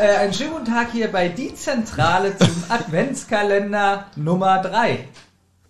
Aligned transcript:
Äh, 0.00 0.16
einen 0.16 0.32
schönen 0.34 0.52
guten 0.52 0.64
Tag 0.66 0.88
hier 0.92 1.10
bei 1.10 1.28
Die 1.28 1.54
Zentrale 1.54 2.36
zum 2.36 2.50
Adventskalender 2.68 4.06
Nummer 4.16 4.58
3. 4.58 4.98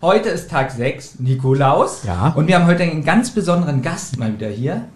Heute 0.03 0.31
ist 0.31 0.51
Tag 0.51 0.73
6, 0.73 1.21
Nikolaus. 1.21 2.03
Ja. 2.05 2.33
Und 2.35 2.49
wir 2.49 2.57
haben 2.57 2.67
heute 2.67 2.83
einen 2.83 3.05
ganz 3.05 3.31
besonderen 3.31 3.83
Gast 3.83 4.19
mal 4.19 4.33
wieder 4.33 4.49
hier. 4.49 4.89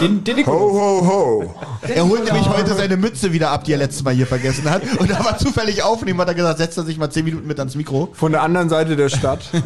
Den, 0.00 0.24
den 0.24 0.44
Ho, 0.46 0.52
ho, 0.52 1.06
ho. 1.06 1.54
Er 1.94 2.06
holt 2.08 2.24
nämlich 2.24 2.48
heute 2.48 2.74
seine 2.74 2.96
Mütze 2.96 3.32
wieder 3.32 3.50
ab, 3.50 3.64
die 3.64 3.72
er 3.72 3.78
letztes 3.78 4.02
Mal 4.04 4.14
hier 4.14 4.26
vergessen 4.26 4.68
hat. 4.70 4.82
Und 4.98 5.10
da 5.10 5.24
war 5.24 5.38
zufällig 5.38 5.82
aufnehmen, 5.82 6.20
hat 6.20 6.28
er 6.28 6.34
gesagt, 6.34 6.58
setzt 6.58 6.76
er 6.78 6.84
sich 6.84 6.98
mal 6.98 7.10
10 7.10 7.24
Minuten 7.24 7.46
mit 7.46 7.58
ans 7.58 7.74
Mikro. 7.74 8.10
Von 8.12 8.32
der 8.32 8.42
anderen 8.42 8.68
Seite 8.68 8.96
der 8.96 9.08
Stadt. 9.08 9.40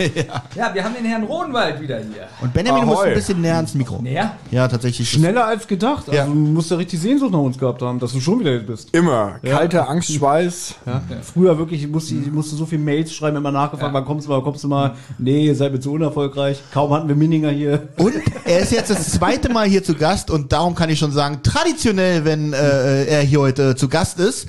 Ja, 0.54 0.74
wir 0.74 0.84
haben 0.84 0.94
den 0.94 1.04
Herrn 1.06 1.24
Rohnwald 1.24 1.80
wieder 1.80 1.96
hier. 1.98 2.26
Und 2.40 2.52
Benjamin, 2.52 2.82
du 2.82 2.86
musst 2.88 3.02
ein 3.04 3.14
bisschen 3.14 3.40
näher 3.40 3.56
ans 3.56 3.74
Mikro. 3.74 4.00
Näher? 4.02 4.36
Ja, 4.50 4.68
tatsächlich. 4.68 5.10
Schneller 5.10 5.46
als 5.46 5.66
gedacht. 5.66 6.04
Also 6.08 6.12
Ja. 6.12 6.26
du 6.26 6.34
musst 6.34 6.70
ja 6.70 6.76
richtig 6.76 7.00
Sehnsucht 7.00 7.32
nach 7.32 7.38
uns 7.38 7.58
gehabt 7.58 7.80
haben, 7.82 7.98
dass 7.98 8.12
du 8.12 8.20
schon 8.20 8.40
wieder 8.40 8.50
hier 8.50 8.66
bist. 8.66 8.88
Immer. 8.94 9.36
Kalter 9.44 9.88
Angst, 9.88 10.12
Schweiß. 10.12 10.74
Ja. 10.86 11.02
Früher 11.22 11.56
wirklich 11.58 11.86
musste 11.88 12.14
ich 12.14 12.30
musste 12.30 12.56
so 12.56 12.66
viel 12.66 12.78
Mails 12.78 13.12
schreiben, 13.14 13.36
immer 13.36 13.50
nachgefragt, 13.52 13.94
wann 13.94 14.04
kommst 14.04 14.26
du 14.26 14.30
mal, 14.30 14.36
wann 14.38 14.44
kommst 14.44 14.64
du 14.64 14.68
mal? 14.68 14.94
Nee, 15.18 15.46
ihr 15.46 15.54
seid 15.54 15.72
mir 15.72 15.80
zu 15.80 15.92
unerfolgreich. 15.92 16.60
Kaum 16.72 16.92
hatten 16.92 17.08
wir 17.08 17.16
Minninger 17.16 17.50
hier. 17.50 17.88
Und 17.96 18.14
er 18.44 18.60
ist 18.60 18.72
jetzt 18.72 18.90
das 18.90 19.10
zweite 19.12 19.48
Mal 19.50 19.66
hier 19.66 19.82
zu 19.82 19.94
Gast 19.94 20.30
und 20.30 20.52
darum 20.52 20.74
kann 20.74 20.90
ich 20.90 20.98
schon 20.98 21.12
sagen, 21.12 21.40
traditionell, 21.42 22.11
wenn 22.24 22.52
äh, 22.52 23.04
er 23.06 23.22
hier 23.22 23.40
heute 23.40 23.74
zu 23.76 23.88
Gast 23.88 24.18
ist, 24.18 24.46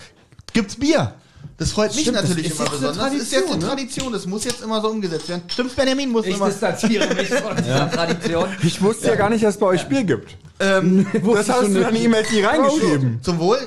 gibt's 0.54 0.76
Bier. 0.76 1.14
Das 1.58 1.72
freut 1.72 1.92
mich 1.94 2.02
Stimmt, 2.02 2.18
natürlich 2.18 2.52
immer 2.52 2.62
eine 2.62 2.70
besonders. 2.72 2.98
Das 2.98 3.14
ist 3.14 3.32
jetzt 3.32 3.52
eine 3.52 3.60
Tradition, 3.60 3.60
ne? 3.60 3.68
Tradition, 3.68 4.14
das 4.14 4.26
muss 4.26 4.44
jetzt 4.44 4.62
immer 4.64 4.82
so 4.82 4.90
umgesetzt 4.90 5.30
werden. 5.30 5.44
Stimmt, 5.48 5.76
Benjamin? 5.76 6.10
Muss 6.10 6.26
Ich 6.26 6.36
immer. 6.36 6.48
distanziere 6.50 7.14
mich 7.14 7.30
von 7.30 7.56
dieser 7.58 7.92
Tradition. 7.92 8.48
Ich 8.64 8.82
wusste 8.82 9.08
ja. 9.10 9.16
gar 9.16 9.30
nicht, 9.30 9.44
dass 9.44 9.56
es 9.56 9.60
bei 9.60 9.68
euch 9.68 9.88
Bier 9.88 10.04
gibt. 10.04 10.36
Ähm, 10.60 11.06
Das 11.34 11.50
hast 11.50 11.62
du 11.62 11.66
in 11.68 11.82
deine 11.82 12.00
E-Mails 12.00 12.32
nie 12.32 12.42
reingeschrieben. 12.42 13.20
zum 13.22 13.40
Wohl. 13.40 13.60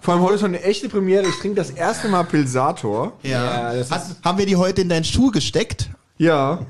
Vor 0.00 0.14
allem 0.14 0.22
heute 0.22 0.34
ist 0.34 0.40
schon 0.40 0.54
eine 0.54 0.62
echte 0.62 0.88
Premiere. 0.88 1.26
Ich 1.26 1.38
trinke 1.38 1.56
das 1.56 1.70
erste 1.70 2.08
Mal 2.08 2.24
Pilsator. 2.24 3.12
Ja. 3.22 3.74
das 3.74 3.90
Hast, 3.90 4.16
haben 4.24 4.38
wir 4.38 4.46
die 4.46 4.56
heute 4.56 4.82
in 4.82 4.88
deinen 4.88 5.04
Stuhl 5.04 5.32
gesteckt? 5.32 5.90
Ja. 6.18 6.64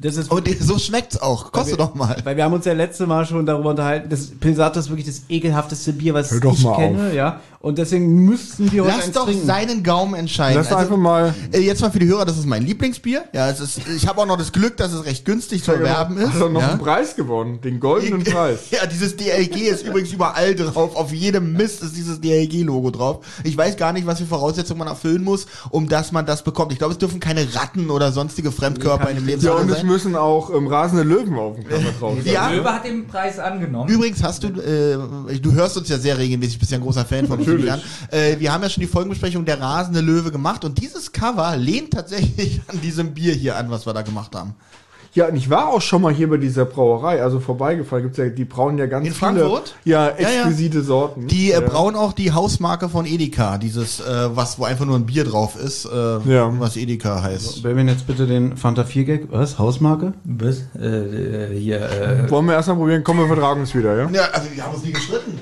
Das 0.00 0.16
ist 0.16 0.30
Und 0.30 0.48
so 0.60 0.78
schmeckt's 0.78 1.20
auch. 1.20 1.50
Koste 1.50 1.76
doch 1.76 1.94
mal. 1.94 2.16
Weil 2.22 2.36
wir 2.36 2.44
haben 2.44 2.52
uns 2.52 2.64
ja 2.64 2.72
letzte 2.72 3.06
Mal 3.06 3.26
schon 3.26 3.44
darüber 3.44 3.70
unterhalten, 3.70 4.08
das 4.08 4.26
Pilsato 4.26 4.78
ist 4.78 4.90
wirklich 4.90 5.06
das 5.06 5.22
ekelhafteste 5.28 5.92
Bier, 5.92 6.14
was 6.14 6.30
Hör 6.30 6.40
doch 6.40 6.52
ich 6.52 6.62
mal 6.62 6.76
kenne, 6.76 7.14
ja. 7.14 7.40
Und 7.60 7.76
deswegen 7.78 8.24
müssten 8.24 8.70
wir 8.70 8.84
heute 8.84 8.94
Lass 8.94 9.04
eins 9.06 9.14
doch 9.14 9.24
trinken. 9.24 9.44
seinen 9.46 9.82
Gaumen 9.82 10.14
entscheiden. 10.14 10.58
Lass 10.58 10.68
doch 10.68 10.76
einfach 10.78 10.96
mal. 10.96 11.34
äh, 11.52 11.58
jetzt 11.58 11.80
mal 11.82 11.90
für 11.90 11.98
die 11.98 12.06
Hörer, 12.06 12.24
das 12.24 12.38
ist 12.38 12.46
mein 12.46 12.64
Lieblingsbier. 12.64 13.24
Ja, 13.32 13.50
es 13.50 13.58
ist, 13.58 13.80
ich 13.96 14.06
habe 14.06 14.20
auch 14.20 14.26
noch 14.26 14.36
das 14.38 14.52
Glück, 14.52 14.76
dass 14.76 14.92
es 14.92 15.04
recht 15.04 15.24
günstig 15.24 15.64
zu 15.64 15.72
erwerben 15.72 16.18
ist. 16.18 16.34
Hat 16.34 16.40
er 16.42 16.48
noch 16.50 16.60
ja? 16.60 16.68
einen 16.70 16.78
Preis 16.78 17.16
gewonnen. 17.16 17.60
Den 17.60 17.80
goldenen 17.80 18.22
Preis. 18.24 18.60
Ja, 18.70 18.86
dieses 18.86 19.16
DLG 19.16 19.56
ist 19.70 19.84
übrigens 19.84 20.12
überall 20.12 20.54
drauf. 20.54 20.94
Auf 20.94 21.12
jedem 21.12 21.54
Mist 21.54 21.82
ist 21.82 21.96
dieses 21.96 22.20
DLG-Logo 22.20 22.90
drauf. 22.92 23.26
Ich 23.42 23.56
weiß 23.56 23.76
gar 23.76 23.92
nicht, 23.92 24.06
was 24.06 24.20
für 24.20 24.26
Voraussetzungen 24.26 24.78
man 24.78 24.88
erfüllen 24.88 25.24
muss, 25.24 25.46
um 25.70 25.88
dass 25.88 26.12
man 26.12 26.26
das 26.26 26.44
bekommt. 26.44 26.70
Ich 26.70 26.78
glaube, 26.78 26.92
es 26.92 26.98
dürfen 26.98 27.18
keine 27.18 27.44
Ratten 27.56 27.90
oder 27.90 28.12
sonstige 28.12 28.52
Fremdkörper 28.52 29.10
in 29.10 29.16
dem 29.16 29.24
Ja, 29.24 29.30
Lebensmittel 29.30 29.60
und 29.64 29.70
es 29.70 29.76
sein. 29.78 29.86
müssen 29.86 30.14
auch 30.14 30.54
ähm, 30.54 30.68
rasende 30.68 31.02
Löwen 31.02 31.36
auf 31.36 31.56
dem 31.56 31.64
Cover 31.66 31.82
drauf 31.98 32.14
sein. 32.24 32.32
Ja. 32.32 32.50
Löwe 32.50 32.72
hat 32.72 32.84
den 32.84 33.08
Preis 33.08 33.40
angenommen. 33.40 33.90
Übrigens 33.90 34.22
hast 34.22 34.44
du, 34.44 34.48
äh, 34.48 35.38
du 35.40 35.52
hörst 35.54 35.76
uns 35.76 35.88
ja 35.88 35.98
sehr 35.98 36.16
regelmäßig, 36.18 36.60
bist 36.60 36.70
ja 36.70 36.78
ein 36.78 36.84
großer 36.84 37.04
Fan 37.04 37.26
von 37.26 37.40
uns. 37.40 37.48
Natürlich. 37.58 37.84
Julian. 38.10 38.34
Äh, 38.34 38.40
wir 38.40 38.52
haben 38.52 38.62
ja 38.62 38.70
schon 38.70 38.80
die 38.80 38.86
Folgenbesprechung 38.86 39.44
der 39.44 39.60
rasende 39.60 40.00
Löwe 40.00 40.30
gemacht 40.30 40.64
und 40.64 40.80
dieses 40.80 41.12
Cover 41.12 41.56
lehnt 41.56 41.92
tatsächlich 41.92 42.60
an 42.68 42.80
diesem 42.80 43.14
Bier 43.14 43.34
hier 43.34 43.56
an, 43.56 43.70
was 43.70 43.86
wir 43.86 43.92
da 43.94 44.02
gemacht 44.02 44.34
haben. 44.34 44.54
Ja, 45.14 45.26
und 45.26 45.36
ich 45.36 45.48
war 45.48 45.68
auch 45.68 45.80
schon 45.80 46.02
mal 46.02 46.12
hier 46.12 46.28
bei 46.28 46.36
dieser 46.36 46.66
Brauerei, 46.66 47.22
also 47.22 47.40
vorbeigefallen. 47.40 48.04
Gibt's 48.04 48.18
ja, 48.18 48.28
die 48.28 48.44
brauen 48.44 48.76
ja 48.76 48.84
ganz 48.86 49.06
In 49.06 49.14
viele 49.14 49.18
Frankfurt? 49.40 49.74
Ja, 49.84 50.10
Ja, 50.10 50.14
ja. 50.20 50.28
exquisite 50.42 50.82
Sorten. 50.82 51.26
Die 51.26 51.50
äh, 51.50 51.54
ja. 51.54 51.60
brauen 51.60 51.96
auch 51.96 52.12
die 52.12 52.32
Hausmarke 52.32 52.90
von 52.90 53.06
Edeka, 53.06 53.56
dieses, 53.56 54.00
äh, 54.00 54.04
was, 54.36 54.58
wo 54.58 54.64
einfach 54.64 54.84
nur 54.84 54.96
ein 54.96 55.06
Bier 55.06 55.24
drauf 55.24 55.56
ist, 55.56 55.86
äh, 55.86 56.18
Ja. 56.30 56.52
was 56.60 56.76
Edeka 56.76 57.22
heißt. 57.22 57.64
Wer 57.64 57.74
mir 57.74 57.84
jetzt 57.90 58.06
bitte 58.06 58.26
den 58.26 58.58
Fanta 58.58 58.84
4 58.84 59.04
Gag, 59.04 59.32
was? 59.32 59.58
Hausmarke? 59.58 60.12
Was? 60.24 60.58
Äh, 60.78 60.86
äh, 60.86 61.58
hier, 61.58 61.80
äh, 61.80 62.30
Wollen 62.30 62.44
wir 62.46 62.52
erstmal 62.54 62.76
probieren? 62.76 63.02
Kommen 63.02 63.20
wir 63.20 63.26
vertragen 63.28 63.60
uns 63.62 63.74
wieder, 63.74 63.96
ja? 63.96 64.10
Ja, 64.10 64.22
also 64.32 64.48
wir 64.54 64.62
haben 64.62 64.74
uns 64.74 64.84
nie 64.84 64.92
gestritten. 64.92 65.38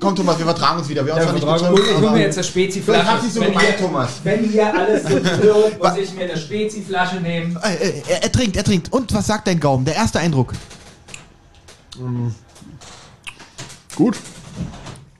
Komm, 0.00 0.16
Thomas, 0.16 0.38
wir 0.38 0.44
vertragen 0.46 0.78
uns 0.78 0.88
wieder. 0.88 1.04
Wir 1.04 1.14
haben 1.14 1.20
uns 1.20 1.40
Ja, 1.42 1.46
zwar 1.46 1.52
nicht 1.52 1.60
vertragen 1.62 1.74
gestritten, 1.74 1.90
ich 1.94 2.00
hol 2.00 2.08
aber- 2.08 2.16
mir 2.16 2.22
jetzt 2.24 2.36
eine 2.38 2.44
Speziflasche. 2.44 3.00
Ich 3.02 3.08
hab's 3.08 3.22
nicht 3.22 3.34
so 3.34 3.40
wenn, 3.40 3.48
gemeint, 3.52 3.68
ihr, 3.68 3.76
Thomas. 3.86 4.10
wenn 4.24 4.52
ihr 4.52 4.74
alles 4.78 5.02
so 5.02 5.08
hört, 5.08 5.82
muss 5.82 5.96
ich 5.96 6.14
mir 6.14 6.24
eine 6.24 6.36
Speziflasche 6.36 7.16
nehmen. 7.20 7.58
Äh, 7.62 8.02
er, 8.08 8.22
er 8.24 8.32
trinkt, 8.32 8.56
er 8.56 8.64
trinkt. 8.64 8.92
Und 8.92 9.12
was 9.14 9.26
sagt 9.26 9.46
dein 9.46 9.60
Gaumen? 9.60 9.84
Der 9.84 9.94
erste 9.94 10.18
Eindruck. 10.20 10.52
Gut. 13.96 14.16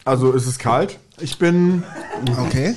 Also 0.04 0.34
es 0.34 0.46
ist 0.46 0.58
kalt. 0.58 0.98
Ich 1.20 1.38
bin, 1.38 1.84
Okay. 2.46 2.74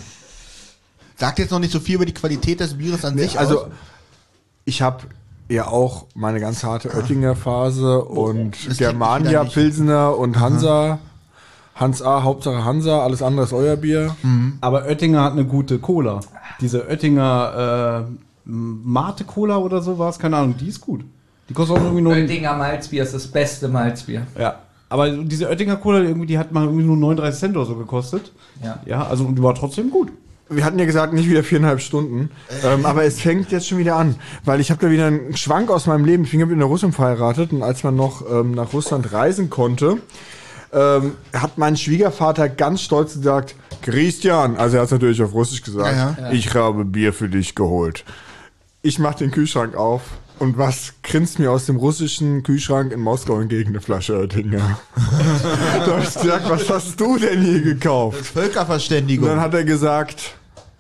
Sagt 1.19 1.39
jetzt 1.39 1.49
noch 1.49 1.59
nicht 1.59 1.71
so 1.73 1.79
viel 1.79 1.95
über 1.95 2.05
die 2.05 2.13
Qualität 2.13 2.59
des 2.59 2.77
Bieres 2.77 3.03
an 3.03 3.17
sich 3.17 3.39
also 3.39 3.61
aus. 3.63 3.67
ich 4.65 4.83
habe 4.83 5.05
ja 5.49 5.65
auch 5.67 6.05
meine 6.13 6.39
ganz 6.39 6.63
harte 6.63 6.93
Oettinger 6.93 7.35
Phase 7.35 8.03
und 8.03 8.51
das 8.51 8.59
klingt 8.61 8.77
Germania. 8.77 9.43
Pilsener 9.45 10.15
und 10.15 10.39
Hansa. 10.39 10.99
Hans 11.77 12.01
A, 12.01 12.23
Hauptsache 12.23 12.65
Hansa, 12.65 13.03
alles 13.03 13.21
andere 13.21 13.45
ist 13.45 13.53
euer 13.53 13.75
Bier. 13.75 14.15
Aber 14.61 14.85
Oettinger 14.85 15.23
hat 15.23 15.33
eine 15.33 15.45
gute 15.45 15.79
Cola. 15.79 16.19
Diese 16.59 16.87
Oettinger 16.87 18.05
äh, 18.07 18.11
Mate 18.45 19.23
Cola 19.23 19.57
oder 19.57 19.81
so 19.81 19.99
war 19.99 20.09
es, 20.09 20.19
keine 20.19 20.37
Ahnung, 20.37 20.55
die 20.57 20.67
ist 20.67 20.81
gut. 20.81 21.03
Die 21.49 21.53
kostet 21.53 21.77
auch 21.77 21.81
irgendwie 21.81 22.01
nur. 22.01 22.13
Oettinger 22.13 22.55
Malzbier 22.55 23.03
ist 23.03 23.13
das 23.13 23.27
beste 23.27 23.67
Malzbier. 23.67 24.25
Ja. 24.37 24.59
Aber 24.89 25.09
diese 25.09 25.49
Oettinger 25.49 25.75
Cola, 25.77 25.99
irgendwie, 25.99 26.27
die 26.27 26.37
hat 26.37 26.51
mal 26.51 26.63
irgendwie 26.63 26.85
nur 26.85 26.97
39 26.97 27.39
Cent 27.39 27.57
oder 27.57 27.65
so 27.65 27.75
gekostet. 27.75 28.31
Ja. 28.63 28.79
Ja, 28.85 29.05
also 29.05 29.25
und 29.25 29.35
die 29.35 29.43
war 29.43 29.53
trotzdem 29.53 29.89
gut. 29.89 30.11
Wir 30.49 30.63
hatten 30.63 30.79
ja 30.79 30.85
gesagt, 30.85 31.11
nicht 31.11 31.29
wieder 31.29 31.43
viereinhalb 31.43 31.81
Stunden. 31.81 32.29
Ähm, 32.63 32.85
aber 32.85 33.03
es 33.03 33.19
fängt 33.19 33.51
jetzt 33.51 33.67
schon 33.67 33.79
wieder 33.79 33.97
an. 33.97 34.15
Weil 34.45 34.61
ich 34.61 34.71
habe 34.71 34.79
da 34.79 34.89
wieder 34.89 35.07
einen 35.07 35.35
Schwank 35.35 35.69
aus 35.69 35.87
meinem 35.87 36.05
Leben. 36.05 36.23
Ich 36.23 36.31
bin 36.31 36.39
in 36.39 36.59
der 36.59 36.67
Russland 36.67 36.95
verheiratet 36.95 37.51
und 37.51 37.63
als 37.63 37.83
man 37.83 37.97
noch 37.97 38.23
ähm, 38.31 38.51
nach 38.51 38.71
Russland 38.71 39.11
reisen 39.11 39.49
konnte, 39.49 39.97
ähm, 40.77 41.15
hat 41.33 41.57
mein 41.57 41.75
Schwiegervater 41.75 42.49
ganz 42.49 42.81
stolz 42.81 43.13
gesagt, 43.15 43.55
Christian, 43.81 44.57
also 44.57 44.77
er 44.77 44.81
hat 44.81 44.87
es 44.87 44.91
natürlich 44.91 45.21
auf 45.21 45.33
Russisch 45.33 45.63
gesagt, 45.63 45.95
Ja, 45.95 46.31
ich 46.31 46.53
habe 46.53 46.85
Bier 46.85 47.13
für 47.13 47.29
dich 47.29 47.55
geholt. 47.55 48.03
Ich 48.81 48.99
mach 48.99 49.15
den 49.15 49.31
Kühlschrank 49.31 49.75
auf 49.75 50.01
und 50.39 50.57
was 50.57 50.93
grinst 51.03 51.39
mir 51.39 51.51
aus 51.51 51.65
dem 51.65 51.77
russischen 51.77 52.43
Kühlschrank 52.43 52.91
in 52.91 52.99
Moskau 52.99 53.39
entgegen 53.39 53.69
eine 53.69 53.81
Flasche 53.81 54.17
Oettinger. 54.19 54.79
da 55.85 55.87
hab 55.87 56.03
ich 56.03 56.13
gesagt, 56.13 56.49
was 56.49 56.69
hast 56.69 56.99
du 56.99 57.17
denn 57.17 57.41
hier 57.41 57.61
gekauft? 57.61 58.19
Und 58.19 58.27
Völkerverständigung. 58.27 59.27
dann 59.27 59.41
hat 59.41 59.53
er 59.53 59.63
gesagt, 59.63 60.35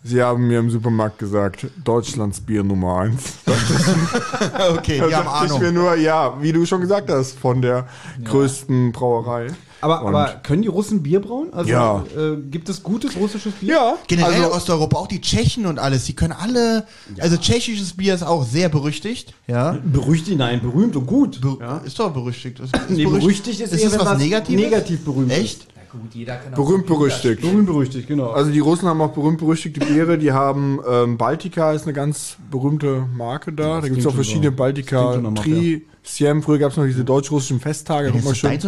Sie 0.07 0.21
haben 0.23 0.47
mir 0.47 0.59
im 0.59 0.69
Supermarkt 0.69 1.19
gesagt, 1.19 1.67
Deutschlands 1.83 2.39
Bier 2.39 2.63
Nummer 2.63 2.99
eins. 2.99 3.23
okay, 4.71 4.99
Da 4.99 5.09
wir 5.09 5.17
haben 5.17 5.25
dachte 5.25 5.45
ich 5.45 5.51
Ahnung. 5.51 5.61
mir 5.61 5.71
nur, 5.73 5.95
ja, 5.95 6.37
wie 6.41 6.53
du 6.53 6.65
schon 6.65 6.79
gesagt 6.81 7.09
hast, 7.09 7.37
von 7.37 7.61
der 7.61 7.87
größten 8.23 8.93
Brauerei. 8.93 9.47
Aber, 9.81 9.99
aber 10.01 10.39
können 10.43 10.61
die 10.63 10.69
Russen 10.69 11.03
Bier 11.03 11.19
brauen? 11.21 11.53
Also 11.53 11.69
Ja. 11.69 12.03
äh, 12.17 12.37
gibt 12.49 12.67
es 12.69 12.81
gutes 12.81 13.15
russisches 13.15 13.53
Bier? 13.53 13.73
Ja, 13.75 13.97
Generell 14.07 14.43
also, 14.45 14.55
Osteuropa, 14.55 14.97
auch 14.97 15.07
die 15.07 15.21
Tschechen 15.21 15.65
und 15.67 15.77
alles, 15.77 16.05
die 16.05 16.15
können 16.15 16.33
alle, 16.33 16.87
also 17.19 17.37
tschechisches 17.37 17.93
Bier 17.95 18.15
ist 18.15 18.23
auch 18.23 18.43
sehr 18.45 18.69
berüchtigt, 18.69 19.33
ja. 19.45 19.77
Berüchtigt, 19.83 20.37
nein, 20.39 20.61
berühmt 20.61 20.95
und 20.95 21.05
gut. 21.05 21.41
Be 21.41 21.57
ja. 21.59 21.77
Ist 21.79 21.99
doch 21.99 22.11
berüchtigt. 22.11 22.59
Ist, 22.59 22.75
ist 22.75 22.89
Nee, 22.89 23.03
berüchtigt 23.05 23.59
ist, 23.59 23.71
ist 23.73 23.81
eher, 23.93 23.99
was 23.99 24.17
Negatives? 24.17 24.61
Negativ 24.63 25.03
berühmt. 25.05 25.31
Echt? 25.31 25.67
Gut, 25.91 26.13
jeder 26.13 26.35
kann 26.35 26.53
auch 26.53 26.57
berühmt 26.57 26.85
berüchtigt. 26.85 27.41
Berühmt 27.41 27.65
berüchtigt, 27.65 28.07
genau. 28.07 28.31
Also 28.31 28.51
die 28.51 28.59
Russen 28.59 28.87
haben 28.87 29.01
auch 29.01 29.13
berühmt 29.13 29.37
berüchtigte 29.37 29.85
Biere. 29.85 30.17
Die 30.17 30.31
haben 30.31 30.79
ähm, 30.87 31.17
Baltica 31.17 31.71
ist 31.71 31.83
eine 31.83 31.93
ganz 31.93 32.37
berühmte 32.51 33.05
Marke 33.15 33.53
da. 33.53 33.81
Da 33.81 33.87
gibt 33.87 33.99
es 33.99 34.07
auch 34.07 34.13
verschiedene 34.13 34.51
so. 34.51 35.21
Nach 35.21 35.43
Tri, 35.43 35.85
Siem. 36.03 36.43
Früher 36.43 36.59
gab 36.59 36.71
es 36.71 36.77
noch 36.77 36.85
diese 36.85 37.03
deutsch-russischen 37.03 37.59
Festtage. 37.59 38.11
Das 38.11 38.23
deins 38.23 38.37
schön 38.37 38.59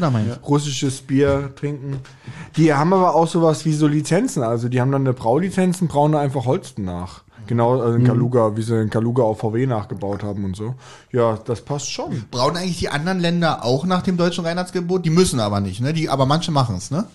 russisches 0.47 1.01
Bier 1.01 1.51
trinken. 1.55 1.99
Die 2.57 2.73
haben 2.73 2.93
aber 2.93 3.15
auch 3.15 3.27
sowas 3.27 3.65
wie 3.65 3.73
so 3.73 3.87
Lizenzen. 3.87 4.43
Also 4.43 4.69
die 4.69 4.79
haben 4.79 4.91
dann 4.91 5.01
eine 5.01 5.13
Braulizenzen, 5.13 5.87
brauen 5.87 6.13
da 6.13 6.19
einfach 6.19 6.45
Holsten 6.45 6.85
nach. 6.85 7.23
Genau, 7.49 7.81
also 7.81 7.95
in 7.95 8.03
Kaluga, 8.03 8.55
wie 8.55 8.61
sie 8.61 8.79
in 8.79 8.91
Kaluga 8.91 9.23
auf 9.23 9.39
VW 9.39 9.65
nachgebaut 9.65 10.21
haben 10.21 10.45
und 10.45 10.55
so. 10.55 10.75
Ja, 11.11 11.39
das 11.45 11.61
passt 11.61 11.91
schon. 11.91 12.25
Brauen 12.29 12.55
eigentlich 12.55 12.77
die 12.77 12.89
anderen 12.89 13.19
Länder 13.19 13.65
auch 13.65 13.85
nach 13.85 14.03
dem 14.03 14.17
deutschen 14.17 14.45
Reinheitsgebot? 14.45 15.03
Die 15.03 15.09
müssen 15.09 15.39
aber 15.39 15.59
nicht, 15.59 15.81
ne? 15.81 15.91
Die, 15.91 16.09
aber 16.09 16.27
manche 16.27 16.51
machen 16.51 16.75
es, 16.75 16.91
ne? 16.91 17.07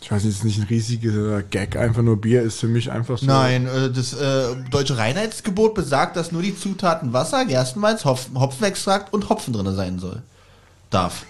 Ich 0.00 0.12
weiß 0.12 0.22
nicht, 0.22 0.30
es 0.30 0.38
ist 0.38 0.44
nicht 0.44 0.60
ein 0.60 0.68
riesiger 0.68 1.42
Gag, 1.42 1.74
einfach 1.74 2.02
nur 2.02 2.20
Bier 2.20 2.42
ist 2.42 2.60
für 2.60 2.68
mich 2.68 2.92
einfach 2.92 3.18
so. 3.18 3.26
Nein, 3.26 3.66
äh, 3.66 3.90
das 3.90 4.12
äh, 4.12 4.54
deutsche 4.70 4.96
Reinheitsgebot 4.96 5.74
besagt, 5.74 6.16
dass 6.16 6.30
nur 6.30 6.42
die 6.42 6.56
Zutaten 6.56 7.12
Wasser, 7.12 7.46
Gerstenmalz, 7.46 8.04
Hopf, 8.04 8.28
Hopfenextrakt 8.32 9.12
und 9.12 9.28
Hopfen 9.28 9.52
drin 9.52 9.74
sein 9.74 9.98
soll. 9.98 10.22
Darf. 10.90 11.26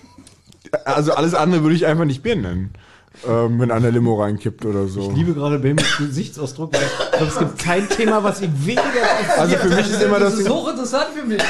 Also 0.85 1.15
alles 1.15 1.33
andere 1.33 1.63
würde 1.63 1.77
ich 1.77 1.87
einfach 1.87 2.05
nicht 2.05 2.23
Bier 2.23 2.37
nennen. 2.37 2.75
Ähm, 3.27 3.59
wenn 3.61 3.71
einer 3.71 3.91
Limo 3.91 4.21
reinkippt 4.21 4.65
oder 4.67 4.87
so. 4.87 5.11
Ich 5.11 5.17
liebe 5.17 5.35
gerade 5.35 5.59
Benjamin's 5.59 5.97
Gesichtsausdruck, 5.99 6.73
weil 6.75 6.83
ich 6.83 7.11
glaube, 7.11 7.27
es 7.27 7.39
gibt 7.39 7.59
kein 7.59 7.89
Thema, 7.89 8.23
was 8.23 8.41
ihm 8.43 8.53
weniger 8.65 8.83
interessiert. 8.85 9.39
Also 9.39 9.57
für 9.57 9.69
mich 9.69 9.91
ist 9.91 10.03
immer 10.03 10.19
das 10.19 10.33
Das 10.33 10.41
ist 10.43 10.51
hochinteressant 10.51 11.07
für 11.15 11.27
mich. 11.27 11.43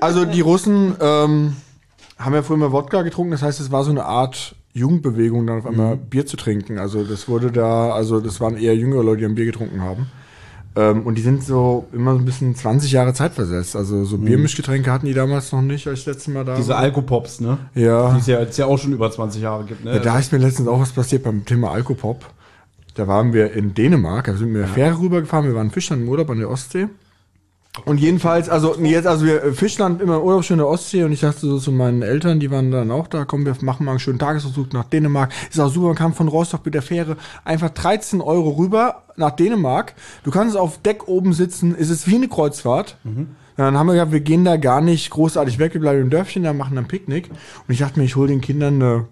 also 0.00 0.24
die 0.24 0.40
Russen 0.40 0.94
ähm, 1.00 1.56
haben 2.18 2.34
ja 2.34 2.42
früher 2.42 2.58
mal 2.58 2.72
Wodka 2.72 3.02
getrunken, 3.02 3.32
das 3.32 3.42
heißt, 3.42 3.60
es 3.60 3.72
war 3.72 3.84
so 3.84 3.90
eine 3.90 4.04
Art 4.04 4.54
Jugendbewegung 4.74 5.46
dann 5.46 5.58
auf 5.60 5.66
einmal 5.66 5.96
Bier 5.96 6.26
zu 6.26 6.36
trinken. 6.36 6.78
Also 6.78 7.04
das 7.04 7.28
wurde 7.28 7.50
da, 7.52 7.92
also 7.92 8.20
das 8.20 8.40
waren 8.40 8.56
eher 8.56 8.76
jüngere 8.76 9.02
Leute, 9.04 9.20
die 9.20 9.26
ein 9.26 9.34
Bier 9.34 9.46
getrunken 9.46 9.82
haben. 9.82 10.06
Ähm, 10.76 11.02
und 11.02 11.16
die 11.16 11.22
sind 11.22 11.44
so 11.44 11.86
immer 11.92 12.14
so 12.14 12.18
ein 12.18 12.24
bisschen 12.24 12.54
20 12.54 12.90
Jahre 12.90 13.14
zeitversetzt. 13.14 13.76
Also 13.76 14.04
so 14.04 14.18
Biermischgetränke 14.18 14.90
hatten 14.90 15.06
die 15.06 15.14
damals 15.14 15.52
noch 15.52 15.62
nicht, 15.62 15.86
als 15.86 16.00
ich 16.00 16.04
das 16.04 16.16
letzte 16.16 16.30
Mal 16.32 16.44
da 16.44 16.56
Diese 16.56 16.70
war. 16.70 16.78
Alkopops, 16.78 17.40
ne? 17.40 17.58
Ja. 17.74 18.12
Die 18.12 18.18
es 18.18 18.26
ja, 18.26 18.42
ja 18.42 18.66
auch 18.66 18.78
schon 18.78 18.92
über 18.92 19.10
20 19.10 19.40
Jahre 19.40 19.64
gibt, 19.64 19.84
ne? 19.84 19.94
Ja, 19.94 19.98
da 20.00 20.18
ist 20.18 20.32
mir 20.32 20.38
letztens 20.38 20.68
auch 20.68 20.80
was 20.80 20.92
passiert 20.92 21.22
beim 21.22 21.44
Thema 21.44 21.70
Alkopop. 21.70 22.24
Da 22.94 23.06
waren 23.08 23.32
wir 23.32 23.52
in 23.52 23.74
Dänemark, 23.74 24.26
da 24.26 24.34
sind 24.34 24.52
wir 24.52 24.60
der 24.60 24.68
Fähre 24.68 24.98
rübergefahren, 25.00 25.46
wir 25.46 25.54
waren 25.54 25.70
Fischland 25.70 26.02
im 26.02 26.08
Urlaub 26.08 26.30
an 26.30 26.38
der 26.38 26.50
Ostsee. 26.50 26.86
Und 27.84 27.98
jedenfalls, 27.98 28.48
also 28.48 28.76
jetzt, 28.76 29.06
also 29.06 29.26
wir 29.26 29.42
äh, 29.42 29.52
Fischland 29.52 30.00
immer 30.00 30.22
Urlaub 30.22 30.44
schön 30.44 30.54
in 30.54 30.58
der 30.58 30.68
Ostsee 30.68 31.02
und 31.02 31.10
ich 31.12 31.20
dachte 31.20 31.40
so 31.40 31.58
zu 31.58 31.72
meinen 31.72 32.02
Eltern, 32.02 32.38
die 32.38 32.50
waren 32.50 32.70
dann 32.70 32.92
auch 32.92 33.08
da, 33.08 33.24
komm, 33.24 33.44
wir 33.44 33.56
machen 33.62 33.84
mal 33.84 33.92
einen 33.92 34.00
schönen 34.00 34.20
Tagesausflug 34.20 34.72
nach 34.72 34.84
Dänemark. 34.84 35.32
Ist 35.50 35.58
auch 35.58 35.70
super, 35.70 35.88
man 35.88 35.96
kam 35.96 36.14
von 36.14 36.28
Rostock 36.28 36.64
mit 36.64 36.74
der 36.74 36.82
Fähre 36.82 37.16
einfach 37.44 37.70
13 37.70 38.20
Euro 38.20 38.50
rüber 38.50 39.02
nach 39.16 39.32
Dänemark. 39.32 39.94
Du 40.22 40.30
kannst 40.30 40.56
auf 40.56 40.78
Deck 40.82 41.08
oben 41.08 41.32
sitzen, 41.32 41.74
es 41.76 41.90
ist 41.90 42.06
wie 42.06 42.14
eine 42.14 42.28
Kreuzfahrt. 42.28 42.96
Ja, 43.04 43.12
Dann 43.56 43.76
haben 43.76 43.86
wir 43.88 43.94
gesagt, 43.94 44.12
wir 44.12 44.20
gehen 44.20 44.44
da 44.44 44.56
gar 44.56 44.80
nicht 44.80 45.10
großartig 45.10 45.58
weg, 45.58 45.74
wir 45.74 45.80
bleiben 45.80 46.00
im 46.00 46.10
Dörfchen, 46.10 46.44
da 46.44 46.52
machen 46.52 46.76
dann 46.76 46.86
Picknick. 46.86 47.28
Und 47.30 47.72
ich 47.72 47.80
dachte 47.80 47.98
mir, 47.98 48.04
ich 48.04 48.14
hole 48.16 48.28
den 48.28 48.40
Kindern 48.40 48.74
eine 48.74 49.06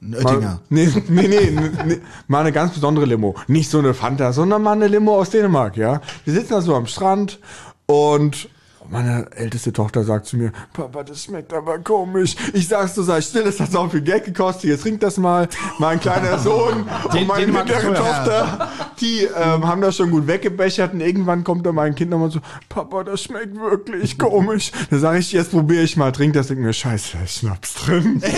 Ein 0.00 0.10
Mal, 0.10 0.18
Oettinger. 0.26 0.60
nee, 0.68 0.88
nee, 1.08 1.28
nee, 1.28 1.50
nee, 1.86 1.98
mal 2.28 2.40
eine 2.40 2.52
ganz 2.52 2.72
besondere 2.72 3.04
Limo. 3.06 3.34
Nicht 3.48 3.68
so 3.70 3.78
eine 3.80 3.94
Fanta, 3.94 4.32
sondern 4.32 4.62
mal 4.62 4.72
eine 4.72 4.86
Limo 4.86 5.16
aus 5.18 5.30
Dänemark, 5.30 5.76
ja. 5.76 6.00
Wir 6.24 6.34
sitzen 6.34 6.52
da 6.52 6.60
so 6.60 6.76
am 6.76 6.86
Strand 6.86 7.40
und 7.88 8.48
meine 8.90 9.26
älteste 9.34 9.72
Tochter 9.72 10.04
sagt 10.04 10.26
zu 10.26 10.36
mir, 10.36 10.52
Papa, 10.72 11.02
das 11.02 11.24
schmeckt 11.24 11.52
aber 11.52 11.78
komisch. 11.78 12.36
Ich 12.52 12.68
sag's 12.68 12.94
so, 12.94 13.02
sei 13.02 13.20
still, 13.20 13.42
es 13.42 13.60
hat 13.60 13.70
so 13.70 13.88
viel 13.88 14.00
Geld 14.00 14.24
gekostet, 14.24 14.70
jetzt 14.70 14.82
trink 14.82 15.00
das 15.00 15.16
mal. 15.18 15.48
Mein 15.78 16.00
kleiner 16.00 16.38
Sohn 16.38 16.86
und 17.12 17.26
meine 17.26 17.52
mittlere. 17.52 17.94
Tochter, 17.94 18.68
die 19.00 19.24
ähm, 19.24 19.66
haben 19.66 19.80
das 19.80 19.96
schon 19.96 20.10
gut 20.10 20.26
weggebechert 20.26 20.92
und 20.94 21.00
irgendwann 21.00 21.44
kommt 21.44 21.66
dann 21.66 21.74
mein 21.74 21.94
Kind 21.94 22.10
nochmal 22.10 22.30
so, 22.30 22.40
Papa, 22.68 23.04
das 23.04 23.22
schmeckt 23.22 23.58
wirklich 23.58 24.18
komisch. 24.18 24.72
Da 24.90 24.98
sage 24.98 25.18
ich, 25.18 25.32
jetzt 25.32 25.50
probiere 25.50 25.82
ich 25.82 25.96
mal, 25.96 26.12
trink 26.12 26.34
das, 26.34 26.48
denk 26.48 26.60
mir, 26.60 26.72
scheiße, 26.72 27.16
da 27.16 27.24
ist 27.24 27.38
Schnaps 27.38 27.74
drin. 27.74 28.22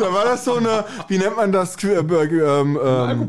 Da 0.00 0.12
war 0.12 0.24
das 0.24 0.44
so 0.44 0.56
eine, 0.56 0.84
wie 1.08 1.18
nennt 1.18 1.36
man 1.36 1.52
das? 1.52 1.76
Äh, 1.84 1.98
ähm, 1.98 2.78
ähm, 2.82 3.28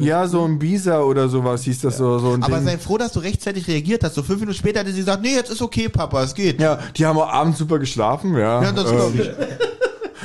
ja, 0.00 0.26
so 0.26 0.44
ein 0.44 0.58
Bisa 0.58 1.00
oder 1.00 1.28
sowas 1.28 1.62
hieß 1.64 1.80
das 1.80 1.96
so, 1.96 2.18
so 2.18 2.32
ein 2.32 2.42
Aber 2.42 2.56
Ding. 2.56 2.66
sei 2.66 2.78
froh, 2.78 2.98
dass 2.98 3.12
du 3.12 3.20
rechtzeitig 3.20 3.66
reagiert 3.68 4.04
hast. 4.04 4.14
So 4.14 4.22
fünf 4.22 4.40
Minuten 4.40 4.58
später 4.58 4.69
hätte 4.76 4.90
sie 4.92 5.00
gesagt, 5.00 5.22
nee, 5.22 5.34
jetzt 5.34 5.50
ist 5.50 5.62
okay, 5.62 5.88
Papa, 5.88 6.22
es 6.22 6.34
geht. 6.34 6.60
Ja, 6.60 6.78
die 6.96 7.06
haben 7.06 7.18
auch 7.18 7.28
abends 7.32 7.58
super 7.58 7.78
geschlafen, 7.78 8.34
ja. 8.36 8.62
Ja, 8.62 8.72
das 8.72 8.90
ähm, 8.90 8.96
glaub 8.96 9.14
ich. 9.14 9.30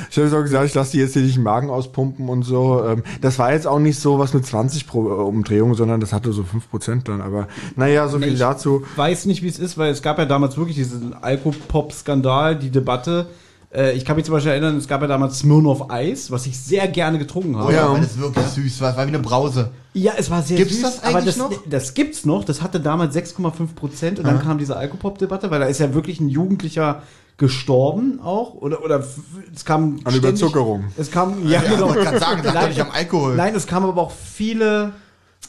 Ich 0.07 0.17
habe 0.17 0.37
auch 0.37 0.43
gesagt, 0.43 0.65
ich 0.65 0.73
lasse 0.73 0.91
die 0.91 0.99
jetzt 0.99 1.13
hier 1.13 1.23
nicht 1.23 1.35
den 1.35 1.43
Magen 1.43 1.69
auspumpen 1.69 2.29
und 2.29 2.43
so. 2.43 2.85
Ähm, 2.85 3.03
das 3.21 3.37
war 3.39 3.51
jetzt 3.51 3.65
auch 3.67 3.79
nicht 3.79 3.99
so 3.99 4.17
was 4.19 4.33
mit 4.33 4.45
20 4.45 4.87
Pro, 4.87 5.07
äh, 5.09 5.11
Umdrehungen, 5.23 5.73
sondern 5.73 5.99
das 5.99 6.13
hatte 6.13 6.31
so 6.31 6.43
5% 6.43 7.03
dann. 7.05 7.21
Aber 7.21 7.47
naja, 7.75 8.07
so 8.07 8.19
viel 8.19 8.33
ich- 8.33 8.39
dazu. 8.39 8.83
weiß 8.95 9.25
nicht, 9.25 9.41
wie 9.43 9.47
es 9.47 9.59
ist, 9.59 9.77
weil 9.77 9.91
es 9.91 10.01
gab 10.01 10.17
ja 10.17 10.25
damals 10.25 10.57
wirklich 10.57 10.77
diesen 10.77 11.13
Alkopop-Skandal, 11.21 12.55
die 12.57 12.69
Debatte. 12.69 13.27
Äh, 13.75 13.91
Ich 13.93 14.05
kann 14.05 14.15
mich 14.15 14.25
zum 14.25 14.33
Beispiel 14.33 14.51
erinnern, 14.51 14.77
es 14.77 14.87
gab 14.87 15.01
ja 15.01 15.07
damals 15.07 15.39
Smirnoff 15.39 15.89
Eis, 15.91 16.31
was 16.31 16.45
ich 16.47 16.57
sehr 16.59 16.87
gerne 16.87 17.19
getrunken 17.19 17.57
habe. 17.57 17.69
Oh 17.69 17.71
ja, 17.75 17.91
weil 17.91 18.01
das 18.01 18.17
wirklich 18.17 18.45
süß 18.45 18.81
war. 18.81 18.91
Es 18.91 18.97
war 18.97 19.03
wie 19.05 19.09
eine 19.09 19.19
Brause. 19.19 19.71
Ja, 19.93 20.13
es 20.17 20.29
war 20.29 20.41
sehr 20.41 20.57
Gibt's 20.57 20.73
süß, 20.75 20.81
das 20.83 21.03
aber 21.03 21.17
eigentlich 21.17 21.35
das, 21.35 21.37
noch? 21.37 21.51
das 21.69 21.93
gibt's 21.93 22.25
noch. 22.25 22.43
Das 22.43 22.61
hatte 22.61 22.79
damals 22.79 23.15
6,5 23.15 23.75
Prozent 23.75 24.19
und 24.19 24.25
dann 24.27 24.41
kam 24.41 24.57
diese 24.57 24.75
Alkopop-Debatte, 24.77 25.51
weil 25.51 25.59
da 25.59 25.65
ist 25.67 25.79
ja 25.79 25.93
wirklich 25.93 26.19
ein 26.19 26.29
Jugendlicher 26.29 27.01
gestorben 27.37 28.19
auch 28.23 28.53
oder 28.55 28.81
oder 28.83 29.03
es 29.53 29.65
kam 29.65 29.83
An 30.05 30.11
ständig- 30.13 30.17
Überzuckerung. 30.19 30.85
Es 30.97 31.11
kam 31.11 31.45
ja, 31.45 31.61
Ja, 31.61 31.69
genau. 31.69 31.73
ich 31.89 31.95
wollte 31.95 31.99
gerade 32.03 32.19
sagen, 32.19 32.43
lag 32.43 32.61
doch 32.61 32.67
nicht 32.69 32.81
am 32.81 32.91
Alkohol. 32.91 33.35
Nein, 33.35 33.53
es 33.55 33.67
kamen 33.67 33.87
aber 33.89 34.01
auch 34.01 34.11
viele 34.11 34.93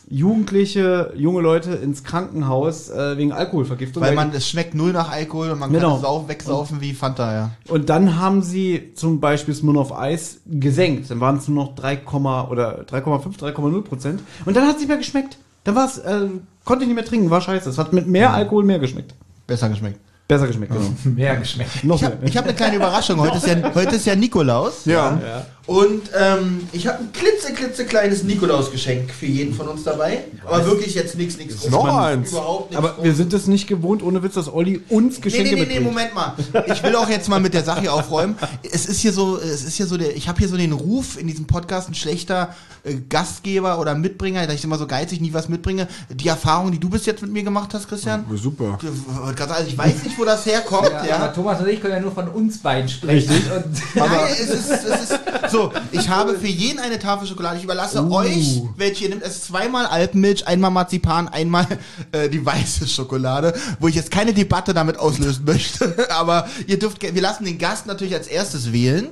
Jugendliche, 0.08 1.12
junge 1.16 1.40
Leute 1.40 1.72
ins 1.72 2.04
Krankenhaus 2.04 2.88
äh, 2.90 3.16
wegen 3.18 3.32
Alkoholvergiftung. 3.32 4.02
Weil 4.02 4.14
man, 4.14 4.32
es 4.32 4.48
schmeckt 4.48 4.74
null 4.74 4.92
nach 4.92 5.10
Alkohol 5.10 5.50
und 5.50 5.58
man 5.58 5.72
kann 5.72 5.80
Genau. 5.80 5.96
es 5.96 6.02
sau 6.02 6.28
wegsaufen 6.28 6.80
wie 6.80 6.92
Fanta, 6.94 7.32
ja. 7.32 7.50
Und 7.68 7.88
dann 7.88 8.18
haben 8.18 8.42
sie 8.42 8.92
zum 8.94 9.20
Beispiel 9.20 9.54
Smirnoff 9.54 9.92
Eis 9.92 10.38
gesenkt. 10.46 11.10
Dann 11.10 11.20
waren 11.20 11.38
es 11.38 11.48
nur 11.48 11.64
noch 11.64 11.74
3, 11.74 12.02
oder 12.06 12.82
3,5, 12.82 13.38
3,0 13.38 13.82
Prozent. 13.82 14.20
Und 14.44 14.56
dann 14.56 14.64
hat 14.66 14.74
es 14.74 14.80
nicht 14.80 14.88
mehr 14.88 14.98
geschmeckt. 14.98 15.38
Dann 15.64 15.74
war 15.74 15.86
es, 15.86 15.98
äh, 15.98 16.28
konnte 16.64 16.84
ich 16.84 16.88
nicht 16.88 16.94
mehr 16.96 17.04
trinken, 17.04 17.30
war 17.30 17.40
scheiße. 17.40 17.68
Es 17.68 17.78
hat 17.78 17.92
mit 17.92 18.06
mehr 18.06 18.32
Alkohol 18.32 18.62
mehr 18.64 18.78
geschmeckt. 18.78 19.14
Besser 19.48 19.68
geschmeckt. 19.68 19.98
Besser 20.28 20.48
geschmeckt, 20.48 20.72
genau. 20.72 20.86
Mehr 21.16 21.36
geschmeckt. 21.36 21.84
Noch 21.84 21.96
Ich 21.96 22.04
habe 22.04 22.16
hab 22.26 22.44
eine 22.44 22.54
kleine 22.54 22.76
Überraschung. 22.76 23.20
Heute 23.20 23.36
ist 23.36 23.46
ja, 23.46 23.54
heute 23.74 23.94
ist 23.94 24.06
ja 24.06 24.16
Nikolaus. 24.16 24.84
Ja. 24.84 25.44
Und 25.66 26.10
ähm, 26.16 26.68
ich 26.72 26.86
habe 26.86 27.00
ein 27.00 27.12
klitze, 27.12 27.52
klitze 27.52 27.86
kleines 27.86 28.22
Nikolausgeschenk 28.22 29.10
für 29.10 29.26
jeden 29.26 29.52
von 29.52 29.66
uns 29.66 29.82
dabei. 29.82 30.24
Aber 30.44 30.64
wirklich 30.64 30.94
jetzt 30.94 31.16
nichts, 31.16 31.36
nichts. 31.38 31.68
Noch 31.68 31.84
eins. 31.84 32.30
Überhaupt 32.30 32.70
nichts 32.70 32.76
Aber 32.84 33.02
wir 33.02 33.12
sind 33.14 33.32
es 33.32 33.48
nicht 33.48 33.66
gewohnt, 33.66 34.00
ohne 34.02 34.22
Witz, 34.22 34.34
dass 34.34 34.52
Olli 34.52 34.80
uns 34.88 35.16
Nee, 35.16 35.22
Geschenke 35.22 35.44
nee, 35.44 35.54
nee, 35.54 35.60
nee, 35.60 35.80
mitbringt. 35.80 35.84
Moment 35.84 36.14
mal. 36.14 36.34
Ich 36.72 36.82
will 36.82 36.94
auch 36.94 37.08
jetzt 37.08 37.28
mal 37.28 37.40
mit 37.40 37.52
der 37.54 37.64
Sache 37.64 37.80
hier 37.80 37.94
aufräumen. 37.94 38.36
Es 38.62 38.86
ist 38.86 39.00
hier 39.00 39.12
so, 39.12 39.38
es 39.38 39.64
ist 39.64 39.74
hier 39.76 39.86
so 39.86 39.96
der, 39.96 40.16
ich 40.16 40.28
habe 40.28 40.38
hier 40.38 40.48
so 40.48 40.56
den 40.56 40.72
Ruf 40.72 41.18
in 41.18 41.26
diesem 41.26 41.46
Podcast, 41.46 41.88
ein 41.88 41.94
schlechter 41.94 42.54
äh, 42.84 42.94
Gastgeber 43.08 43.80
oder 43.80 43.94
Mitbringer, 43.94 44.46
dass 44.46 44.54
ich 44.56 44.64
immer 44.64 44.78
so 44.78 44.86
geizig 44.86 45.20
nie 45.20 45.32
was 45.32 45.48
mitbringe. 45.48 45.88
Die 46.10 46.28
Erfahrung, 46.28 46.70
die 46.70 46.78
du 46.78 46.88
bis 46.88 47.06
jetzt 47.06 47.22
mit 47.22 47.32
mir 47.32 47.42
gemacht 47.42 47.74
hast, 47.74 47.88
Christian, 47.88 48.24
Super. 48.34 48.78
also 48.80 49.66
ich 49.66 49.76
weiß 49.76 50.04
nicht, 50.04 50.16
wo 50.18 50.24
das 50.24 50.46
herkommt, 50.46 50.90
Ja, 50.92 51.06
ja. 51.06 51.16
Aber 51.16 51.32
Thomas 51.32 51.60
und 51.60 51.68
ich 51.68 51.80
können 51.80 51.94
ja 51.94 52.00
nur 52.00 52.12
von 52.12 52.28
uns 52.28 52.58
beiden 52.58 52.88
sprechen. 52.88 53.30
Und 53.32 53.96
Nein, 53.96 54.10
es 54.30 54.50
ist, 54.50 54.70
es 54.70 55.10
ist 55.10 55.18
so. 55.50 55.55
Ich 55.92 56.08
habe 56.08 56.34
für 56.38 56.46
jeden 56.46 56.78
eine 56.78 56.98
Tafel 56.98 57.26
Schokolade. 57.26 57.58
Ich 57.58 57.64
überlasse 57.64 58.08
euch, 58.10 58.62
welche 58.76 59.04
ihr 59.04 59.10
nehmt. 59.10 59.22
Es 59.22 59.36
ist 59.36 59.44
zweimal 59.46 59.86
Alpenmilch, 59.86 60.46
einmal 60.46 60.70
Marzipan, 60.70 61.28
einmal 61.28 61.66
äh, 62.12 62.28
die 62.28 62.44
weiße 62.44 62.86
Schokolade, 62.88 63.54
wo 63.80 63.88
ich 63.88 63.94
jetzt 63.94 64.10
keine 64.10 64.32
Debatte 64.32 64.74
damit 64.74 64.98
auslösen 64.98 65.44
möchte. 65.46 66.08
Aber 66.10 66.48
ihr 66.66 66.78
dürft, 66.78 67.02
wir 67.02 67.22
lassen 67.22 67.44
den 67.44 67.58
Gast 67.58 67.86
natürlich 67.86 68.14
als 68.14 68.26
erstes 68.26 68.72
wählen. 68.72 69.08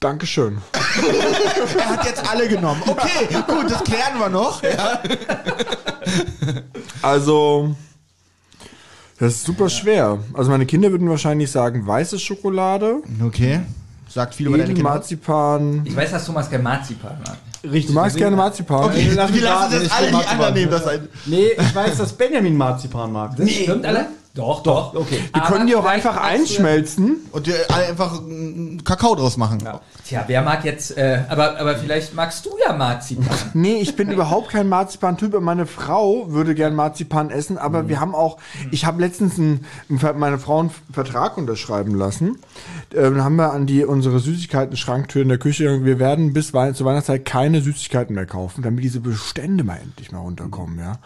Dankeschön. 0.00 0.58
Er 1.78 1.88
hat 1.88 2.04
jetzt 2.04 2.28
alle 2.28 2.48
genommen. 2.48 2.82
Okay, 2.86 3.28
gut, 3.46 3.70
das 3.70 3.84
klären 3.84 4.18
wir 4.18 4.28
noch. 4.28 4.62
Ja. 4.62 5.00
Also, 7.02 7.74
das 9.18 9.34
ist 9.34 9.44
super 9.44 9.68
schwer. 9.68 10.18
Also 10.34 10.50
meine 10.50 10.66
Kinder 10.66 10.90
würden 10.90 11.08
wahrscheinlich 11.08 11.50
sagen 11.50 11.86
weiße 11.86 12.18
Schokolade, 12.18 13.02
Okay. 13.24 13.60
Sagt 14.08 14.34
viel 14.34 14.46
über 14.46 14.56
deine 14.58 14.72
Kinder. 14.72 14.80
Edelmarzipan. 14.90 15.82
ich 15.84 15.94
weiß, 15.94 16.10
dass 16.12 16.24
Thomas 16.26 16.50
kein 16.50 16.62
Marzipan 16.62 17.18
mag. 17.26 17.36
Richtig. 17.64 17.86
Du 17.86 17.92
magst 17.92 18.16
gerne 18.16 18.36
Marzipan? 18.36 18.84
Okay, 18.84 19.10
Lass 19.14 19.32
wir 19.34 19.42
lassen 19.42 19.82
ich 19.82 19.92
alle 19.92 20.02
will 20.02 20.08
die 20.08 20.12
Marzipan. 20.14 20.34
anderen 20.38 20.54
nehmen. 20.54 20.70
Das 20.70 20.86
ein 20.86 21.08
Nee, 21.26 21.46
ich 21.58 21.74
weiß, 21.74 21.98
dass 21.98 22.12
Benjamin 22.12 22.56
Marzipan 22.56 23.12
mag. 23.12 23.36
Das 23.36 23.50
stimmt 23.50 23.84
alle? 23.84 24.06
Doch, 24.38 24.62
doch. 24.62 24.94
okay. 24.94 25.18
Wir 25.32 25.42
können 25.42 25.66
die 25.66 25.74
auch 25.74 25.84
einfach 25.84 26.16
einschmelzen. 26.16 27.16
und 27.32 27.50
einfach 27.68 28.22
Kakao 28.84 29.16
draus 29.16 29.36
machen. 29.36 29.58
Ja. 29.64 29.80
Tja, 30.06 30.22
wer 30.28 30.42
mag 30.42 30.64
jetzt, 30.64 30.96
äh, 30.96 31.24
aber, 31.28 31.58
aber 31.58 31.74
vielleicht 31.74 32.14
magst 32.14 32.46
du 32.46 32.50
ja 32.64 32.72
Marzipan. 32.72 33.26
Nee, 33.54 33.80
ich 33.80 33.96
bin 33.96 34.12
überhaupt 34.12 34.50
kein 34.50 34.68
Marzipan-Typ. 34.68 35.40
Meine 35.40 35.66
Frau 35.66 36.30
würde 36.30 36.54
gern 36.54 36.76
Marzipan 36.76 37.30
essen, 37.30 37.58
aber 37.58 37.88
wir 37.88 37.98
haben 37.98 38.14
auch, 38.14 38.38
ich 38.70 38.84
habe 38.84 39.00
letztens 39.00 39.38
einen, 39.38 39.66
meine 40.16 40.38
Frau 40.38 40.60
einen 40.60 40.70
Vertrag 40.92 41.36
unterschreiben 41.36 41.96
lassen. 41.96 42.38
Ähm, 42.94 43.16
Dann 43.16 43.24
haben 43.24 43.36
wir 43.36 43.52
an 43.52 43.66
die 43.66 43.84
unsere 43.84 44.20
Süßigkeiten-Schranktür 44.20 45.22
in 45.22 45.28
der 45.28 45.38
Küche. 45.38 45.84
Wir 45.84 45.98
werden 45.98 46.32
bis 46.32 46.54
Weihn 46.54 46.76
zur 46.76 46.86
Weihnachtszeit 46.86 47.24
keine 47.24 47.60
Süßigkeiten 47.60 48.14
mehr 48.14 48.26
kaufen, 48.26 48.62
damit 48.62 48.84
diese 48.84 49.00
Bestände 49.00 49.64
mal 49.64 49.78
endlich 49.82 50.12
mal 50.12 50.20
runterkommen, 50.20 50.78
ja. 50.78 50.98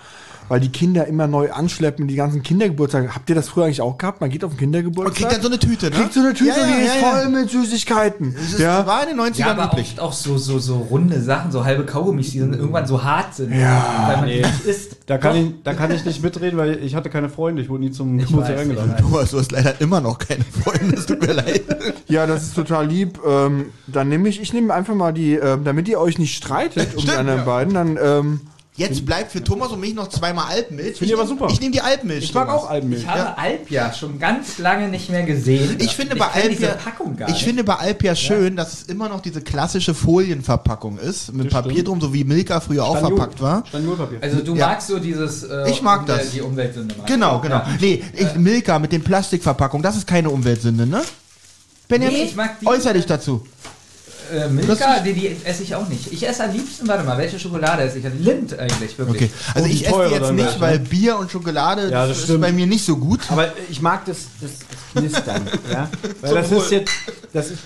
Weil 0.48 0.60
die 0.60 0.70
Kinder 0.70 1.06
immer 1.06 1.26
neu 1.28 1.50
anschleppen, 1.50 2.08
die 2.08 2.16
ganzen 2.16 2.42
Kindergeburtstage. 2.42 3.14
Habt 3.22 3.30
ihr 3.30 3.36
das 3.36 3.50
früher 3.50 3.66
eigentlich 3.66 3.80
auch 3.80 3.98
gehabt? 3.98 4.20
Man 4.20 4.30
geht 4.30 4.42
auf 4.42 4.50
den 4.50 4.54
Und 4.54 4.58
Kindergeburtstag. 4.58 5.14
kriegt 5.16 5.32
dann 5.32 5.42
so 5.42 5.46
eine 5.46 5.56
Tüte, 5.60 5.90
ne? 5.90 5.92
kriegt 5.92 6.12
so 6.12 6.18
eine 6.18 6.34
Tüte 6.34 6.50
Ja, 6.50 6.56
ja, 6.56 6.62
und 6.64 6.68
die 6.76 6.82
ist 6.82 6.94
ja, 6.96 7.00
ja. 7.00 7.08
voll 7.12 7.28
mit 7.28 7.50
Süßigkeiten. 7.50 8.34
Das 8.34 8.52
ist, 8.54 8.58
ja. 8.58 8.84
war 8.84 9.08
in 9.08 9.16
den 9.16 9.20
90ern 9.24 9.38
Ja, 9.38 9.50
aber 9.52 9.66
üblich. 9.66 9.90
oft 9.92 10.00
auch 10.00 10.12
so, 10.12 10.38
so, 10.38 10.58
so 10.58 10.78
runde 10.78 11.20
Sachen, 11.22 11.52
so 11.52 11.64
halbe 11.64 11.86
Kaugummis, 11.86 12.32
die 12.32 12.40
dann 12.40 12.52
irgendwann 12.52 12.84
so 12.88 13.04
hart 13.04 13.32
sind. 13.36 13.52
Ja, 13.52 14.06
weil 14.08 14.16
man 14.16 14.24
nee. 14.24 14.38
die 14.42 14.46
nicht 14.48 14.64
isst. 14.64 14.96
Da 15.06 15.18
kann, 15.18 15.36
ich, 15.36 15.52
da 15.62 15.72
kann 15.74 15.92
ich 15.92 16.04
nicht 16.04 16.20
mitreden, 16.20 16.58
weil 16.58 16.82
ich 16.82 16.96
hatte 16.96 17.10
keine 17.10 17.28
Freunde. 17.28 17.62
Ich 17.62 17.68
wurde 17.68 17.84
nie 17.84 17.92
zum 17.92 18.18
Ich 18.18 18.26
Geburtstag 18.26 18.58
eingeladen. 18.58 18.96
Thomas, 18.98 19.30
du 19.30 19.38
hast 19.38 19.52
leider 19.52 19.80
immer 19.80 20.00
noch 20.00 20.18
keine 20.18 20.42
Freunde, 20.42 20.96
es 20.96 21.06
tut 21.06 21.20
mir 21.24 21.34
leid. 21.34 21.62
Ja, 22.08 22.26
das 22.26 22.42
ist 22.42 22.56
total 22.56 22.88
lieb. 22.88 23.20
Ähm, 23.24 23.66
dann 23.86 24.08
nehme 24.08 24.28
ich, 24.28 24.40
ich 24.40 24.52
nehme 24.52 24.74
einfach 24.74 24.96
mal 24.96 25.12
die, 25.12 25.34
ähm, 25.34 25.62
damit 25.62 25.86
ihr 25.88 26.00
euch 26.00 26.18
nicht 26.18 26.34
streitet 26.36 26.94
um 26.96 27.02
die 27.02 27.02
Stimmt, 27.02 27.18
anderen 27.18 27.38
ja. 27.38 27.44
beiden, 27.44 27.74
dann, 27.74 27.98
ähm, 28.02 28.40
Jetzt 28.74 29.04
bleibt 29.04 29.32
für 29.32 29.44
Thomas 29.44 29.70
und 29.70 29.80
mich 29.80 29.92
noch 29.92 30.08
zweimal 30.08 30.46
Alpenmilch. 30.48 30.96
Finde 30.96 31.12
ich 31.12 31.20
aber 31.20 31.28
super. 31.28 31.46
Ich 31.50 31.60
nehme 31.60 31.72
die 31.72 31.82
Alpenmilch. 31.82 32.24
Ich 32.24 32.32
mag 32.32 32.46
Thomas. 32.48 32.62
auch 32.62 32.70
Alpenmilch. 32.70 33.02
Ich 33.02 33.06
habe 33.08 33.36
Alpia 33.36 33.92
schon 33.92 34.18
ganz 34.18 34.56
lange 34.56 34.88
nicht 34.88 35.10
mehr 35.10 35.24
gesehen. 35.24 35.76
Ich 35.78 35.94
finde 35.94 36.16
bei 36.16 36.26
kenn 36.28 36.48
diese 36.52 36.70
Alpia, 36.70 36.82
Packung 36.82 37.14
gar 37.16 37.28
ich 37.28 37.34
nicht. 37.34 37.44
finde 37.44 37.64
bei 37.64 37.74
Alpia 37.74 38.14
schön, 38.16 38.56
dass 38.56 38.72
es 38.72 38.82
immer 38.84 39.10
noch 39.10 39.20
diese 39.20 39.42
klassische 39.42 39.92
Folienverpackung 39.92 40.96
ist, 40.98 41.34
mit 41.34 41.46
Das 41.48 41.52
Papier 41.52 41.72
stimmt. 41.72 41.88
drum, 41.88 42.00
so 42.00 42.14
wie 42.14 42.24
Milka 42.24 42.60
früher 42.60 42.84
auch 42.86 42.96
Staniol- 42.96 43.08
verpackt 43.08 43.42
war. 43.42 43.62
Staniolpapier. 43.68 44.18
also 44.22 44.40
du 44.40 44.54
Ja. 44.56 44.68
magst 44.68 44.88
so 44.88 44.98
dieses 44.98 45.42
äh, 45.42 45.70
Ich 45.70 45.82
mag 45.82 46.06
das. 46.06 46.30
die 46.30 46.40
Umweltsünde. 46.40 46.94
Genau, 47.06 47.40
genau. 47.40 47.56
Ja. 47.56 47.68
Nee, 47.78 48.02
ich, 48.16 48.34
Milka 48.36 48.78
mit 48.78 48.90
den 48.92 49.04
Plastikverpackungen, 49.04 49.82
das 49.82 49.96
ist 49.98 50.06
keine 50.06 50.30
Umweltsünde, 50.30 50.86
ne? 50.86 51.02
Benjamin, 51.88 52.16
Nee, 52.16 52.24
ich 52.24 52.34
mag 52.36 52.58
die- 52.58 52.66
äußere 52.66 52.94
dich 52.94 53.04
dazu. 53.04 53.46
Äh, 54.30 54.48
Milka, 54.48 55.00
die, 55.00 55.12
die 55.12 55.36
esse 55.44 55.62
ich 55.62 55.74
auch 55.74 55.88
nicht. 55.88 56.12
Ich 56.12 56.26
esse 56.26 56.44
am 56.44 56.52
liebsten, 56.52 56.86
warte 56.88 57.04
mal, 57.04 57.18
welche 57.18 57.38
Schokolade 57.38 57.82
esse 57.82 57.98
ich? 57.98 58.04
Lind 58.18 58.58
eigentlich, 58.58 58.98
wirklich. 58.98 59.30
Okay, 59.30 59.30
also 59.54 59.68
ich 59.68 59.86
esse 59.86 60.08
die 60.08 60.14
jetzt 60.14 60.32
nicht, 60.32 60.60
weil 60.60 60.78
ne? 60.78 60.84
Bier 60.84 61.18
und 61.18 61.30
Schokolade 61.30 61.90
Ja, 61.90 62.06
das 62.06 62.18
ist 62.18 62.24
stimmt. 62.24 62.42
bei 62.42 62.52
mir 62.52 62.66
nicht 62.66 62.84
so 62.84 62.96
gut. 62.96 63.20
Aber 63.30 63.52
ich 63.70 63.80
mag 63.80 64.04
das, 64.04 64.18
das, 64.40 64.50
das 64.94 65.02
Knistern. 65.02 65.48
ja? 65.72 65.88
Weil 66.20 66.34
das 66.34 66.50
ist 66.52 66.70
jetzt, 66.70 66.92
das 67.32 67.50
ist, 67.50 67.58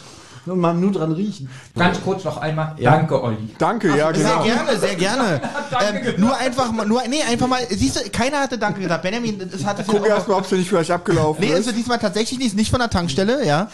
nur 0.46 0.56
mal 0.56 0.74
nur 0.74 0.92
dran 0.92 1.12
riechen. 1.12 1.48
Ganz 1.76 2.00
kurz 2.02 2.24
noch 2.24 2.38
einmal. 2.38 2.74
Ja. 2.78 2.92
Danke, 2.92 3.22
Olli. 3.22 3.36
Danke, 3.58 3.88
ja, 3.96 4.12
Sehr 4.14 4.24
genau. 4.30 4.42
gerne, 4.44 4.78
sehr 4.78 4.94
gerne. 4.94 5.40
Danke 5.70 5.86
ähm, 5.96 6.00
gesagt. 6.02 6.18
nur 6.18 6.36
einfach 6.36 6.72
mal, 6.72 6.86
nur, 6.86 7.02
nee, 7.08 7.22
einfach 7.28 7.46
mal, 7.48 7.60
siehst 7.68 7.96
du, 8.04 8.10
keiner 8.10 8.40
hatte 8.40 8.56
Danke 8.58 8.80
gesagt. 8.80 9.02
Benjamin, 9.02 9.38
das 9.50 9.64
hat 9.64 9.78
es 9.80 9.86
Guck 9.86 10.06
erst 10.06 10.28
mal, 10.28 10.34
ob 10.34 10.44
es 10.44 10.52
nicht 10.52 10.68
vielleicht 10.68 10.90
abgelaufen 10.90 11.44
Nee, 11.44 11.52
ist. 11.52 11.66
ist 11.66 11.76
diesmal 11.76 11.98
tatsächlich 11.98 12.38
nicht, 12.38 12.56
nicht 12.56 12.70
von 12.70 12.80
der 12.80 12.90
Tankstelle, 12.90 13.44
ja. 13.46 13.68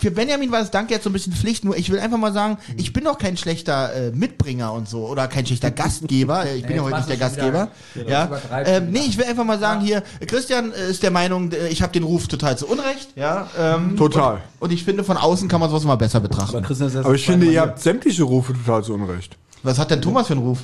Für 0.00 0.10
Benjamin 0.10 0.50
war 0.52 0.60
das 0.60 0.70
Danke 0.70 0.94
jetzt 0.94 1.04
so 1.04 1.10
ein 1.10 1.12
bisschen 1.12 1.32
Pflicht, 1.32 1.64
nur 1.64 1.76
ich 1.76 1.90
will 1.90 1.98
einfach 1.98 2.18
mal 2.18 2.32
sagen, 2.32 2.58
ich 2.76 2.92
bin 2.92 3.04
doch 3.04 3.18
kein 3.18 3.36
schlechter 3.36 3.92
äh, 3.94 4.10
Mitbringer 4.10 4.72
und 4.72 4.88
so 4.88 5.06
oder 5.06 5.28
kein 5.28 5.46
schlechter 5.46 5.70
Gastgeber. 5.70 6.44
Ich 6.54 6.62
bin 6.62 6.70
Nee, 6.72 6.76
ja 6.76 6.82
heute 6.82 6.96
nicht 6.96 7.08
der 7.08 7.16
Gastgeber. 7.16 7.68
wieder- 7.94 8.08
Ja. 8.08 8.28
Ähm, 8.64 8.90
nee, 8.90 9.00
ich 9.08 9.16
will 9.18 9.24
einfach 9.24 9.44
mal 9.44 9.58
sagen 9.58 9.80
hier, 9.80 10.02
Christian 10.26 10.72
ist 10.72 11.02
der 11.02 11.10
Meinung, 11.10 11.50
äh, 11.52 11.68
ich 11.68 11.80
habe 11.82 11.92
den 11.92 12.02
Ruf 12.02 12.28
total 12.28 12.56
zu 12.58 12.66
Unrecht, 12.66 13.10
ja. 13.16 13.48
Ähm, 13.58 13.96
Total. 13.96 14.38
und 14.58 14.72
ich 14.72 14.84
finde, 14.84 15.04
von 15.04 15.16
außen 15.16 15.48
kann 15.48 15.60
man 15.60 15.69
sowas 15.70 15.84
mal 15.84 15.96
besser 15.96 16.20
betrachten. 16.20 16.62
Christian 16.62 16.90
erst 16.92 17.04
Aber 17.04 17.14
ich 17.14 17.24
finde, 17.24 17.46
ihr 17.46 17.60
habt 17.60 17.80
sämtliche 17.80 18.22
Rufe 18.24 18.52
total 18.52 18.84
zu 18.84 18.94
Unrecht. 18.94 19.36
Was 19.62 19.78
hat 19.78 19.90
denn 19.90 20.02
Thomas 20.02 20.26
für 20.26 20.34
einen 20.34 20.42
Ruf? 20.42 20.60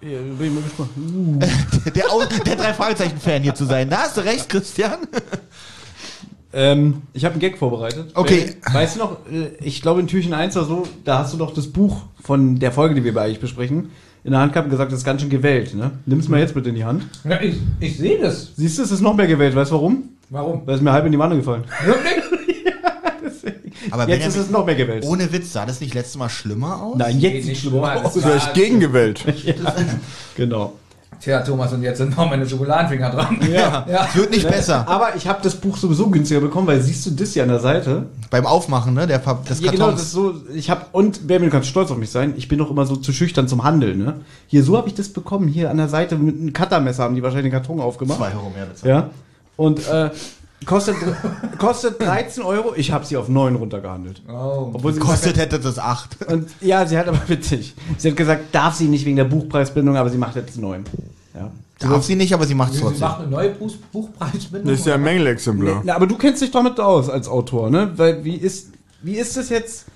Ja, 0.00 0.18
bin 0.18 0.48
ich 0.48 0.52
mal 0.52 0.62
gespannt. 0.62 0.90
Der, 1.96 2.04
der 2.44 2.56
drei 2.56 2.74
Fragezeichen-Fan 2.74 3.42
hier 3.42 3.54
zu 3.54 3.64
sein. 3.64 3.88
Da 3.88 3.98
hast 3.98 4.16
du 4.16 4.22
recht, 4.22 4.48
Christian. 4.48 4.98
Ähm, 6.52 7.02
ich 7.12 7.24
habe 7.24 7.32
einen 7.34 7.40
Gag 7.40 7.56
vorbereitet. 7.56 8.10
Okay. 8.14 8.56
Äh, 8.64 8.74
Weißt 8.74 8.96
du 8.96 9.00
noch, 9.00 9.12
äh, 9.30 9.54
ich 9.60 9.80
glaube 9.80 10.00
in 10.00 10.06
Türchen 10.06 10.34
1 10.34 10.56
oder 10.56 10.66
so, 10.66 10.82
da 11.04 11.20
hast 11.20 11.32
du 11.32 11.38
doch 11.38 11.54
das 11.54 11.68
Buch 11.68 12.02
von 12.22 12.58
der 12.58 12.72
Folge, 12.72 12.94
die 12.94 13.04
wir 13.04 13.14
bei 13.14 13.30
euch 13.30 13.40
besprechen, 13.40 13.90
in 14.24 14.32
der 14.32 14.40
Hand 14.40 14.52
gehabt 14.52 14.66
und 14.66 14.70
gesagt, 14.70 14.92
das 14.92 14.98
ist 15.00 15.04
ganz 15.04 15.20
schön 15.22 15.30
gewählt. 15.30 15.74
Ne? 15.74 15.92
Nimm's 16.04 16.28
mal 16.28 16.40
jetzt 16.40 16.54
bitte 16.54 16.68
in 16.68 16.74
die 16.74 16.84
Hand. 16.84 17.06
Ja, 17.24 17.40
ich, 17.40 17.56
ich 17.80 17.96
sehe 17.96 18.18
das. 18.18 18.52
Siehst 18.56 18.78
du, 18.78 18.82
es 18.82 18.90
ist 18.90 19.00
noch 19.00 19.14
mehr 19.14 19.26
gewählt. 19.26 19.54
Weißt 19.54 19.70
du 19.70 19.76
warum? 19.76 20.10
Warum? 20.28 20.62
Weil 20.66 20.76
es 20.76 20.80
mir 20.82 20.92
halb 20.92 21.06
in 21.06 21.12
die 21.12 21.18
Wanne 21.18 21.36
gefallen. 21.36 21.64
Wirklich? 21.84 22.41
Aber 23.90 24.08
Jetzt 24.08 24.26
ist 24.28 24.36
es 24.36 24.50
noch 24.50 24.64
mehr 24.66 24.74
gewählt. 24.74 25.04
ohne 25.04 25.32
Witz, 25.32 25.52
sah 25.52 25.66
das 25.66 25.80
nicht 25.80 25.94
letztes 25.94 26.16
Mal 26.16 26.28
schlimmer 26.28 26.82
aus? 26.82 26.96
Nein, 26.98 27.18
jetzt 27.20 27.34
sieht 27.34 27.46
nicht 27.46 27.60
schlimmer 27.62 28.04
aus. 28.04 28.14
Du 28.14 28.22
hast 28.24 28.54
gegengewählt. 28.54 29.24
Genau. 30.36 30.74
Tja, 31.20 31.40
Thomas, 31.42 31.72
und 31.72 31.82
jetzt 31.82 31.98
sind 31.98 32.16
noch 32.16 32.28
meine 32.28 32.48
Schokoladenfinger 32.48 33.10
dran. 33.10 33.38
Ja. 33.48 33.86
ja. 33.88 34.06
Es 34.08 34.16
wird 34.16 34.30
nicht 34.32 34.48
besser. 34.48 34.88
Aber 34.88 35.14
ich 35.14 35.28
habe 35.28 35.38
das 35.40 35.54
Buch 35.54 35.76
sowieso 35.76 36.10
günstiger 36.10 36.40
bekommen, 36.40 36.66
weil 36.66 36.80
siehst 36.80 37.06
du 37.06 37.10
das 37.12 37.32
hier 37.32 37.44
an 37.44 37.48
der 37.50 37.60
Seite? 37.60 38.06
Beim 38.30 38.44
Aufmachen, 38.44 38.94
ne, 38.94 39.06
der, 39.06 39.18
Pa- 39.18 39.38
des 39.48 39.60
Ja, 39.60 39.70
genau, 39.70 39.92
das 39.92 40.02
ist 40.02 40.10
so, 40.12 40.34
ich 40.52 40.68
habe 40.68 40.86
und 40.90 41.28
Benjamin 41.28 41.50
du 41.50 41.52
kannst 41.54 41.68
stolz 41.68 41.92
auf 41.92 41.96
mich 41.98 42.10
sein, 42.10 42.34
ich 42.36 42.48
bin 42.48 42.58
doch 42.58 42.70
immer 42.72 42.86
so 42.86 42.96
zu 42.96 43.12
schüchtern 43.12 43.46
zum 43.46 43.62
Handeln, 43.62 43.98
ne? 43.98 44.14
Hier, 44.48 44.64
so 44.64 44.76
habe 44.76 44.88
ich 44.88 44.94
das 44.94 45.10
bekommen, 45.10 45.46
hier 45.46 45.70
an 45.70 45.76
der 45.76 45.88
Seite 45.88 46.16
mit 46.16 46.40
einem 46.40 46.52
Cuttermesser 46.52 47.04
haben 47.04 47.14
die 47.14 47.22
wahrscheinlich 47.22 47.52
den 47.52 47.60
Karton 47.60 47.80
aufgemacht. 47.80 48.18
Zwei 48.18 48.32
Euro 48.34 48.50
mehr 48.50 48.66
bezahlt. 48.66 48.90
Ja. 48.90 49.10
Und 49.56 49.86
äh, 49.88 50.10
kostet, 50.66 50.96
kostet 51.58 52.00
13 52.02 52.42
Euro, 52.42 52.72
ich 52.76 52.92
habe 52.92 53.04
sie 53.04 53.16
auf 53.16 53.28
9 53.28 53.54
runtergehandelt. 53.56 54.22
Oh. 54.28 54.70
Obwohl 54.72 54.92
sie 54.92 55.00
Kostet 55.00 55.36
hätte 55.36 55.58
das 55.60 55.78
acht. 55.78 56.18
gesagt 56.18 56.30
hat, 56.30 56.36
und 56.38 56.50
ja, 56.60 56.86
sie 56.86 56.96
hat 56.98 57.08
aber 57.08 57.20
witzig. 57.28 57.74
Sie 57.98 58.08
hat 58.10 58.16
gesagt, 58.16 58.54
darf 58.54 58.74
sie 58.74 58.88
nicht 58.88 59.04
wegen 59.04 59.16
der 59.16 59.24
Buchpreisbindung, 59.24 59.96
aber 59.96 60.10
sie 60.10 60.18
macht 60.18 60.36
jetzt 60.36 60.58
9. 60.58 60.84
Ja. 61.34 61.50
Darf 61.78 62.04
sie 62.04 62.14
nicht, 62.14 62.32
aber 62.32 62.46
sie 62.46 62.54
macht 62.54 62.70
es 62.72 62.76
Sie 62.76 62.82
trotzdem. 62.82 63.00
macht 63.00 63.20
eine 63.22 63.28
neue 63.30 63.50
Buch 63.50 63.72
Buchpreisbindung. 63.92 64.70
Das 64.70 64.80
ist 64.80 64.86
ja 64.86 64.94
ein 64.94 65.02
Mängelexemplar. 65.02 65.82
Na, 65.84 65.96
aber 65.96 66.06
du 66.06 66.16
kennst 66.16 66.40
dich 66.42 66.50
damit 66.52 66.78
aus 66.78 67.08
als 67.10 67.26
Autor, 67.28 67.70
ne? 67.70 67.90
Weil 67.96 68.24
wie 68.24 68.36
ist, 68.36 68.68
wie 69.02 69.16
ist 69.16 69.36
das 69.36 69.48
jetzt? 69.48 69.86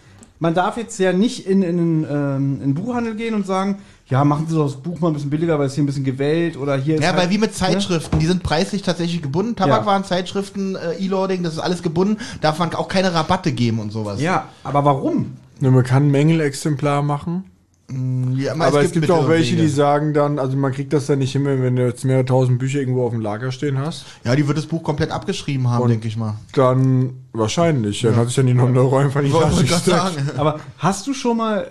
Man 0.40 0.52
darf 0.52 0.76
jetzt 0.76 0.98
ja 0.98 1.12
nicht 1.12 1.46
in, 1.46 1.62
in, 1.62 1.78
ähm, 1.78 2.06
in 2.08 2.62
einen 2.62 2.74
Buchhandel 2.74 3.14
gehen 3.14 3.34
und 3.34 3.46
sagen, 3.46 3.78
ja, 4.08 4.24
machen 4.24 4.46
Sie 4.48 4.54
doch 4.54 4.64
das 4.66 4.76
Buch 4.76 5.00
mal 5.00 5.08
ein 5.08 5.14
bisschen 5.14 5.30
billiger, 5.30 5.58
weil 5.58 5.66
es 5.66 5.74
hier 5.74 5.82
ein 5.82 5.86
bisschen 5.86 6.04
gewählt 6.04 6.56
oder 6.56 6.76
hier 6.76 6.94
ist 6.96 7.00
Ja, 7.02 7.08
halt- 7.08 7.18
weil 7.18 7.30
wie 7.30 7.38
mit 7.38 7.54
Zeitschriften, 7.54 8.18
die 8.20 8.26
sind 8.26 8.42
preislich 8.42 8.82
tatsächlich 8.82 9.20
gebunden. 9.22 9.56
Tabakwaren, 9.56 10.02
Ja. 10.02 10.08
Zeitschriften, 10.08 10.76
äh, 10.76 10.94
E-Loading, 11.04 11.42
das 11.42 11.54
ist 11.54 11.58
alles 11.58 11.82
gebunden. 11.82 12.18
Darf 12.40 12.58
man 12.58 12.72
auch 12.74 12.88
keine 12.88 13.12
Rabatte 13.14 13.50
geben 13.52 13.80
und 13.80 13.90
sowas. 13.90 14.20
Ja, 14.20 14.48
aber 14.62 14.84
warum? 14.84 15.32
Ne, 15.60 15.70
man 15.70 15.82
kann 15.84 16.04
ein 16.08 16.10
Mängelexemplar 16.10 17.02
machen. 17.02 17.44
Ja, 18.36 18.52
Aber 18.54 18.80
es 18.82 18.90
gibt 18.90 19.02
Mittel 19.02 19.12
auch 19.14 19.22
und 19.22 19.28
welche, 19.28 19.52
Wege. 19.52 19.62
die 19.62 19.68
sagen 19.68 20.12
dann, 20.12 20.40
also 20.40 20.56
man 20.56 20.72
kriegt 20.72 20.92
das 20.92 21.06
dann 21.06 21.20
nicht 21.20 21.30
hin, 21.30 21.44
wenn 21.44 21.76
du 21.76 21.86
jetzt 21.86 22.04
mehrere 22.04 22.24
tausend 22.24 22.58
Bücher 22.58 22.80
irgendwo 22.80 23.04
auf 23.06 23.12
dem 23.12 23.20
Lager 23.20 23.52
stehen 23.52 23.78
hast. 23.78 24.04
Ja, 24.24 24.34
die 24.34 24.46
wird 24.48 24.58
das 24.58 24.66
Buch 24.66 24.82
komplett 24.82 25.12
abgeschrieben 25.12 25.70
haben, 25.70 25.88
denke 25.88 26.08
ich 26.08 26.16
mal. 26.16 26.34
Dann 26.52 27.10
wahrscheinlich. 27.32 28.02
Dann 28.02 28.16
hat 28.16 28.26
sich 28.26 28.34
dann 28.36 28.46
die 28.46 28.54
9 28.54 28.76
Euro 28.76 28.96
einfach 28.98 29.22
gesteckt. 29.22 29.84
sagen. 29.84 30.30
Aber 30.36 30.58
hast 30.78 31.06
du 31.06 31.14
schon 31.14 31.36
mal, 31.36 31.64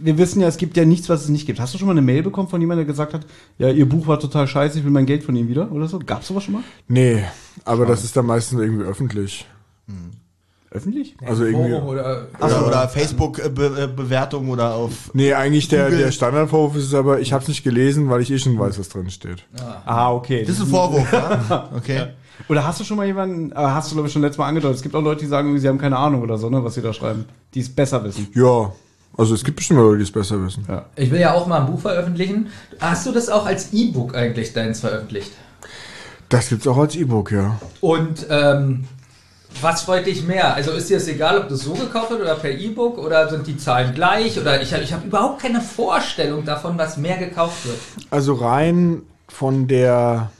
wir 0.00 0.18
wissen 0.18 0.40
ja, 0.40 0.48
es 0.48 0.56
gibt 0.56 0.76
ja 0.76 0.84
nichts, 0.84 1.08
was 1.08 1.22
es 1.22 1.28
nicht 1.28 1.46
gibt. 1.46 1.60
Hast 1.60 1.74
du 1.74 1.78
schon 1.78 1.86
mal 1.86 1.92
eine 1.92 2.02
Mail 2.02 2.22
bekommen 2.22 2.48
von 2.48 2.60
jemandem, 2.60 2.86
der 2.86 2.92
gesagt 2.92 3.14
hat, 3.14 3.26
ja, 3.58 3.70
ihr 3.70 3.88
Buch 3.88 4.06
war 4.06 4.18
total 4.20 4.46
scheiße, 4.46 4.78
ich 4.78 4.84
will 4.84 4.90
mein 4.92 5.06
Geld 5.06 5.22
von 5.24 5.34
ihm 5.36 5.48
wieder 5.48 5.70
oder 5.72 5.88
so? 5.88 5.98
Gab's 5.98 6.28
sowas 6.28 6.44
schon 6.44 6.54
mal? 6.54 6.62
Nee, 6.88 7.24
aber 7.64 7.86
das 7.86 8.04
ist 8.04 8.16
dann 8.16 8.26
meistens 8.26 8.60
irgendwie 8.60 8.84
öffentlich. 8.84 9.46
Öffentlich? 10.70 11.16
Also 11.24 11.44
irgendwie. 11.44 11.70
Forum 11.70 11.88
oder 11.88 12.26
Also, 12.38 12.56
oder 12.66 12.88
Facebook-Bewertung 12.88 14.50
oder 14.50 14.74
auf. 14.74 15.10
Nee, 15.14 15.32
eigentlich 15.32 15.68
der, 15.68 15.84
Google. 15.86 15.98
der 15.98 16.12
Standardvorwurf 16.12 16.76
ist 16.76 16.92
aber, 16.94 17.20
ich 17.20 17.32
habe 17.32 17.42
es 17.42 17.48
nicht 17.48 17.64
gelesen, 17.64 18.10
weil 18.10 18.20
ich 18.20 18.30
eh 18.30 18.38
schon 18.38 18.58
weiß, 18.58 18.78
was 18.78 18.90
drin 18.90 19.08
steht. 19.10 19.44
Ah, 19.86 20.12
okay. 20.12 20.44
Das 20.44 20.56
ist 20.56 20.62
ein 20.62 20.68
Vorwurf, 20.68 21.10
ja? 21.12 21.70
Okay. 21.76 22.08
Oder 22.48 22.66
hast 22.66 22.78
du 22.80 22.84
schon 22.84 22.98
mal 22.98 23.06
jemanden, 23.06 23.52
aber 23.52 23.74
hast 23.74 23.90
du 23.90 23.94
glaube 23.96 24.06
ich 24.08 24.12
schon 24.12 24.22
letztes 24.22 24.38
Mal 24.38 24.46
angedeutet, 24.46 24.76
es 24.76 24.82
gibt 24.82 24.94
auch 24.94 25.02
Leute, 25.02 25.22
die 25.22 25.26
sagen, 25.26 25.48
irgendwie, 25.48 25.60
sie 25.60 25.68
haben 25.68 25.78
keine 25.78 25.96
Ahnung 25.96 26.22
oder 26.22 26.38
so, 26.38 26.48
ne, 26.48 26.62
was 26.62 26.74
sie 26.74 26.82
da 26.82 26.92
schreiben, 26.92 27.24
die 27.54 27.60
es 27.60 27.74
besser 27.74 28.04
wissen. 28.04 28.28
Ja, 28.32 28.72
also 29.18 29.34
es 29.34 29.42
gibt 29.44 29.56
bestimmt 29.56 29.80
Leute, 29.80 29.98
die 29.98 30.04
es 30.04 30.12
besser 30.12 30.42
wissen. 30.44 30.64
Ja. 30.68 30.86
Ich 30.94 31.10
will 31.10 31.20
ja 31.20 31.34
auch 31.34 31.46
mal 31.48 31.60
ein 31.60 31.66
Buch 31.66 31.80
veröffentlichen. 31.80 32.48
Hast 32.78 33.04
du 33.04 33.12
das 33.12 33.28
auch 33.28 33.44
als 33.44 33.72
E-Book 33.72 34.14
eigentlich 34.14 34.52
deins 34.52 34.78
veröffentlicht? 34.80 35.32
Das 36.28 36.48
gibt's 36.48 36.66
auch 36.68 36.76
als 36.76 36.94
E-Book, 36.94 37.32
ja. 37.32 37.58
Und 37.80 38.26
ähm, 38.30 38.84
was 39.60 39.82
freut 39.82 40.06
dich 40.06 40.24
mehr? 40.24 40.54
Also 40.54 40.70
ist 40.70 40.88
dir 40.88 40.98
es 40.98 41.08
egal, 41.08 41.38
ob 41.38 41.48
das 41.48 41.60
so 41.60 41.72
gekauft 41.72 42.10
wird 42.10 42.20
oder 42.20 42.36
per 42.36 42.52
E-Book 42.52 42.98
oder 42.98 43.28
sind 43.28 43.46
die 43.48 43.56
Zahlen 43.56 43.92
gleich? 43.92 44.38
Oder 44.38 44.62
ich 44.62 44.72
habe 44.72 44.84
ich 44.84 44.92
hab 44.92 45.04
überhaupt 45.04 45.42
keine 45.42 45.60
Vorstellung 45.60 46.44
davon, 46.44 46.78
was 46.78 46.96
mehr 46.96 47.16
gekauft 47.16 47.66
wird. 47.66 47.78
Also 48.10 48.34
rein 48.34 49.02
von 49.26 49.66
der, 49.66 50.30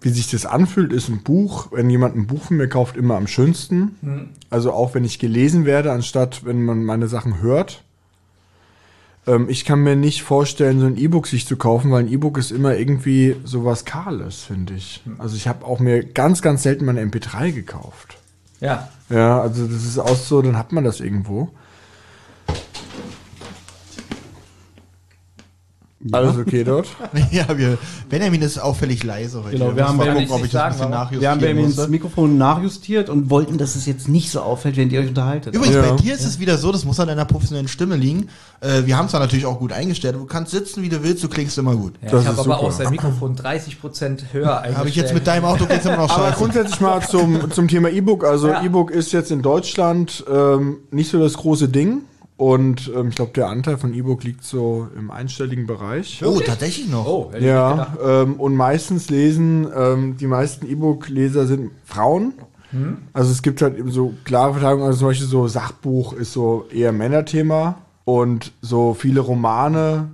wie 0.00 0.08
sich 0.08 0.30
das 0.30 0.46
anfühlt, 0.46 0.94
ist 0.94 1.10
ein 1.10 1.22
Buch, 1.22 1.68
wenn 1.72 1.90
jemand 1.90 2.16
ein 2.16 2.26
Buch 2.26 2.44
von 2.44 2.56
mir 2.56 2.68
kauft, 2.68 2.96
immer 2.96 3.16
am 3.16 3.26
schönsten. 3.26 4.32
Also 4.48 4.72
auch 4.72 4.94
wenn 4.94 5.04
ich 5.04 5.18
gelesen 5.18 5.66
werde, 5.66 5.92
anstatt 5.92 6.46
wenn 6.46 6.64
man 6.64 6.84
meine 6.84 7.08
Sachen 7.08 7.42
hört. 7.42 7.82
Ähm, 9.28 9.46
ich 9.48 9.64
kann 9.64 9.80
mir 9.80 9.94
nicht 9.94 10.22
vorstellen, 10.22 10.80
so 10.80 10.86
ein 10.86 10.96
E-Book 10.96 11.26
sich 11.26 11.46
zu 11.46 11.56
kaufen, 11.56 11.90
weil 11.90 12.04
ein 12.04 12.12
E-Book 12.12 12.38
ist 12.38 12.50
immer 12.50 12.76
irgendwie 12.76 13.36
sowas 13.44 13.84
Kahles, 13.84 14.42
finde 14.42 14.74
ich. 14.74 15.02
Also 15.18 15.36
ich 15.36 15.46
habe 15.46 15.66
auch 15.66 15.78
mir 15.78 16.02
ganz, 16.02 16.42
ganz 16.42 16.62
selten 16.62 16.86
mal 16.86 16.96
eine 16.96 17.08
MP3 17.08 17.52
gekauft. 17.52 18.16
Ja. 18.60 18.88
Ja, 19.10 19.40
also 19.40 19.66
das 19.66 19.84
ist 19.84 19.98
auch 19.98 20.16
so, 20.16 20.42
dann 20.42 20.56
hat 20.56 20.72
man 20.72 20.84
das 20.84 21.00
irgendwo. 21.00 21.50
Alles 26.12 26.36
okay 26.36 26.64
dort? 26.64 26.86
Ja, 27.30 27.46
wir, 27.58 27.78
Benjamin 28.08 28.42
ist 28.42 28.58
auffällig 28.58 29.02
leise 29.04 29.42
heute. 29.44 29.58
Genau, 29.58 29.74
wir 29.76 29.86
haben 29.86 29.96
mal 29.96 30.04
Benjamin- 30.04 30.28
gucken, 30.28 30.40
ob 30.40 30.46
ich 30.46 30.52
das 30.52 30.62
ein 30.62 30.72
bisschen 30.72 30.90
sagen, 30.92 31.20
Wir 31.20 31.30
haben 31.30 31.40
Benjamin 31.40 31.74
das 31.76 31.88
Mikrofon 31.88 32.38
nachjustiert 32.38 33.08
und 33.10 33.30
wollten, 33.30 33.58
dass 33.58 33.76
es 33.76 33.86
jetzt 33.86 34.08
nicht 34.08 34.30
so 34.30 34.40
auffällt, 34.40 34.76
wenn 34.76 34.90
ihr 34.90 35.00
euch 35.00 35.08
unterhaltet. 35.08 35.54
Übrigens, 35.54 35.76
Ja. 35.76 35.82
bei 35.82 35.96
dir 36.02 36.14
ist 36.14 36.24
es 36.24 36.38
wieder 36.38 36.58
so, 36.58 36.72
das 36.72 36.84
muss 36.84 36.98
an 37.00 37.08
deiner 37.08 37.24
professionellen 37.24 37.68
Stimme 37.68 37.96
liegen. 37.96 38.28
Äh, 38.60 38.86
wir 38.86 38.96
haben 38.96 39.06
es 39.06 39.12
natürlich 39.12 39.46
auch 39.46 39.58
gut 39.58 39.72
eingestellt. 39.72 40.14
Du 40.16 40.24
kannst 40.24 40.52
sitzen, 40.52 40.82
wie 40.82 40.88
du 40.88 41.02
willst, 41.02 41.22
du 41.22 41.28
klingst 41.28 41.58
immer 41.58 41.74
gut. 41.76 41.94
ja 42.02 42.10
Das 42.10 42.22
ich 42.22 42.28
habe 42.28 42.34
ist 42.40 42.46
aber 42.46 42.54
super. 42.56 42.66
auch 42.68 42.72
sein 42.72 42.90
Mikrofon 42.90 43.36
30% 43.36 44.32
höher 44.32 44.56
eingestellt. 44.56 44.76
Habe 44.78 44.88
ich 44.88 44.96
jetzt 44.96 45.14
mit 45.14 45.26
deinem 45.26 45.44
Auto 45.44 45.66
geht's 45.66 45.84
immer 45.84 45.96
noch 45.98 46.10
Aber 46.14 46.24
scheiße. 46.28 46.36
grundsätzlich 46.38 46.80
mal 46.80 47.00
zum, 47.06 47.50
zum 47.50 47.68
Thema 47.68 47.88
E-Book. 47.90 48.24
Also 48.24 48.48
Ja. 48.48 48.62
E-Book 48.62 48.90
ist 48.90 49.12
jetzt 49.12 49.30
in 49.30 49.42
Deutschland 49.42 50.24
ähm, 50.32 50.78
nicht 50.90 51.10
so 51.10 51.18
das 51.20 51.34
große 51.34 51.68
Ding. 51.68 52.02
Und 52.38 52.90
ähm, 52.96 53.08
ich 53.08 53.16
glaube, 53.16 53.32
der 53.34 53.48
Anteil 53.48 53.78
von 53.78 53.92
E-Book 53.92 54.22
liegt 54.22 54.44
so 54.44 54.86
im 54.96 55.10
einstelligen 55.10 55.66
Bereich. 55.66 56.22
Oh, 56.24 56.38
tatsächlich 56.38 56.88
noch. 56.88 57.04
Oh, 57.04 57.32
Ja, 57.36 57.96
ähm, 58.02 58.34
und 58.34 58.54
meistens 58.54 59.10
lesen, 59.10 59.66
ähm, 59.76 60.16
die 60.16 60.28
meisten 60.28 60.64
E-Book-Leser 60.66 61.46
sind 61.46 61.72
Frauen. 61.84 62.32
Also 63.14 63.32
es 63.32 63.42
gibt 63.42 63.60
halt 63.62 63.76
eben 63.78 63.90
so 63.90 64.12
klare 64.24 64.52
Verteilungen, 64.52 64.84
also 64.84 64.98
zum 64.98 65.08
Beispiel 65.08 65.26
so 65.26 65.48
Sachbuch 65.48 66.12
ist 66.12 66.32
so 66.34 66.66
eher 66.70 66.92
Männerthema 66.92 67.78
und 68.04 68.52
so 68.60 68.92
viele 68.94 69.20
Romane, 69.20 70.10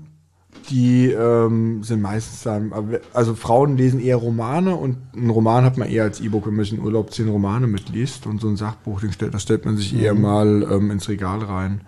die 0.71 1.09
ähm, 1.11 1.83
sind 1.83 2.01
meistens 2.01 2.45
dann, 2.45 2.73
also 3.13 3.35
Frauen 3.35 3.77
lesen 3.77 4.01
eher 4.01 4.17
Romane 4.17 4.77
und 4.77 4.97
einen 5.15 5.31
Roman 5.31 5.65
hat 5.65 5.77
man 5.77 5.89
eher 5.89 6.05
als 6.05 6.21
E-Book, 6.21 6.47
wenn 6.47 6.55
man 6.55 6.65
sich 6.65 6.75
in 6.75 6.81
Urlaub 6.85 7.13
zehn 7.13 7.29
Romane 7.29 7.67
mitliest 7.67 8.27
und 8.27 8.41
so 8.41 8.49
ein 8.49 8.57
Sachbuch, 8.57 9.01
den 9.01 9.13
stellt, 9.13 9.35
das 9.35 9.43
stellt 9.43 9.65
man 9.65 9.77
sich 9.77 9.95
eher 9.95 10.15
mal 10.15 10.63
ähm, 10.71 10.91
ins 10.93 11.09
Regal 11.09 11.41
rein. 11.41 11.81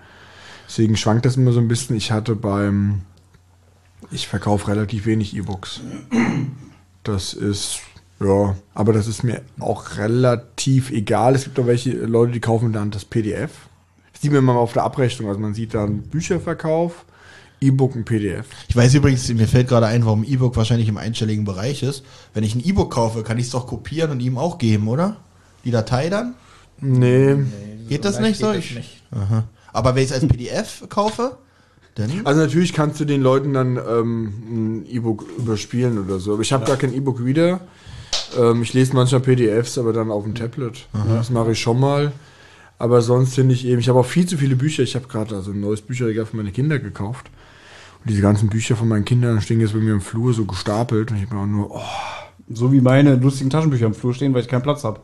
Deswegen 0.67 0.97
schwankt 0.97 1.25
das 1.27 1.37
immer 1.37 1.53
so 1.53 1.61
ein 1.61 1.69
bisschen. 1.69 1.97
Ich 1.97 2.13
hatte 2.13 2.35
beim, 2.35 3.03
ich 4.11 4.29
verkaufe 4.29 4.69
relativ 4.69 5.07
wenig 5.07 5.37
E-Books. 5.37 5.81
Das 7.03 7.35
ist 7.35 7.81
Ja, 8.21 8.57
aber 8.75 8.93
das 8.93 9.07
ist 9.07 9.23
mir 9.23 9.43
auch 9.61 9.97
relativ 9.99 10.91
egal. 10.91 11.35
Es 11.35 11.45
gibt 11.45 11.59
auch 11.59 11.67
welche 11.67 11.93
Leute, 11.93 12.33
die 12.33 12.41
kaufen 12.41 12.73
dann 12.73 12.91
das 12.91 13.05
PDF. 13.05 13.51
Das 14.13 14.23
sieht 14.23 14.33
man 14.33 14.39
immer 14.41 14.55
auf 14.57 14.73
der 14.73 14.85
Abrechnung. 14.85 15.29
Also 15.29 15.39
man 15.41 15.53
sieht 15.55 15.75
dann 15.75 16.03
Bücherverkauf, 16.03 17.05
E-Book 17.61 17.95
und 17.95 18.05
PDF. 18.05 18.47
Ich 18.69 18.75
weiß 18.77 18.95
übrigens, 18.95 19.29
mir 19.33 19.47
fällt 19.47 19.69
gerade 19.69 19.87
ein, 19.87 20.05
warum 20.05 20.25
E-Book 20.25 20.57
wahrscheinlich 20.57 20.89
im 20.89 20.97
einstelligen 20.97 21.45
Bereich 21.45 21.83
ist. 21.83 22.05
Wenn 22.35 22.43
ich 22.43 22.55
ein 22.55 22.65
E-Book 22.65 22.93
kaufe, 22.93 23.23
kann 23.23 23.39
ich 23.39 23.47
es 23.47 23.51
doch 23.53 23.67
kopieren 23.67 24.11
und 24.11 24.21
ihm 24.21 24.37
auch 24.39 24.59
geben, 24.59 24.89
oder? 24.89 25.17
Die 25.65 25.71
Datei 25.71 26.09
dann? 26.09 26.35
Nee. 26.81 27.37
Geht 27.89 28.05
das 28.05 28.19
nicht 28.19 28.39
so? 28.41 28.47
geht 28.53 28.57
das 28.59 28.65
Ich- 28.65 28.75
nicht. 28.77 29.03
Aha. 29.11 29.45
Aber 29.73 29.95
wenn 29.95 30.03
ich 30.05 30.11
es 30.11 30.15
als 30.15 30.27
PDF 30.27 30.85
kaufe, 30.89 31.39
dann. 31.95 32.11
Also 32.25 32.41
natürlich 32.41 32.73
kannst 32.73 33.01
du 33.01 33.05
den 33.05 33.23
Leuten 33.23 33.53
dann 33.53 33.77
ähm, 33.77 34.33
ein 34.49 34.87
E-Book 34.87 35.25
überspielen 35.39 35.99
oder 35.99 36.19
so. 36.19 36.35
Aber 36.35 36.43
ich 36.43 36.53
habe 36.53 36.65
gar 36.67 36.77
kein 36.77 36.93
E-Book-Reader. 36.95 37.61
Ähm, 38.39 38.63
ich 38.63 38.75
lese 38.75 38.95
manchmal 38.95 39.21
PDFs, 39.23 39.79
aber 39.79 39.93
dann 39.93 40.11
auf 40.11 40.25
dem 40.25 40.35
Tablet. 40.35 40.87
Das 41.15 41.31
mache 41.31 41.53
ich 41.53 41.61
schon 41.61 41.81
mal. 41.81 42.13
Aber 42.79 43.01
sonst 43.01 43.35
finde 43.35 43.55
ich 43.55 43.65
eben, 43.67 43.81
ich 43.81 43.89
habe 43.89 43.99
auch 43.99 44.07
viel 44.07 44.27
zu 44.27 44.37
viele 44.37 44.57
Bücher. 44.57 44.83
Ich 44.83 44.95
habe 44.95 45.09
gerade 45.09 45.35
also 45.35 45.53
ein 45.53 45.61
neues 45.61 45.81
Bücherregal 45.81 46.27
für 46.27 46.37
meine 46.37 46.53
Kinder 46.53 46.79
gekauft. 46.79 47.31
Und 48.05 48.11
diese 48.11 48.21
ganzen 48.21 48.49
Bücher 48.51 48.77
von 48.77 48.89
meinen 48.89 49.07
Kindern 49.07 49.41
stehen 49.41 49.61
jetzt 49.61 49.73
bei 49.73 49.79
mir 49.79 49.93
im 49.93 50.03
Flur 50.03 50.35
so 50.35 50.45
gestapelt. 50.45 51.11
Und 51.11 51.17
ich 51.17 51.29
bin 51.29 51.39
auch 51.39 51.47
nur, 51.47 51.71
oh, 51.71 51.81
So 52.53 52.73
wie 52.73 52.83
meine 52.83 53.17
lustigen 53.17 53.49
Taschenbücher 53.49 53.87
im 53.87 53.95
Flur 53.95 54.13
stehen, 54.13 54.35
weil 54.35 54.43
ich 54.43 54.49
keinen 54.49 54.63
Platz 54.63 54.85
habe. 54.85 55.01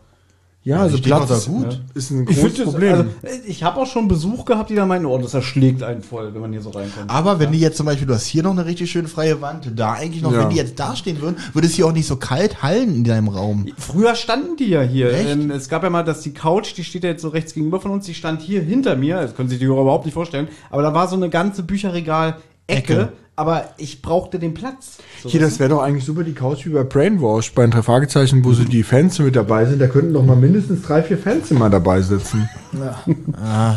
Ja, 0.64 0.78
also 0.81 0.97
Platz 0.99 1.28
ist, 1.31 1.47
gut. 1.49 1.81
ist 1.95 2.11
ein 2.12 2.26
Ich, 2.28 2.37
großes 2.38 2.54
das- 2.59 2.64
Problem. 2.66 2.92
Also, 3.23 3.38
ich 3.47 3.62
habe 3.64 3.81
auch 3.81 3.87
schon 3.87 4.07
Besuch 4.07 4.45
gehabt, 4.45 4.71
die 4.71 4.76
da 4.76 4.87
meinen, 4.87 5.07
oh, 5.07 5.19
das 5.19 5.35
erschlägt 5.35 5.83
einen 5.83 6.02
voll, 6.02 6.33
wenn 6.35 6.40
man 6.40 6.52
hier 6.52 6.62
so 6.62 6.71
reinkommt. 6.71 7.11
Aber 7.11 7.40
wenn 7.40 7.50
die 7.50 7.59
jetzt 7.59 7.76
zum 7.76 7.87
Beispiel, 7.87 8.07
du 8.07 8.14
hast 8.14 8.26
hier 8.26 8.42
noch 8.45 8.52
eine 8.52 8.64
richtig 8.64 8.90
schön 8.90 9.09
freie 9.09 9.40
Wand, 9.40 9.73
da 9.75 9.92
eigentlich 9.95 10.23
noch, 10.23 10.33
Ja. 10.33 10.42
wenn 10.42 10.50
die 10.50 10.57
jetzt 10.57 10.78
da 10.78 10.95
stehen 10.95 11.21
würden, 11.21 11.36
würde 11.52 11.67
es 11.67 11.75
hier 11.75 11.86
auch 11.86 11.93
nicht 11.93 12.06
so 12.06 12.17
kalt 12.17 12.63
hallen 12.63 12.95
in 12.95 13.04
deinem 13.04 13.28
Raum. 13.28 13.67
Früher 13.76 14.15
standen 14.15 14.56
die 14.56 14.69
ja 14.69 14.82
hier. 14.82 15.13
Echt? 15.13 15.30
Ähm, 15.30 15.50
es 15.50 15.69
gab 15.69 15.82
ja 15.82 15.91
mal, 15.91 16.04
dass 16.04 16.21
die 16.21 16.32
Couch, 16.32 16.76
die 16.76 16.84
steht 16.84 17.02
ja 17.02 17.10
jetzt 17.10 17.23
so 17.23 17.28
rechts 17.28 17.54
gegenüber 17.54 17.80
von 17.80 17.91
uns, 17.91 18.06
die 18.06 18.15
stand 18.15 18.41
hier 18.41 18.63
hinter 18.63 18.95
mir. 18.95 19.17
Das 19.17 19.34
können 19.34 19.49
sich 19.49 19.58
die 19.58 19.65
überhaupt 19.65 20.04
nicht 20.04 20.15
vorstellen. 20.15 20.47
Aber 20.71 20.82
da 20.82 20.95
war 20.95 21.08
so 21.08 21.17
eine 21.17 21.28
ganze 21.28 21.65
Bücherregal-Ecke. 21.65 22.39
Ecke. 22.69 23.13
Aber 23.43 23.65
ich 23.76 24.02
brauchte 24.02 24.39
den 24.39 24.55
Platz. 24.55 24.99
So, 25.21 25.28
Hier, 25.28 25.41
das 25.41 25.59
wäre 25.59 25.69
doch 25.71 25.83
eigentlich 25.83 26.05
super, 26.05 26.23
die 26.23 26.33
Couch 26.33 26.65
wie 26.65 26.71
bei 26.71 26.85
Brainwash, 26.85 27.52
bei 27.55 27.63
den 27.63 27.73
drei 27.73 27.83
Fragezeichen, 27.83 28.45
wo 28.45 28.52
so 28.52 28.63
die 28.63 28.85
Fans 28.85 29.19
mit 29.19 29.35
dabei 29.35 29.65
sind. 29.65 29.81
Da 29.83 29.89
könnten 29.89 30.13
doch 30.15 30.25
mal 30.25 30.37
mindestens 30.37 30.83
drei, 30.83 31.02
vier 31.02 31.19
Fans 31.19 31.50
immer 31.50 31.69
dabei 31.69 32.00
sitzen. 32.02 32.49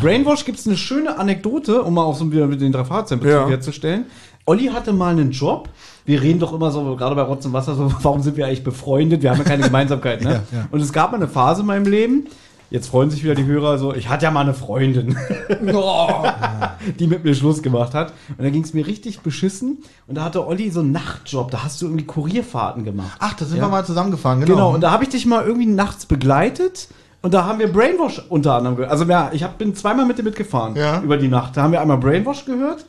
Brainwash 0.01 0.45
gibt 0.45 0.59
es 0.59 0.67
eine 0.67 0.77
schöne 0.77 1.17
Anekdote, 1.17 1.81
um 1.81 1.95
mal 1.95 2.03
auch 2.03 2.15
so 2.15 2.31
wieder 2.31 2.45
mit 2.45 2.61
den 2.61 2.71
drei 2.71 2.85
Fahrzeugen 2.85 3.27
Ja. 3.27 3.47
herzustellen. 3.47 4.05
Olli 4.45 4.67
hatte 4.67 4.93
mal 4.93 5.11
einen 5.11 5.31
Job. 5.31 5.69
Wir 6.05 6.21
reden 6.21 6.39
doch 6.39 6.53
immer 6.53 6.69
so, 6.69 6.95
gerade 6.95 7.15
bei 7.15 7.23
Rotz 7.23 7.43
und 7.47 7.53
Wasser, 7.53 7.73
so, 7.73 7.91
warum 8.03 8.21
sind 8.21 8.37
wir 8.37 8.45
eigentlich 8.45 8.63
befreundet? 8.63 9.23
Wir 9.23 9.31
haben 9.31 9.39
ja 9.39 9.43
keine 9.43 9.63
Gemeinsamkeit, 9.65 10.21
ne? 10.23 10.43
Ja, 10.51 10.57
ja. 10.59 10.67
Und 10.69 10.79
es 10.81 10.93
gab 10.93 11.11
mal 11.11 11.17
eine 11.17 11.27
Phase 11.27 11.61
in 11.61 11.67
meinem 11.67 11.85
Leben, 11.87 12.27
jetzt 12.75 12.87
freuen 12.89 13.09
sich 13.09 13.23
wieder 13.23 13.35
die 13.35 13.45
Hörer 13.45 13.77
so, 13.77 13.93
ich 13.93 14.09
hatte 14.09 14.25
ja 14.25 14.31
mal 14.31 14.41
eine 14.41 14.53
Freundin, 14.53 15.17
die 16.99 17.07
mit 17.07 17.23
mir 17.23 17.33
Schluss 17.35 17.61
gemacht 17.63 17.93
hat. 17.93 18.13
Und 18.37 18.43
da 18.43 18.49
ging 18.49 18.63
es 18.63 18.73
mir 18.73 18.85
richtig 18.85 19.21
beschissen. 19.21 19.79
Und 20.07 20.15
da 20.15 20.23
hatte 20.23 20.45
Olli 20.45 20.69
so 20.69 20.81
einen 20.81 20.91
Nachtjob, 20.91 21.51
da 21.51 21.63
hast 21.63 21.81
du 21.81 21.85
irgendwie 21.87 22.05
Kurierfahrten 22.05 22.83
gemacht. 22.83 23.17
Ach, 23.19 23.33
da 23.33 23.45
sind 23.45 23.57
Ja. 23.57 23.63
wir 23.65 23.69
mal 23.69 23.85
zusammengefahren, 23.85 24.41
genau. 24.41 24.53
Genau, 24.53 24.73
und 24.73 24.81
da 24.81 24.91
habe 24.91 25.03
ich 25.03 25.09
dich 25.09 25.25
mal 25.25 25.43
irgendwie 25.45 25.65
nachts 25.67 26.05
begleitet 26.05 26.87
und 27.21 27.33
da 27.33 27.45
haben 27.45 27.59
wir 27.59 27.71
Brainwash 27.71 28.21
unter 28.29 28.53
anderem 28.53 28.75
gehört. 28.75 28.91
Also 28.91 29.05
ja, 29.05 29.29
ich 29.33 29.43
hab, 29.43 29.57
bin 29.57 29.73
zweimal 29.75 30.05
mit 30.05 30.17
dir 30.17 30.23
mitgefahren 30.23 30.75
Ja. 30.75 31.01
über 31.01 31.17
die 31.17 31.27
Nacht. 31.27 31.57
Da 31.57 31.63
haben 31.63 31.71
wir 31.71 31.81
einmal 31.81 31.97
Brainwash 31.97 32.45
gehört 32.45 32.85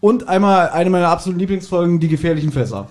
und 0.00 0.28
einmal 0.28 0.68
eine 0.70 0.90
meiner 0.90 1.08
absoluten 1.08 1.40
Lieblingsfolgen, 1.40 1.98
die 2.00 2.08
gefährlichen 2.08 2.52
Fässer. 2.52 2.86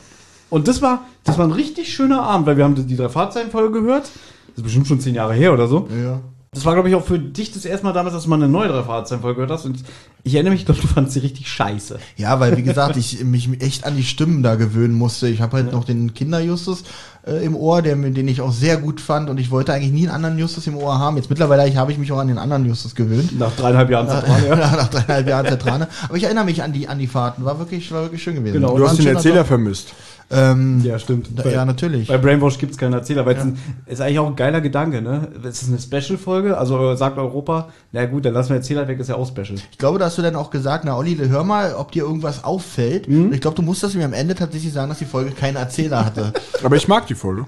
Und 0.49 0.67
das 0.67 0.81
war, 0.81 1.01
das 1.23 1.37
war 1.37 1.45
ein 1.45 1.51
richtig 1.51 1.93
schöner 1.93 2.23
Abend, 2.23 2.47
weil 2.47 2.57
wir 2.57 2.63
haben 2.63 2.73
die 2.75 2.95
drei 2.97 3.07
Fahrzeitenfolge 3.09 3.81
gehört. 3.81 4.03
Das 4.49 4.57
ist 4.57 4.63
bestimmt 4.63 4.87
schon 4.87 4.99
zehn 4.99 5.13
Jahre 5.13 5.33
her 5.35 5.53
oder 5.53 5.67
so. 5.67 5.87
ja. 6.03 6.19
Das 6.51 6.65
war, 6.65 6.73
glaube 6.73 6.89
ich, 6.89 6.95
auch 6.95 7.05
für 7.05 7.19
dich 7.19 7.51
das 7.51 7.63
erste 7.63 7.85
Mal 7.85 7.93
damals, 7.93 8.15
dass 8.15 8.23
du 8.23 8.29
mal 8.29 8.37
eine 8.37 8.47
neue 8.47 8.69
drei 8.69 8.81
Fahrzeitenfolge 8.81 9.35
gehört 9.35 9.51
hast. 9.51 9.65
Und 9.65 9.83
ich 10.23 10.33
erinnere 10.33 10.53
mich, 10.53 10.61
ich 10.61 10.65
glaube, 10.65 10.81
du 10.81 10.87
fandst 10.87 11.13
sie 11.13 11.19
richtig 11.19 11.47
scheiße. 11.47 11.99
Ja, 12.17 12.39
weil 12.39 12.57
wie 12.57 12.63
gesagt, 12.63 12.97
ich 12.97 13.23
mich 13.23 13.61
echt 13.61 13.85
an 13.85 13.95
die 13.95 14.03
Stimmen 14.03 14.41
da 14.41 14.55
gewöhnen 14.55 14.95
musste. 14.95 15.27
Ich 15.27 15.41
habe 15.41 15.57
halt 15.57 15.71
noch 15.71 15.83
den 15.83 16.15
Kinderjustus 16.15 16.85
äh, 17.27 17.45
im 17.45 17.55
Ohr, 17.55 17.83
der, 17.83 17.95
den 17.95 18.27
ich 18.27 18.41
auch 18.41 18.51
sehr 18.51 18.77
gut 18.77 18.99
fand 18.99 19.29
und 19.29 19.39
ich 19.39 19.51
wollte 19.51 19.73
eigentlich 19.73 19.91
nie 19.91 20.07
einen 20.07 20.15
anderen 20.15 20.39
Justus 20.39 20.65
im 20.65 20.75
Ohr 20.75 20.97
haben. 20.97 21.17
Jetzt 21.17 21.29
mittlerweile 21.29 21.71
habe 21.75 21.91
ich 21.91 21.99
mich 21.99 22.11
auch 22.11 22.17
an 22.17 22.27
den 22.27 22.39
anderen 22.39 22.65
Justus 22.65 22.95
gewöhnt. 22.95 23.37
Nach 23.37 23.55
dreieinhalb 23.55 23.91
Jahren 23.91 24.09
Zentral, 24.09 24.45
ja. 24.47 24.55
Nach 24.55 24.87
dreieinhalb 24.87 25.27
Jahren 25.27 25.45
Zentrale. 25.45 25.87
Aber 26.07 26.17
ich 26.17 26.23
erinnere 26.23 26.45
mich 26.45 26.63
an 26.63 26.73
die, 26.73 26.87
an 26.87 26.97
die 26.97 27.07
Fahrten. 27.07 27.45
War 27.45 27.59
wirklich, 27.59 27.91
war 27.91 28.01
wirklich 28.01 28.23
schön 28.23 28.33
gewesen. 28.33 28.53
Genau. 28.55 28.75
Du 28.75 28.87
hast 28.87 28.97
den 28.97 29.05
Erzähler 29.05 29.45
vermisst. 29.45 29.93
Ähm, 30.31 30.81
Ja, 30.83 30.99
stimmt. 30.99 31.29
da, 31.35 31.49
ja, 31.49 31.65
natürlich. 31.65 32.07
Bei 32.07 32.17
Brainwash 32.17 32.59
gibt 32.59 32.73
es 32.73 32.77
keinen 32.77 32.93
Erzähler, 32.93 33.25
weil 33.25 33.35
es 33.35 33.41
ein, 33.43 33.57
ist 33.87 33.99
eigentlich 33.99 34.19
auch 34.19 34.27
ein 34.27 34.35
geiler 34.35 34.61
Gedanke, 34.61 35.01
ne? 35.01 35.27
Es 35.43 35.63
ist 35.63 35.69
eine 35.69 35.79
Special-Folge, 35.79 36.57
also 36.57 36.93
sagt 36.95 37.17
Europa, 37.17 37.69
na 37.91 38.05
gut, 38.05 38.25
dann 38.25 38.33
lassen 38.33 38.49
wir 38.49 38.57
Erzähler 38.57 38.87
weg, 38.87 38.99
ist 38.99 39.09
ja 39.09 39.15
auch 39.15 39.27
Special. 39.27 39.55
Ich 39.71 39.77
glaube, 39.79 39.97
da 39.97 40.05
hast 40.05 40.17
du 40.19 40.21
dann 40.21 40.35
auch 40.35 40.51
gesagt, 40.51 40.85
na 40.85 40.95
Olli, 40.95 41.15
hör 41.17 41.43
mal, 41.43 41.73
ob 41.73 41.91
dir 41.91 42.03
irgendwas 42.03 42.43
auffällt. 42.43 43.07
Und 43.07 43.33
ich 43.33 43.41
glaube, 43.41 43.55
du 43.55 43.63
musstest 43.63 43.95
mir 43.95 44.05
am 44.05 44.13
Ende 44.13 44.35
tatsächlich 44.35 44.71
sagen, 44.71 44.89
dass 44.89 44.99
die 44.99 45.05
Folge 45.05 45.31
keinen 45.31 45.55
Erzähler 45.55 46.05
hatte. 46.05 46.31
Aber 46.63 46.75
ich 46.75 46.87
mag 46.87 47.07
die 47.07 47.15
Folge. 47.15 47.45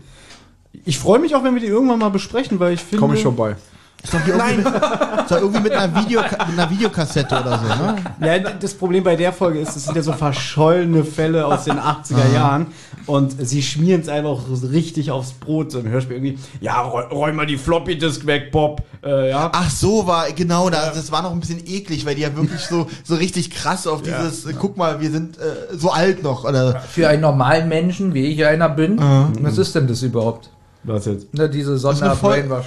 Ich 0.85 0.97
freue 0.97 1.19
mich 1.19 1.35
auch, 1.35 1.43
wenn 1.43 1.53
wir 1.53 1.61
die 1.61 1.67
irgendwann 1.67 1.99
mal 1.99 2.09
besprechen, 2.09 2.59
weil 2.59 2.73
ich 2.73 2.79
finde. 2.81 2.97
Komme 3.01 3.15
ich 3.15 3.23
vorbei. 3.23 3.57
Ist 4.03 4.13
doch 4.13 4.27
irgendwie, 4.27 4.57
mit, 4.57 4.65
ist 4.65 5.31
doch 5.31 5.37
irgendwie 5.37 5.59
mit, 5.61 5.71
einer 5.73 5.95
Video, 6.03 6.21
mit 6.21 6.39
einer 6.39 6.69
Videokassette 6.69 7.39
oder 7.39 7.59
so, 7.59 7.65
ne? 7.65 7.95
Ja, 8.19 8.39
das 8.39 8.73
Problem 8.73 9.03
bei 9.03 9.15
der 9.15 9.31
Folge 9.31 9.59
ist, 9.59 9.75
es 9.75 9.85
sind 9.85 9.95
ja 9.95 10.01
so 10.01 10.13
verschollene 10.13 11.03
Fälle 11.03 11.45
aus 11.45 11.65
den 11.65 11.77
80er 11.77 12.33
Jahren 12.33 12.67
und 13.05 13.35
sie 13.45 13.61
schmieren 13.61 14.01
es 14.01 14.09
einfach 14.09 14.39
so 14.51 14.67
richtig 14.67 15.11
aufs 15.11 15.33
Brot. 15.33 15.71
So 15.71 15.79
im 15.79 15.89
Hörspiel 15.89 16.17
irgendwie, 16.17 16.39
ja, 16.61 16.81
räum, 16.81 17.11
räum 17.11 17.35
mal 17.35 17.45
die 17.45 17.57
Floppy-Disk 17.57 18.25
weg, 18.25 18.51
Bob. 18.51 18.81
Äh, 19.03 19.29
ja. 19.29 19.51
Ach 19.53 19.69
so, 19.69 20.07
war, 20.07 20.31
genau, 20.31 20.69
da, 20.69 20.89
das 20.89 21.11
war 21.11 21.21
noch 21.21 21.31
ein 21.31 21.39
bisschen 21.39 21.61
eklig, 21.65 22.05
weil 22.05 22.15
die 22.15 22.21
ja 22.21 22.35
wirklich 22.35 22.61
so, 22.61 22.87
so 23.03 23.15
richtig 23.15 23.51
krass 23.51 23.85
auf 23.85 24.01
dieses, 24.01 24.45
äh, 24.45 24.53
guck 24.57 24.77
mal, 24.77 24.99
wir 24.99 25.11
sind 25.11 25.37
äh, 25.37 25.75
so 25.77 25.91
alt 25.91 26.23
noch, 26.23 26.43
oder? 26.43 26.79
für 26.79 27.07
einen 27.07 27.21
normalen 27.21 27.69
Menschen, 27.69 28.13
wie 28.13 28.25
ich 28.25 28.45
einer 28.45 28.69
bin, 28.69 28.99
was 29.41 29.57
ist 29.57 29.75
denn 29.75 29.87
das 29.87 30.01
überhaupt? 30.01 30.49
Was 30.83 31.05
jetzt? 31.05 31.33
Ne, 31.33 31.47
diese 31.49 31.77
Sonder-Brainwash. 31.77 32.65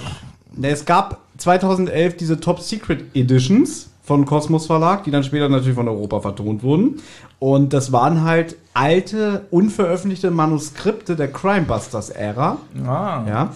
Ne, 0.57 0.69
Es 0.69 0.85
gab 0.85 1.19
2011 1.37 2.17
diese 2.17 2.39
Top 2.39 2.59
Secret 2.61 3.03
Editions 3.13 3.89
von 4.03 4.25
Kosmos 4.25 4.67
Verlag, 4.67 5.03
die 5.03 5.11
dann 5.11 5.23
später 5.23 5.49
natürlich 5.49 5.75
von 5.75 5.87
Europa 5.87 6.21
vertont 6.21 6.63
wurden. 6.63 7.01
Und 7.39 7.73
das 7.73 7.91
waren 7.91 8.23
halt 8.23 8.55
alte, 8.73 9.45
unveröffentlichte 9.51 10.31
Manuskripte 10.31 11.15
der 11.15 11.31
Crimebusters-Ära. 11.31 12.57
Ah. 12.85 13.23
Ja. 13.27 13.49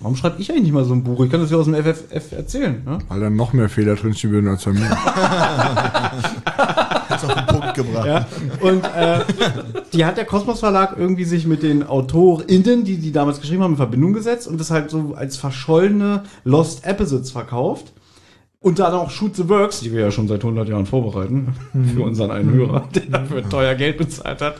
Warum 0.00 0.16
schreibe 0.16 0.40
ich 0.40 0.50
eigentlich 0.50 0.64
nicht 0.64 0.72
mal 0.72 0.84
so 0.84 0.92
ein 0.94 1.04
Buch? 1.04 1.22
Ich 1.24 1.30
kann 1.30 1.40
das 1.40 1.50
ja 1.50 1.56
aus 1.56 1.64
dem 1.66 1.74
FFF 1.74 2.32
erzählen. 2.32 2.82
Ne? 2.84 2.98
Weil 3.08 3.20
da 3.20 3.30
noch 3.30 3.52
mehr 3.54 3.68
Fehler 3.68 3.94
drinstehen 3.94 4.32
würden 4.32 4.48
als 4.48 4.64
bei 4.64 4.72
mir. 4.72 4.90
Hat's 7.22 7.24
auf 7.24 7.34
den 7.34 7.46
Punkt 7.46 7.74
gebracht. 7.74 8.06
Ja. 8.06 8.26
Und 8.60 8.84
äh, 8.84 9.20
die 9.92 10.04
hat 10.04 10.16
der 10.16 10.24
Kosmos 10.24 10.60
Verlag 10.60 10.96
irgendwie 10.98 11.24
sich 11.24 11.46
mit 11.46 11.62
den 11.62 11.86
AutorInnen, 11.86 12.84
die 12.84 12.98
die 12.98 13.12
damals 13.12 13.40
geschrieben 13.40 13.62
haben, 13.62 13.72
in 13.72 13.76
Verbindung 13.76 14.12
gesetzt 14.12 14.46
und 14.46 14.60
das 14.60 14.70
halt 14.70 14.90
so 14.90 15.14
als 15.16 15.36
verschollene 15.36 16.22
Lost 16.44 16.84
Episodes 16.84 17.30
verkauft. 17.30 17.92
Und 18.60 18.78
dann 18.80 18.94
auch 18.94 19.10
Shoot 19.10 19.36
the 19.36 19.48
Works, 19.48 19.80
die 19.80 19.92
wir 19.92 20.00
ja 20.00 20.10
schon 20.10 20.26
seit 20.26 20.40
100 20.40 20.68
Jahren 20.68 20.86
vorbereiten, 20.86 21.54
für 21.94 22.02
unseren 22.02 22.30
einen 22.32 22.50
Hörer, 22.50 22.88
der 22.94 23.02
dafür 23.02 23.48
teuer 23.48 23.74
Geld 23.76 23.98
bezahlt 23.98 24.40
hat. 24.40 24.56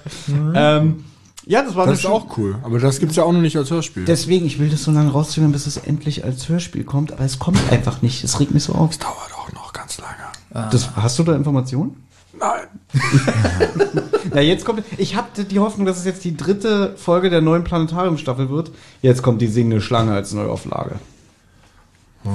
Ähm, 0.55 1.05
ja, 1.49 1.63
das 1.63 1.75
war 1.75 1.87
Das 1.87 2.01
ist 2.01 2.07
auch 2.07 2.37
cool. 2.37 2.57
Aber 2.63 2.79
das 2.79 2.99
gibt's 2.99 3.17
ja 3.17 3.23
auch 3.23 3.33
noch 3.33 3.41
nicht 3.41 3.57
als 3.57 3.71
Hörspiel. 3.71 4.05
Deswegen, 4.05 4.47
ich 4.47 4.59
will 4.59 4.69
das 4.69 4.83
so 4.83 4.91
lange 4.91 5.11
rauszögern, 5.11 5.53
bis 5.53 5.67
es 5.67 5.77
endlich 5.77 6.25
als 6.25 6.49
Hörspiel 6.49 6.85
kommt, 6.85 7.13
aber 7.13 7.25
es 7.25 7.39
kommt 7.39 7.59
einfach 7.71 8.03
nicht. 8.03 8.23
Es 8.23 8.39
regt 8.39 8.53
mich 8.53 8.65
so 8.65 8.75
auf. 8.75 8.97
dauert 8.99 9.33
auch 9.37 9.53
noch 9.53 9.73
ganz 9.73 9.99
lange. 9.99 10.71
Das, 10.71 10.97
hast 10.97 11.19
du 11.19 11.23
da 11.23 11.35
Informationen? 11.35 12.06
Nein. 12.39 12.67
Na, 14.35 14.41
jetzt 14.41 14.65
kommt. 14.65 14.83
Ich 14.99 15.17
hatte 15.17 15.45
die 15.45 15.59
Hoffnung, 15.61 15.87
dass 15.87 15.99
es 15.99 16.05
jetzt 16.05 16.25
die 16.25 16.37
dritte 16.37 16.95
Folge 16.97 17.31
der 17.31 17.41
neuen 17.41 17.65
Planetarium-Staffel 17.65 18.51
wird. 18.51 18.71
Jetzt 19.03 19.23
kommt 19.23 19.41
die 19.41 19.47
singende 19.47 19.81
Schlange 19.81 20.13
als 20.13 20.33
Neuauflage. 20.33 20.97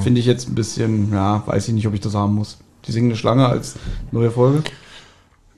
Finde 0.03 0.21
ich 0.21 0.25
jetzt 0.25 0.47
ein 0.47 0.55
bisschen, 0.55 1.11
ja, 1.11 1.43
weiß 1.45 1.67
ich 1.67 1.73
nicht, 1.73 1.85
ob 1.85 1.93
ich 1.93 1.99
das 1.99 2.15
haben 2.15 2.33
muss. 2.35 2.57
Die 2.87 2.93
singende 2.93 3.17
Schlange 3.17 3.45
als 3.47 3.75
neue 4.11 4.31
Folge. 4.31 4.63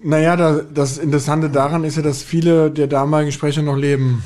Naja, 0.04 0.36
da, 0.36 0.62
das 0.74 0.98
Interessante 0.98 1.50
daran 1.52 1.84
ist 1.84 1.98
ja, 1.98 2.02
dass 2.02 2.24
viele 2.24 2.72
der 2.72 2.88
damaligen 2.88 3.32
Sprecher 3.32 3.62
noch 3.62 3.78
leben. 3.78 4.24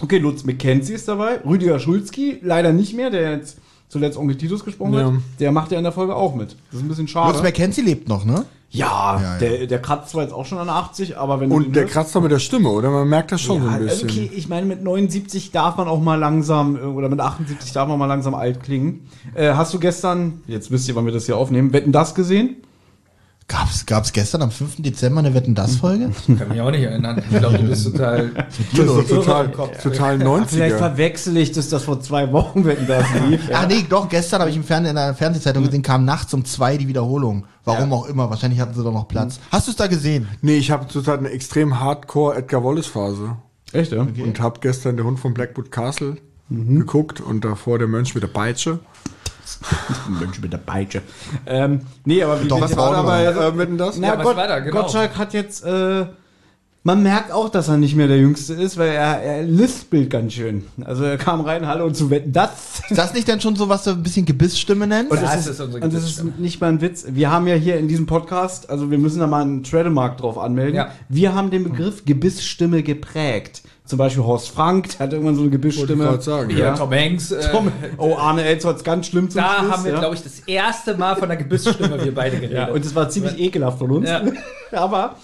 Okay, 0.00 0.18
Lutz 0.18 0.44
McKenzie 0.44 0.94
ist 0.94 1.08
dabei. 1.08 1.40
Rüdiger 1.44 1.78
Schulzki, 1.80 2.38
leider 2.42 2.72
nicht 2.72 2.94
mehr, 2.94 3.10
der 3.10 3.32
jetzt 3.32 3.58
zuletzt 3.88 4.16
Onkel 4.16 4.36
Titus 4.36 4.64
gesprochen 4.64 4.94
Ja. 4.94 5.06
hat. 5.06 5.14
Der 5.40 5.50
macht 5.52 5.72
ja 5.72 5.78
in 5.78 5.84
der 5.84 5.92
Folge 5.92 6.14
auch 6.14 6.34
mit. 6.34 6.56
Das 6.70 6.78
ist 6.78 6.82
ein 6.84 6.88
bisschen 6.88 7.08
schade. 7.08 7.32
Lutz 7.32 7.42
McKenzie 7.42 7.82
lebt 7.82 8.08
noch, 8.08 8.24
ne? 8.24 8.44
Ja, 8.74 9.20
Ja. 9.20 9.38
Der, 9.38 9.66
der 9.66 9.78
kratzt 9.80 10.10
zwar 10.10 10.22
jetzt 10.22 10.32
auch 10.34 10.44
schon 10.44 10.58
an 10.58 10.68
80, 10.68 11.16
aber 11.16 11.40
wenn 11.40 11.50
Und 11.50 11.74
der 11.74 11.84
hörst- 11.84 11.92
kratzt 11.94 12.14
doch 12.14 12.20
mit 12.22 12.30
der 12.32 12.38
Stimme, 12.38 12.68
oder? 12.68 12.90
Man 12.90 13.08
merkt 13.08 13.32
das 13.32 13.40
schon 13.40 13.62
so 13.62 13.68
ein 13.68 13.78
bisschen. 13.80 14.08
okay, 14.10 14.30
ich 14.34 14.48
meine, 14.48 14.66
mit 14.66 14.82
79 14.82 15.50
darf 15.52 15.76
man 15.76 15.88
auch 15.88 16.00
mal 16.00 16.16
langsam, 16.18 16.76
äh, 16.76 16.80
oder 16.80 17.08
mit 17.08 17.20
78 17.20 17.72
darf 17.72 17.88
man 17.88 17.98
mal 17.98 18.06
langsam 18.06 18.34
alt 18.34 18.62
klingen. 18.62 19.06
Äh, 19.34 19.54
hast 19.54 19.72
du 19.72 19.78
gestern, 19.78 20.42
jetzt 20.46 20.70
wisst 20.70 20.88
ihr, 20.88 20.94
wann 20.96 21.06
wir 21.06 21.12
das 21.12 21.26
hier 21.26 21.36
aufnehmen, 21.36 21.72
Wetten 21.72 21.92
das 21.92 22.14
gesehen? 22.14 22.56
Gab's, 23.46 23.84
gab's 23.84 24.12
gestern 24.12 24.40
am 24.40 24.50
5. 24.50 24.76
Dezember 24.78 25.18
eine 25.18 25.34
Wetten 25.34 25.54
das 25.54 25.76
Folge? 25.76 26.10
Kann 26.38 26.48
mich 26.48 26.60
auch 26.60 26.70
nicht 26.70 26.82
erinnern. 26.82 27.22
Ich 27.30 27.38
glaube, 27.38 27.58
du 27.58 27.64
bist 27.64 27.84
total. 27.84 28.30
Das 28.30 28.58
ist 28.58 28.78
doch 28.78 29.06
total, 29.06 29.50
total 29.50 30.18
Vielleicht 30.46 30.74
90er. 30.74 30.78
verwechsel 30.78 31.36
ich 31.36 31.52
das, 31.52 31.68
das 31.68 31.84
vor 31.84 32.00
zwei 32.00 32.32
Wochen, 32.32 32.64
wenn 32.64 32.86
das 32.86 33.04
lief. 33.28 33.50
Ach 33.52 33.68
nee, 33.68 33.84
doch, 33.88 34.08
gestern 34.08 34.40
habe 34.40 34.50
ich 34.50 34.56
im 34.56 34.64
Fernsehen, 34.64 34.92
in 34.92 34.98
einer 34.98 35.14
Fernsehzeitung 35.14 35.62
gesehen, 35.64 35.82
kam 35.82 36.06
nachts 36.06 36.32
um 36.32 36.44
zwei 36.44 36.78
die 36.78 36.88
Wiederholung. 36.88 37.44
Warum 37.64 37.92
auch 37.92 38.06
immer, 38.06 38.30
wahrscheinlich 38.30 38.60
hatten 38.60 38.74
sie 38.74 38.82
doch 38.82 38.92
noch 38.92 39.08
Platz. 39.08 39.38
Hast 39.50 39.66
du 39.66 39.72
es 39.72 39.76
da 39.76 39.88
gesehen? 39.88 40.26
Nee, 40.40 40.56
ich 40.56 40.70
habe 40.70 40.86
zurzeit 40.88 41.18
eine 41.18 41.30
extrem 41.30 41.80
hardcore 41.80 42.36
Edgar 42.36 42.64
Wallace 42.64 42.86
Phase. 42.86 43.36
Echt, 43.72 43.92
ja? 43.92 44.02
Und 44.02 44.40
habe 44.40 44.60
gestern 44.60 44.96
der 44.96 45.04
Hund 45.04 45.18
von 45.18 45.34
Blackwood 45.34 45.70
Castle 45.70 46.16
geguckt 46.48 47.20
und 47.20 47.44
davor 47.44 47.78
der 47.78 47.88
Mönch 47.88 48.14
mit 48.14 48.22
der 48.22 48.28
Peitsche. 48.28 48.78
Mensch 50.20 50.40
mit 50.40 50.52
der 50.52 50.58
Peitsche. 50.58 51.02
Ähm, 51.46 51.80
nee, 52.04 52.22
aber 52.22 52.42
wie 52.42 52.48
Doch, 52.48 52.60
was 52.60 52.76
war 52.76 52.92
dabei, 52.92 53.24
äh, 53.24 53.58
wetten 53.58 53.78
das? 53.78 53.98
Na, 53.98 54.08
Ja, 54.08 54.18
was 54.18 54.24
Gott, 54.24 54.36
war 54.36 54.48
da? 54.48 54.58
Genau. 54.60 54.82
Gottschalk 54.82 55.16
hat 55.16 55.32
jetzt, 55.34 55.64
äh, 55.64 56.06
man 56.86 57.02
merkt 57.02 57.32
auch, 57.32 57.48
dass 57.48 57.68
er 57.68 57.78
nicht 57.78 57.96
mehr 57.96 58.08
der 58.08 58.18
Jüngste 58.18 58.52
ist, 58.52 58.76
weil 58.76 58.90
er, 58.90 59.22
er 59.22 59.42
lispelt 59.42 60.10
ganz 60.10 60.34
schön. 60.34 60.64
Also 60.84 61.04
er 61.04 61.16
kam 61.16 61.40
rein, 61.40 61.66
hallo 61.66 61.86
und 61.86 61.96
zu 61.96 62.10
wetten, 62.10 62.32
das. 62.32 62.82
Ist 62.90 62.98
das 62.98 63.14
nicht 63.14 63.26
dann 63.26 63.40
schon 63.40 63.56
so, 63.56 63.70
was 63.70 63.84
du 63.84 63.90
ein 63.92 64.02
bisschen 64.02 64.26
Gebissstimme 64.26 64.86
nennst? 64.86 65.10
Und 65.10 65.16
Ja, 65.16 65.24
das 65.24 65.34
es 65.34 65.46
ist, 65.46 65.52
ist 65.52 65.60
unsere 65.60 65.84
und 65.84 65.94
das 65.94 66.04
ist 66.04 66.38
nicht 66.38 66.60
mal 66.60 66.68
ein 66.68 66.80
Witz. 66.82 67.06
Wir 67.08 67.30
haben 67.30 67.46
ja 67.46 67.54
hier 67.54 67.78
in 67.78 67.88
diesem 67.88 68.04
Podcast, 68.04 68.68
also 68.68 68.90
wir 68.90 68.98
müssen 68.98 69.20
da 69.20 69.26
mal 69.26 69.40
einen 69.42 69.62
Trademark 69.62 70.18
drauf 70.18 70.36
anmelden. 70.36 70.76
Ja. 70.76 70.90
Wir 71.08 71.34
haben 71.34 71.50
den 71.50 71.64
Begriff 71.64 72.04
Gebissstimme 72.04 72.82
geprägt. 72.82 73.62
Zum 73.86 73.98
Beispiel 73.98 74.24
Horst 74.24 74.48
Frank, 74.48 74.88
der 74.90 74.98
hat 75.00 75.12
irgendwann 75.12 75.34
so 75.34 75.42
eine 75.42 75.50
Gebissstimme. 75.50 75.88
Wollte 76.06 76.18
ich 76.18 76.24
gerade 76.26 76.46
sagen, 76.46 76.50
Ja, 76.50 76.58
Ja. 76.58 76.74
Tom 76.74 76.90
Hanks. 76.90 77.30
Äh, 77.30 77.50
Tom, 77.50 77.70
oh, 77.98 78.16
Arne 78.16 78.42
hat's 78.42 78.82
ganz 78.82 79.06
schlimm 79.06 79.28
zum 79.28 79.42
da 79.42 79.58
Schluss, 79.58 79.70
haben 79.72 79.84
wir, 79.84 79.92
ja. 79.92 79.98
glaube 79.98 80.14
ich, 80.14 80.22
das 80.22 80.40
erste 80.40 80.96
Mal 80.96 81.16
von 81.16 81.28
der 81.28 81.36
Gebissstimme 81.36 82.02
wir 82.02 82.14
beide 82.14 82.36
geredet. 82.36 82.56
Ja, 82.56 82.68
und 82.68 82.82
das 82.82 82.94
war 82.94 83.10
ziemlich 83.10 83.38
ekelhaft 83.38 83.78
von 83.78 83.90
uns. 83.90 84.08
Ja. 84.08 84.22
Aber 84.72 85.16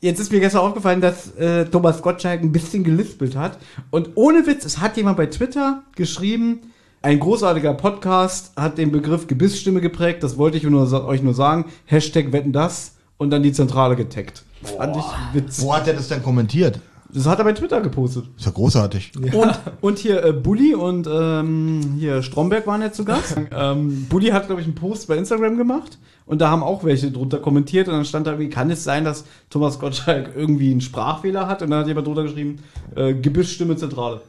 jetzt 0.00 0.20
ist 0.20 0.30
mir 0.30 0.38
gestern 0.38 0.60
aufgefallen, 0.60 1.00
dass 1.00 1.34
äh, 1.36 1.64
Thomas 1.64 2.00
Gottschalk 2.00 2.42
ein 2.42 2.52
bisschen 2.52 2.84
gelispelt 2.84 3.34
hat. 3.34 3.58
Und 3.90 4.10
ohne 4.14 4.46
Witz, 4.46 4.64
es 4.64 4.78
hat 4.78 4.96
jemand 4.96 5.16
bei 5.16 5.26
Twitter 5.26 5.82
geschrieben, 5.96 6.72
ein 7.02 7.18
großartiger 7.18 7.74
Podcast 7.74 8.52
hat 8.56 8.78
den 8.78 8.92
Begriff 8.92 9.26
Gebissstimme 9.26 9.80
geprägt. 9.80 10.22
Das 10.22 10.38
wollte 10.38 10.56
ich 10.56 10.62
nur, 10.62 11.06
euch 11.06 11.22
nur 11.22 11.34
sagen. 11.34 11.66
Hashtag 11.86 12.32
wetten 12.32 12.52
das 12.52 12.96
und 13.16 13.30
dann 13.30 13.42
die 13.42 13.52
Zentrale 13.52 13.96
getaggt. 13.96 14.44
Fand 14.62 14.96
ich 14.96 15.04
witzig. 15.32 15.64
Wo 15.64 15.74
hat 15.74 15.86
er 15.88 15.94
das 15.94 16.08
denn 16.08 16.22
kommentiert? 16.22 16.80
Das 17.16 17.26
hat 17.26 17.38
er 17.38 17.44
bei 17.44 17.54
Twitter 17.54 17.80
gepostet. 17.80 18.26
Ist 18.36 18.44
ja 18.44 18.52
großartig. 18.52 19.12
Und, 19.32 19.58
und 19.80 19.98
hier 19.98 20.22
äh, 20.22 20.32
Bulli 20.34 20.74
und 20.74 21.08
ähm, 21.10 21.94
hier 21.98 22.22
Stromberg 22.22 22.66
waren 22.66 22.82
jetzt 22.82 22.96
zu 22.96 23.06
Gast. 23.06 23.36
ähm, 23.50 24.04
Bulli 24.10 24.26
hat, 24.28 24.48
glaube 24.48 24.60
ich, 24.60 24.66
einen 24.66 24.74
Post 24.74 25.08
bei 25.08 25.16
Instagram 25.16 25.56
gemacht 25.56 25.98
und 26.26 26.42
da 26.42 26.50
haben 26.50 26.62
auch 26.62 26.84
welche 26.84 27.10
drunter 27.10 27.38
kommentiert 27.38 27.88
und 27.88 27.94
dann 27.94 28.04
stand 28.04 28.26
da 28.26 28.32
irgendwie, 28.32 28.50
kann 28.50 28.70
es 28.70 28.84
sein, 28.84 29.06
dass 29.06 29.24
Thomas 29.48 29.78
Gottschalk 29.78 30.32
irgendwie 30.36 30.70
einen 30.70 30.82
Sprachfehler 30.82 31.48
hat? 31.48 31.62
Und 31.62 31.70
dann 31.70 31.80
hat 31.80 31.86
jemand 31.86 32.06
drunter 32.06 32.24
geschrieben, 32.24 32.58
äh, 32.94 33.14
Gebissstimme 33.14 33.76
Zentrale. 33.76 34.20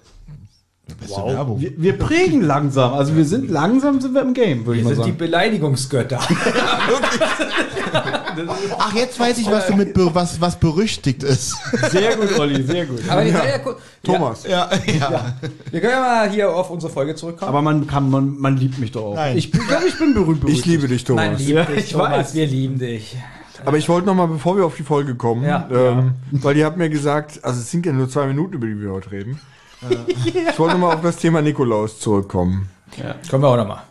Beste 0.95 1.23
Werbung. 1.25 1.59
Wir, 1.61 1.71
wir 1.77 1.97
prägen 1.97 2.41
langsam, 2.41 2.93
also 2.93 3.15
wir 3.15 3.25
sind 3.25 3.49
langsam 3.51 3.99
sind 4.01 4.13
wir 4.13 4.21
im 4.21 4.33
Game, 4.33 4.65
würde 4.65 4.79
ich 4.79 4.85
wir 4.85 4.89
mal 4.91 4.95
sind 4.95 5.05
die 5.05 5.09
sagen. 5.11 5.17
Beleidigungsgötter. 5.17 6.19
Ach, 8.79 8.93
jetzt 8.93 9.19
weiß 9.19 9.37
ich, 9.39 9.49
was 9.49 9.67
du 9.67 9.75
mit 9.75 9.91
was, 9.95 10.39
was 10.41 10.59
berüchtigt 10.59 11.23
ist. 11.23 11.55
Sehr 11.91 12.15
gut, 12.15 12.37
Olli, 12.39 12.63
sehr 12.63 12.85
gut. 12.85 13.01
Aber 13.09 13.23
die 13.23 13.31
ja. 13.31 13.43
Ja. 13.45 13.59
Thomas. 14.03 14.43
Ja, 14.47 14.69
ja. 14.85 15.35
Wir 15.71 15.81
können 15.81 15.93
ja 15.93 15.99
mal 15.99 16.29
hier 16.29 16.53
auf 16.53 16.69
unsere 16.69 16.91
Folge 16.91 17.15
zurückkommen. 17.15 17.49
Aber 17.49 17.61
man 17.61 17.87
kann, 17.87 18.09
man, 18.09 18.37
man 18.37 18.57
liebt 18.57 18.77
mich 18.79 18.91
doch 18.91 19.03
auch. 19.11 19.15
Nein. 19.15 19.37
Ich 19.37 19.51
glaube, 19.51 19.87
ich 19.87 19.97
bin 19.97 20.13
berühmt. 20.13 20.47
Ich 20.47 20.65
liebe 20.65 20.87
dich, 20.87 21.07
Man 21.09 21.17
Thomas. 21.25 21.39
liebt 21.39 21.51
Ja, 21.51 21.63
dich, 21.65 21.77
ich 21.85 21.91
Thomas, 21.91 22.11
weiß. 22.11 22.33
wir 22.35 22.47
lieben 22.47 22.79
dich. 22.79 23.17
Aber 23.65 23.77
ich 23.77 23.89
wollte 23.89 24.05
noch 24.07 24.13
mal, 24.15 24.27
bevor 24.27 24.55
wir 24.55 24.65
auf 24.65 24.75
die 24.75 24.83
Folge 24.83 25.15
kommen, 25.15 25.43
Ja. 25.43 25.67
ähm, 25.71 26.11
weil 26.31 26.55
ihr 26.57 26.65
habt 26.65 26.77
mir 26.77 26.89
gesagt, 26.89 27.39
also 27.43 27.59
es 27.59 27.71
sind 27.71 27.85
ja 27.87 27.91
nur 27.91 28.07
zwei 28.07 28.27
Minuten, 28.27 28.53
über 28.53 28.67
die 28.67 28.79
wir 28.79 28.91
heute 28.91 29.11
reden. 29.11 29.39
Ich 30.49 30.57
wollte 30.59 30.77
mal 30.77 30.95
auf 30.95 31.01
das 31.01 31.17
Thema 31.17 31.41
Nikolaus 31.41 31.99
zurückkommen. 31.99 32.69
Können 33.29 33.43
wir 33.43 33.47
auch 33.49 33.57
nochmal. 33.57 33.83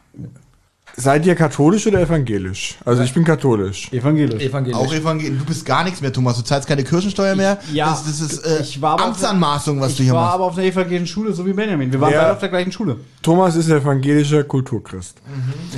Seid 0.98 1.26
ihr 1.26 1.34
katholisch 1.34 1.86
oder 1.86 2.00
evangelisch? 2.00 2.76
Also 2.86 3.02
ich 3.02 3.12
bin 3.12 3.22
katholisch. 3.22 3.92
Evangelisch. 3.92 4.42
Evangelisch. 4.42 4.78
Auch 4.78 4.92
Evangelien. 4.94 5.38
Du 5.38 5.44
bist 5.44 5.66
gar 5.66 5.84
nichts 5.84 6.00
mehr, 6.00 6.10
Thomas. 6.10 6.36
Du 6.38 6.42
zahlst 6.42 6.66
keine 6.66 6.84
Kirchensteuer 6.84 7.36
mehr. 7.36 7.58
Ja. 7.72 7.90
Das, 7.90 8.04
das 8.06 8.20
ist 8.22 8.46
äh, 8.46 8.62
Ich 8.62 8.80
war 8.80 8.92
aber- 8.94 9.04
Amtsanmaßung, 9.04 9.78
was 9.78 9.90
ich 9.92 9.96
du 9.98 10.02
hier 10.04 10.14
war 10.14 10.22
machst. 10.22 10.34
aber 10.36 10.44
auf 10.44 10.56
einer 10.56 10.66
evangelischen 10.66 11.06
Schule, 11.06 11.34
so 11.34 11.44
wie 11.44 11.52
Benjamin. 11.52 11.92
Wir 11.92 12.00
waren 12.00 12.12
Ja. 12.14 12.20
beide 12.22 12.32
auf 12.32 12.38
der 12.38 12.48
gleichen 12.48 12.72
Schule. 12.72 12.96
Thomas 13.20 13.56
ist 13.56 13.68
evangelischer 13.68 14.44
Kulturchrist. 14.44 15.18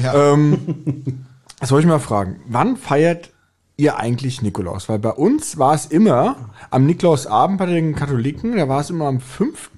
Ja. 0.00 0.32
Ähm, 0.34 1.24
das 1.58 1.72
wollte 1.72 1.86
ich 1.86 1.90
mal 1.90 1.98
fragen. 1.98 2.36
Wann 2.46 2.76
feiert 2.76 3.30
ihr 3.78 3.96
eigentlich 3.96 4.42
Nikolaus? 4.42 4.90
Weil 4.90 4.98
bei 4.98 5.12
uns 5.12 5.56
war 5.56 5.74
es 5.74 5.86
immer 5.86 6.36
am 6.70 6.84
Nikolausabend 6.84 7.58
bei 7.58 7.66
den 7.66 7.94
Katholiken, 7.94 8.56
da 8.56 8.68
war 8.68 8.82
es 8.82 8.90
immer 8.90 9.06
am 9.06 9.20
5. 9.20 9.70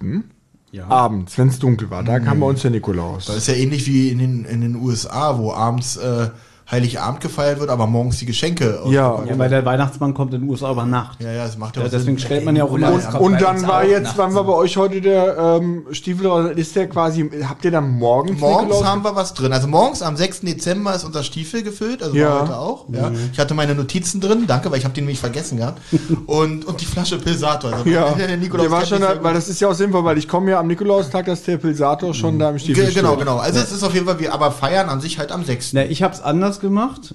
abends, 0.89 1.39
wenn 1.39 1.49
es 1.49 1.59
dunkel 1.61 1.91
war. 1.91 2.03
Da 2.03 2.19
kam 2.19 2.41
bei 2.41 2.47
uns 2.47 2.63
der 2.63 2.73
Nikolaus. 2.73 3.27
Das 3.27 3.37
ist 3.37 3.47
ja 3.49 3.55
ähnlich 3.55 3.87
wie 3.87 4.09
in 4.09 4.19
den, 4.19 4.45
in 4.45 4.61
den 4.61 4.77
USA, 4.77 5.39
wo 5.39 5.53
abends 5.53 5.97
äh, 5.97 6.31
Heiligabend 6.71 7.21
gefeiert 7.21 7.59
wird, 7.61 7.71
aber 7.71 7.87
morgens 7.87 8.19
die 8.19 8.27
Geschenke. 8.27 8.81
Ja. 8.87 9.23
Ja, 9.27 9.39
weil 9.39 9.49
der 9.51 9.65
Weihnachtsmann 9.65 10.15
kommt 10.15 10.33
in 10.35 10.43
den 10.43 10.51
USA 10.51 10.71
über 10.71 10.85
Nacht. 10.87 11.21
ja, 11.23 11.33
ja, 11.33 11.45
das 11.47 11.59
macht 11.59 11.77
ja, 11.77 11.83
Ja, 11.83 11.89
deswegen 11.89 12.17
Sinn. 12.17 12.27
stellt 12.27 12.45
man 12.45 12.55
ja 12.57 12.65
auch 12.65 12.75
immer- 12.75 12.93
Und- 12.93 13.15
Und 13.21 13.41
dann 13.43 13.67
war 13.67 13.85
jetzt, 13.85 14.17
wann 14.17 14.35
war 14.35 14.45
bei 14.45 14.53
euch 14.53 14.77
heute 14.77 15.01
der 15.01 15.37
ähm, 15.39 15.87
Stiefel, 15.93 16.27
oder 16.27 16.53
ist 16.57 16.77
der 16.77 16.89
quasi, 16.89 17.29
habt 17.49 17.65
ihr 17.65 17.71
da 17.71 17.81
morgens 17.81 18.41
Morgens 18.41 18.85
haben 18.85 19.03
wir 19.05 19.17
was 19.17 19.35
drin. 19.35 19.53
Also 19.53 19.67
morgens 19.69 20.03
am 20.03 20.17
6. 20.17 20.41
Dezember 20.43 20.95
ist 20.95 21.05
unser 21.05 21.23
Stiefel 21.25 21.63
gefüllt, 21.63 22.03
also 22.03 22.15
Ja. 22.17 22.29
war 22.31 22.43
heute 22.43 22.57
auch. 22.59 22.85
Ja. 22.93 23.11
Ich 23.33 23.39
hatte 23.39 23.55
meine 23.55 23.75
Notizen 23.75 24.21
drin, 24.21 24.45
danke, 24.47 24.71
weil 24.71 24.79
ich 24.79 24.85
habe 24.85 24.95
den 24.95 25.05
nämlich 25.05 25.21
vergessen 25.21 25.57
gehabt. 25.59 25.81
Und, 26.27 26.65
und 26.67 26.81
die 26.81 26.85
Flasche 26.87 27.19
Pilsator. 27.19 27.73
Also 27.73 27.89
Ja, 27.89 28.11
der 28.13 28.27
der, 28.29 28.37
Nikolaus 28.37 28.71
war 28.71 28.79
kennt 28.79 28.89
schon, 28.91 28.99
sehr 28.99 29.23
weil 29.25 29.35
das 29.35 29.49
ist 29.49 29.61
ja 29.61 29.69
auch 29.69 29.75
sinnvoll, 29.75 30.05
weil 30.05 30.19
ich 30.19 30.29
komme 30.29 30.51
ja 30.53 30.61
am 30.61 30.67
Nikolaustag, 30.69 31.27
dass 31.27 31.43
der 31.43 31.57
Pilsator 31.57 32.15
schon 32.15 32.39
da 32.39 32.51
im 32.51 32.59
Stiefel 32.59 32.85
Ge- 32.87 32.95
Genau, 32.95 33.11
steht. 33.15 33.21
genau. 33.21 33.39
Also 33.39 33.59
es 33.59 33.73
ist 33.73 33.83
auf 33.83 33.93
jeden 33.95 34.07
Fall, 34.07 34.19
wir 34.21 34.33
aber 34.33 34.51
feiern 34.53 34.89
an 34.89 35.01
sich 35.01 35.19
halt 35.19 35.33
am 35.33 35.45
6. 35.45 35.73
Na, 35.73 35.85
ich 35.85 36.03
hab's 36.03 36.21
anders 36.21 36.60
gemacht. 36.61 37.15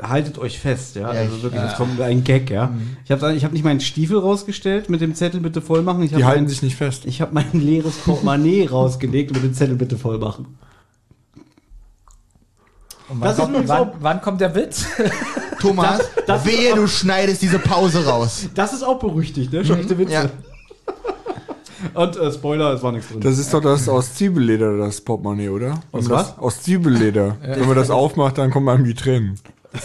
Haltet 0.00 0.36
euch 0.38 0.58
fest, 0.58 0.96
ja. 0.96 1.02
Ja, 1.14 1.20
also 1.20 1.36
ich- 1.36 1.42
wirklich, 1.44 1.62
das 1.62 1.76
kommt 1.76 2.00
ein 2.00 2.24
Gag, 2.24 2.50
ja. 2.50 2.72
Ich 3.04 3.12
habe 3.12 3.34
ich 3.34 3.44
hab 3.44 3.52
nicht 3.52 3.64
meinen 3.64 3.80
Stiefel 3.80 4.18
rausgestellt 4.18 4.90
mit 4.90 5.00
dem 5.00 5.14
Zettel 5.14 5.40
bitte 5.40 5.62
voll 5.62 5.82
machen. 5.82 6.02
Ich 6.02 6.08
Die 6.10 6.16
habe 6.16 6.26
halten 6.26 6.40
mein, 6.42 6.48
sich 6.48 6.62
nicht 6.62 6.74
fest. 6.76 7.04
ich 7.06 7.20
hab 7.20 7.32
mein 7.32 7.46
leeres 7.52 7.96
Portemonnaie 7.98 8.66
rausgelegt 8.70 9.32
mit 9.32 9.42
dem 9.44 9.54
Zettel 9.54 9.76
bitte 9.76 9.96
voll 9.96 10.18
machen. 10.18 10.58
Und 13.08 13.20
Das 13.20 13.20
wann, 13.20 13.30
ist 13.30 13.36
kommt, 13.36 13.50
übrigens 13.50 13.68
wann, 13.70 13.80
auch- 13.88 13.94
wann 14.00 14.20
kommt 14.22 14.40
der 14.40 14.54
Witz? 14.54 14.86
Thomas, 15.60 16.00
das- 16.26 16.44
wehe, 16.44 16.74
du 16.74 16.86
schneidest 16.88 17.42
diese 17.42 17.58
Pause 17.60 18.04
raus. 18.04 18.48
Das 18.54 18.72
ist 18.72 18.82
auch 18.82 18.98
berüchtigt, 18.98 19.52
ne? 19.52 19.64
Schlechte 19.64 19.96
Witze. 19.98 20.12
Ja. 20.12 20.24
Und 21.94 22.16
äh, 22.16 22.32
Spoiler, 22.32 22.72
es 22.72 22.82
war 22.82 22.92
nichts 22.92 23.08
drin. 23.08 23.20
Das 23.20 23.38
ist 23.38 23.52
doch 23.52 23.60
das 23.60 23.88
aus 23.88 24.14
Zwiebelleder, 24.14 24.76
das 24.76 25.00
Portemonnaie, 25.00 25.48
oder? 25.48 25.80
Aus 25.92 26.08
was? 26.08 26.28
Das, 26.28 26.38
aus 26.38 26.62
Zwiebelleder. 26.62 27.36
Wenn 27.40 27.66
man 27.66 27.76
das 27.76 27.90
aufmacht, 27.90 28.38
dann 28.38 28.50
kommen 28.50 28.68
einem 28.68 28.84
die 28.84 28.94
Tränen. 28.94 29.38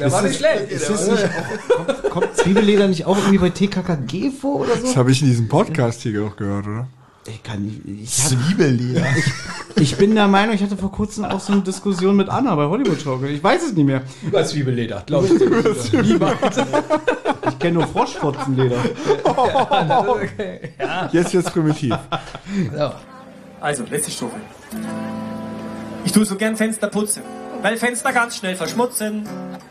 Der 0.00 0.10
war 0.10 0.22
nicht 0.22 0.38
schlecht. 0.38 0.72
ist 0.72 0.90
nicht 0.90 1.24
auch, 1.24 2.10
kommt 2.10 2.36
Zwiebelleder 2.36 2.88
nicht 2.88 3.04
auch 3.06 3.16
irgendwie 3.16 3.38
bei 3.38 3.50
TKKG 3.50 4.30
vor 4.30 4.60
oder 4.60 4.76
so? 4.76 4.86
Das 4.86 4.96
habe 4.96 5.10
ich 5.12 5.22
in 5.22 5.28
diesem 5.28 5.48
Podcast 5.48 6.02
hier 6.02 6.24
auch 6.24 6.36
gehört, 6.36 6.66
oder? 6.66 6.88
Ich 7.28 7.42
kann 7.42 7.64
nicht. 7.64 7.80
Ich, 7.86 8.24
hab, 8.24 8.30
Zwiebelleder. 8.30 9.04
ich 9.76 9.96
bin 9.96 10.14
der 10.14 10.28
Meinung, 10.28 10.54
ich 10.54 10.62
hatte 10.62 10.76
vor 10.76 10.92
kurzem 10.92 11.24
auch 11.24 11.40
so 11.40 11.52
eine 11.52 11.62
Diskussion 11.62 12.16
mit 12.16 12.28
Anna 12.28 12.54
bei 12.54 12.66
Hollywood 12.66 13.00
Schaukel. 13.00 13.30
Ich 13.30 13.42
weiß 13.42 13.62
es 13.64 13.72
nicht 13.72 13.86
mehr. 13.86 14.02
Über 14.22 14.44
Zwiebelleder, 14.44 15.02
glaube 15.06 15.26
ich. 15.26 15.32
Ich 17.48 17.58
kenne 17.58 17.74
nur 17.74 17.86
Froschfotzenleder. 17.86 18.78
okay. 19.24 20.60
ja. 20.78 21.08
Jetzt 21.12 21.34
wird's 21.34 21.50
primitiv. 21.50 21.96
so. 22.76 22.92
Also, 23.60 23.84
letzte 23.90 24.10
Stufe. 24.10 24.36
Ich 26.04 26.12
tue 26.12 26.24
so 26.24 26.36
gern 26.36 26.56
Fenster 26.56 26.88
putzen, 26.88 27.22
weil 27.62 27.76
Fenster 27.76 28.12
ganz 28.12 28.36
schnell 28.36 28.54
verschmutzen. 28.54 29.28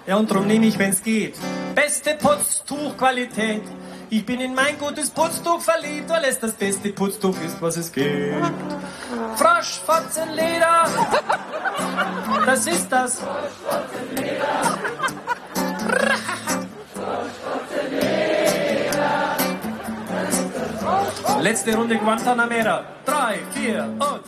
Ja, 0.07 0.17
und 0.17 0.29
drum 0.29 0.47
nehme 0.47 0.65
ich, 0.65 0.77
wenn's 0.77 1.01
geht, 1.01 1.35
beste 1.73 2.15
Putztuchqualität. 2.19 3.61
Ich 4.09 4.25
bin 4.25 4.39
in 4.39 4.53
mein 4.53 4.77
gutes 4.77 5.09
Putztuch 5.09 5.61
verliebt, 5.61 6.09
weil 6.09 6.23
es 6.25 6.39
das 6.39 6.53
beste 6.53 6.89
Putztuch 6.89 7.35
ist, 7.41 7.61
was 7.61 7.77
es 7.77 7.91
gibt. 7.91 8.35
Froschfotzenleder, 9.35 10.87
das 12.45 12.67
ist 12.67 12.91
das. 12.91 13.21
Letzte 21.41 21.75
Runde 21.75 21.97
Guantanamera. 21.97 22.83
Drei, 23.05 23.39
vier 23.51 23.83
und... 23.83 24.21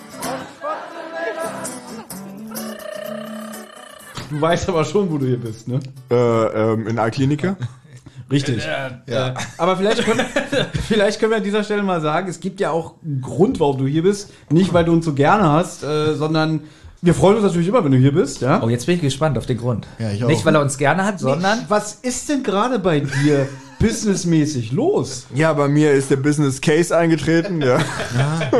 Du 4.29 4.41
weißt 4.41 4.67
aber 4.69 4.83
schon, 4.83 5.09
wo 5.09 5.17
du 5.17 5.25
hier 5.25 5.39
bist, 5.39 5.67
ne? 5.67 5.79
Äh, 6.11 6.15
ähm, 6.15 6.87
in 6.87 6.99
Alklinika? 6.99 7.55
Richtig. 8.31 8.65
Äh, 8.65 9.33
aber 9.57 9.77
vielleicht 9.77 10.03
können, 10.03 10.25
vielleicht 10.87 11.19
können 11.19 11.31
wir 11.31 11.37
an 11.37 11.43
dieser 11.43 11.63
Stelle 11.63 11.83
mal 11.83 12.01
sagen, 12.01 12.27
es 12.27 12.39
gibt 12.39 12.59
ja 12.59 12.71
auch 12.71 12.95
einen 13.03 13.21
Grund, 13.21 13.59
warum 13.59 13.77
du 13.77 13.87
hier 13.87 14.03
bist. 14.03 14.31
Nicht, 14.49 14.73
weil 14.73 14.85
du 14.85 14.91
uns 14.91 15.05
so 15.05 15.13
gerne 15.13 15.49
hast, 15.51 15.83
äh, 15.83 16.13
sondern 16.15 16.61
Wir 17.01 17.13
freuen 17.13 17.35
uns 17.35 17.45
natürlich 17.45 17.67
immer, 17.67 17.83
wenn 17.83 17.91
du 17.91 17.97
hier 17.97 18.11
bist, 18.13 18.41
ja? 18.41 18.61
Oh, 18.63 18.69
jetzt 18.69 18.85
bin 18.87 18.95
ich 18.95 19.01
gespannt 19.01 19.37
auf 19.37 19.45
den 19.45 19.57
Grund. 19.57 19.87
Ja, 19.99 20.09
ich 20.11 20.23
auch. 20.23 20.27
Nicht, 20.27 20.43
weil 20.45 20.55
er 20.55 20.61
uns 20.61 20.77
gerne 20.77 21.05
hat, 21.05 21.19
sondern. 21.19 21.59
Was 21.69 21.93
ist 21.93 22.27
denn 22.27 22.41
gerade 22.43 22.79
bei 22.79 22.99
dir 23.01 23.47
businessmäßig 23.79 24.71
los? 24.71 25.27
Ja, 25.35 25.53
bei 25.53 25.67
mir 25.67 25.91
ist 25.91 26.09
der 26.09 26.15
Business 26.17 26.59
Case 26.59 26.95
eingetreten. 26.97 27.61
Ja, 27.61 27.79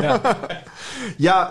ja. 0.01 0.19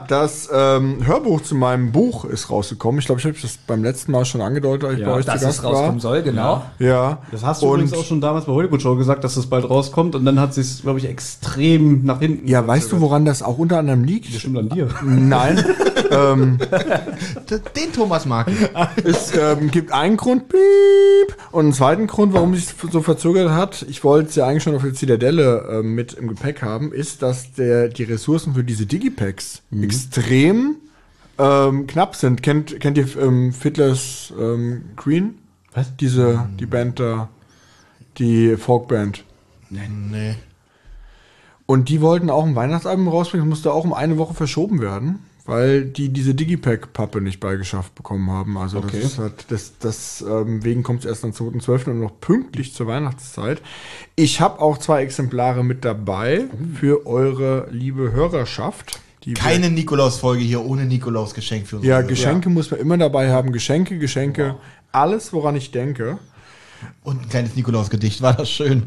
das 0.09 0.49
ähm, 0.53 1.07
Hörbuch 1.07 1.41
zu 1.43 1.55
meinem 1.55 1.93
Buch 1.93 2.25
ist 2.25 2.51
rausgekommen. 2.51 2.99
Ich 3.01 3.07
glaube, 3.07 3.21
ich 3.21 3.27
habe 3.27 3.37
das 3.41 3.59
beim 3.67 3.83
letzten 3.83 4.13
Mal 4.13 4.25
schon 4.25 4.41
angedeutet, 4.41 4.85
als 4.85 4.95
ich 4.95 5.01
Ja, 5.01 5.07
bei 5.09 5.15
euch 5.15 5.25
dass 5.25 5.41
zu 5.41 5.47
es 5.49 5.57
Gast 5.57 5.65
rauskommen 5.65 5.95
war. 5.95 6.01
soll, 6.01 6.23
genau. 6.23 6.65
Ja, 6.79 7.19
Das 7.31 7.45
hast 7.45 7.63
du 7.63 7.67
und 7.67 7.81
übrigens 7.81 7.93
auch 7.99 8.05
schon 8.05 8.21
damals 8.21 8.45
bei 8.47 8.53
Hollywood 8.53 8.83
Show 8.83 8.97
gesagt, 8.97 9.25
dass 9.25 9.35
das 9.35 9.47
bald 9.47 9.69
rauskommt 9.69 10.15
und 10.15 10.25
dann 10.25 10.41
hat 10.41 10.55
sich 10.55 10.83
glaube 10.83 10.99
ich, 10.99 11.07
extrem 11.07 12.05
nach 12.05 12.21
hinten. 12.21 12.47
Ja, 12.49 12.67
weißt 12.67 12.93
du, 12.93 13.01
woran 13.01 13.25
das 13.25 13.43
auch 13.43 13.59
unter 13.59 13.79
anderem 13.79 14.05
liegt? 14.05 14.33
Das 14.33 14.41
stimmt 14.41 14.59
an 14.59 14.69
dir. 14.69 14.89
Nein. 15.03 15.65
ähm, 16.11 16.59
Den 17.77 17.93
Thomas 17.93 18.27
mag 18.27 18.49
ich. 18.49 19.05
es 19.05 19.33
ähm, 19.37 19.71
gibt 19.71 19.93
einen 19.93 20.17
Grund, 20.17 20.49
piep, 20.49 21.37
und 21.53 21.65
einen 21.65 21.73
zweiten 21.73 22.07
Grund, 22.07 22.33
warum 22.33 22.55
sich 22.55 22.67
so 22.91 23.01
verzögert 23.03 23.51
hat. 23.51 23.85
Ich 23.89 24.05
wollte 24.05 24.29
es 24.29 24.35
ja 24.37 24.47
eigentlich 24.47 24.63
schon 24.63 24.75
auf 24.75 24.83
der 24.83 24.95
Zitadelle 24.95 25.67
ähm, 25.71 25.95
mit 25.95 26.15
im 26.15 26.29
Gepäck 26.29 26.63
haben, 26.63 26.93
ist, 26.93 27.23
dass 27.23 27.53
der, 27.53 27.89
die 27.89 28.05
Ressourcen 28.05 28.55
für 28.55 28.65
diese 28.65 28.87
Digipacks 28.87 29.46
extrem 29.83 30.77
ähm, 31.39 31.87
knapp 31.87 32.17
sind. 32.17 32.43
Kennt, 32.43 32.81
kennt 32.81 32.99
ihr 32.99 33.17
ähm, 33.19 33.53
Fiddler's 33.53 34.33
ähm, 34.39 34.87
Green? 34.97 35.39
Was? 35.73 35.95
Diese, 35.97 36.49
die 36.59 36.67
Band 36.67 36.99
da, 37.01 37.29
die 38.19 38.57
Folkband. 38.57 39.25
Nee. 39.69 40.37
Und 41.67 41.89
die 41.89 42.01
wollten 42.01 42.31
auch 42.31 42.47
ein 42.47 42.55
Weihnachtsalbum 42.55 43.09
rausbringen, 43.09 43.47
das 43.47 43.59
musste 43.59 43.73
auch 43.73 43.85
um 43.85 43.93
eine 43.93 44.17
Woche 44.19 44.35
verschoben 44.35 44.81
werden, 44.81 45.19
weil 45.45 45.85
die 45.85 46.11
diese 46.11 46.33
Digipack-Pappe 46.35 47.21
nicht 47.21 47.41
beigeschafft 47.41 47.95
bekommen 47.97 48.31
haben. 48.31 48.57
Also 48.57 48.79
Okay. 48.79 49.01
das 49.01 49.05
ist 49.13 49.19
halt, 49.19 49.45
das, 49.49 49.73
das 49.81 50.25
ähm, 50.27 50.65
wegen 50.65 50.83
kommt 50.85 51.01
es 51.01 51.07
erst 51.07 51.25
am 51.25 51.33
2.12. 51.33 51.91
und 51.91 52.01
noch 52.01 52.21
pünktlich 52.21 52.73
zur 52.73 52.87
Weihnachtszeit. 52.87 53.61
Ich 54.15 54.41
habe 54.41 54.61
auch 54.61 54.79
zwei 54.79 55.03
Exemplare 55.03 55.65
mit 55.65 55.85
dabei 55.85 56.45
für 56.79 57.05
eure 57.07 57.69
liebe 57.71 58.13
Hörerschaft. 58.13 59.01
Die 59.27 59.35
Keine 59.35 59.71
Nikolaus-Folge 59.71 60.45
hier 60.45 60.65
ohne 60.65 60.85
Nikolaus-Geschenk 60.85 61.67
für 61.67 61.77
uns. 61.77 61.85
ja, 61.85 62.01
Geschenke 62.01 62.49
muss 62.49 62.71
man 62.71 62.79
immer 62.79 62.97
dabei 62.97 63.33
haben. 63.33 63.51
Geschenke, 63.51 63.99
Geschenke, 63.99 64.55
alles, 64.93 65.33
woran 65.33 65.57
ich 65.57 65.73
denke. 65.73 66.19
Und 67.03 67.23
ein 67.23 67.29
kleines 67.29 67.57
Nikolaus-Gedicht, 67.57 68.23
war 68.23 68.35
das 68.35 68.49
schön. 68.49 68.85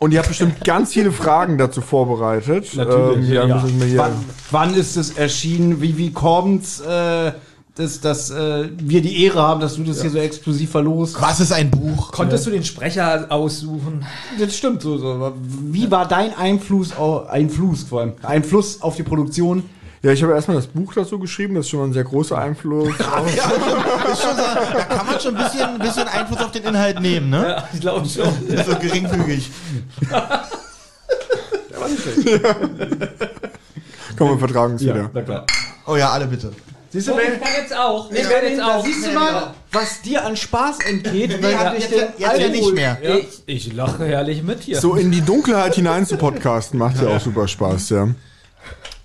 Und 0.00 0.12
ihr 0.12 0.18
habt 0.18 0.28
bestimmt 0.28 0.64
ganz 0.64 0.92
viele 0.92 1.12
Fragen 1.12 1.56
dazu 1.56 1.82
vorbereitet. 1.82 2.74
Natürlich. 2.74 3.28
Ähm, 3.28 3.34
ja, 3.34 3.46
müssen 3.46 3.80
wir 3.80 3.86
hier 3.86 3.98
wann, 3.98 4.24
wann 4.50 4.74
ist 4.74 4.96
es 4.96 5.12
erschienen? 5.12 5.80
Wie, 5.80 5.96
wie 5.96 6.10
kommt's, 6.10 6.80
äh, 6.80 7.32
dass, 7.80 8.00
dass 8.00 8.30
äh, 8.30 8.68
wir 8.78 9.02
die 9.02 9.24
Ehre 9.24 9.42
haben, 9.42 9.60
dass 9.60 9.74
du 9.76 9.82
das 9.82 10.00
hier 10.02 10.10
so 10.10 10.18
exklusiv 10.18 10.70
verlost? 10.70 11.20
Was 11.20 11.40
ist 11.40 11.52
ein 11.52 11.70
Buch? 11.70 12.12
Konntest 12.12 12.46
du 12.46 12.50
den 12.50 12.62
Sprecher 12.64 13.26
aussuchen? 13.30 14.04
Das 14.38 14.54
stimmt 14.56 14.82
so. 14.82 14.98
so. 14.98 15.08
aber 15.14 15.32
Wie 15.40 15.90
war 15.90 16.06
dein 16.06 16.36
Einfluss, 16.36 16.96
au- 16.96 17.24
Einfluss 17.26 17.82
vor 17.84 18.00
allem, 18.02 18.12
Einfluss 18.22 18.80
auf 18.82 18.96
die 18.96 19.02
Produktion? 19.02 19.64
Ja, 20.02 20.12
ich 20.12 20.22
habe 20.22 20.32
erstmal 20.32 20.56
das 20.56 20.66
Buch 20.66 20.94
dazu 20.94 21.18
geschrieben, 21.18 21.54
das 21.56 21.66
ist 21.66 21.70
schon 21.70 21.80
mal 21.80 21.86
ein 21.86 21.92
sehr 21.92 22.04
großer 22.04 22.38
Einfluss. 22.38 22.88
Ist 22.94 23.02
schon 24.22 24.36
so, 24.36 24.42
da 24.72 24.84
kann 24.84 25.06
man 25.06 25.20
schon 25.20 25.36
ein 25.36 25.44
bisschen, 25.44 25.60
ein 25.68 25.78
bisschen 25.78 26.08
Einfluss 26.08 26.38
auf 26.40 26.50
den 26.52 26.62
Inhalt 26.64 27.00
nehmen, 27.00 27.28
ne? 27.28 27.48
Ja, 27.48 27.68
ich 27.74 27.80
glaube 27.80 28.08
schon. 28.08 28.24
So 28.66 28.76
geringfügig. 28.76 29.50
Komm, 34.16 34.30
wir 34.30 34.38
vertragen 34.38 34.72
uns 34.74 34.82
wieder. 34.82 35.10
na 35.12 35.22
klar. 35.22 35.46
Oh 35.86 35.96
ja, 35.96 36.10
alle 36.10 36.26
bitte. 36.26 36.50
Siehst 36.90 37.06
du, 37.08 37.12
Ich 37.12 37.18
wenn, 37.18 37.40
kann 37.40 37.52
jetzt 37.56 37.76
auch. 37.76 38.10
Ich 38.10 38.22
kann 38.22 38.44
jetzt 38.44 38.60
auch. 38.60 38.84
siehst 38.84 39.06
du 39.06 39.12
mal, 39.12 39.54
was 39.70 40.02
dir 40.02 40.24
an 40.24 40.36
Spaß 40.36 40.80
entgeht, 40.80 41.40
wenn 41.42 41.50
Ja, 41.52 41.70
du 41.70 41.76
dich 41.76 41.88
jetzt, 41.88 41.92
den 41.92 42.08
jetzt 42.18 42.40
ja 42.40 42.48
nicht 42.48 42.74
mehr. 42.74 42.98
Ich, 43.02 43.42
ich 43.46 43.72
lache 43.72 44.04
herrlich 44.04 44.42
mit 44.42 44.62
hier. 44.64 44.80
So 44.80 44.96
in 44.96 45.12
die 45.12 45.20
Dunkelheit 45.20 45.74
hinein 45.76 46.04
zu 46.04 46.16
podcasten 46.16 46.78
macht 46.78 47.00
ja 47.00 47.08
auch 47.08 47.20
super 47.20 47.46
Spaß, 47.46 47.90
ja. 47.90 48.08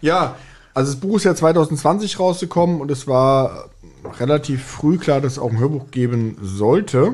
Ja, 0.02 0.36
also 0.74 0.92
das 0.92 1.00
Buch 1.00 1.18
ist 1.18 1.24
ja 1.26 1.36
2020 1.36 2.20
rausgekommen 2.20 2.82
und 2.82 2.90
es 2.92 3.08
war 3.08 3.70
relativ 4.20 4.64
früh 4.64 4.98
klar, 4.98 5.22
dass 5.22 5.34
es 5.34 5.40
auch 5.40 5.52
ein 5.52 5.60
Hörbuch 5.60 5.92
geben 5.92 6.38
sollte. 6.42 7.14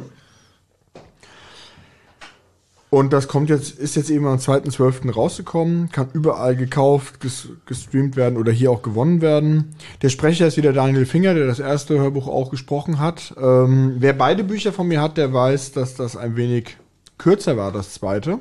Und 2.92 3.14
das 3.14 3.30
kommt 3.30 3.50
jetzt, 3.50 3.80
ist 3.80 3.96
jetzt 3.96 4.10
eben 4.10 4.28
am 4.28 4.38
2.12. 4.38 5.14
rausgekommen, 5.14 5.90
kann 5.94 6.10
überall 6.12 6.58
gekauft, 6.58 7.22
ges 7.22 7.48
gestreamt 7.66 8.18
werden 8.18 8.38
oder 8.38 8.52
hier 8.52 8.70
auch 8.70 8.82
gewonnen 8.82 9.22
werden. 9.22 9.76
Der 10.02 10.10
Sprecher 10.10 10.46
ist 10.46 10.58
wieder 10.58 10.74
Daniel 10.74 11.06
Finger, 11.06 11.34
der 11.34 11.48
das 11.48 11.60
erste 11.60 11.98
Hörbuch 11.98 12.28
auch 12.28 12.52
gesprochen 12.52 13.00
hat. 13.00 13.34
Ähm, 13.42 13.96
wer 14.00 14.12
beide 14.12 14.44
Bücher 14.44 14.74
von 14.74 14.90
mir 14.90 15.02
hat, 15.02 15.16
der 15.16 15.32
weiß, 15.32 15.72
dass 15.72 15.96
das 15.96 16.18
ein 16.18 16.36
wenig 16.36 16.76
kürzer 17.18 17.56
war, 17.56 17.72
das 17.72 17.94
zweite. 17.94 18.40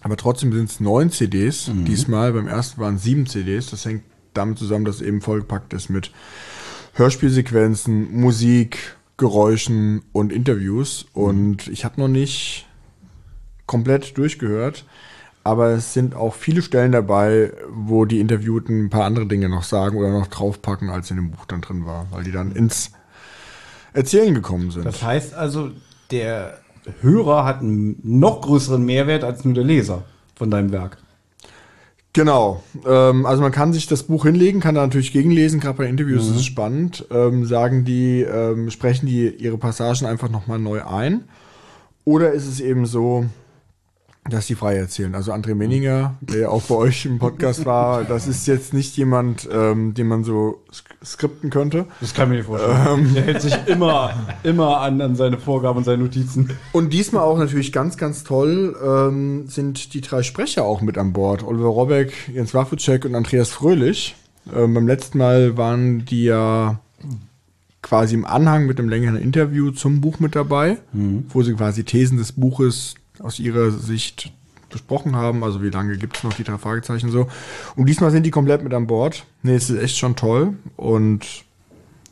Aber 0.00 0.16
trotzdem 0.16 0.50
sind 0.54 0.70
es 0.70 0.80
neun 0.80 1.10
CDs. 1.10 1.70
Diesmal, 1.86 2.32
beim 2.32 2.48
ersten 2.48 2.80
waren 2.80 2.94
es 2.94 3.02
sieben 3.02 3.26
CDs. 3.26 3.66
Das 3.66 3.84
hängt 3.84 4.02
damit 4.32 4.58
zusammen, 4.58 4.86
dass 4.86 4.96
es 4.96 5.02
eben 5.02 5.20
vollgepackt 5.20 5.74
ist 5.74 5.90
mit 5.90 6.10
Hörspielsequenzen, 6.94 8.18
Musik, 8.18 8.96
Geräuschen 9.18 10.00
und 10.12 10.32
Interviews. 10.32 11.04
Und 11.12 11.68
ich 11.68 11.84
habe 11.84 12.00
noch 12.00 12.08
nicht 12.08 12.66
komplett 13.72 14.16
durchgehört. 14.18 14.84
Aber 15.44 15.70
es 15.70 15.92
sind 15.92 16.14
auch 16.14 16.34
viele 16.34 16.62
Stellen 16.62 16.92
dabei, 16.92 17.52
wo 17.68 18.04
die 18.04 18.20
Interviewten 18.20 18.84
ein 18.84 18.90
paar 18.90 19.04
andere 19.04 19.26
Dinge 19.26 19.48
noch 19.48 19.64
sagen 19.64 19.96
oder 19.96 20.10
noch 20.10 20.28
draufpacken, 20.28 20.88
als 20.88 21.10
in 21.10 21.16
dem 21.16 21.32
Buch 21.32 21.46
dann 21.46 21.62
drin 21.62 21.84
war, 21.84 22.06
weil 22.12 22.22
die 22.22 22.30
dann 22.30 22.52
ins 22.52 22.92
Erzählen 23.92 24.34
gekommen 24.34 24.70
sind. 24.70 24.84
Das 24.84 25.02
heißt 25.02 25.34
also, 25.34 25.70
der 26.12 26.58
Hörer 27.00 27.44
hat 27.44 27.60
einen 27.60 27.98
noch 28.04 28.42
größeren 28.42 28.84
Mehrwert 28.84 29.24
als 29.24 29.44
nur 29.44 29.54
der 29.54 29.64
Leser 29.64 30.04
von 30.36 30.50
deinem 30.50 30.70
Werk. 30.70 30.98
Genau. 32.12 32.62
Ähm, 32.86 33.26
also 33.26 33.42
man 33.42 33.52
kann 33.52 33.72
sich 33.72 33.86
das 33.86 34.02
Buch 34.04 34.24
hinlegen, 34.24 34.60
kann 34.60 34.74
da 34.74 34.82
natürlich 34.82 35.12
gegenlesen, 35.12 35.60
gerade 35.60 35.78
bei 35.78 35.86
Interviews 35.86 36.28
ist 36.28 36.36
es 36.36 36.44
spannend. 36.44 37.06
Ähm, 37.10 37.46
sagen 37.46 37.84
die, 37.84 38.20
ähm, 38.20 38.70
sprechen 38.70 39.06
die 39.06 39.28
ihre 39.28 39.58
Passagen 39.58 40.06
einfach 40.06 40.28
nochmal 40.28 40.58
neu 40.58 40.84
ein. 40.84 41.24
Oder 42.04 42.32
ist 42.32 42.46
es 42.46 42.60
eben 42.60 42.86
so, 42.86 43.26
dass 44.28 44.46
die 44.46 44.54
frei 44.54 44.76
erzählen? 44.76 45.14
Also 45.14 45.32
André 45.32 45.54
Menninger, 45.54 46.14
der 46.20 46.40
ja 46.40 46.48
auch 46.48 46.62
bei 46.62 46.76
euch 46.76 47.06
im 47.06 47.18
Podcast 47.18 47.66
war, 47.66 48.04
das 48.04 48.28
ist 48.28 48.46
jetzt 48.46 48.72
nicht 48.72 48.96
jemand, 48.96 49.48
ähm, 49.52 49.94
den 49.94 50.06
man 50.06 50.22
so 50.22 50.62
sk 50.72 50.92
skripten 51.04 51.50
könnte. 51.50 51.86
Das 52.00 52.14
kann 52.14 52.26
ich 52.26 52.30
mir 52.30 52.36
nicht 52.36 52.46
vorstellen. 52.46 53.14
der 53.14 53.24
hält 53.24 53.42
sich 53.42 53.56
immer, 53.66 54.14
immer 54.44 54.80
an, 54.80 55.00
an 55.00 55.16
seine 55.16 55.38
Vorgaben 55.38 55.78
und 55.78 55.84
seine 55.84 56.04
Notizen. 56.04 56.50
Und 56.70 56.92
diesmal 56.92 57.24
auch 57.24 57.38
natürlich 57.38 57.72
ganz, 57.72 57.96
ganz 57.96 58.22
toll 58.22 58.76
ähm, 58.84 59.48
sind 59.48 59.94
die 59.94 60.00
drei 60.00 60.22
Sprecher 60.22 60.64
auch 60.64 60.80
mit 60.80 60.98
an 60.98 61.12
Bord. 61.12 61.42
Oliver 61.42 61.68
Robeck, 61.68 62.12
Jens 62.32 62.54
Waffucek 62.54 63.04
und 63.04 63.16
Andreas 63.16 63.50
Fröhlich. 63.50 64.14
Ähm, 64.54 64.74
beim 64.74 64.86
letzten 64.86 65.18
Mal 65.18 65.56
waren 65.56 66.04
die 66.04 66.24
ja 66.24 66.78
quasi 67.82 68.14
im 68.14 68.24
Anhang 68.24 68.66
mit 68.66 68.78
einem 68.78 68.88
längeren 68.88 69.16
Interview 69.16 69.72
zum 69.72 70.00
Buch 70.00 70.20
mit 70.20 70.36
dabei, 70.36 70.78
wo 70.92 71.42
sie 71.42 71.52
quasi 71.54 71.82
Thesen 71.82 72.16
des 72.16 72.30
Buches 72.30 72.94
aus 73.22 73.38
ihrer 73.38 73.70
Sicht 73.70 74.32
besprochen 74.70 75.16
haben. 75.16 75.44
Also 75.44 75.62
wie 75.62 75.70
lange 75.70 75.96
gibt 75.98 76.16
es 76.16 76.24
noch 76.24 76.32
die 76.32 76.44
drei 76.44 76.58
Fragezeichen 76.58 77.10
so. 77.10 77.28
Und 77.76 77.86
diesmal 77.86 78.10
sind 78.10 78.24
die 78.24 78.30
komplett 78.30 78.62
mit 78.62 78.72
an 78.74 78.86
Bord. 78.86 79.24
Nee, 79.42 79.54
es 79.54 79.68
ist 79.70 79.80
echt 79.82 79.98
schon 79.98 80.16
toll 80.16 80.54
und 80.76 81.26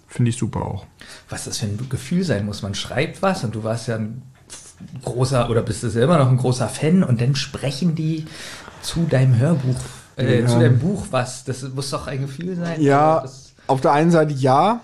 finde 0.08 0.30
ich 0.30 0.36
super 0.36 0.62
auch. 0.62 0.86
Was 1.28 1.44
das 1.44 1.58
für 1.58 1.66
ein 1.66 1.78
Gefühl 1.88 2.24
sein 2.24 2.44
muss. 2.44 2.62
Man 2.62 2.74
schreibt 2.74 3.22
was 3.22 3.44
und 3.44 3.54
du 3.54 3.64
warst 3.64 3.88
ja 3.88 3.96
ein 3.96 4.22
großer 5.04 5.48
oder 5.50 5.62
bist 5.62 5.82
du 5.82 5.88
immer 5.88 6.18
noch 6.18 6.28
ein 6.28 6.36
großer 6.36 6.68
Fan 6.68 7.02
und 7.02 7.20
dann 7.20 7.34
sprechen 7.34 7.94
die 7.94 8.26
zu 8.82 9.04
deinem 9.04 9.38
Hörbuch, 9.38 9.76
äh, 10.16 10.40
Ja. 10.40 10.46
zu 10.46 10.58
deinem 10.58 10.78
Buch 10.78 11.06
was. 11.10 11.44
Das 11.44 11.62
muss 11.74 11.90
doch 11.90 12.06
ein 12.06 12.20
Gefühl 12.22 12.56
sein. 12.56 12.80
Ja, 12.80 13.20
Das, 13.20 13.52
auf 13.66 13.80
der 13.80 13.92
einen 13.92 14.10
Seite 14.10 14.32
ja. 14.34 14.80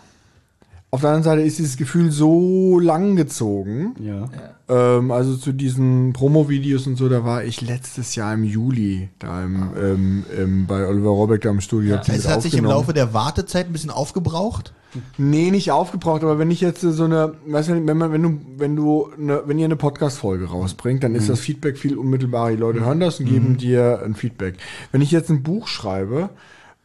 Auf 0.97 1.03
der 1.03 1.11
anderen 1.11 1.25
Seite 1.25 1.43
ist 1.43 1.59
dieses 1.59 1.77
Gefühl 1.77 2.11
so 2.11 2.79
lang 2.81 3.17
gezogen. 3.17 3.95
Ja. 4.01 4.31
Ähm, 4.67 5.11
also 5.11 5.37
zu 5.37 5.53
diesen 5.53 6.15
Promo-Videos 6.15 6.87
und 6.87 6.97
so, 6.97 7.11
da 7.11 7.23
war 7.23 7.45
ich 7.45 7.61
letztes 7.61 8.15
Jahr 8.15 8.33
im 8.33 8.45
Juli 8.45 9.11
da 9.19 9.45
im, 9.45 9.69
ähm, 9.79 10.25
ähm, 10.35 10.67
bei 10.67 10.87
Oliver 10.87 11.11
Robeck 11.11 11.43
da 11.43 11.51
im 11.51 11.61
Studio. 11.61 11.99
die 11.99 12.13
Es 12.13 12.27
hat 12.27 12.41
sich 12.41 12.55
im. 12.55 12.65
Laufe 12.65 12.95
der 12.95 13.13
Wartezeit 13.13 13.67
ein 13.67 13.75
bisschen 13.75 13.91
aufgebraucht. 13.91 14.73
Nee, 15.19 15.51
nicht 15.51 15.71
aufgebraucht, 15.71 16.23
aber 16.23 16.39
wenn 16.39 16.51
ich 16.51 16.63
jetzt 16.63 16.81
so 16.81 17.05
eine, 17.05 17.35
weißt 17.47 17.69
du, 17.69 17.87
wenn 17.87 17.99
man, 17.99 18.13
wenn 18.13 18.23
du, 18.23 18.41
wenn 18.57 18.75
du, 18.75 19.11
eine, 19.19 19.43
wenn 19.45 19.59
ihr 19.59 19.67
eine 19.67 19.77
Podcast-Folge 19.77 20.47
rausbringt, 20.47 21.05
dann 21.05 21.15
ist 21.15 21.29
das 21.29 21.41
Feedback 21.41 21.77
viel 21.77 21.99
unmittelbarer. 21.99 22.53
Die 22.53 22.57
Leute 22.57 22.81
hören 22.81 23.01
das 23.01 23.21
und 23.21 23.27
geben 23.27 23.59
dir 23.59 24.01
ein 24.03 24.15
Feedback. 24.15 24.55
Wenn 24.93 25.03
ich 25.03 25.11
jetzt 25.11 25.29
ein 25.29 25.43
Buch 25.43 25.69
schreibe, 25.69 26.31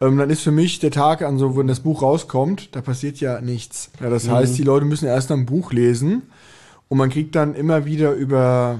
ähm, 0.01 0.17
dann 0.17 0.29
ist 0.29 0.41
für 0.41 0.51
mich 0.51 0.79
der 0.79 0.91
Tag 0.91 1.21
an 1.21 1.37
so, 1.37 1.55
wenn 1.57 1.67
das 1.67 1.79
Buch 1.79 2.01
rauskommt, 2.01 2.75
da 2.75 2.81
passiert 2.81 3.19
ja 3.19 3.39
nichts. 3.41 3.91
Ja, 4.01 4.09
das 4.09 4.27
heißt, 4.27 4.57
die 4.57 4.63
Leute 4.63 4.85
müssen 4.85 5.05
erst 5.05 5.31
ein 5.31 5.45
Buch 5.45 5.71
lesen 5.71 6.23
und 6.89 6.97
man 6.97 7.09
kriegt 7.09 7.35
dann 7.35 7.53
immer 7.53 7.85
wieder 7.85 8.13
über 8.13 8.79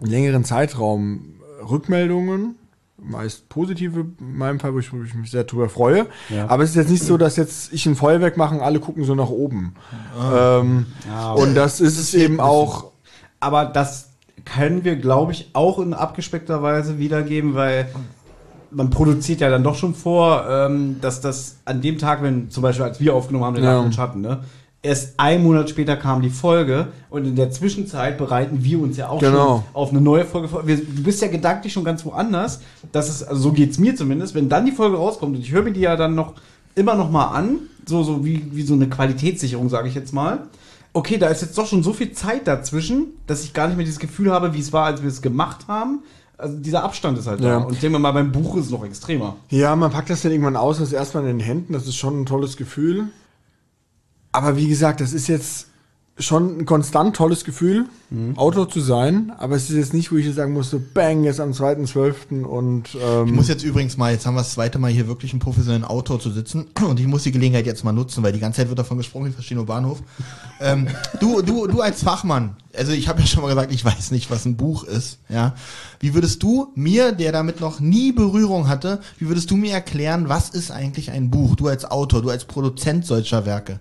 einen 0.00 0.10
längeren 0.10 0.44
Zeitraum 0.44 1.40
Rückmeldungen 1.68 2.56
meist 3.04 3.48
positive 3.48 4.06
in 4.20 4.36
meinem 4.36 4.60
Fall, 4.60 4.74
wo 4.74 4.78
ich, 4.78 4.92
wo 4.92 5.02
ich 5.02 5.14
mich 5.14 5.30
sehr 5.30 5.44
drüber 5.44 5.68
freue. 5.68 6.06
Ja. 6.28 6.48
Aber 6.48 6.62
es 6.62 6.70
ist 6.70 6.76
jetzt 6.76 6.90
nicht 6.90 7.02
so, 7.02 7.16
dass 7.16 7.36
jetzt 7.36 7.72
ich 7.72 7.84
ein 7.86 7.96
Feuerwerk 7.96 8.36
mache 8.36 8.54
und 8.54 8.60
alle 8.60 8.80
gucken 8.80 9.04
so 9.04 9.14
nach 9.14 9.28
oben. 9.28 9.74
Ähm, 10.32 10.86
Ja, 11.08 11.32
und 11.32 11.54
das 11.54 11.80
ist 11.80 11.98
es 11.98 12.14
eben 12.14 12.40
auch. 12.40 12.92
Aber 13.40 13.64
das 13.64 14.10
können 14.44 14.84
wir, 14.84 14.96
glaube 14.96 15.32
ich, 15.32 15.50
auch 15.52 15.78
in 15.78 15.94
abgespeckter 15.94 16.62
Weise 16.62 16.98
wiedergeben, 16.98 17.54
weil 17.54 17.88
man 18.74 18.90
produziert 18.90 19.40
ja 19.40 19.50
dann 19.50 19.62
doch 19.64 19.74
schon 19.76 19.94
vor, 19.94 20.44
ähm, 20.48 20.96
dass 21.00 21.20
das 21.20 21.56
an 21.64 21.80
dem 21.80 21.98
Tag, 21.98 22.22
wenn 22.22 22.50
zum 22.50 22.62
Beispiel 22.62 22.84
als 22.84 23.00
wir 23.00 23.14
aufgenommen 23.14 23.44
haben, 23.44 23.54
den 23.54 23.64
Ja. 23.64 23.74
Nacht 23.76 23.86
und 23.86 23.94
Schatten, 23.94 24.20
ne? 24.20 24.40
Erst 24.84 25.14
ein 25.18 25.44
Monat 25.44 25.70
später 25.70 25.96
kam 25.96 26.22
die 26.22 26.30
Folge 26.30 26.88
und 27.08 27.24
in 27.24 27.36
der 27.36 27.52
Zwischenzeit 27.52 28.18
bereiten 28.18 28.64
wir 28.64 28.80
uns 28.80 28.96
ja 28.96 29.08
auch 29.10 29.20
Genau. 29.20 29.58
schon 29.58 29.64
auf 29.74 29.90
eine 29.90 30.00
neue 30.00 30.24
Folge 30.24 30.48
vor. 30.48 30.66
Wir, 30.66 30.76
du 30.76 31.02
bist 31.04 31.22
ja 31.22 31.28
gedanklich 31.28 31.72
schon 31.72 31.84
ganz 31.84 32.04
woanders. 32.04 32.60
Das 32.90 33.08
ist, 33.08 33.22
also 33.22 33.40
so 33.40 33.52
geht's 33.52 33.78
mir 33.78 33.94
zumindest. 33.94 34.34
Wenn 34.34 34.48
dann 34.48 34.66
die 34.66 34.72
Folge 34.72 34.96
rauskommt 34.96 35.36
und 35.36 35.42
ich 35.42 35.52
höre 35.52 35.62
mir 35.62 35.70
die 35.72 35.80
ja 35.82 35.94
dann 35.94 36.16
noch 36.16 36.34
immer 36.74 36.96
noch 36.96 37.10
mal 37.12 37.26
an, 37.26 37.58
so, 37.86 38.02
so 38.02 38.24
wie, 38.24 38.44
wie 38.52 38.62
so 38.62 38.74
eine 38.74 38.88
Qualitätssicherung, 38.88 39.68
sage 39.68 39.86
ich 39.86 39.94
jetzt 39.94 40.12
mal. 40.12 40.46
Okay, 40.94 41.16
da 41.16 41.28
ist 41.28 41.42
jetzt 41.42 41.56
doch 41.56 41.66
schon 41.66 41.84
so 41.84 41.92
viel 41.92 42.10
Zeit 42.12 42.48
dazwischen, 42.48 43.06
dass 43.28 43.44
ich 43.44 43.54
gar 43.54 43.68
nicht 43.68 43.76
mehr 43.76 43.86
dieses 43.86 44.00
Gefühl 44.00 44.32
habe, 44.32 44.52
wie 44.52 44.58
es 44.60 44.72
war, 44.72 44.86
als 44.86 45.00
wir 45.00 45.08
es 45.08 45.22
gemacht 45.22 45.66
haben. 45.68 46.00
Also 46.42 46.58
dieser 46.58 46.82
Abstand 46.82 47.16
ist 47.18 47.26
halt 47.26 47.40
Ja. 47.40 47.60
da. 47.60 47.64
Und 47.64 47.72
ich 47.74 47.80
denke 47.80 47.98
mal, 47.98 48.10
beim 48.12 48.32
Buch 48.32 48.56
ist 48.56 48.66
es 48.66 48.70
noch 48.70 48.84
extremer. 48.84 49.36
Ja, 49.50 49.74
man 49.76 49.90
packt 49.92 50.10
das 50.10 50.22
dann 50.22 50.32
irgendwann 50.32 50.56
aus, 50.56 50.78
das 50.78 50.92
erstmal 50.92 51.22
in 51.24 51.38
den 51.38 51.40
Händen, 51.40 51.72
das 51.72 51.86
ist 51.86 51.96
schon 51.96 52.20
ein 52.20 52.26
tolles 52.26 52.56
Gefühl. 52.56 53.04
Aber 54.32 54.56
wie 54.56 54.68
gesagt, 54.68 55.00
das 55.00 55.12
ist 55.12 55.28
jetzt 55.28 55.68
schon 56.22 56.58
ein 56.58 56.66
konstant 56.66 57.16
tolles 57.16 57.44
Gefühl, 57.44 57.86
Autor 58.36 58.68
zu 58.68 58.80
sein, 58.80 59.32
aber 59.38 59.56
es 59.56 59.70
ist 59.70 59.76
jetzt 59.76 59.94
nicht, 59.94 60.12
wo 60.12 60.16
ich 60.16 60.26
jetzt 60.26 60.36
sagen 60.36 60.52
musste, 60.52 60.78
bang, 60.78 61.24
jetzt 61.24 61.40
am 61.40 61.52
2.12. 61.52 62.42
und 62.42 62.90
ähm, 63.02 63.28
Ich 63.28 63.32
muss 63.32 63.48
jetzt 63.48 63.64
übrigens 63.64 63.96
mal, 63.96 64.12
jetzt 64.12 64.26
haben 64.26 64.34
wir 64.34 64.40
das 64.42 64.52
zweite 64.52 64.78
Mal 64.78 64.90
hier 64.90 65.08
wirklich 65.08 65.32
einen 65.32 65.40
professionellen 65.40 65.84
Autor 65.84 66.20
zu 66.20 66.30
sitzen 66.30 66.66
und 66.86 67.00
ich 67.00 67.06
muss 67.06 67.22
die 67.22 67.32
Gelegenheit 67.32 67.64
jetzt 67.64 67.84
mal 67.84 67.92
nutzen, 67.92 68.22
weil 68.22 68.32
die 68.32 68.38
ganze 68.38 68.58
Zeit 68.58 68.68
wird 68.68 68.78
davon 68.78 68.98
gesprochen, 68.98 69.28
ich 69.28 69.34
verstehe 69.34 69.56
nur 69.56 69.64
Bahnhof. 69.64 70.02
ähm, 70.60 70.88
du, 71.20 71.40
du, 71.40 71.66
du 71.66 71.80
als 71.80 72.02
Fachmann, 72.02 72.56
also 72.76 72.92
ich 72.92 73.08
habe 73.08 73.20
ja 73.20 73.26
schon 73.26 73.42
mal 73.42 73.48
gesagt, 73.48 73.72
ich 73.72 73.82
weiß 73.82 74.10
nicht, 74.10 74.30
was 74.30 74.44
ein 74.44 74.58
Buch 74.58 74.84
ist, 74.84 75.18
ja. 75.30 75.54
Wie 75.98 76.12
würdest 76.12 76.42
du 76.42 76.68
mir, 76.74 77.12
der 77.12 77.32
damit 77.32 77.60
noch 77.60 77.80
nie 77.80 78.12
Berührung 78.12 78.68
hatte, 78.68 79.00
wie 79.18 79.28
würdest 79.28 79.50
du 79.50 79.56
mir 79.56 79.72
erklären, 79.72 80.28
was 80.28 80.50
ist 80.50 80.70
eigentlich 80.70 81.10
ein 81.12 81.30
Buch? 81.30 81.56
Du 81.56 81.68
als 81.68 81.90
Autor, 81.90 82.20
du 82.20 82.28
als 82.28 82.44
Produzent 82.44 83.06
solcher 83.06 83.46
Werke. 83.46 83.80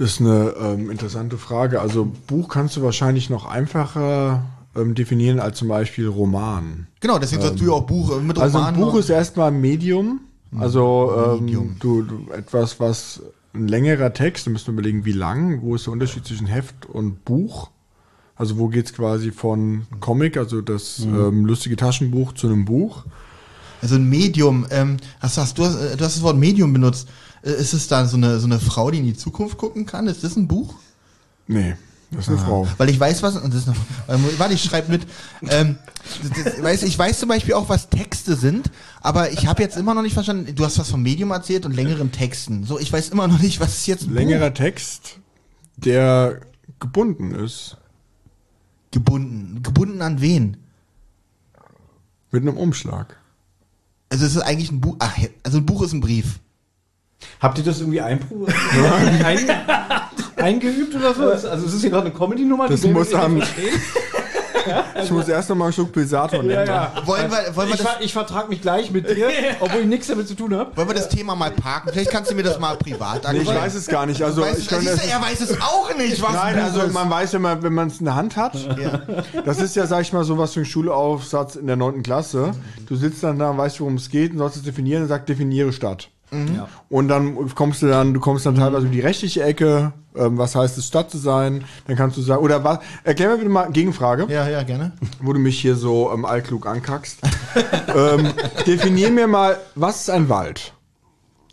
Das 0.00 0.12
ist 0.12 0.20
eine 0.20 0.54
ähm, 0.58 0.90
interessante 0.90 1.36
Frage. 1.36 1.78
Also 1.82 2.10
Buch 2.26 2.48
kannst 2.48 2.74
du 2.76 2.82
wahrscheinlich 2.82 3.28
noch 3.28 3.44
einfacher 3.44 4.42
ähm, 4.74 4.94
definieren 4.94 5.40
als 5.40 5.58
zum 5.58 5.68
Beispiel 5.68 6.08
Roman. 6.08 6.86
Genau, 7.00 7.18
deswegen 7.18 7.42
sagst 7.42 7.60
du 7.60 7.66
ja 7.66 7.72
auch 7.72 7.82
Buch 7.86 8.16
äh, 8.16 8.20
mit 8.22 8.38
Also 8.38 8.56
ein 8.56 8.64
Romanen 8.64 8.80
Buch 8.80 8.94
und- 8.94 9.00
ist 9.00 9.10
erstmal 9.10 9.48
ein 9.52 9.60
Medium. 9.60 10.20
Also 10.58 11.12
ähm, 11.38 11.44
Medium. 11.44 11.76
Du, 11.80 12.02
du 12.02 12.32
etwas, 12.32 12.80
was 12.80 13.22
ein 13.52 13.68
längerer 13.68 14.14
Text, 14.14 14.46
da 14.46 14.50
müssen 14.50 14.68
wir 14.68 14.72
überlegen, 14.72 15.04
wie 15.04 15.12
lang, 15.12 15.60
wo 15.60 15.74
ist 15.74 15.84
der 15.84 15.92
Unterschied 15.92 16.24
zwischen 16.24 16.46
Heft 16.46 16.86
und 16.86 17.26
Buch? 17.26 17.68
Also 18.36 18.56
wo 18.56 18.68
geht's 18.68 18.94
quasi 18.94 19.32
von 19.32 19.82
Comic, 20.00 20.38
also 20.38 20.62
das 20.62 21.00
ähm, 21.00 21.44
lustige 21.44 21.76
Taschenbuch, 21.76 22.32
zu 22.32 22.46
einem 22.46 22.64
Buch? 22.64 23.04
Also 23.82 23.96
ein 23.96 24.08
Medium, 24.08 24.66
ähm, 24.70 24.96
hast, 25.20 25.38
hast, 25.38 25.58
du, 25.58 25.64
hast, 25.64 25.76
äh, 25.76 25.96
du 25.96 26.04
hast 26.04 26.16
das 26.16 26.22
Wort 26.22 26.36
Medium 26.36 26.72
benutzt. 26.72 27.08
Äh, 27.42 27.52
Ist 27.52 27.72
es 27.72 27.88
da 27.88 28.06
so 28.06 28.16
eine, 28.16 28.38
so 28.38 28.46
eine 28.46 28.60
Frau, 28.60 28.90
die 28.90 28.98
in 28.98 29.06
die 29.06 29.16
Zukunft 29.16 29.58
gucken 29.58 29.86
kann? 29.86 30.06
Ist 30.06 30.24
das 30.24 30.36
ein 30.36 30.48
Buch? 30.48 30.74
Nee, 31.46 31.76
das 32.10 32.22
ist 32.22 32.28
eine 32.28 32.38
Frau. 32.38 32.68
Weil 32.76 32.90
ich 32.90 33.00
weiß 33.00 33.22
was, 33.22 33.36
und 33.36 33.52
das 33.52 33.60
ist 33.62 33.66
noch, 33.66 33.76
ähm, 34.08 34.24
warte, 34.38 34.54
ich 34.54 34.62
schreibe 34.62 34.90
mit. 34.92 35.06
Ähm, 35.48 35.78
das, 36.44 36.62
weiß, 36.62 36.82
ich 36.82 36.98
weiß 36.98 37.20
zum 37.20 37.28
Beispiel 37.28 37.54
auch, 37.54 37.68
was 37.68 37.88
Texte 37.88 38.36
sind, 38.36 38.70
aber 39.00 39.32
ich 39.32 39.46
habe 39.46 39.62
jetzt 39.62 39.76
immer 39.76 39.94
noch 39.94 40.02
nicht 40.02 40.14
verstanden, 40.14 40.54
du 40.54 40.64
hast 40.64 40.78
was 40.78 40.90
vom 40.90 41.02
Medium 41.02 41.30
erzählt 41.30 41.66
und 41.66 41.72
längeren 41.72 42.12
Texten. 42.12 42.64
So, 42.64 42.78
ich 42.78 42.92
weiß 42.92 43.08
immer 43.10 43.28
noch 43.28 43.40
nicht, 43.40 43.60
was 43.60 43.78
ist 43.78 43.86
jetzt 43.86 44.06
Längerer 44.08 44.54
Text, 44.54 45.18
der 45.76 46.40
gebunden 46.78 47.34
ist 47.34 47.70
Buch? 47.70 47.80
gebunden. 48.92 49.62
Gebunden 49.62 50.02
an 50.02 50.20
wen? 50.20 50.56
mit 52.32 52.42
einem 52.42 52.56
Umschlag. 52.56 53.19
Also 54.10 54.26
es 54.26 54.34
ist 54.34 54.42
eigentlich 54.42 54.70
ein 54.72 54.80
Buch, 54.80 54.96
ach, 54.98 55.16
also 55.44 55.58
ein 55.58 55.66
Buch 55.66 55.82
ist 55.82 55.92
ein 55.92 56.00
Brief. 56.00 56.40
Habt 57.40 57.58
ihr 57.58 57.64
das 57.64 57.80
irgendwie 57.80 58.00
einpro 58.00 58.46
ein, 59.24 59.50
eingeübt 60.36 60.94
oder 60.94 61.14
so? 61.14 61.30
Also 61.30 61.66
es 61.66 61.74
ist 61.74 61.80
hier 61.82 61.90
gerade 61.90 62.06
eine 62.06 62.14
Comedy-Nummer. 62.14 62.68
Das 62.68 62.84
muss 62.86 63.08
verstehen. 63.08 63.80
Ich 65.02 65.10
muss 65.10 65.28
erst 65.28 65.48
noch 65.48 65.56
mal 65.56 65.66
einen 65.66 65.72
Schluck 65.72 65.92
Pilsator 65.92 66.42
nehmen. 66.42 66.52
Ja, 66.52 66.64
ja. 66.64 66.92
Wollen 67.04 67.30
wir, 67.30 67.56
wollen 67.56 67.68
wir 67.68 67.74
Ich, 67.74 67.82
das, 67.82 67.92
ver 67.92 68.00
ich 68.00 68.12
vertrag 68.12 68.48
mich 68.48 68.60
gleich 68.60 68.90
mit 68.90 69.08
dir, 69.08 69.28
obwohl 69.60 69.82
ich 69.82 69.86
nichts 69.86 70.06
damit 70.08 70.28
zu 70.28 70.34
tun 70.34 70.54
habe. 70.54 70.76
wollen 70.76 70.88
wir 70.88 70.94
das 70.94 71.08
Thema 71.08 71.34
mal 71.34 71.50
parken? 71.50 71.90
Vielleicht 71.92 72.10
kannst 72.10 72.30
du 72.30 72.34
mir 72.34 72.42
das 72.42 72.58
mal 72.58 72.76
privat 72.76 73.30
Nee, 73.32 73.38
ich 73.40 73.48
weiß 73.48 73.74
es 73.74 73.86
gar 73.86 74.06
nicht. 74.06 74.22
Also 74.22 74.44
ich 74.46 74.68
kann 74.68 74.84
das, 74.84 75.06
er 75.06 75.20
weiß 75.20 75.40
es 75.40 75.60
auch 75.60 75.94
nicht, 75.96 76.20
was 76.22 76.32
Nein, 76.32 76.58
also 76.58 76.80
ist. 76.82 76.92
man 76.92 77.10
weiß, 77.10 77.32
wenn 77.34 77.42
man 77.42 77.62
wenn 77.62 77.74
man 77.74 77.88
es 77.88 77.98
in 77.98 78.06
der 78.06 78.14
Hand 78.14 78.36
hat. 78.36 78.54
Das 79.44 79.60
ist 79.60 79.76
ja, 79.76 79.86
sag 79.86 80.02
ich 80.02 80.12
mal, 80.12 80.24
so 80.24 80.38
was 80.38 80.54
für 80.54 80.60
ein 80.60 80.66
Schulaufsatz 80.66 81.56
in 81.56 81.66
der 81.66 81.76
9. 81.76 82.02
Klasse. 82.02 82.52
Du 82.86 82.96
sitzt 82.96 83.22
dann 83.22 83.38
da 83.38 83.50
und 83.50 83.58
weißt, 83.58 83.80
worum 83.80 83.94
es 83.94 84.10
geht 84.10 84.32
und 84.32 84.38
sollst 84.38 84.56
es 84.56 84.62
definieren 84.62 85.02
und 85.02 85.08
sagt, 85.08 85.28
definiere 85.28 85.72
Stadt. 85.72 86.08
Und 86.88 87.08
dann 87.08 87.54
kommst 87.54 87.82
du 87.82 87.88
dann, 87.88 88.14
du 88.14 88.20
kommst 88.20 88.46
dann 88.46 88.54
teilweise 88.54 88.86
über 88.86 88.94
die 88.94 89.00
rechtliche 89.00 89.42
Ecke, 89.42 89.92
ähm, 90.14 90.38
was 90.38 90.54
heißt 90.54 90.78
es, 90.78 90.86
Stadt 90.86 91.10
zu 91.10 91.18
sein, 91.18 91.64
dann 91.86 91.96
kannst 91.96 92.16
du 92.16 92.22
sagen, 92.22 92.42
oder 92.42 92.62
was, 92.64 92.78
erklär 93.04 93.30
mir 93.30 93.38
bitte 93.38 93.50
mal, 93.50 93.70
Gegenfrage, 93.70 94.26
ja, 94.28 94.48
ja, 94.48 94.62
gerne. 94.62 94.92
wo 95.20 95.32
du 95.32 95.38
mich 95.38 95.60
hier 95.60 95.76
so 95.76 96.12
ähm, 96.12 96.24
allklug 96.24 96.66
ankackst. 96.66 97.18
ähm, 97.94 98.32
definier 98.66 99.10
mir 99.10 99.26
mal, 99.26 99.58
was 99.74 100.02
ist 100.02 100.10
ein 100.10 100.28
Wald? 100.28 100.72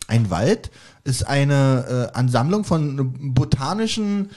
Ein 0.07 0.29
Wald 0.29 0.71
ist 1.03 1.27
eine 1.27 2.11
äh, 2.13 2.17
Ansammlung 2.17 2.63
von 2.63 3.33
botanischen 3.33 4.29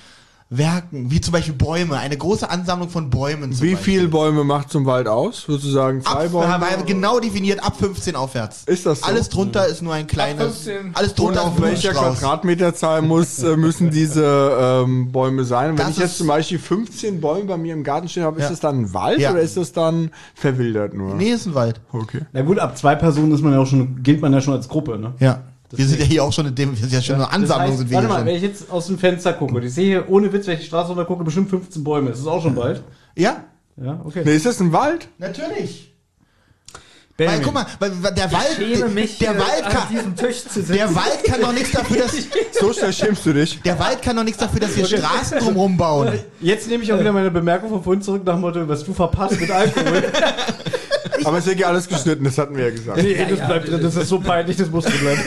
Werken, 0.53 1.13
wie 1.13 1.21
zum 1.21 1.31
Beispiel 1.31 1.55
Bäume, 1.55 1.97
eine 1.97 2.17
große 2.17 2.51
Ansammlung 2.51 2.89
von 2.89 3.09
Bäumen. 3.09 3.53
zum 3.53 3.65
Wie 3.65 3.75
Beispiel. 3.75 3.95
viele 3.99 4.09
Bäume 4.09 4.43
macht 4.43 4.75
ein 4.75 4.85
Wald 4.85 5.07
aus? 5.07 5.43
Sozusagen 5.47 6.01
Ab, 6.01 6.15
Freibäume? 6.15 6.49
war 6.61 6.77
genau 6.85 7.20
definiert 7.20 7.62
ab 7.64 7.77
15 7.79 8.16
aufwärts. 8.16 8.64
Ist 8.66 8.85
das 8.85 8.99
so? 8.99 9.07
Alles 9.07 9.29
drunter 9.29 9.68
ist 9.68 9.81
nur 9.81 9.95
ein 9.95 10.09
kleines. 10.09 10.62
15. 10.64 10.91
Alles 10.95 11.11
Und 11.12 11.18
drunter 11.20 11.43
auf 11.43 11.53
ist 11.55 11.59
ein 11.59 11.62
welcher. 11.70 11.93
Quadratmeterzahl 11.93 13.01
muss, 13.01 13.41
äh, 13.45 13.57
müssen 13.57 13.91
diese 13.91 14.83
ähm, 14.85 15.12
Bäume 15.12 15.45
sein? 15.45 15.70
Und 15.70 15.79
wenn 15.79 15.87
Das 15.87 15.95
ich 15.97 16.03
jetzt 16.03 16.18
zum 16.18 16.27
Beispiel 16.27 16.59
15 16.59 17.20
Bäume 17.20 17.45
bei 17.45 17.57
mir 17.57 17.72
im 17.72 17.85
Garten 17.85 18.09
stehen 18.09 18.24
habe, 18.24 18.39
ist 18.39 18.45
Ja. 18.45 18.51
das 18.51 18.59
dann 18.59 18.81
ein 18.81 18.93
Wald 18.93 19.20
Ja. 19.20 19.31
oder 19.31 19.41
ist 19.43 19.57
das 19.57 19.70
dann 19.72 20.11
verwildert 20.35 20.95
nur? 20.95 21.14
Nee, 21.14 21.31
ist 21.31 21.47
ein 21.47 21.55
Wald. 21.55 21.81
Okay. 21.93 22.22
Na 22.33 22.43
gut, 22.43 22.59
ab 22.59 22.77
zwei 22.77 22.97
Personen 22.97 23.31
ist 23.33 23.43
man 23.43 23.53
ja 23.53 23.61
auch 23.61 23.66
schon, 23.66 24.03
gilt 24.03 24.20
man 24.20 24.33
ja 24.33 24.41
schon 24.41 24.55
als 24.55 24.68
Gruppe, 24.68 24.99
ne? 24.99 25.14
Ja. 25.20 25.43
Wir 25.73 25.87
sind 25.87 26.01
ja 26.01 26.07
hier 26.07 26.25
auch 26.25 26.33
schon 26.33 26.47
in 26.47 26.55
dem, 26.55 26.71
wir 26.73 26.79
sind 26.79 26.93
ja 26.93 27.01
schon 27.01 27.14
eine 27.16 27.31
Ansammlung 27.31 27.49
das 27.49 27.68
heißt, 27.71 27.79
sind 27.79 27.91
wir 27.91 27.97
Warte 27.97 28.09
hier 28.09 28.14
mal, 28.18 28.27
wenn 28.27 28.35
schon. 28.35 28.45
ich 28.45 28.51
jetzt 28.51 28.71
aus 28.71 28.87
dem 28.89 28.99
Fenster 28.99 29.33
gucke 29.35 29.55
und 29.55 29.62
ich 29.64 29.73
sehe 29.73 29.87
hier 29.87 30.09
ohne 30.09 30.33
Witz, 30.33 30.47
wenn 30.47 30.55
ich 30.55 30.61
die 30.61 30.66
Straße 30.66 30.89
runter 30.89 31.05
gucke, 31.05 31.23
bestimmt 31.25 31.51
15 31.51 31.85
Bäume. 31.85 32.11
Ist 32.11 32.21
das 32.21 32.27
auch 32.27 32.43
schon 32.43 32.55
bald? 32.55 32.83
Ja, 33.16 33.45
Ja, 33.77 34.01
okay. 34.05 34.23
Nee, 34.25 34.35
ist 34.37 34.47
das 34.47 34.61
ein 34.61 34.73
Wald? 34.73 35.09
natürlich. 35.18 35.87
Weil, 37.27 37.41
guck 37.43 37.53
mal, 37.53 37.66
weil, 37.79 37.93
weil 38.03 38.14
der 38.14 38.33
Wald, 38.33 38.57
schäme 38.57 38.89
mich, 38.89 39.18
der 39.18 39.33
äh, 39.35 39.39
Wald 39.39 39.64
an 39.64 39.73
kann, 39.73 39.89
diesem 39.91 40.16
Tisch 40.16 40.43
zu 40.43 40.61
sitzen. 40.61 40.73
der 40.73 40.95
Wald 40.95 41.23
kann 41.25 41.41
doch 41.43 41.53
nichts 41.53 41.71
dafür, 41.73 41.99
dass, 41.99 42.12
So 42.61 42.73
schnell 42.73 42.93
schämst 42.95 43.27
du 43.27 43.35
dich. 43.35 43.61
der 43.61 43.79
Wald 43.79 44.01
kann 44.01 44.16
doch 44.16 44.25
nichts 44.25 44.39
dafür, 44.39 44.61
dass 44.61 44.75
wir 44.75 44.87
Straßen 44.87 45.39
drumherum 45.39 45.77
bauen. 45.77 46.18
Jetzt 46.41 46.68
nehme 46.68 46.83
ich 46.83 46.91
auch 46.93 46.99
wieder 46.99 47.12
meine 47.12 47.31
Bemerkung 47.31 47.68
von 47.68 47.83
vorhin 47.83 48.01
zurück 48.03 48.25
nach 48.25 48.37
dem 48.37 48.41
Motto, 48.41 48.66
was 48.66 48.85
du 48.85 48.95
verpasst 48.95 49.39
mit 49.39 49.51
Alkohol. 49.51 50.03
Aber 51.25 51.37
es 51.37 51.45
wird 51.45 51.59
ja 51.61 51.66
alles 51.66 51.87
geschnitten, 51.87 52.25
das 52.25 52.39
hatten 52.39 52.57
wir 52.57 52.64
ja 52.64 52.71
gesagt. 52.71 53.03
nee, 53.03 53.14
das 53.29 53.47
bleibt 53.47 53.68
drin, 53.68 53.83
das 53.83 53.97
ist 53.97 54.09
so 54.09 54.18
peinlich, 54.21 54.57
das 54.57 54.71
muss 54.71 54.85
drin 54.87 55.01
bleiben. 55.01 55.21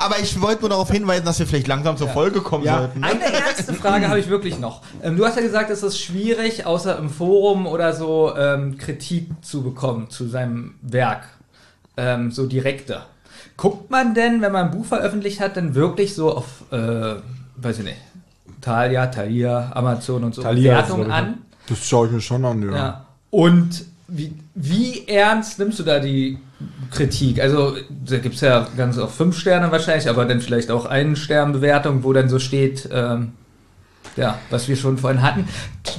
Aber 0.00 0.18
ich 0.18 0.40
wollte 0.40 0.62
nur 0.62 0.70
darauf 0.70 0.90
hinweisen, 0.90 1.26
dass 1.26 1.38
wir 1.38 1.46
vielleicht 1.46 1.66
langsam 1.68 1.96
zur 1.98 2.08
Folge 2.08 2.40
kommen 2.40 2.64
Ja. 2.64 2.78
sollten. 2.78 3.04
Eine 3.04 3.22
ernste 3.24 3.74
Frage 3.74 4.08
habe 4.08 4.18
ich 4.18 4.28
wirklich 4.30 4.58
noch. 4.58 4.80
Ähm, 5.02 5.16
du 5.18 5.26
hast 5.26 5.36
ja 5.36 5.42
gesagt, 5.42 5.68
es 5.68 5.82
ist 5.82 6.00
schwierig, 6.00 6.64
außer 6.64 6.98
im 6.98 7.10
Forum 7.10 7.66
oder 7.66 7.92
so 7.92 8.34
ähm, 8.34 8.78
Kritik 8.78 9.28
zu 9.42 9.62
bekommen 9.62 10.08
zu 10.08 10.26
seinem 10.26 10.74
Werk. 10.80 11.24
Ähm, 11.98 12.30
so 12.30 12.46
direkte. 12.46 13.02
Guckt 13.58 13.90
man 13.90 14.14
denn, 14.14 14.40
wenn 14.40 14.52
man 14.52 14.66
ein 14.66 14.70
Buch 14.70 14.86
veröffentlicht 14.86 15.38
hat, 15.38 15.58
dann 15.58 15.74
wirklich 15.74 16.14
so 16.14 16.34
auf, 16.34 16.46
äh, 16.70 17.16
weiß 17.56 17.80
ich 17.80 17.84
nicht, 17.84 17.98
Thalia, 18.62 19.06
Thalia, 19.08 19.70
Amazon 19.74 20.24
und 20.24 20.34
so 20.34 20.40
Thalia 20.42 20.80
ist, 20.80 20.88
ich, 20.96 21.12
an? 21.12 21.38
Das 21.68 21.86
schaue 21.86 22.06
ich 22.06 22.12
mir 22.12 22.20
schon 22.22 22.42
an, 22.46 22.62
ja. 22.62 22.74
Ja. 22.74 23.06
Und 23.28 23.84
wie, 24.08 24.32
wie 24.54 25.06
ernst 25.06 25.58
nimmst 25.58 25.78
du 25.78 25.82
da 25.82 25.98
die 25.98 26.38
Kritik? 26.90 27.40
Also, 27.40 27.76
da 28.06 28.18
gibt 28.18 28.34
es 28.34 28.40
ja 28.40 28.68
ganz 28.76 28.98
oft 28.98 29.14
fünf 29.16 29.38
Sterne 29.38 29.70
wahrscheinlich, 29.72 30.08
aber 30.08 30.24
dann 30.24 30.40
vielleicht 30.40 30.70
auch 30.70 30.86
einen 30.86 31.16
Stern 31.16 31.52
Bewertung, 31.52 32.04
wo 32.04 32.12
dann 32.12 32.28
so 32.28 32.38
steht, 32.38 32.88
ähm, 32.92 33.32
ja, 34.16 34.38
was 34.50 34.68
wir 34.68 34.76
schon 34.76 34.98
vorhin 34.98 35.22
hatten. 35.22 35.48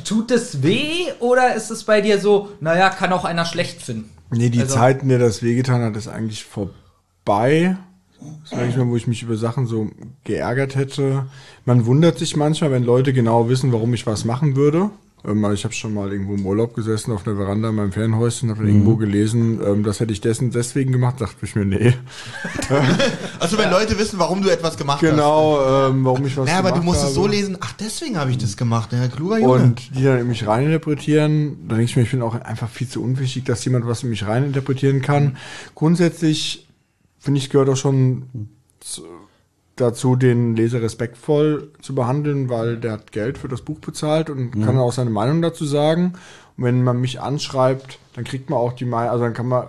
Tut 0.04 0.32
es 0.32 0.64
weh 0.64 1.06
oder 1.20 1.56
ist 1.56 1.72
es 1.72 1.84
bei 1.84 2.02
dir 2.02 2.20
so, 2.20 2.50
naja, 2.60 2.90
kann 2.90 3.14
auch 3.14 3.26
einer 3.26 3.46
schlecht 3.46 3.82
finden? 3.82 4.10
Nee, 4.32 4.50
die 4.50 4.62
Also- 4.62 4.76
Zeit, 4.76 5.02
in 5.02 5.10
der 5.10 5.20
das 5.20 5.42
wehgetan 5.44 5.82
hat, 5.82 5.96
ist 5.96 6.08
eigentlich 6.08 6.44
vorbei. 6.46 7.78
Das 8.44 8.52
war 8.58 8.66
nicht 8.66 8.78
mehr, 8.78 8.88
wo 8.88 8.96
ich 8.96 9.08
mich 9.08 9.24
über 9.24 9.36
Sachen 9.36 9.66
so 9.66 9.90
geärgert 10.24 10.76
hätte. 10.76 11.26
Man 11.66 11.86
wundert 11.88 12.20
sich 12.20 12.36
manchmal, 12.36 12.72
wenn 12.72 12.84
Leute 12.84 13.14
genau 13.14 13.50
wissen, 13.50 13.72
warum 13.74 13.94
ich 13.96 14.06
was 14.06 14.26
machen 14.26 14.56
würde. 14.56 14.92
Ähm, 15.26 15.44
also 15.46 15.54
ich 15.54 15.64
habe 15.64 15.74
schon 15.74 15.94
mal 15.94 16.12
irgendwo 16.12 16.34
im 16.34 16.46
Urlaub 16.46 16.74
gesessen 16.74 17.12
auf 17.12 17.26
einer 17.28 17.36
Veranda 17.36 17.70
in 17.70 17.76
meinem 17.76 17.92
Ferienhäuschen, 17.92 18.50
habe 18.50 18.62
dann 18.62 18.70
irgendwo 18.70 18.96
gelesen, 18.96 19.60
ähm, 19.66 19.84
das 19.84 20.00
hätte 20.00 20.14
ich 20.14 20.22
dessen 20.22 20.52
deswegen 20.52 20.92
gemacht, 20.92 21.22
dachte 21.22 21.36
ich 21.44 21.56
mir, 21.56 21.66
nee. 21.66 21.94
Also 23.40 23.58
wenn 23.58 23.70
Leute 23.70 23.98
wissen, 23.98 24.20
warum 24.20 24.42
du 24.42 24.50
etwas 24.50 24.78
gemacht 24.78 25.02
hast. 25.02 25.10
Genau, 25.10 25.90
ähm, 25.90 26.06
warum 26.06 26.26
ich 26.26 26.36
was 26.38 26.46
Naja, 26.46 26.60
aber 26.60 26.70
du 26.70 26.76
gemacht 26.76 26.86
musst 26.86 27.00
es 27.00 27.06
habe. 27.06 27.14
so 27.14 27.28
lesen, 27.28 27.58
ach, 27.60 27.74
deswegen 27.74 28.18
habe 28.18 28.32
ich 28.32 28.38
das 28.38 28.58
gemacht. 28.58 28.94
Ja, 28.94 29.08
kluger 29.08 29.40
Junge. 29.40 29.54
Und 29.54 29.96
die 29.96 30.04
dann 30.04 30.20
in 30.20 30.28
mich 30.28 30.46
reininterpretieren, 30.46 31.68
da 31.68 31.76
denke 31.76 31.90
ich 31.90 31.96
mir, 31.96 32.04
ich 32.04 32.12
bin 32.12 32.22
auch 32.22 32.36
einfach 32.36 32.70
viel 32.70 32.88
zu 32.88 33.04
unwichtig, 33.04 33.46
dass 33.46 33.64
jemand 33.66 33.88
was 33.88 34.04
in 34.04 34.10
mich 34.10 34.26
reininterpretieren 34.26 35.02
kann. 35.02 35.38
Grundsätzlich, 35.76 36.68
finde 37.20 37.40
ich, 37.40 37.50
gehört 37.50 37.70
auch 37.70 37.78
schon 37.78 38.50
zu, 38.80 39.04
dazu, 39.82 40.16
den 40.16 40.56
Leser 40.56 40.82
respektvoll 40.82 41.72
zu 41.82 41.96
behandeln, 41.96 42.50
weil 42.50 42.78
der 42.78 42.94
hat 42.94 43.12
Geld 43.12 43.38
für 43.38 43.48
das 43.48 43.62
Buch 43.62 43.80
bezahlt 43.80 44.30
und 44.30 44.52
kann 44.52 44.78
auch 44.78 44.94
seine 44.94 45.10
Meinung 45.10 45.42
dazu 45.42 45.66
sagen. 45.66 46.14
Und 46.58 46.64
wenn 46.64 46.84
man 46.84 47.02
mich 47.02 47.20
anschreibt, 47.20 48.00
dann 48.14 48.24
kriegt 48.24 48.50
man 48.50 48.60
auch 48.60 48.74
die 48.74 48.86
Meinung, 48.86 49.12
also 49.12 49.24
dann 49.24 49.34
kann 49.34 49.48
man, 49.48 49.66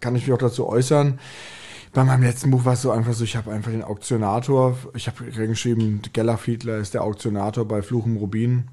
kann 0.00 0.14
ich 0.14 0.26
mich 0.26 0.34
auch 0.34 0.38
dazu 0.38 0.68
äußern. 0.68 1.18
Bei 1.92 2.04
meinem 2.04 2.22
letzten 2.22 2.50
Buch 2.50 2.64
war 2.64 2.74
es 2.74 2.82
so 2.82 2.92
einfach 2.92 3.14
so, 3.14 3.24
ich 3.24 3.36
habe 3.36 3.50
einfach 3.50 3.72
den 3.72 3.82
Auktionator, 3.82 4.76
ich 4.94 5.08
habe 5.08 5.24
geschrieben, 5.24 6.02
Geller 6.12 6.38
Fiedler 6.38 6.78
ist 6.78 6.94
der 6.94 7.02
Auktionator 7.02 7.66
bei 7.66 7.82
Fluch 7.82 8.06
im 8.06 8.16
Rubin. 8.16 8.68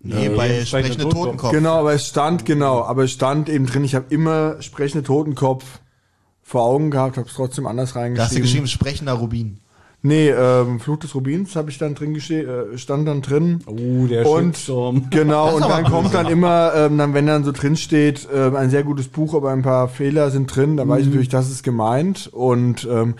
nee, 0.00 0.30
bei 0.30 0.64
sprechende 0.64 0.66
sprechende 0.66 1.02
Totenkopf. 1.04 1.24
Totenkopf. 1.24 1.52
Genau, 1.52 1.78
aber 1.80 1.92
es 1.92 2.06
stand, 2.06 2.46
genau, 2.46 2.82
aber 2.82 3.04
es 3.04 3.12
stand 3.12 3.50
eben 3.50 3.66
drin, 3.66 3.84
ich 3.84 3.94
habe 3.94 4.06
immer 4.08 4.62
sprechende 4.62 5.04
Totenkopf 5.04 5.80
vor 6.42 6.62
Augen 6.62 6.90
gehabt, 6.90 7.16
habe 7.16 7.28
es 7.28 7.34
trotzdem 7.34 7.66
anders 7.66 7.92
Da 7.92 8.00
hast 8.00 8.06
du 8.06 8.18
reingeschrieben. 8.18 8.42
geschrieben, 8.42 8.66
sprechender 8.66 9.12
Rubin. 9.14 9.58
Nee, 10.04 10.30
ähm, 10.30 10.80
Fluch 10.80 10.98
des 10.98 11.14
Rubins 11.14 11.54
habe 11.54 11.70
ich 11.70 11.78
dann 11.78 11.94
drin 11.94 12.16
äh, 12.16 12.76
stand 12.76 13.06
dann 13.06 13.22
drin. 13.22 13.60
Oh, 13.66 14.06
der 14.08 14.28
Und 14.28 14.68
genau, 15.10 15.54
und 15.54 15.62
dann 15.62 15.84
kommt 15.84 16.12
dann 16.12 16.26
immer, 16.26 16.72
ähm, 16.74 16.98
dann, 16.98 17.14
wenn 17.14 17.26
dann 17.26 17.44
so 17.44 17.52
drin 17.52 17.76
steht, 17.76 18.28
ähm, 18.34 18.56
ein 18.56 18.68
sehr 18.68 18.82
gutes 18.82 19.06
Buch, 19.06 19.32
aber 19.34 19.52
ein 19.52 19.62
paar 19.62 19.88
Fehler 19.88 20.32
sind 20.32 20.54
drin, 20.54 20.76
dann 20.76 20.88
weiß 20.88 21.02
ich 21.02 21.06
natürlich, 21.06 21.28
das 21.28 21.50
ist 21.50 21.62
gemeint. 21.62 22.28
Und 22.32 22.86
ähm, 22.90 23.14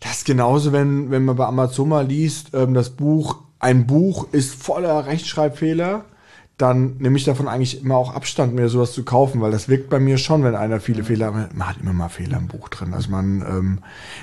das 0.00 0.18
ist 0.18 0.26
genauso, 0.26 0.72
wenn, 0.72 1.12
wenn 1.12 1.24
man 1.24 1.36
bei 1.36 1.46
Amazon 1.46 1.90
mal 1.90 2.04
liest, 2.04 2.50
ähm, 2.54 2.74
das 2.74 2.90
Buch, 2.90 3.42
ein 3.60 3.86
Buch 3.86 4.26
ist 4.32 4.52
voller 4.52 5.06
Rechtschreibfehler, 5.06 6.06
dann 6.58 6.96
nehme 6.98 7.18
ich 7.18 7.24
davon 7.24 7.48
eigentlich 7.48 7.82
immer 7.82 7.96
auch 7.96 8.14
Abstand, 8.14 8.54
mir 8.54 8.70
sowas 8.70 8.92
zu 8.92 9.04
kaufen, 9.04 9.42
weil 9.42 9.50
das 9.50 9.68
wirkt 9.68 9.90
bei 9.90 10.00
mir 10.00 10.16
schon, 10.16 10.42
wenn 10.42 10.54
einer 10.54 10.80
viele 10.80 11.04
Fehler 11.04 11.34
hat. 11.34 11.54
Man 11.54 11.68
hat 11.68 11.76
immer 11.82 11.92
mal 11.92 12.08
Fehler 12.08 12.38
im 12.38 12.46
Buch 12.48 12.70
drin. 12.70 12.94
Also 12.94 13.10
man, 13.10 13.42
ähm, 13.42 13.78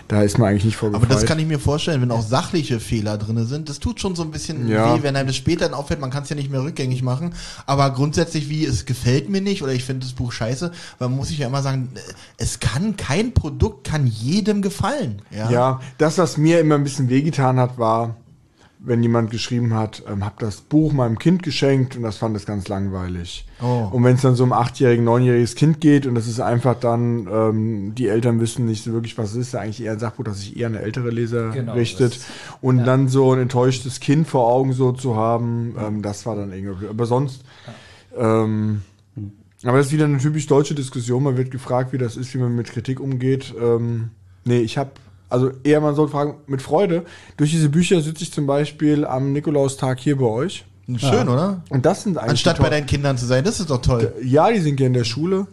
da 0.08 0.24
ist 0.24 0.40
man 0.40 0.50
eigentlich 0.50 0.66
nicht 0.66 0.78
Aber 0.82 0.94
vorgefeit. 0.94 1.12
das 1.16 1.26
kann 1.28 1.38
ich 1.38 1.46
mir 1.46 1.60
vorstellen, 1.60 2.02
wenn 2.02 2.10
auch 2.10 2.24
sachliche 2.24 2.80
Fehler 2.80 3.20
drin 3.20 3.46
sind. 3.46 3.70
Das 3.70 3.80
tut 3.80 4.00
schon 4.00 4.16
so 4.16 4.24
ein 4.24 4.32
bisschen 4.32 4.68
Ja. 4.68 4.96
weh, 4.96 5.04
wenn 5.04 5.16
einem 5.16 5.28
das 5.28 5.36
später 5.36 5.66
dann 5.66 5.76
auffällt. 5.76 6.02
Man 6.02 6.10
kann 6.10 6.24
es 6.24 6.30
ja 6.30 6.36
nicht 6.36 6.50
mehr 6.50 6.64
rückgängig 6.64 7.04
machen. 7.04 7.36
Aber 7.68 7.92
grundsätzlich, 7.92 8.50
wie 8.50 8.66
es 8.66 8.86
gefällt 8.86 9.30
mir 9.30 9.42
nicht 9.42 9.62
oder 9.62 9.74
ich 9.74 9.84
finde 9.84 10.08
das 10.08 10.14
Buch 10.14 10.32
scheiße, 10.32 10.72
man 10.98 11.12
muss 11.16 11.28
sich 11.28 11.38
ja 11.38 11.46
immer 11.46 11.62
sagen, 11.62 11.90
äh, 11.94 12.00
es 12.38 12.60
kann 12.60 12.98
kein 12.98 13.36
Produkt 13.36 13.84
kann 13.86 14.08
jedem 14.08 14.64
gefallen. 14.64 15.22
Ja. 15.30 15.52
Ja, 15.52 15.80
das, 16.00 16.18
was 16.18 16.38
mir 16.38 16.60
immer 16.62 16.76
ein 16.76 16.84
bisschen 16.84 17.10
wehgetan 17.10 17.60
hat, 17.60 17.78
war, 17.78 18.16
wenn 18.86 19.02
jemand 19.02 19.32
geschrieben 19.32 19.74
hat, 19.74 20.04
ähm, 20.12 20.26
hab 20.26 20.40
das 20.40 20.58
Buch 20.62 20.92
meinem 20.92 21.18
Kind 21.18 21.42
geschenkt 21.42 21.96
und 21.96 22.04
das 22.04 22.18
fand 22.18 22.36
es 22.36 22.46
ganz 22.46 22.68
langweilig. 22.68 23.46
Oh. 23.62 23.88
Und 23.92 24.04
wenn 24.04 24.16
es 24.16 24.22
dann 24.22 24.36
so 24.36 24.44
um 24.44 24.52
achtjährigen, 24.52 25.06
neunjähriges 25.06 25.56
Kind 25.56 25.80
geht 25.80 26.06
und 26.06 26.16
das 26.16 26.28
ist 26.28 26.42
einfach 26.42 26.76
dann, 26.78 27.28
ähm, 27.32 27.96
die 27.96 28.10
Eltern 28.10 28.42
wissen 28.42 28.66
nicht 28.66 28.84
so 28.84 28.92
wirklich, 28.92 29.18
was 29.18 29.32
es 29.32 29.38
ist, 29.38 29.56
eigentlich 29.56 29.82
eher 29.82 29.94
ein 29.94 30.00
Sachbuch, 30.00 30.26
das 30.26 30.40
sich 30.42 30.58
eher 30.58 30.68
an 30.68 30.76
ältere 30.76 31.12
Leser 31.12 31.52
Genau, 31.52 31.74
richtet. 31.76 32.16
das- 32.18 32.26
Und 32.62 32.84
dann 32.84 33.08
so 33.08 33.32
ein 33.34 33.40
enttäuschtes 33.40 34.02
Kind 34.02 34.28
vor 34.28 34.48
Augen 34.52 34.74
so 34.74 34.92
zu 34.92 35.16
haben, 35.16 35.76
ähm, 35.80 36.02
das 36.02 36.26
war 36.26 36.36
dann 36.36 36.52
irgendwie. 36.52 36.88
Aber 36.88 37.06
sonst, 37.06 37.46
ähm, 38.18 38.82
aber 39.64 39.78
das 39.78 39.88
ist 39.88 39.94
wieder 39.94 40.06
eine 40.06 40.18
typisch 40.18 40.48
deutsche 40.48 40.76
Diskussion. 40.76 41.24
Man 41.24 41.38
wird 41.38 41.52
gefragt, 41.52 41.94
wie 41.94 41.98
das 41.98 42.18
ist, 42.18 42.34
wie 42.34 42.38
man 42.40 42.54
mit 42.54 42.68
Kritik 42.68 43.00
umgeht. 43.00 43.54
Ähm, 43.58 44.10
nee, 44.44 44.60
ich 44.60 44.78
habe, 44.78 44.92
also 45.34 45.52
eher 45.64 45.82
man 45.82 45.96
soll 45.96 46.08
fragen, 46.08 46.36
mit 46.46 46.62
Freude. 46.62 47.04
Durch 47.38 47.52
diese 47.52 47.70
Bücher 47.70 48.02
sitze 48.02 48.24
ich 48.24 48.32
zum 48.32 48.46
Beispiel 48.46 49.04
am 49.04 49.34
Nikolaustag 49.34 50.00
hier 50.00 50.18
bei 50.18 50.26
euch. 50.26 50.66
Schön, 50.98 51.28
oder? 51.28 51.64
Und 51.70 51.86
das 51.86 52.04
sind 52.04 52.18
eigentlich. 52.18 52.32
Anstatt 52.32 52.60
bei 52.60 52.70
deinen 52.70 52.86
Kindern 52.86 53.18
zu 53.18 53.26
sein, 53.26 53.44
das 53.44 53.60
ist 53.60 53.70
doch 53.70 53.82
toll. 53.82 54.14
Ja, 54.22 54.52
die 54.52 54.60
sind 54.60 54.80
ja 54.80 54.88
in 54.88 54.94
der 54.94 55.06
Schule 55.06 55.48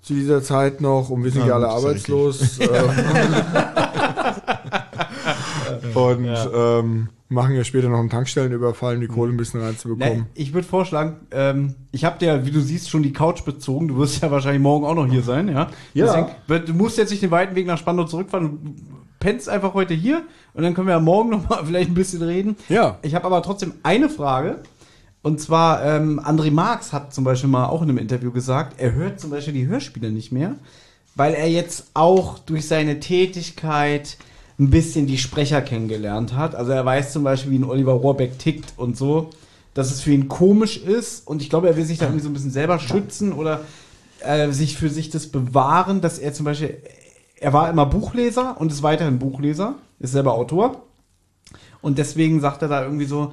zu 0.00 0.14
dieser 0.14 0.42
Zeit 0.42 0.80
noch 0.80 1.10
und 1.10 1.22
wir 1.22 1.30
sind 1.30 1.42
Ja, 1.42 1.48
ja 1.48 1.54
alle 1.54 1.66
ja 1.66 1.72
arbeitslos. 1.72 2.58
ähm, 2.58 2.68
und 5.94 6.36
ähm, 6.54 7.08
machen 7.32 7.54
ja 7.54 7.64
später 7.64 7.88
noch 7.88 7.98
einen 7.98 8.10
Tankstellenüberfall, 8.10 8.96
um 8.96 9.00
die 9.00 9.08
Kohle 9.08 9.32
ein 9.32 9.36
bisschen 9.36 9.60
reinzubekommen. 9.60 10.18
Nee, 10.18 10.24
ich 10.34 10.54
würde 10.54 10.66
vorschlagen, 10.66 11.16
ähm, 11.30 11.74
ich 11.90 12.04
habe 12.04 12.18
dir, 12.18 12.46
wie 12.46 12.50
du 12.50 12.60
siehst, 12.60 12.90
schon 12.90 13.02
die 13.02 13.12
Couch 13.12 13.44
bezogen. 13.44 13.88
Du 13.88 13.96
wirst 13.96 14.22
ja 14.22 14.30
wahrscheinlich 14.30 14.62
morgen 14.62 14.84
auch 14.84 14.94
noch 14.94 15.06
hier 15.06 15.22
sein, 15.22 15.48
ja? 15.48 15.68
Ja. 15.94 16.30
Deswegen, 16.46 16.66
du 16.66 16.74
musst 16.74 16.98
jetzt 16.98 17.10
nicht 17.10 17.22
den 17.22 17.30
weiten 17.30 17.54
Weg 17.54 17.66
nach 17.66 17.78
Spandau 17.78 18.04
zurückfahren. 18.04 18.58
Du 18.62 18.74
pennst 19.22 19.48
einfach 19.48 19.72
heute 19.72 19.94
hier 19.94 20.24
und 20.52 20.64
dann 20.64 20.74
können 20.74 20.88
wir 20.88 20.94
ja 20.94 21.00
morgen 21.00 21.30
noch 21.30 21.48
mal 21.48 21.64
vielleicht 21.64 21.90
ein 21.90 21.94
bisschen 21.94 22.22
reden. 22.22 22.56
Ja. 22.68 22.98
Ich 23.02 23.14
habe 23.14 23.24
aber 23.24 23.40
trotzdem 23.42 23.74
eine 23.84 24.10
Frage. 24.10 24.58
Und 25.22 25.40
zwar, 25.40 25.84
ähm, 25.84 26.18
André 26.18 26.50
Marx 26.50 26.92
hat 26.92 27.14
zum 27.14 27.22
Beispiel 27.22 27.48
mal 27.48 27.66
auch 27.66 27.80
in 27.82 27.88
einem 27.88 27.98
Interview 27.98 28.32
gesagt, 28.32 28.80
er 28.80 28.92
hört 28.92 29.20
zum 29.20 29.30
Beispiel 29.30 29.54
die 29.54 29.68
Hörspiele 29.68 30.10
nicht 30.10 30.32
mehr, 30.32 30.56
weil 31.14 31.34
er 31.34 31.48
jetzt 31.48 31.86
auch 31.94 32.40
durch 32.40 32.66
seine 32.66 32.98
Tätigkeit 32.98 34.16
ein 34.58 34.70
bisschen 34.70 35.06
die 35.06 35.18
Sprecher 35.18 35.62
kennengelernt 35.62 36.34
hat. 36.34 36.56
Also 36.56 36.72
er 36.72 36.84
weiß 36.84 37.12
zum 37.12 37.22
Beispiel, 37.22 37.52
wie 37.52 37.58
ein 37.58 37.64
Oliver 37.64 37.92
Rohrbeck 37.92 38.40
tickt 38.40 38.72
und 38.76 38.96
so, 38.96 39.30
dass 39.74 39.92
es 39.92 40.00
für 40.00 40.10
ihn 40.10 40.26
komisch 40.26 40.78
ist. 40.78 41.28
Und 41.28 41.40
ich 41.40 41.48
glaube, 41.48 41.68
er 41.68 41.76
will 41.76 41.84
sich 41.84 41.98
da 41.98 42.06
irgendwie 42.06 42.24
so 42.24 42.28
ein 42.28 42.34
bisschen 42.34 42.50
selber 42.50 42.80
schützen 42.80 43.32
oder 43.32 43.60
äh, 44.18 44.50
sich 44.50 44.76
für 44.76 44.90
sich 44.90 45.10
das 45.10 45.28
bewahren, 45.28 46.00
dass 46.00 46.18
er 46.18 46.32
zum 46.32 46.44
Beispiel, 46.44 46.78
er 47.42 47.52
war 47.52 47.68
immer 47.68 47.86
Buchleser 47.86 48.60
und 48.60 48.70
ist 48.70 48.84
weiterhin 48.84 49.18
Buchleser, 49.18 49.74
ist 49.98 50.12
selber 50.12 50.34
Autor. 50.34 50.84
Und 51.80 51.98
deswegen 51.98 52.40
sagt 52.40 52.62
er 52.62 52.68
da 52.68 52.84
irgendwie 52.84 53.04
so, 53.04 53.32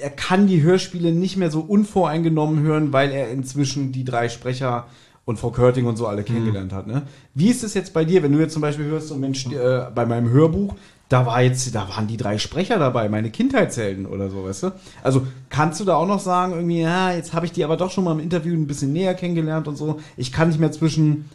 er 0.00 0.08
kann 0.08 0.46
die 0.46 0.62
Hörspiele 0.62 1.12
nicht 1.12 1.36
mehr 1.36 1.50
so 1.50 1.60
unvoreingenommen 1.60 2.60
hören, 2.62 2.94
weil 2.94 3.10
er 3.10 3.30
inzwischen 3.30 3.92
die 3.92 4.04
drei 4.04 4.30
Sprecher 4.30 4.86
und 5.26 5.38
Frau 5.38 5.50
Körting 5.50 5.84
und 5.84 5.96
so 5.96 6.06
alle 6.06 6.24
kennengelernt 6.24 6.72
hat. 6.72 6.86
Ne? 6.86 7.02
Wie 7.34 7.50
ist 7.50 7.62
es 7.62 7.74
jetzt 7.74 7.92
bei 7.92 8.06
dir, 8.06 8.22
wenn 8.22 8.32
du 8.32 8.40
jetzt 8.40 8.54
zum 8.54 8.62
Beispiel 8.62 8.86
hörst, 8.86 9.08
so 9.08 9.14
Mensch, 9.14 9.46
äh, 9.46 9.86
bei 9.94 10.06
meinem 10.06 10.30
Hörbuch, 10.30 10.74
da 11.10 11.26
war 11.26 11.42
jetzt, 11.42 11.74
da 11.74 11.86
waren 11.90 12.06
die 12.06 12.16
drei 12.16 12.38
Sprecher 12.38 12.78
dabei, 12.78 13.10
meine 13.10 13.30
Kindheitshelden 13.30 14.06
oder 14.06 14.30
so, 14.30 14.44
weißt 14.44 14.62
du? 14.62 14.72
Also 15.02 15.26
kannst 15.50 15.78
du 15.78 15.84
da 15.84 15.96
auch 15.96 16.06
noch 16.06 16.20
sagen, 16.20 16.54
irgendwie, 16.54 16.80
ja, 16.80 17.12
jetzt 17.12 17.34
habe 17.34 17.44
ich 17.44 17.52
die 17.52 17.62
aber 17.62 17.76
doch 17.76 17.90
schon 17.90 18.04
mal 18.04 18.12
im 18.12 18.20
Interview 18.20 18.54
ein 18.54 18.66
bisschen 18.66 18.94
näher 18.94 19.12
kennengelernt 19.12 19.68
und 19.68 19.76
so. 19.76 20.00
Ich 20.16 20.32
kann 20.32 20.48
nicht 20.48 20.58
mehr 20.58 20.72
zwischen 20.72 21.28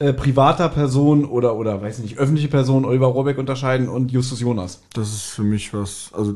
äh, 0.00 0.12
privater 0.12 0.68
Person 0.68 1.24
oder, 1.24 1.54
oder, 1.56 1.80
weiß 1.80 2.00
nicht, 2.00 2.18
öffentliche 2.18 2.48
Person, 2.48 2.84
Oliver 2.84 3.06
Rohrbeck 3.06 3.38
unterscheiden 3.38 3.88
und 3.88 4.10
Justus 4.10 4.40
Jonas. 4.40 4.82
Das 4.94 5.08
ist 5.12 5.22
für 5.26 5.42
mich 5.44 5.72
was, 5.72 6.10
also 6.12 6.34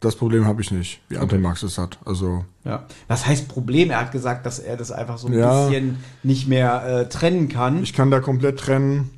das 0.00 0.16
Problem 0.16 0.44
habe 0.46 0.60
ich 0.62 0.70
nicht, 0.70 1.00
wie 1.08 1.16
André 1.18 1.38
Max 1.38 1.62
es 1.62 1.78
hat. 1.78 1.98
Also 2.04 2.44
Ja. 2.64 2.86
Was 3.08 3.26
heißt 3.26 3.48
Problem? 3.48 3.90
Er 3.90 4.00
hat 4.00 4.12
gesagt, 4.12 4.44
dass 4.46 4.58
er 4.58 4.76
das 4.76 4.90
einfach 4.92 5.18
so 5.18 5.28
ein 5.28 5.34
Ja. 5.34 5.66
bisschen 5.68 5.98
nicht 6.22 6.48
mehr 6.48 6.84
äh, 7.02 7.08
trennen 7.08 7.48
kann. 7.48 7.82
ich 7.82 7.92
kann 7.94 8.10
da 8.10 8.20
komplett 8.20 8.58
trennen. 8.58 9.10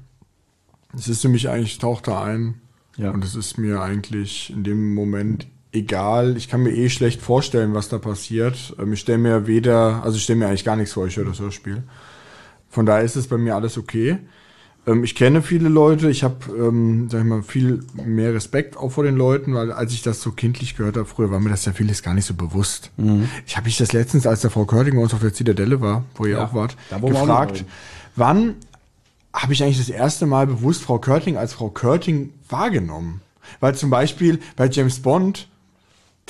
Es 0.95 1.09
ist 1.09 1.23
für 1.23 1.29
mich 1.29 1.49
eigentlich, 1.49 1.79
taucht 1.79 2.09
da 2.09 2.23
ein. 2.23 2.61
Ja. 2.99 3.11
Und 3.11 3.25
es 3.25 3.35
ist 3.35 3.57
mir 3.59 3.81
eigentlich 3.81 4.51
in 4.51 4.65
dem 4.65 4.93
Moment 4.95 5.47
egal. 5.73 6.37
Ich 6.37 6.49
kann 6.51 6.63
mir 6.63 6.73
eh 6.73 6.91
schlecht 6.91 7.23
vorstellen, 7.23 7.73
was 7.73 7.89
da 7.89 7.97
passiert. 7.99 8.75
Ähm, 8.79 8.93
Ich 8.93 9.01
stelle 9.01 9.17
mir 9.19 9.47
weder, 9.47 10.03
also 10.05 10.17
ich 10.19 10.25
stelle 10.25 10.41
mir 10.41 10.49
eigentlich 10.49 10.65
gar 10.65 10.77
nichts 10.77 10.93
vor, 10.93 11.07
ich 11.07 11.17
höre 11.17 11.25
das 11.25 11.41
Hörspiel. 11.41 11.85
Von 12.73 12.87
daher 12.87 13.05
ist 13.05 13.15
es 13.17 13.29
bei 13.29 13.37
mir 13.39 13.55
alles 13.55 13.77
okay. 13.79 14.19
Ähm, 14.87 15.05
Ich 15.05 15.15
kenne 15.15 15.43
viele 15.43 15.69
Leute, 15.69 16.11
ich 16.11 16.25
habe, 16.25 16.37
ähm, 16.59 17.09
sag 17.11 17.21
ich 17.21 17.27
mal, 17.27 17.43
viel 17.43 17.85
mehr 18.05 18.35
Respekt 18.35 18.77
auch 18.77 18.89
vor 18.91 19.05
den 19.05 19.15
Leuten, 19.15 19.55
weil 19.55 19.71
als 19.71 19.93
ich 19.93 20.03
das 20.03 20.21
so 20.23 20.33
kindlich 20.33 20.75
gehört 20.77 20.97
habe, 20.97 21.07
früher 21.07 21.31
war 21.31 21.39
mir 21.39 21.51
das 21.51 21.65
ja 21.67 21.73
vieles 21.73 22.03
gar 22.03 22.15
nicht 22.15 22.25
so 22.25 22.35
bewusst. 22.35 22.91
Ich 23.47 23.57
habe 23.57 23.67
mich 23.67 23.77
das 23.77 23.93
letztens, 23.93 24.27
als 24.27 24.41
der 24.41 24.51
Frau 24.51 24.65
Körting 24.65 24.97
bei 24.97 25.03
uns 25.03 25.15
auf 25.15 25.21
der 25.21 25.35
Zitadelle 25.35 25.81
war, 25.81 26.05
wo 26.17 26.25
ihr 26.25 26.39
Ja, 26.39 26.45
auch 26.47 26.55
wart, 26.55 26.77
auch 26.91 27.01
gefragt, 27.03 27.65
waren. 28.17 28.55
wann 28.55 28.55
habe 29.35 29.53
ich 29.53 29.63
eigentlich 29.63 29.79
das 29.79 29.89
erste 29.89 30.27
Mal 30.27 30.47
bewusst 30.47 30.83
Frau 30.83 30.99
Körting 30.99 31.37
als 31.37 31.53
Frau 31.53 31.69
Körting 31.69 32.31
wahrgenommen. 32.49 33.21
Weil 33.61 33.75
zum 33.75 33.91
Beispiel 33.91 34.39
bei 34.57 34.67
James 34.69 35.01
Bond, 35.01 35.49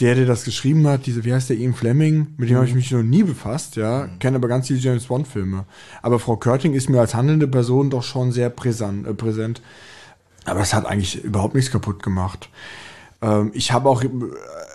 der, 0.00 0.14
der 0.14 0.26
das 0.26 0.44
geschrieben 0.44 0.86
hat, 0.86 1.06
diese, 1.06 1.24
wie 1.24 1.32
heißt 1.32 1.50
der, 1.50 1.56
Ian 1.56 1.74
Fleming, 1.74 2.28
mit 2.38 2.48
dem 2.48 2.56
habe 2.56 2.66
ich 2.66 2.74
mich 2.74 2.90
noch 2.90 3.02
nie 3.02 3.22
befasst, 3.22 3.76
ja, 3.76 4.08
kenne 4.20 4.36
aber 4.36 4.48
ganz 4.48 4.68
viele 4.68 4.80
James 4.80 5.06
Bond 5.06 5.28
Filme. 5.28 5.64
Aber 6.00 6.18
Frau 6.18 6.36
Körting 6.36 6.72
ist 6.72 6.88
mir 6.88 7.00
als 7.00 7.14
handelnde 7.14 7.46
Person 7.46 7.90
doch 7.90 8.02
schon 8.02 8.32
sehr 8.32 8.48
präsent. 8.48 9.06
Äh, 9.06 9.14
präsent. 9.14 9.60
Aber 10.44 10.60
es 10.60 10.74
hat 10.74 10.86
eigentlich 10.86 11.22
überhaupt 11.22 11.54
nichts 11.54 11.70
kaputt 11.70 12.02
gemacht. 12.02 12.48
Ähm, 13.20 13.50
ich 13.52 13.70
habe 13.70 13.88
auch, 13.88 14.02
äh, 14.02 14.08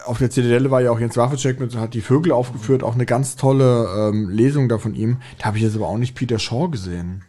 auf 0.05 0.19
der 0.19 0.29
Zitadelle 0.29 0.71
war 0.71 0.81
ja 0.81 0.91
auch 0.91 0.99
Jens 0.99 1.17
Waffelcheck 1.17 1.59
mit, 1.59 1.75
hat 1.75 1.93
die 1.95 2.01
Vögel 2.01 2.31
aufgeführt, 2.31 2.83
auch 2.83 2.93
eine 2.93 3.05
ganz 3.05 3.35
tolle 3.35 3.87
ähm, 3.97 4.29
Lesung 4.29 4.69
da 4.69 4.77
von 4.77 4.93
ihm. 4.93 5.17
Da 5.39 5.45
habe 5.45 5.57
ich 5.57 5.63
jetzt 5.63 5.75
aber 5.75 5.87
auch 5.87 5.97
nicht 5.97 6.15
Peter 6.15 6.37
Shaw 6.37 6.69
gesehen 6.69 7.23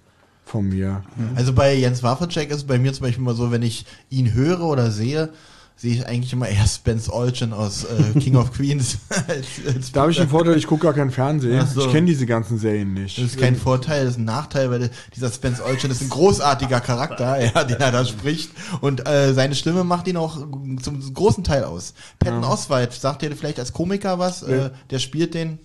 von 0.44 0.68
mir. 0.68 1.02
Also 1.34 1.52
bei 1.52 1.74
Jens 1.74 2.02
Waffelcheck 2.02 2.50
ist 2.50 2.66
bei 2.66 2.78
mir 2.78 2.92
zum 2.92 3.04
Beispiel 3.04 3.22
immer 3.22 3.34
so, 3.34 3.50
wenn 3.50 3.62
ich 3.62 3.86
ihn 4.08 4.32
höre 4.32 4.62
oder 4.62 4.90
sehe, 4.90 5.30
sehe 5.78 5.94
ich 5.94 6.06
eigentlich 6.06 6.32
immer 6.32 6.48
eher 6.48 6.66
Spence 6.66 7.08
Olchen 7.08 7.52
aus 7.52 7.84
äh, 7.84 8.18
King 8.18 8.34
of 8.34 8.52
Queens. 8.52 8.98
als, 9.28 9.46
als 9.64 9.92
Da 9.92 10.02
habe 10.02 10.10
ich 10.10 10.18
den 10.18 10.28
Vorteil, 10.28 10.56
ich 10.56 10.66
gucke 10.66 10.82
gar 10.82 10.92
keinen 10.92 11.12
Fernsehen. 11.12 11.64
So. 11.66 11.86
Ich 11.86 11.92
kenne 11.92 12.08
diese 12.08 12.26
ganzen 12.26 12.58
Serien 12.58 12.94
nicht. 12.94 13.16
Das 13.16 13.24
ist 13.26 13.38
kein 13.38 13.54
Vorteil, 13.54 14.04
das 14.04 14.14
ist 14.14 14.18
ein 14.18 14.24
Nachteil, 14.24 14.70
weil 14.72 14.90
dieser 15.14 15.30
Spence 15.30 15.62
Olchen 15.62 15.92
ist 15.92 16.02
ein 16.02 16.08
großartiger 16.08 16.80
Charakter, 16.80 17.40
ja, 17.54 17.62
den 17.62 17.78
er 17.78 17.92
da 17.92 18.04
spricht. 18.04 18.50
Und 18.80 19.06
äh, 19.08 19.32
seine 19.34 19.54
Stimme 19.54 19.84
macht 19.84 20.08
ihn 20.08 20.16
auch 20.16 20.38
zum 20.82 21.14
großen 21.14 21.44
Teil 21.44 21.62
aus. 21.62 21.94
Patton 22.18 22.42
Oswalt, 22.42 22.92
sagt 22.92 23.22
dir 23.22 23.34
vielleicht 23.36 23.60
als 23.60 23.72
Komiker 23.72 24.18
was? 24.18 24.42
Äh, 24.42 24.70
der 24.90 24.98
spielt 24.98 25.34
den. 25.34 25.60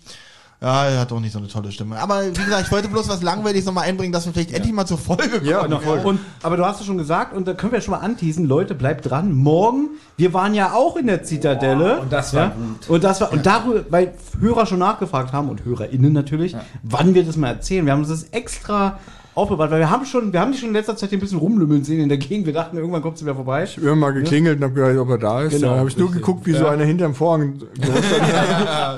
Ja, 0.64 0.86
er 0.86 1.02
hat 1.02 1.12
auch 1.12 1.20
nicht 1.20 1.34
so 1.34 1.40
eine 1.40 1.50
tolle 1.50 1.74
Stimme. 1.74 2.00
Aber 2.00 2.26
wie 2.26 2.32
gesagt, 2.32 2.68
ich 2.68 2.72
wollte 2.72 2.88
bloß 2.88 3.10
was 3.10 3.22
Langweiliges 3.22 3.66
nochmal 3.66 3.84
einbringen, 3.84 4.14
dass 4.14 4.26
wir 4.26 4.32
vielleicht 4.32 4.54
endlich 4.54 4.74
mal 4.74 4.86
zur 4.86 4.98
Folge 4.98 5.30
kommen. 5.30 5.46
Ja, 5.46 5.64
Genau. 5.64 5.82
Und, 6.04 6.22
aber 6.42 6.56
du 6.56 6.66
hast 6.66 6.80
es 6.80 6.86
schon 6.86 6.98
gesagt, 6.98 7.36
und 7.36 7.48
da 7.48 7.54
können 7.54 7.74
wir 7.74 7.82
schon 7.82 7.92
mal 7.92 8.00
anteasen, 8.00 8.46
Leute, 8.46 8.74
bleibt 8.74 9.10
dran. 9.10 9.34
Morgen, 9.34 9.90
wir 10.16 10.34
waren 10.34 10.54
ja 10.54 10.72
auch 10.74 10.96
in 10.96 11.08
der 11.08 11.24
Zitadelle. 11.24 12.00
und 12.00 12.14
das 12.14 12.34
war 12.34 12.44
ja? 12.44 12.50
gut. 12.50 12.90
Und 12.90 13.04
das 13.04 13.20
war, 13.20 13.34
und 13.34 13.46
darüber, 13.46 13.84
weil 13.90 14.14
Hörer 14.40 14.66
schon 14.66 14.80
nachgefragt 14.80 15.34
haben 15.34 15.50
und 15.50 15.66
HörerInnen 15.66 16.14
natürlich, 16.14 16.56
wann 16.82 17.14
wir 17.14 17.26
das 17.26 17.36
mal 17.36 17.50
erzählen. 17.50 17.86
Wir 17.86 17.92
haben 17.92 18.00
uns 18.00 18.10
das 18.10 18.24
extra 18.32 19.00
aufbewahrt, 19.36 19.72
weil 19.72 19.80
wir 19.80 19.90
haben 19.90 20.06
schon, 20.06 20.32
wir 20.32 20.40
haben 20.40 20.52
die 20.52 20.58
schon 20.58 20.70
in 20.70 20.74
letzter 20.76 20.96
Zeit 20.96 21.12
ein 21.12 21.20
bisschen 21.20 21.40
rumlümmeln 21.40 21.84
sehen 21.84 22.00
in 22.02 22.10
der 22.10 22.18
Gegend. 22.18 22.46
Wir 22.46 22.54
dachten, 22.54 22.78
irgendwann 22.78 23.02
kommt 23.02 23.18
sie 23.18 23.26
wieder 23.26 23.36
vorbei. 23.36 23.64
Ich 23.64 23.78
habe 23.78 23.88
immer 23.88 23.96
mal 23.96 24.12
geklingelt 24.14 24.58
und 24.58 24.64
habe 24.64 24.74
gedacht, 24.74 24.98
ob 24.98 25.10
er 25.10 25.18
da 25.18 25.42
ist. 25.44 25.54
Genau, 25.56 25.70
Dann 25.70 25.80
habe 25.80 25.90
ich 25.90 25.98
nur 25.98 26.12
geguckt, 26.12 26.46
wie 26.46 26.52
so 26.54 26.66
Ja. 26.66 26.72
einer 26.72 26.86
hinterm 26.86 27.16
Vorhang. 27.16 27.60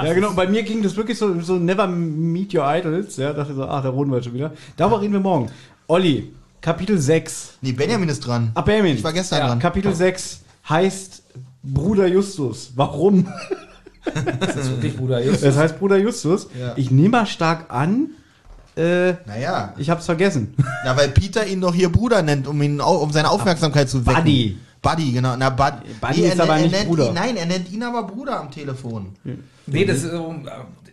Ja, 0.03 0.13
genau. 0.13 0.31
Bei 0.33 0.47
mir 0.47 0.63
ging 0.63 0.81
das 0.83 0.95
wirklich 0.95 1.17
so, 1.17 1.39
so 1.41 1.55
never 1.55 1.87
meet 1.87 2.53
your 2.53 2.63
idols. 2.67 3.17
Ja, 3.17 3.33
dachte 3.33 3.53
so, 3.53 3.63
ach, 3.63 3.81
der 3.81 3.91
Rodenwald 3.91 4.25
schon 4.25 4.33
wieder. 4.33 4.51
Darüber 4.77 5.01
reden 5.01 5.13
wir 5.13 5.19
morgen. 5.19 5.49
Olli, 5.87 6.33
Kapitel 6.61 6.97
6. 6.97 7.57
Nee, 7.61 7.71
Benjamin 7.71 8.09
ist 8.09 8.19
dran. 8.21 8.51
Ah, 8.55 8.61
Benjamin. 8.61 8.95
Ich 8.95 9.03
war 9.03 9.13
gestern 9.13 9.39
ja, 9.39 9.47
dran. 9.47 9.59
Kapitel 9.59 9.93
6 9.93 10.41
heißt 10.69 11.23
Bruder 11.63 12.07
Justus. 12.07 12.71
Warum? 12.75 13.27
Das 14.39 14.55
ist 14.55 14.69
wirklich 14.69 14.95
Bruder 14.95 15.19
Justus. 15.23 15.41
Das 15.41 15.57
heißt 15.57 15.79
Bruder 15.79 15.97
Justus. 15.97 16.47
Ja. 16.59 16.73
Ich 16.75 16.91
nehme 16.91 17.09
mal 17.09 17.25
stark 17.25 17.73
an, 17.73 18.09
äh, 18.77 19.13
Naja. 19.25 19.73
ich 19.77 19.89
hab's 19.89 20.05
vergessen. 20.05 20.53
Ja, 20.85 20.95
weil 20.97 21.09
Peter 21.09 21.45
ihn 21.45 21.61
doch 21.61 21.73
hier 21.73 21.89
Bruder 21.91 22.21
nennt, 22.21 22.47
um 22.47 22.61
ihn 22.61 22.79
um 22.81 23.11
seine 23.11 23.29
Aufmerksamkeit 23.29 23.89
zu 23.89 24.05
wecken. 24.05 24.23
Buddy. 24.23 24.57
Buddy, 24.81 25.11
genau. 25.13 25.35
Na, 25.37 25.49
Bud 25.49 25.73
Buddy 25.99 26.23
er 26.23 26.33
ist 26.33 26.39
aber 26.39 26.55
nennt- 26.55 26.65
er 26.65 26.67
nicht 26.67 26.71
nennt 26.77 26.87
Bruder. 26.89 27.07
Ihn, 27.07 27.13
nein, 27.15 27.37
er 27.37 27.45
nennt 27.47 27.71
ihn 27.71 27.81
aber 27.83 28.03
Bruder 28.03 28.39
am 28.39 28.51
Telefon. 28.51 29.07
Nee, 29.65 29.85
das 29.85 30.03
ist 30.03 30.11
so, 30.11 30.35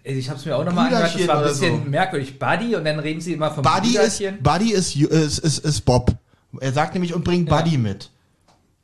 äh, 0.03 0.13
ich 0.15 0.29
habe 0.31 0.39
es 0.39 0.47
mir 0.47 0.57
auch 0.57 0.65
nochmal 0.65 0.87
angehört, 0.87 1.15
das 1.19 1.29
war 1.29 1.39
ein 1.43 1.49
bisschen 1.49 1.85
so. 1.85 1.91
merkwürdig. 1.91 2.39
Buddy 2.39 2.75
und 2.77 2.85
dann 2.85 2.99
reden 3.01 3.21
sie 3.21 3.35
immer 3.35 3.51
vom 3.51 3.63
Buddy 3.63 3.99
ist. 3.99 4.23
Buddy 4.43 4.73
ist, 4.73 4.97
ist, 4.97 5.39
ist, 5.41 5.59
ist 5.59 5.81
Bob. 5.85 6.13
Er 6.61 6.73
sagt 6.73 6.95
nämlich 6.95 7.15
und 7.15 7.23
bringt 7.25 7.51
Ja. 7.51 7.57
Buddy 7.61 7.77
mit. 7.79 8.09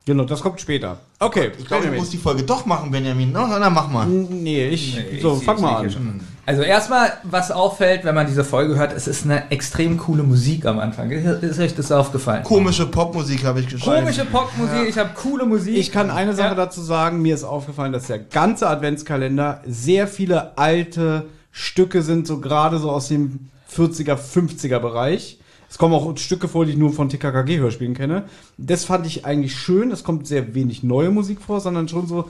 Genau, 0.09 0.24
das 0.24 0.40
kommt 0.40 0.59
später. 0.59 0.96
Okay, 1.18 1.50
Ich 1.59 1.66
glaube, 1.66 1.86
du 1.86 1.92
musst 1.92 2.14
die 2.14 2.16
Folge 2.16 2.42
doch 2.42 2.64
machen, 2.64 2.90
Benjamin. 2.90 3.30
No, 3.30 3.46
na, 3.46 3.59
na, 3.59 3.68
mach 3.68 3.88
mal. 3.90 4.06
Nee, 4.06 4.68
ich. 4.68 4.96
Nee, 4.96 5.20
so, 5.20 5.36
ich- 5.36 5.44
fang 5.44 5.56
ich 5.56 5.62
mal 5.62 5.76
an. 5.84 6.20
Also 6.46 6.62
erstmal, 6.62 7.12
was 7.24 7.50
auffällt, 7.50 8.06
wenn 8.06 8.14
man 8.14 8.26
diese 8.26 8.42
Folge 8.42 8.74
hört, 8.76 8.94
es 8.94 9.06
ist 9.06 9.26
eine 9.26 9.50
extrem 9.50 9.98
coole 9.98 10.22
Musik 10.22 10.64
am 10.64 10.78
Anfang. 10.78 11.11
Ist 11.11 11.59
euch 11.61 11.74
das 11.74 11.92
aufgefallen? 11.92 12.42
Komische 12.42 12.86
Popmusik 12.86 13.44
habe 13.44 13.61
ich 13.61 13.68
geschrieben. 13.68 13.96
Komische 13.96 14.24
Popmusik, 14.24 14.88
ich 14.88 14.96
habe 14.96 15.11
coole 15.14 15.44
Musik. 15.44 15.76
Ich 15.76 15.92
kann 15.92 16.11
eine 16.11 16.32
Sache 16.34 16.48
Ja. 16.48 16.54
dazu 16.54 16.80
sagen. 16.80 17.20
Mir 17.20 17.34
ist 17.34 17.44
aufgefallen, 17.44 17.92
dass 17.92 18.06
der 18.06 18.18
ganze 18.20 18.66
Adventskalender 18.66 19.61
sehr 19.66 20.09
viele 20.09 20.56
alte 20.56 21.26
Stücke 21.52 22.00
sind, 22.00 22.26
so 22.26 22.40
gerade 22.40 22.78
so 22.78 22.90
aus 22.90 23.09
dem 23.09 23.50
40er, 23.70 24.16
50er 24.16 24.78
Bereich. 24.78 25.38
Es 25.70 25.76
kommen 25.78 25.94
auch 25.94 26.16
Stücke 26.16 26.48
vor, 26.48 26.64
die 26.64 26.72
ich 26.72 26.78
nur 26.78 26.92
von 26.92 27.08
TKKG-Hörspielen 27.08 27.94
kenne. 27.94 28.24
Das 28.56 28.84
fand 28.84 29.06
ich 29.06 29.24
eigentlich 29.26 29.54
schön. 29.56 29.90
Es 29.90 30.02
kommt 30.02 30.26
sehr 30.26 30.54
wenig 30.54 30.82
neue 30.82 31.10
Musik 31.10 31.40
vor, 31.42 31.60
sondern 31.60 31.88
schon 31.88 32.06
so, 32.06 32.28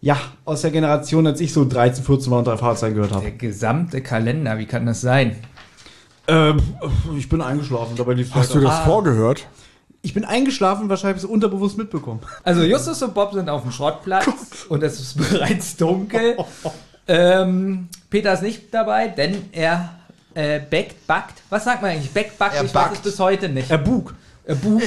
ja, 0.00 0.16
aus 0.44 0.62
der 0.62 0.70
Generation, 0.72 1.26
als 1.26 1.40
ich 1.40 1.52
so 1.52 1.64
13, 1.68 2.04
14 2.04 2.30
war 2.32 2.38
und 2.40 2.46
drei 2.46 2.56
Fahrzeuge 2.56 2.94
gehört 2.96 3.12
habe. 3.12 3.22
Der 3.22 3.32
gesamte 3.32 4.00
Kalender, 4.00 4.58
wie 4.58 4.66
kann 4.66 4.86
das 4.86 5.00
sein? 5.02 5.36
Ähm, 6.26 6.58
ich 7.16 7.28
bin 7.28 7.40
eingeschlafen, 7.40 7.94
dabei 7.96 8.14
lief 8.14 8.34
Hast 8.34 8.54
du 8.54 8.60
das 8.60 8.80
Ah. 8.80 8.84
vorgehört? 8.84 9.46
Ich 10.02 10.14
bin 10.14 10.24
eingeschlafen, 10.24 10.88
wahrscheinlich 10.88 11.20
so 11.22 11.28
unterbewusst 11.28 11.76
mitbekommen. 11.76 12.20
Also 12.42 12.62
Justus 12.62 13.02
und 13.02 13.12
Bob 13.14 13.34
sind 13.34 13.48
auf 13.50 13.62
dem 13.62 13.70
Schrottplatz 13.70 14.64
und 14.68 14.82
es 14.82 14.98
ist 14.98 15.16
bereits 15.30 15.76
dunkel. 15.76 16.36
ähm, 17.06 17.88
Peter 18.08 18.32
ist 18.32 18.42
nicht 18.42 18.72
dabei, 18.72 19.08
denn 19.08 19.36
er 19.52 19.96
äh, 20.34 20.60
backt, 20.60 21.06
backt. 21.06 21.42
Was 21.48 21.64
sagt 21.64 21.82
man 21.82 21.92
eigentlich? 21.92 22.10
Backt, 22.12 22.38
backt? 22.38 22.54
Er 22.54 22.64
ich 22.64 22.74
weiß 22.74 22.82
backt. 22.84 22.96
es 22.96 23.02
bis 23.02 23.18
heute 23.18 23.48
nicht. 23.48 23.70
Er 23.70 23.78
bug. 23.78 24.14
Er 24.44 24.54
bug, 24.56 24.82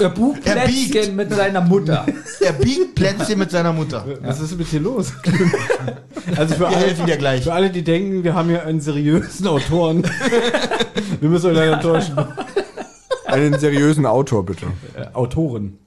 er 0.00 0.08
bug 0.10 0.36
Er 0.44 0.66
biegt. 0.66 0.90
Plätzchen 0.90 1.16
mit 1.16 1.32
seiner 1.32 1.60
Mutter. 1.62 2.04
Er 2.40 2.52
biegt 2.52 2.94
Plätzchen 2.94 3.38
mit 3.38 3.50
seiner 3.50 3.72
Mutter. 3.72 4.04
Was 4.22 4.40
ist 4.40 4.58
mit 4.58 4.70
dir 4.70 4.80
los? 4.80 5.12
also 6.36 6.54
für 6.54 6.60
Wir 6.60 6.66
alle, 6.68 6.76
helfen 6.76 7.06
dir 7.06 7.16
gleich. 7.16 7.42
für 7.44 7.52
alle, 7.52 7.70
die 7.70 7.82
denken, 7.82 8.22
wir 8.24 8.34
haben 8.34 8.48
hier 8.48 8.64
einen 8.66 8.80
seriösen 8.80 9.46
Autoren. 9.46 10.02
wir 11.20 11.28
müssen 11.28 11.46
euch 11.50 11.56
leider 11.56 11.74
enttäuschen. 11.74 12.18
Einen 13.24 13.58
seriösen 13.58 14.04
Autor, 14.04 14.44
bitte. 14.44 14.66
Äh, 14.94 15.06
Autoren. 15.14 15.78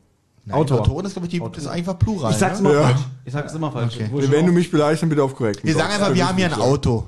Nein, 0.45 0.57
Autor. 0.57 0.79
Autoren 0.79 1.05
ist, 1.05 1.13
glaube 1.13 1.27
ich, 1.27 1.31
die, 1.31 1.39
das 1.39 1.63
ist 1.63 1.69
einfach 1.69 1.99
plural. 1.99 2.31
Ich 2.31 2.37
sag's 2.37 2.59
ne? 2.59 2.69
immer 2.69 2.79
Ja. 2.79 2.87
falsch. 2.87 3.01
Ich 3.25 3.33
sag's 3.33 3.53
immer 3.53 3.71
falsch. 3.71 3.95
Okay. 3.95 4.09
Wenn 4.31 4.45
du 4.47 4.51
mich 4.51 4.71
beleidigst, 4.71 5.03
dann 5.03 5.09
bitte 5.09 5.23
auf 5.23 5.35
korrekt. 5.35 5.63
Wir 5.63 5.75
sagen 5.75 5.93
einfach, 5.93 6.13
wir 6.13 6.27
haben 6.27 6.37
hier 6.37 6.47
ein 6.47 6.53
Auto. 6.53 7.05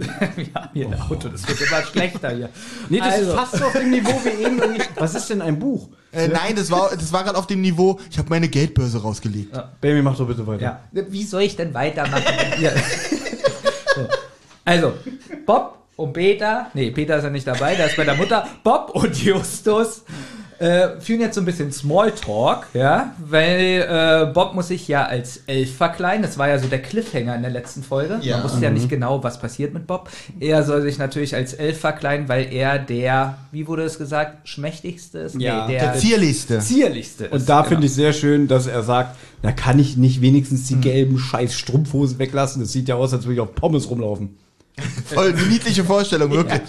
Wir 0.36 0.54
haben 0.54 0.68
hier 0.72 0.86
ein 0.86 1.00
Auto, 1.00 1.28
das 1.28 1.46
wird 1.46 1.60
immer 1.60 1.82
schlechter 1.82 2.30
hier. 2.30 2.48
Nee, 2.88 2.98
das 2.98 3.14
Also. 3.14 3.30
ist 3.30 3.36
fast 3.36 3.56
so 3.56 3.64
auf 3.66 3.72
dem 3.72 3.90
Niveau 3.90 4.20
wie 4.24 4.44
eben. 4.44 4.58
irgendwie- 4.58 4.82
Was 4.96 5.14
ist 5.14 5.28
denn 5.30 5.42
ein 5.42 5.58
Buch? 5.58 5.88
Äh, 6.12 6.28
nein, 6.28 6.56
das 6.56 6.70
war, 6.70 6.90
das 6.90 7.12
war 7.12 7.22
gerade 7.24 7.38
auf 7.38 7.46
dem 7.46 7.60
Niveau, 7.60 8.00
ich 8.10 8.18
habe 8.18 8.28
meine 8.30 8.48
Geldbörse 8.48 9.00
rausgelegt. 9.00 9.56
Baby, 9.80 10.02
mach 10.02 10.16
doch 10.16 10.26
bitte 10.26 10.46
weiter. 10.46 10.62
Ja. 10.62 10.80
Wie 11.08 11.22
soll 11.24 11.42
ich 11.42 11.54
denn 11.56 11.72
weitermachen? 11.74 12.24
ja. 12.60 12.70
so. 13.94 14.08
Also, 14.64 14.94
Bob 15.46 15.78
und 15.96 16.12
Peter, 16.12 16.66
nee, 16.74 16.90
Peter 16.90 17.16
ist 17.18 17.24
ja 17.24 17.30
nicht 17.30 17.46
dabei, 17.46 17.74
der 17.76 17.86
ist 17.86 17.96
bei 17.96 18.04
der 18.04 18.14
Mutter. 18.14 18.46
Bob 18.64 18.90
und 18.94 19.16
Justus 19.22 20.02
äh, 20.60 21.00
führen 21.00 21.20
jetzt 21.20 21.36
so 21.36 21.40
ein 21.40 21.46
bisschen 21.46 21.72
Smalltalk, 21.72 22.66
ja, 22.74 23.14
weil 23.18 23.86
äh, 23.88 24.30
Bob 24.32 24.54
muss 24.54 24.68
sich 24.68 24.86
ja 24.88 25.06
als 25.06 25.38
Elf 25.46 25.74
verkleiden. 25.74 26.20
Das 26.22 26.36
war 26.36 26.48
ja 26.48 26.58
so 26.58 26.68
der 26.68 26.82
Cliffhanger 26.82 27.34
in 27.34 27.40
der 27.40 27.50
letzten 27.50 27.82
Folge. 27.82 28.18
Ja. 28.20 28.36
Man 28.36 28.44
wusste 28.44 28.62
ja 28.62 28.70
nicht 28.70 28.90
genau, 28.90 29.24
was 29.24 29.40
passiert 29.40 29.72
mit 29.72 29.86
Bob. 29.86 30.10
Er 30.38 30.62
soll 30.62 30.82
sich 30.82 30.98
natürlich 30.98 31.34
als 31.34 31.54
Elf 31.54 31.80
verkleiden, 31.80 32.28
weil 32.28 32.52
er 32.52 32.78
der, 32.78 33.38
wie 33.52 33.66
wurde 33.66 33.84
es 33.84 33.96
gesagt, 33.96 34.46
schmächtigste 34.46 35.20
ist? 35.20 35.40
Ja. 35.40 35.66
nee, 35.66 35.72
Der 35.72 35.92
der, 35.92 35.94
zierlichste. 35.94 36.58
zierlichste 36.60 37.24
ist. 37.24 37.32
Und 37.32 37.48
da 37.48 37.60
genau. 37.60 37.68
finde 37.70 37.86
ich 37.86 37.94
sehr 37.94 38.12
schön, 38.12 38.46
dass 38.46 38.66
er 38.66 38.82
sagt, 38.82 39.16
da 39.40 39.52
kann 39.52 39.78
ich 39.78 39.96
nicht 39.96 40.20
wenigstens 40.20 40.66
die 40.68 40.76
gelben 40.76 41.18
scheiß 41.18 41.54
Strumpfhosen 41.54 42.18
weglassen. 42.18 42.60
Das 42.60 42.72
sieht 42.72 42.86
ja 42.88 42.96
aus, 42.96 43.14
als 43.14 43.24
würde 43.24 43.34
ich 43.34 43.40
auf 43.40 43.54
Pommes 43.54 43.88
rumlaufen. 43.88 44.36
Voll 45.06 45.32
eine 45.32 45.42
niedliche 45.42 45.84
Vorstellung, 45.84 46.30
wirklich. 46.30 46.60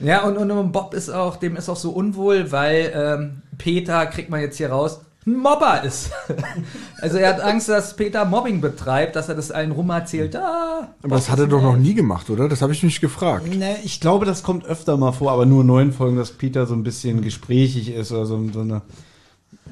Ja, 0.00 0.22
und, 0.24 0.36
und, 0.36 0.50
und 0.50 0.72
Bob 0.72 0.94
ist 0.94 1.10
auch, 1.10 1.36
dem 1.36 1.56
ist 1.56 1.68
auch 1.68 1.76
so 1.76 1.90
unwohl, 1.90 2.52
weil 2.52 2.92
ähm, 2.94 3.42
Peter, 3.58 4.06
kriegt 4.06 4.30
man 4.30 4.40
jetzt 4.40 4.56
hier 4.56 4.70
raus, 4.70 5.00
ein 5.28 5.36
Mobber 5.36 5.82
ist. 5.84 6.10
also 7.02 7.18
er 7.18 7.34
hat 7.34 7.40
Angst, 7.40 7.68
dass 7.68 7.94
Peter 7.94 8.24
Mobbing 8.24 8.60
betreibt, 8.60 9.16
dass 9.16 9.28
er 9.28 9.34
das 9.34 9.50
allen 9.50 9.72
rum 9.72 9.90
erzählt. 9.90 10.34
Ah, 10.36 10.88
Aber 11.02 11.16
das 11.16 11.28
hat 11.28 11.38
er 11.38 11.46
doch 11.46 11.62
noch 11.62 11.76
nie 11.76 11.94
gemacht, 11.94 12.30
oder? 12.30 12.48
Das 12.48 12.62
habe 12.62 12.72
ich 12.72 12.82
mich 12.82 13.00
gefragt. 13.00 13.46
Ne, 13.54 13.76
ich 13.84 14.00
glaube, 14.00 14.24
das 14.24 14.42
kommt 14.42 14.64
öfter 14.64 14.96
mal 14.96 15.12
vor, 15.12 15.32
aber 15.32 15.46
nur 15.46 15.60
in 15.60 15.66
neuen 15.66 15.92
Folgen, 15.92 16.16
dass 16.16 16.30
Peter 16.30 16.66
so 16.66 16.74
ein 16.74 16.82
bisschen 16.82 17.20
gesprächig 17.22 17.90
ist 17.90 18.10
oder 18.12 18.26
so, 18.26 18.42
so 18.52 18.60
eine. 18.60 18.82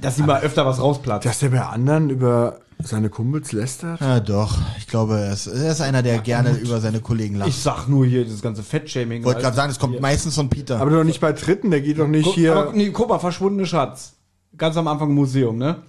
Dass 0.00 0.18
ihm 0.18 0.26
mal 0.26 0.42
öfter 0.42 0.66
was 0.66 0.80
rausplatzt. 0.80 1.24
Dass 1.24 1.38
der 1.38 1.48
bei 1.48 1.62
anderen 1.62 2.10
über 2.10 2.58
seine 2.82 3.08
Kumpels 3.08 3.52
lästert? 3.52 4.00
Ja, 4.00 4.20
doch. 4.20 4.58
Ich 4.78 4.86
glaube, 4.86 5.18
er 5.18 5.32
ist, 5.32 5.46
er 5.46 5.72
ist 5.72 5.80
einer, 5.80 6.02
der 6.02 6.18
gerne 6.18 6.56
über 6.56 6.80
seine 6.80 7.00
Kollegen 7.00 7.36
lacht. 7.36 7.48
Ich 7.48 7.56
sag 7.56 7.88
nur 7.88 8.06
hier 8.06 8.24
das 8.24 8.42
ganze 8.42 8.62
Fettshaming. 8.62 9.20
Ich 9.20 9.24
wollte 9.24 9.40
gerade 9.40 9.56
sagen, 9.56 9.70
es 9.70 9.78
kommt 9.78 10.00
meistens 10.00 10.34
von 10.34 10.48
Peter. 10.48 10.80
Aber 10.80 10.90
doch 10.90 11.04
nicht 11.04 11.20
bei 11.20 11.32
Dritten, 11.32 11.70
der 11.70 11.80
geht 11.80 11.98
doch 11.98 12.06
nicht 12.06 12.24
Guck, 12.24 12.34
hier. 12.34 12.54
aber, 12.54 12.72
nee, 12.72 12.90
guck 12.90 13.08
mal, 13.08 13.18
verschwundene 13.18 13.66
Schatz. 13.66 14.14
Ganz 14.56 14.76
am 14.76 14.88
Anfang 14.88 15.08
im 15.10 15.14
Museum, 15.14 15.58
ne? 15.58 15.82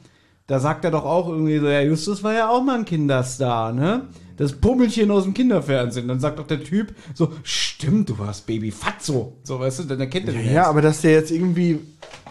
Da 0.47 0.59
sagt 0.59 0.85
er 0.85 0.91
doch 0.91 1.03
auch 1.03 1.27
irgendwie 1.27 1.59
so, 1.59 1.67
ja, 1.67 1.81
Justus 1.81 2.23
war 2.23 2.33
ja 2.33 2.49
auch 2.49 2.63
mal 2.63 2.79
ein 2.79 2.85
Kinderstar, 2.85 3.73
ne? 3.73 4.07
Das 4.37 4.53
Pummelchen 4.53 5.11
aus 5.11 5.23
dem 5.23 5.33
Kinderfernsehen. 5.33 6.07
Dann 6.07 6.19
sagt 6.19 6.39
doch 6.39 6.47
der 6.47 6.63
Typ 6.63 6.93
so, 7.13 7.33
stimmt, 7.43 8.09
du 8.09 8.19
warst 8.19 8.45
Baby 8.45 8.71
Fatzo. 8.71 9.33
So, 9.43 9.59
weißt 9.59 9.79
du, 9.79 9.83
dann 9.83 9.99
erkennt 9.99 10.27
er 10.27 10.33
den 10.33 10.53
Ja, 10.53 10.67
aber 10.67 10.81
dass 10.81 11.01
der 11.01 11.11
jetzt 11.11 11.31
irgendwie 11.31 11.79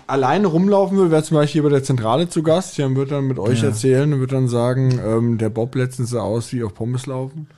alleine 0.06 0.46
rumlaufen 0.46 0.98
will, 0.98 1.10
wäre 1.10 1.22
zum 1.22 1.36
Beispiel 1.36 1.60
hier 1.60 1.68
bei 1.68 1.74
der 1.74 1.82
Zentrale 1.84 2.28
zu 2.28 2.42
Gast, 2.42 2.78
der 2.78 2.94
wird 2.94 3.10
dann 3.10 3.24
mit 3.24 3.38
euch 3.38 3.62
erzählen 3.62 4.12
und 4.12 4.20
wird 4.20 4.32
dann 4.32 4.48
sagen, 4.48 5.00
ähm, 5.04 5.38
der 5.38 5.50
Bob 5.50 5.74
letztens 5.74 6.10
sah 6.10 6.20
aus 6.20 6.52
wie 6.52 6.62
auf 6.62 6.74
Pommes 6.74 7.06
laufen. 7.06 7.48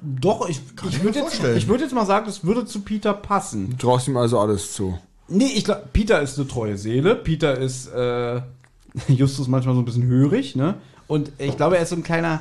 Doch, 0.00 0.48
ich, 0.48 0.60
ich 0.88 0.98
mir 0.98 1.04
würde 1.04 1.20
jetzt, 1.20 1.44
ich 1.56 1.68
würd 1.68 1.80
jetzt 1.80 1.94
mal 1.94 2.06
sagen, 2.06 2.26
das 2.26 2.44
würde 2.44 2.64
zu 2.64 2.80
Peter 2.80 3.14
passen. 3.14 3.70
Du 3.70 3.76
traust 3.76 4.08
ihm 4.08 4.16
also 4.16 4.38
alles 4.38 4.72
zu. 4.72 4.98
Nee, 5.28 5.52
ich 5.54 5.64
glaube, 5.64 5.84
Peter 5.92 6.20
ist 6.20 6.38
eine 6.38 6.48
treue 6.48 6.76
Seele. 6.76 7.14
Peter 7.14 7.56
ist 7.56 7.86
äh, 7.92 8.40
Justus 9.08 9.46
manchmal 9.46 9.76
so 9.76 9.80
ein 9.80 9.84
bisschen 9.84 10.06
hörig, 10.06 10.56
ne? 10.56 10.74
Und 11.06 11.30
ich 11.38 11.56
glaube, 11.56 11.76
er 11.76 11.82
ist 11.82 11.90
so 11.90 11.96
ein 11.96 12.02
kleiner, 12.02 12.40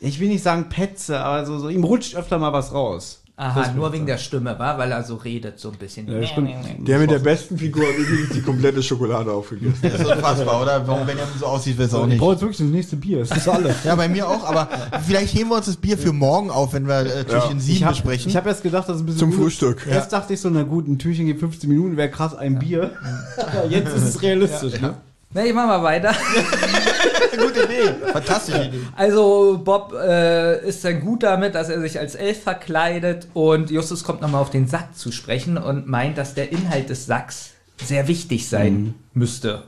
ich 0.00 0.20
will 0.20 0.28
nicht 0.28 0.42
sagen 0.42 0.68
Petze, 0.68 1.20
aber 1.20 1.44
so, 1.46 1.58
so 1.58 1.68
ihm 1.68 1.84
rutscht 1.84 2.16
öfter 2.16 2.38
mal 2.38 2.52
was 2.52 2.72
raus. 2.72 3.23
Aha, 3.36 3.72
nur 3.74 3.92
wegen 3.92 4.06
der 4.06 4.16
Stimme, 4.18 4.56
war, 4.60 4.78
weil 4.78 4.92
er 4.92 5.02
so 5.02 5.16
redet, 5.16 5.58
so 5.58 5.70
ein 5.70 5.76
bisschen. 5.76 6.06
Ja, 6.08 6.24
stimmt. 6.24 6.50
Der 6.86 7.00
mit 7.00 7.10
der 7.10 7.18
besten 7.18 7.58
Figur 7.58 7.82
hat 7.84 7.96
übrigens 7.96 8.28
die 8.30 8.40
komplette 8.42 8.80
Schokolade 8.80 9.32
aufgegessen. 9.32 9.76
Das 9.82 9.94
ist 9.94 10.06
unfassbar, 10.06 10.62
oder? 10.62 10.86
Warum 10.86 11.04
Benjamin 11.04 11.34
so 11.40 11.46
aussieht, 11.46 11.76
weiß 11.76 11.94
auch 11.94 12.02
Ich 12.04 12.10
nicht. 12.10 12.18
brauche 12.20 12.32
jetzt 12.34 12.42
wirklich 12.42 12.58
das 12.58 12.68
nächste 12.68 12.94
Bier. 12.94 13.18
Das 13.18 13.36
ist 13.36 13.48
alles. 13.48 13.82
Ja, 13.82 13.96
bei 13.96 14.08
mir 14.08 14.28
auch, 14.28 14.44
aber 14.44 14.68
vielleicht 15.04 15.34
heben 15.34 15.50
wir 15.50 15.56
uns 15.56 15.66
das 15.66 15.76
Bier 15.76 15.98
für 15.98 16.12
morgen 16.12 16.50
auf, 16.52 16.74
wenn 16.74 16.86
wir 16.86 17.00
äh, 17.00 17.24
Türchen 17.24 17.58
7 17.58 17.76
Ich 17.76 17.82
habe 17.82 17.94
besprechen. 17.94 18.36
hab 18.36 18.46
erst 18.46 18.62
gedacht, 18.62 18.88
das 18.88 18.96
ist 18.98 19.02
ein 19.02 19.06
bisschen. 19.06 19.18
Zum 19.18 19.30
gut. 19.32 19.40
Frühstück. 19.40 19.84
Erst 19.90 20.12
dachte 20.12 20.32
ich 20.34 20.40
so, 20.40 20.48
na 20.50 20.62
gut, 20.62 20.86
ein 20.86 21.00
Türchen 21.00 21.26
geht 21.26 21.40
15 21.40 21.68
Minuten, 21.68 21.96
wäre 21.96 22.10
krass, 22.10 22.36
ein 22.36 22.60
Bier. 22.60 22.92
Aber 23.36 23.66
jetzt 23.68 23.96
ist 23.96 24.02
es 24.04 24.22
realistisch, 24.22 24.80
ne? 24.80 24.94
Na, 25.34 25.44
ich 25.44 25.52
mach 25.52 25.66
mal 25.66 25.82
weiter. 25.82 26.14
gute 27.36 27.64
Idee. 27.64 27.92
Fantastische 28.12 28.64
Idee. 28.66 28.78
Also 28.94 29.60
Bob 29.64 29.92
äh, 29.92 30.64
ist 30.66 30.84
dann 30.84 31.00
gut 31.00 31.24
damit, 31.24 31.56
dass 31.56 31.68
er 31.68 31.80
sich 31.80 31.98
als 31.98 32.14
Elf 32.14 32.44
verkleidet 32.44 33.26
und 33.34 33.68
Justus 33.72 34.04
kommt 34.04 34.20
nochmal 34.20 34.40
auf 34.40 34.50
den 34.50 34.68
Sack 34.68 34.96
zu 34.96 35.10
sprechen 35.10 35.58
und 35.58 35.88
meint, 35.88 36.18
dass 36.18 36.34
der 36.34 36.52
Inhalt 36.52 36.88
des 36.88 37.06
Sacks 37.06 37.50
sehr 37.84 38.06
wichtig 38.06 38.48
sein 38.48 38.94
müsste. 39.12 39.64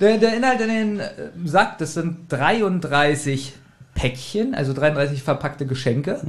Der, 0.00 0.18
der 0.18 0.36
Inhalt 0.36 0.60
in 0.60 0.68
den 0.68 1.00
äh, 1.00 1.10
Sack, 1.44 1.78
das 1.78 1.94
sind 1.94 2.30
33 2.30 3.54
Päckchen, 3.94 4.54
also 4.54 4.72
33 4.72 5.24
verpackte 5.24 5.66
Geschenke. 5.66 6.20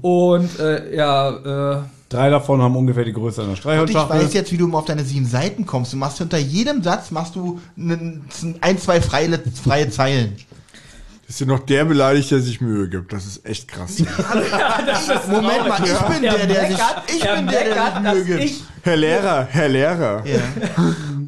Und 0.00 0.60
äh, 0.60 0.94
ja, 0.94 1.80
äh, 1.80 1.82
Drei 2.08 2.30
davon 2.30 2.62
haben 2.62 2.74
ungefähr 2.74 3.04
die 3.04 3.12
Größe 3.12 3.42
einer 3.42 3.50
Und 3.50 3.54
ich 3.54 3.60
Streichholzschachtel. 3.60 4.20
weiß 4.20 4.32
jetzt, 4.32 4.50
wie 4.50 4.56
du 4.56 4.64
immer 4.66 4.78
auf 4.78 4.86
deine 4.86 5.04
sieben 5.04 5.26
Seiten 5.26 5.66
kommst. 5.66 5.92
Du 5.92 5.98
machst 5.98 6.18
hinter 6.18 6.38
jedem 6.38 6.82
Satz 6.82 7.10
machst 7.10 7.34
du 7.36 7.60
ein, 7.76 8.78
zwei 8.78 9.00
freie, 9.02 9.38
freie 9.62 9.90
Zeilen. 9.90 10.36
Das 11.26 11.34
ist 11.34 11.40
ja 11.40 11.46
noch 11.46 11.58
der 11.58 11.84
beleidigt, 11.84 12.30
der 12.30 12.40
sich 12.40 12.62
Mühe 12.62 12.88
gibt. 12.88 13.12
Das 13.12 13.26
ist 13.26 13.44
echt 13.44 13.68
krass. 13.68 13.98
Moment 15.28 15.68
mal, 15.68 15.78
ich 15.84 15.98
bin 16.00 16.22
der, 16.22 16.46
der 16.46 16.68
sich, 16.68 16.78
ich 17.08 17.20
bin 17.20 17.46
der, 17.46 17.64
der 17.64 18.14
sich 18.14 18.14
Mühe 18.14 18.24
gibt. 18.24 18.40
ich 18.44 18.64
Herr 18.82 18.96
Lehrer, 18.96 19.46
Herr 19.50 19.68
Lehrer. 19.68 20.24
Ja. 20.26 20.40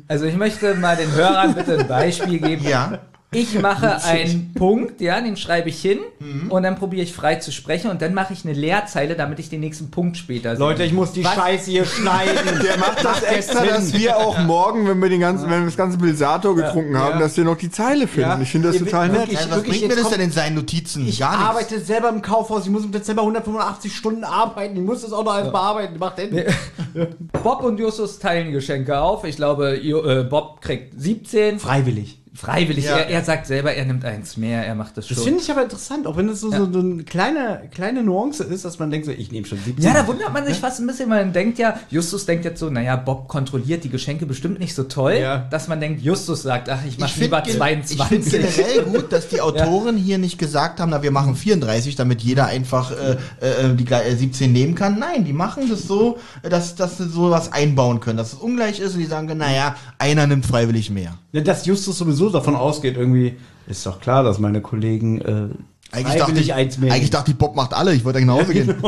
Also 0.08 0.24
ich 0.24 0.36
möchte 0.36 0.74
mal 0.76 0.96
den 0.96 1.12
Hörern 1.12 1.54
bitte 1.54 1.78
ein 1.78 1.86
Beispiel 1.86 2.38
geben. 2.38 2.66
ja. 2.66 2.98
Ich 3.32 3.56
mache 3.60 4.02
einen 4.02 4.54
Punkt, 4.54 5.00
ja, 5.00 5.20
den 5.20 5.36
schreibe 5.36 5.68
ich 5.68 5.80
hin 5.80 6.00
und 6.48 6.64
dann 6.64 6.74
probiere 6.74 7.04
ich 7.04 7.12
frei 7.12 7.36
zu 7.36 7.52
sprechen 7.52 7.88
und 7.88 8.02
dann 8.02 8.12
mache 8.12 8.32
ich 8.32 8.44
eine 8.44 8.54
Leerzeile, 8.54 9.14
damit 9.14 9.38
ich 9.38 9.48
den 9.48 9.60
nächsten 9.60 9.88
Punkt 9.92 10.16
später 10.16 10.56
sehe. 10.56 10.58
Leute, 10.66 10.82
ich 10.82 10.92
muss 10.92 11.12
die 11.12 11.22
Was? 11.24 11.34
Scheiße 11.36 11.70
hier 11.70 11.84
schneiden. 11.84 12.60
Der 12.64 12.76
macht 12.78 13.04
das 13.04 13.22
extra, 13.22 13.64
dass 13.64 13.92
wir 13.94 14.16
auch 14.16 14.36
morgen, 14.40 14.88
wenn 14.88 15.00
wir 15.00 15.08
den 15.08 15.20
ganzen, 15.20 15.44
wenn 15.48 15.60
wir 15.60 15.66
das 15.66 15.76
ganze 15.76 15.98
Bilsator 15.98 16.56
getrunken 16.56 16.98
haben, 16.98 17.14
Ja. 17.14 17.18
dass 17.20 17.36
wir 17.36 17.44
noch 17.44 17.56
die 17.56 17.70
Zeile 17.70 18.08
finden. 18.08 18.30
Ja. 18.30 18.40
Ich 18.40 18.50
finde 18.50 18.66
das 18.66 18.78
Ihr- 18.80 18.84
total 18.86 19.08
nett. 19.10 19.28
was 19.32 19.48
wirklich, 19.48 19.78
bringt 19.78 19.94
mir 19.94 20.02
das 20.02 20.10
denn 20.10 20.20
in 20.22 20.32
seinen 20.32 20.56
Notizen? 20.56 21.06
Ich 21.06 21.20
Gar 21.20 21.30
nichts. 21.36 21.46
arbeite 21.50 21.80
selber 21.80 22.08
im 22.08 22.22
Kaufhaus. 22.22 22.64
Ich 22.64 22.70
muss 22.72 22.84
im 22.84 22.90
Dezember 22.90 23.22
185 23.22 23.94
Stunden 23.94 24.24
arbeiten. 24.24 24.74
Ich 24.76 24.82
muss 24.82 25.02
das 25.02 25.12
auch 25.12 25.22
noch 25.24 25.34
alles 25.34 25.52
bearbeiten. 25.52 25.98
Macht 26.00 26.18
denn? 26.18 26.46
Bob 27.44 27.62
und 27.62 27.78
Justus 27.78 28.18
teilen 28.18 28.50
Geschenke 28.50 28.98
auf. 29.00 29.22
Ich 29.24 29.36
glaube, 29.36 29.76
äh, 29.76 30.24
Bob 30.24 30.60
kriegt 30.60 31.00
17. 31.00 31.60
Freiwillig. 31.60 32.19
Freiwillig. 32.41 32.84
Ja. 32.86 32.97
Er, 32.97 33.09
er 33.09 33.22
sagt 33.24 33.47
selber, 33.47 33.74
er 33.74 33.84
nimmt 33.84 34.05
eins 34.05 34.36
mehr, 34.36 34.64
er 34.66 34.74
macht 34.74 34.97
das 34.97 35.07
schon. 35.07 35.16
Das 35.16 35.24
finde 35.24 35.41
ich 35.43 35.51
aber 35.51 35.62
interessant, 35.64 36.07
auch 36.07 36.16
wenn 36.16 36.28
es 36.28 36.41
so, 36.41 36.51
so 36.51 36.64
eine 36.78 37.03
kleine, 37.05 37.62
kleine 37.70 38.03
Nuance 38.03 38.45
ist, 38.45 38.64
dass 38.64 38.78
man 38.78 38.91
denkt, 38.91 39.07
so, 39.07 39.12
ich 39.12 39.30
nehme 39.30 39.47
schon 39.47 39.59
17. 39.59 39.84
ja, 39.84 39.93
da 39.93 40.07
wundert 40.07 40.32
man 40.32 40.47
sich 40.47 40.57
fast 40.59 40.80
ein 40.80 40.86
bisschen, 40.86 41.11
weil 41.11 41.24
man 41.24 41.32
denkt 41.34 41.59
ja, 41.59 41.78
Justus 41.91 42.24
denkt 42.24 42.45
jetzt 42.47 42.61
so, 42.61 42.70
naja, 42.70 42.97
Bob 42.97 43.28
kontrolliert 43.28 43.84
die 43.84 43.91
Geschenke 43.91 44.24
bestimmt 44.24 44.59
nicht 44.59 44.74
so 44.74 44.84
toll, 44.84 45.18
Ja. 45.20 45.36
dass 45.51 45.68
man 45.68 45.80
denkt, 45.80 46.01
Justus 46.03 46.43
sagt, 46.43 46.68
ach, 46.70 46.80
ich 46.88 46.99
mach 46.99 47.09
Ich 47.09 47.12
finde 47.12 47.26
lieber 47.26 47.43
gen- 47.43 47.57
22. 47.57 47.99
ich 48.01 48.07
find 48.07 48.30
generell 48.30 48.82
gut, 48.93 49.12
dass 49.12 49.28
die 49.28 49.41
Autoren 49.43 49.97
hier 49.99 50.16
nicht 50.18 50.38
gesagt 50.38 50.80
haben, 50.80 50.91
na, 50.91 51.03
wir 51.03 51.11
machen 51.11 51.36
34, 51.36 51.95
damit 51.97 52.22
jeder 52.22 52.47
einfach 52.47 52.91
äh, 52.93 53.16
äh, 53.45 53.74
die 53.74 53.84
gle- 53.84 54.01
äh, 54.03 54.16
17 54.16 54.51
nehmen 54.51 54.74
kann. 54.74 54.99
Nein, 54.99 55.24
die 55.24 55.32
machen 55.34 55.68
das 55.68 55.82
so, 55.82 56.18
äh, 56.43 56.49
dass, 56.49 56.74
dass 56.74 56.97
sie 56.99 57.09
sowas 57.09 57.53
einbauen 57.53 58.01
können, 58.01 58.16
dass 58.16 58.32
es 58.32 58.38
ungleich 58.38 58.80
ist 58.80 58.95
und 58.95 59.01
die 59.01 59.07
sagen, 59.07 59.26
naja, 59.36 59.76
einer 59.99 60.26
nimmt 60.26 60.47
freiwillig 60.47 60.88
mehr. 60.91 61.14
Ja, 61.32 61.43
dass 61.43 61.66
Justus 61.66 61.99
sowieso 61.99 62.29
davon 62.32 62.56
ausgeht, 62.56 62.96
irgendwie, 62.96 63.36
ist 63.66 63.86
doch 63.86 64.00
klar, 64.00 64.22
dass 64.22 64.38
meine 64.38 64.60
Kollegen 64.60 65.20
äh, 65.20 65.48
Eigentlich 65.93 66.16
dachte, 66.16 66.38
ich, 66.41 66.55
eins 66.55 66.78
mehr 66.78 66.93
eigentlich 66.93 67.11
dachte 67.11 67.32
ich, 67.32 67.36
Bob 67.36 67.57
macht 67.57 67.74
alle, 67.74 67.93
ich 67.95 68.05
wollte 68.05 68.18
eigentlich 68.18 68.28
nach 68.28 68.43
Hause 68.43 68.53
gehen. 68.53 68.74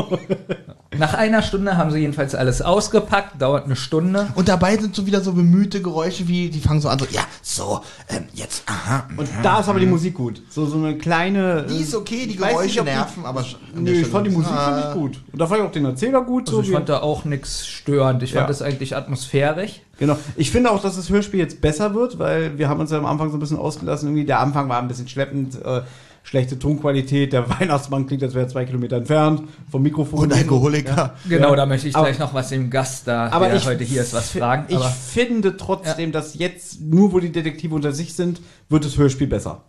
Nach 0.95 1.15
einer 1.15 1.41
Stunde 1.41 1.75
haben 1.75 1.89
sie 1.89 1.97
jedenfalls 1.97 2.35
alles 2.35 2.61
ausgepackt, 2.61 3.41
dauert 3.41 3.65
eine 3.65 3.75
Stunde. 3.75 4.27
Und 4.35 4.47
dabei 4.47 4.77
sind 4.77 4.95
so 4.95 5.07
wieder 5.07 5.21
so 5.21 5.33
bemühte 5.33 5.81
Geräusche, 5.81 6.27
wie 6.27 6.49
die 6.51 6.59
fangen 6.59 6.81
so 6.81 6.87
an, 6.89 6.99
so, 6.99 7.07
ja, 7.09 7.21
so, 7.41 7.81
ähm, 8.09 8.25
jetzt, 8.35 8.61
aha. 8.67 9.07
Und 9.17 9.27
da 9.41 9.59
ist 9.61 9.69
aber 9.69 9.79
die 9.79 9.87
Musik 9.87 10.13
gut. 10.13 10.43
So, 10.51 10.67
so 10.67 10.77
eine 10.77 10.95
kleine. 10.99 11.63
Die 11.67 11.77
ist 11.81 11.95
okay, 11.95 12.27
die 12.27 12.35
Ich 12.35 12.39
weiß 12.41 12.51
Geräusche 12.51 12.67
nicht, 12.67 12.79
ob 12.81 12.85
die- 12.85 12.91
nerven, 12.91 13.25
aber. 13.25 13.43
der 13.75 13.93
ich 13.95 14.05
fand 14.05 14.27
die 14.27 14.31
Musik 14.31 14.51
fand 14.53 14.79
ich 14.81 14.85
Ah. 14.85 14.93
gut. 14.93 15.19
Und 15.31 15.41
da 15.41 15.47
fand 15.47 15.61
ich 15.61 15.65
auch 15.67 15.71
den 15.71 15.85
Erzähler 15.85 16.21
gut. 16.21 16.43
Also 16.47 16.57
so 16.57 16.61
ich 16.61 16.69
wie- 16.69 16.73
fand 16.73 16.89
da 16.89 16.99
auch 17.01 17.25
nichts 17.25 17.65
störend. 17.65 18.21
Ich 18.21 18.33
Ja. 18.33 18.41
fand 18.41 18.51
das 18.51 18.61
eigentlich 18.61 18.95
atmosphärisch. 18.95 19.81
Genau. 19.97 20.15
Ich 20.35 20.51
finde 20.51 20.69
auch, 20.69 20.79
dass 20.79 20.95
das 20.95 21.09
Hörspiel 21.09 21.39
jetzt 21.39 21.59
besser 21.59 21.95
wird, 21.95 22.19
weil 22.19 22.59
wir 22.59 22.69
haben 22.69 22.79
uns 22.79 22.91
ja 22.91 22.99
am 22.99 23.07
Anfang 23.07 23.31
so 23.31 23.37
ein 23.37 23.39
bisschen 23.39 23.57
ausgelassen. 23.57 24.09
Irgendwie 24.09 24.25
der 24.25 24.39
Anfang 24.41 24.69
war 24.69 24.79
ein 24.79 24.87
bisschen 24.87 25.07
schleppend, 25.07 25.55
äh, 25.65 25.81
schlechte 26.23 26.57
Tonqualität. 26.57 27.33
Der 27.33 27.47
Weihnachtsmann 27.59 28.07
klingt, 28.07 28.23
als 28.23 28.33
wäre 28.33 28.45
er 28.45 28.49
zwei 28.49 28.65
Kilometer 28.65 28.97
entfernt 28.97 29.43
vom 29.69 29.83
Mikrofon. 29.83 30.19
Und 30.19 30.33
Alkoholiker. 30.33 31.15
Genau, 31.29 31.49
Ja. 31.51 31.55
da 31.55 31.65
möchte 31.65 31.87
ich 31.89 31.95
Aber- 31.95 32.05
gleich 32.07 32.19
noch 32.19 32.33
was 32.33 32.49
dem 32.49 32.69
Gast 32.69 33.07
da, 33.07 33.29
Aber 33.29 33.47
der 33.47 33.57
ich 33.57 33.65
heute 33.67 33.83
hier 33.83 34.01
ist, 34.01 34.13
was 34.13 34.31
fragen. 34.31 34.65
Ich 34.69 34.75
Aber 34.75 34.85
finde 34.89 35.55
trotzdem, 35.57 36.11
dass 36.11 36.33
jetzt, 36.35 36.81
nur 36.81 37.11
wo 37.13 37.19
die 37.19 37.31
Detektive 37.31 37.75
unter 37.75 37.91
sich 37.91 38.13
sind, 38.15 38.41
wird 38.69 38.85
das 38.85 38.97
Hörspiel 38.97 39.27
besser. 39.27 39.63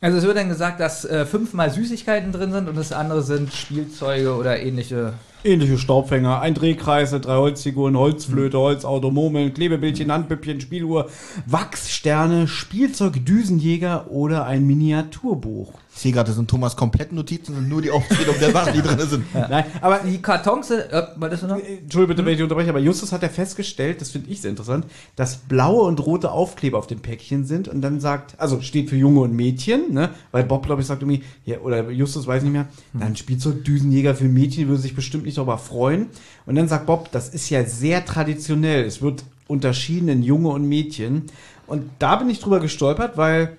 Also 0.00 0.18
es 0.18 0.24
wird 0.24 0.36
dann 0.36 0.48
gesagt, 0.48 0.80
dass 0.80 1.04
äh, 1.04 1.24
fünfmal 1.26 1.70
Süßigkeiten 1.70 2.32
drin 2.32 2.50
sind 2.50 2.68
und 2.68 2.76
das 2.76 2.90
andere 2.92 3.22
sind 3.22 3.52
Spielzeuge 3.54 4.34
oder 4.34 4.60
ähnliche. 4.60 5.12
Ähnliche 5.44 5.76
Staubfänger, 5.78 6.40
ein 6.40 6.54
Drehkreisel, 6.54 7.20
drei 7.20 7.36
Holzfiguren, 7.36 7.96
Holzflöte, 7.96 8.58
Holzauto, 8.58 9.10
Murmeln, 9.12 9.54
Klebebildchen, 9.54 10.10
Handpüppchen, 10.10 10.60
Spieluhr, 10.60 11.08
Wachssterne, 11.46 12.48
Spielzeug, 12.48 13.24
Düsenjäger 13.26 14.10
oder 14.10 14.44
ein 14.46 14.66
Miniaturbuch. 14.66 15.72
Ich 15.94 16.00
sehe 16.00 16.12
gerade, 16.12 16.28
das 16.28 16.36
sind 16.36 16.48
Thomas 16.48 16.74
komplett 16.74 17.12
Notizen 17.12 17.54
und 17.54 17.68
nur 17.68 17.82
die 17.82 17.90
Aufzählung 17.90 18.34
der 18.40 18.50
Sachen, 18.50 18.72
die 18.72 18.80
drin 18.80 18.98
sind. 18.98 19.34
Nein, 19.34 19.64
aber 19.80 19.98
Die 19.98 20.22
Kartons 20.22 20.68
sind. 20.68 20.80
Äh, 20.80 21.06
wolltest 21.16 21.42
du 21.42 21.48
noch? 21.48 21.58
Entschuldigung 21.58 22.08
bitte, 22.08 22.24
wenn 22.24 22.34
ich 22.34 22.42
unterbreche, 22.42 22.70
aber 22.70 22.78
Justus 22.78 23.12
hat 23.12 23.22
ja 23.22 23.28
festgestellt, 23.28 24.00
das 24.00 24.10
finde 24.10 24.30
ich 24.30 24.40
sehr 24.40 24.50
interessant, 24.50 24.86
dass 25.16 25.36
blaue 25.36 25.82
und 25.82 26.04
rote 26.04 26.30
Aufkleber 26.30 26.78
auf 26.78 26.86
dem 26.86 27.00
Päckchen 27.00 27.44
sind 27.44 27.68
und 27.68 27.82
dann 27.82 28.00
sagt, 28.00 28.40
also 28.40 28.62
steht 28.62 28.88
für 28.88 28.96
Junge 28.96 29.20
und 29.20 29.34
Mädchen, 29.36 29.92
ne? 29.92 30.10
Weil 30.32 30.44
Bob, 30.44 30.64
glaube 30.64 30.80
ich, 30.80 30.86
sagt 30.86 31.02
irgendwie, 31.02 31.22
ja, 31.44 31.58
oder 31.58 31.90
Justus 31.90 32.26
weiß 32.26 32.42
nicht 32.42 32.52
mehr, 32.52 32.66
dann 32.94 33.14
Spielzeug 33.14 33.64
Düsenjäger 33.64 34.14
für 34.14 34.24
Mädchen 34.24 34.68
würde 34.68 34.80
sich 34.80 34.94
bestimmt 34.94 35.24
nicht 35.24 35.36
darüber 35.36 35.58
freuen. 35.58 36.06
Und 36.46 36.54
dann 36.54 36.68
sagt 36.68 36.86
Bob, 36.86 37.12
das 37.12 37.28
ist 37.28 37.50
ja 37.50 37.64
sehr 37.64 38.04
traditionell. 38.04 38.84
Es 38.84 39.02
wird 39.02 39.24
unterschieden 39.46 40.08
in 40.08 40.22
Junge 40.22 40.48
und 40.48 40.66
Mädchen. 40.66 41.24
Und 41.66 41.84
da 41.98 42.16
bin 42.16 42.30
ich 42.30 42.40
drüber 42.40 42.60
gestolpert, 42.60 43.16
weil 43.16 43.56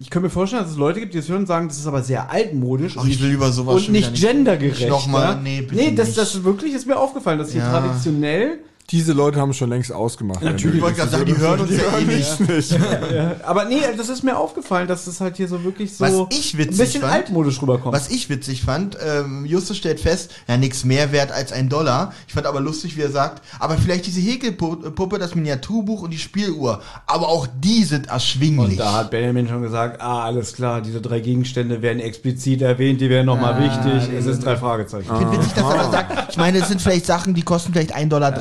ich 0.00 0.10
könnte 0.10 0.26
mir 0.26 0.30
vorstellen, 0.30 0.62
dass 0.62 0.72
es 0.72 0.78
Leute 0.78 1.00
gibt, 1.00 1.12
die 1.14 1.18
das 1.18 1.28
hören 1.28 1.40
und 1.40 1.46
sagen, 1.46 1.66
das 1.68 1.78
ist 1.78 1.86
aber 1.86 2.02
sehr 2.02 2.30
altmodisch. 2.30 2.94
Ach, 2.96 3.02
und 3.02 3.10
ich 3.10 3.20
will 3.20 3.32
über 3.32 3.50
sowas 3.50 3.86
und 3.86 3.90
nicht 3.92 4.14
gendergerecht. 4.14 4.80
nicht 4.80 4.88
noch 4.88 5.08
mal, 5.08 5.32
ja? 5.32 5.34
nee, 5.34 5.62
bitte 5.62 5.74
nee, 5.74 5.94
das, 5.94 6.08
nicht. 6.08 6.18
das 6.18 6.44
wirklich 6.44 6.72
ist 6.72 6.86
mir 6.86 6.96
aufgefallen, 6.96 7.38
dass 7.38 7.50
hier 7.50 7.62
Ja. 7.62 7.70
traditionell, 7.80 8.60
Diese 8.90 9.12
Leute 9.12 9.38
haben 9.38 9.52
schon 9.52 9.68
längst 9.68 9.92
ausgemacht. 9.92 10.42
Natürlich. 10.42 10.76
Ich 10.76 10.82
wollte 10.82 10.96
gerade 10.96 11.10
sagen, 11.10 11.26
die 11.26 11.36
hören 11.36 11.60
uns 11.60 11.70
ja 11.72 11.98
eh 11.98 12.04
nicht. 12.04 12.40
nicht. 12.48 12.70
ja, 12.70 13.36
aber 13.44 13.66
nee, 13.66 13.80
das 13.96 14.08
ist 14.08 14.24
mir 14.24 14.36
aufgefallen, 14.38 14.88
dass 14.88 15.06
es 15.06 15.20
halt 15.20 15.36
hier 15.36 15.46
so 15.46 15.62
wirklich 15.62 15.94
so 15.94 16.04
Was 16.04 16.14
ich 16.36 16.56
witzig 16.56 16.72
ein 16.72 16.76
bisschen 16.78 17.00
fand- 17.02 17.12
altmodisch 17.12 17.60
rüberkommt. 17.60 17.94
Was 17.94 18.08
ich 18.08 18.30
witzig 18.30 18.62
fand, 18.62 18.96
ähm, 19.06 19.44
Justus 19.44 19.76
stellt 19.76 20.00
fest, 20.00 20.30
ja, 20.48 20.56
nichts 20.56 20.84
mehr 20.84 21.12
wert 21.12 21.32
als 21.32 21.52
ein 21.52 21.68
Dollar. 21.68 22.14
Ich 22.28 22.32
fand 22.32 22.46
aber 22.46 22.60
lustig, 22.60 22.96
wie 22.96 23.02
er 23.02 23.10
sagt, 23.10 23.42
aber 23.60 23.76
vielleicht 23.76 24.06
diese 24.06 24.20
Häkelpuppe, 24.20 25.18
das 25.18 25.34
Miniaturbuch 25.34 26.02
und 26.02 26.10
die 26.10 26.18
Spieluhr. 26.18 26.80
Aber 27.06 27.28
auch 27.28 27.46
die 27.60 27.84
sind 27.84 28.08
erschwinglich. 28.08 28.70
und 28.70 28.76
da 28.80 28.94
hat 28.94 29.10
Benjamin 29.10 29.48
schon 29.48 29.60
gesagt, 29.60 30.00
ah, 30.00 30.24
alles 30.24 30.54
klar, 30.54 30.80
diese 30.80 31.02
drei 31.02 31.20
Gegenstände 31.20 31.82
werden 31.82 32.00
explizit 32.00 32.62
erwähnt, 32.62 33.00
die 33.02 33.10
wären 33.10 33.26
nochmal 33.26 33.54
Ah, 33.54 33.58
wichtig. 33.64 34.08
die 34.10 34.16
Es 34.16 34.24
ist 34.26 34.42
drei 34.44 34.56
Fragezeichen. 34.56 35.08
Ich 35.12 35.18
finde 35.18 35.36
witzig, 35.38 35.52
dass 35.52 35.64
er 35.74 35.76
das 35.76 35.90
sagt. 35.92 36.30
Ich 36.30 36.36
meine, 36.38 36.58
es 36.58 36.68
sind 36.68 36.80
vielleicht 36.80 37.04
Sachen, 37.06 37.34
die 37.34 37.42
kosten 37.42 37.72
vielleicht 37.72 37.94
1,30 37.94 38.08
Dollar 38.08 38.32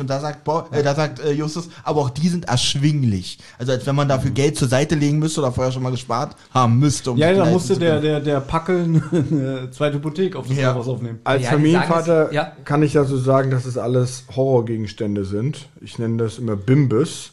und 0.00 0.08
da 0.08 0.20
sagt, 0.20 0.44
Bo, 0.44 0.64
äh, 0.70 0.82
da 0.82 0.94
sagt 0.94 1.20
äh, 1.20 1.32
Justus, 1.32 1.68
aber 1.82 2.00
auch 2.02 2.10
die 2.10 2.28
sind 2.28 2.46
erschwinglich. 2.46 3.38
Also 3.58 3.72
als 3.72 3.86
wenn 3.86 3.94
man 3.94 4.08
dafür 4.08 4.30
Geld 4.30 4.56
zur 4.56 4.68
Seite 4.68 4.94
legen 4.94 5.18
müsste 5.18 5.40
oder 5.40 5.52
vorher 5.52 5.72
schon 5.72 5.82
mal 5.82 5.90
gespart 5.90 6.36
haben 6.52 6.78
müsste. 6.78 7.12
Um 7.12 7.18
Ja, 7.18 7.32
da 7.32 7.44
musste 7.46 7.78
der, 7.78 8.00
der, 8.00 8.20
der 8.20 8.40
Packel 8.40 9.02
eine 9.12 9.70
zweite 9.70 9.96
Hypothek 9.96 10.36
auf 10.36 10.46
das 10.48 10.56
Ja. 10.56 10.72
Kaufhaus 10.72 10.88
aufnehmen. 10.88 11.18
Als 11.24 11.42
Ja, 11.44 11.50
Familienvater 11.50 12.32
ja. 12.32 12.52
kann 12.64 12.82
ich 12.82 12.92
dazu 12.92 13.16
sagen, 13.16 13.50
dass 13.50 13.64
es 13.64 13.76
alles 13.78 14.24
Horrorgegenstände 14.34 15.24
sind. 15.24 15.68
Ich 15.80 15.98
nenne 15.98 16.16
das 16.18 16.38
immer 16.38 16.56
Bimbus, 16.56 17.32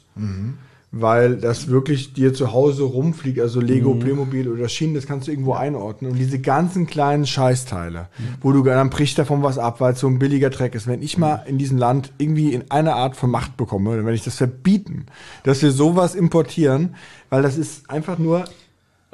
weil 0.93 1.37
das 1.37 1.69
wirklich 1.69 2.11
dir 2.13 2.33
zu 2.33 2.51
Hause 2.51 2.83
rumfliegt, 2.83 3.39
also 3.39 3.61
Lego, 3.61 3.95
Playmobil 3.95 4.49
oder 4.49 4.67
Schienen, 4.67 4.93
das 4.93 5.07
kannst 5.07 5.27
du 5.27 5.31
irgendwo 5.31 5.53
einordnen. 5.53 6.11
Und 6.11 6.17
diese 6.17 6.39
ganzen 6.39 6.85
kleinen 6.85 7.25
Scheißteile, 7.25 8.09
wo 8.41 8.51
du 8.51 8.61
dann 8.63 8.89
bricht 8.89 9.17
davon 9.17 9.41
was 9.41 9.57
ab, 9.57 9.79
weil 9.79 9.93
es 9.93 9.99
so 10.01 10.07
ein 10.07 10.19
billiger 10.19 10.49
Dreck 10.49 10.75
ist. 10.75 10.87
Wenn 10.87 11.01
ich 11.01 11.17
mal 11.17 11.43
in 11.47 11.57
diesem 11.57 11.77
Land 11.77 12.11
irgendwie 12.17 12.53
in 12.53 12.69
einer 12.71 12.95
Art 12.95 13.15
von 13.15 13.29
Macht 13.31 13.55
bekomme, 13.55 13.95
dann 13.95 14.03
werde 14.05 14.15
ich 14.15 14.23
das 14.25 14.35
verbieten, 14.35 15.05
dass 15.43 15.61
wir 15.61 15.71
sowas 15.71 16.13
importieren, 16.13 16.95
weil 17.29 17.41
das 17.41 17.57
ist 17.57 17.89
einfach 17.89 18.17
nur, 18.17 18.43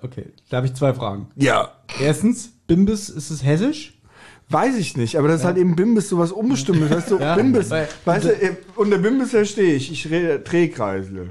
Okay, 0.02 0.26
da 0.50 0.58
habe 0.58 0.68
ich 0.68 0.74
zwei 0.74 0.94
Fragen. 0.94 1.28
ja, 1.36 1.72
Erstens, 2.02 2.52
Bimbis, 2.68 3.10
ist 3.10 3.30
es 3.32 3.44
hessisch? 3.44 3.94
Weiß 4.50 4.78
ich 4.78 4.96
nicht, 4.98 5.16
aber 5.18 5.28
das 5.28 5.42
ist 5.42 5.46
halt 5.46 5.58
eben 5.58 5.76
Bimbis 5.76 6.10
sowas 6.10 6.32
Unbestimmtes. 6.32 6.90
Weißt 6.90 7.12
du, 7.12 7.18
Bimbis, 7.36 7.70
Weil- 7.70 7.88
weißt 8.06 8.26
du, 8.26 8.30
äh, 8.30 8.56
unter 8.76 8.98
Bimbis 8.98 9.32
verstehe 9.32 9.74
ich. 9.76 9.92
Ich 9.92 10.10
rede 10.10 10.40
Drehkreisel, 10.40 11.30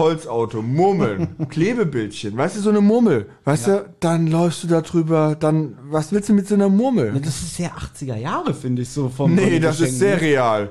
Holzauto, 0.00 0.62
Murmeln, 0.62 1.36
Klebebildchen. 1.48 2.36
Weißt 2.36 2.56
du, 2.56 2.60
so 2.60 2.70
eine 2.70 2.80
Murmel. 2.80 3.26
Weißt 3.44 3.66
du, 3.68 3.94
dann 4.00 4.26
läufst 4.26 4.64
du 4.64 4.66
da 4.66 4.80
drüber, 4.80 5.36
dann, 5.38 5.78
was 5.84 6.10
willst 6.12 6.28
du 6.28 6.32
mit 6.34 6.48
so 6.48 6.54
einer 6.56 6.68
Murmel? 6.68 7.12
Das 7.22 7.40
ist 7.40 7.56
sehr 7.56 7.72
80er 7.72 8.16
Jahre, 8.16 8.54
finde 8.54 8.82
ich, 8.82 8.88
so 8.88 9.08
vom 9.08 9.34
Nee, 9.34 9.60
das 9.60 9.80
ist 9.80 9.98
sehr 9.98 10.16
ne? 10.16 10.22
real. 10.22 10.70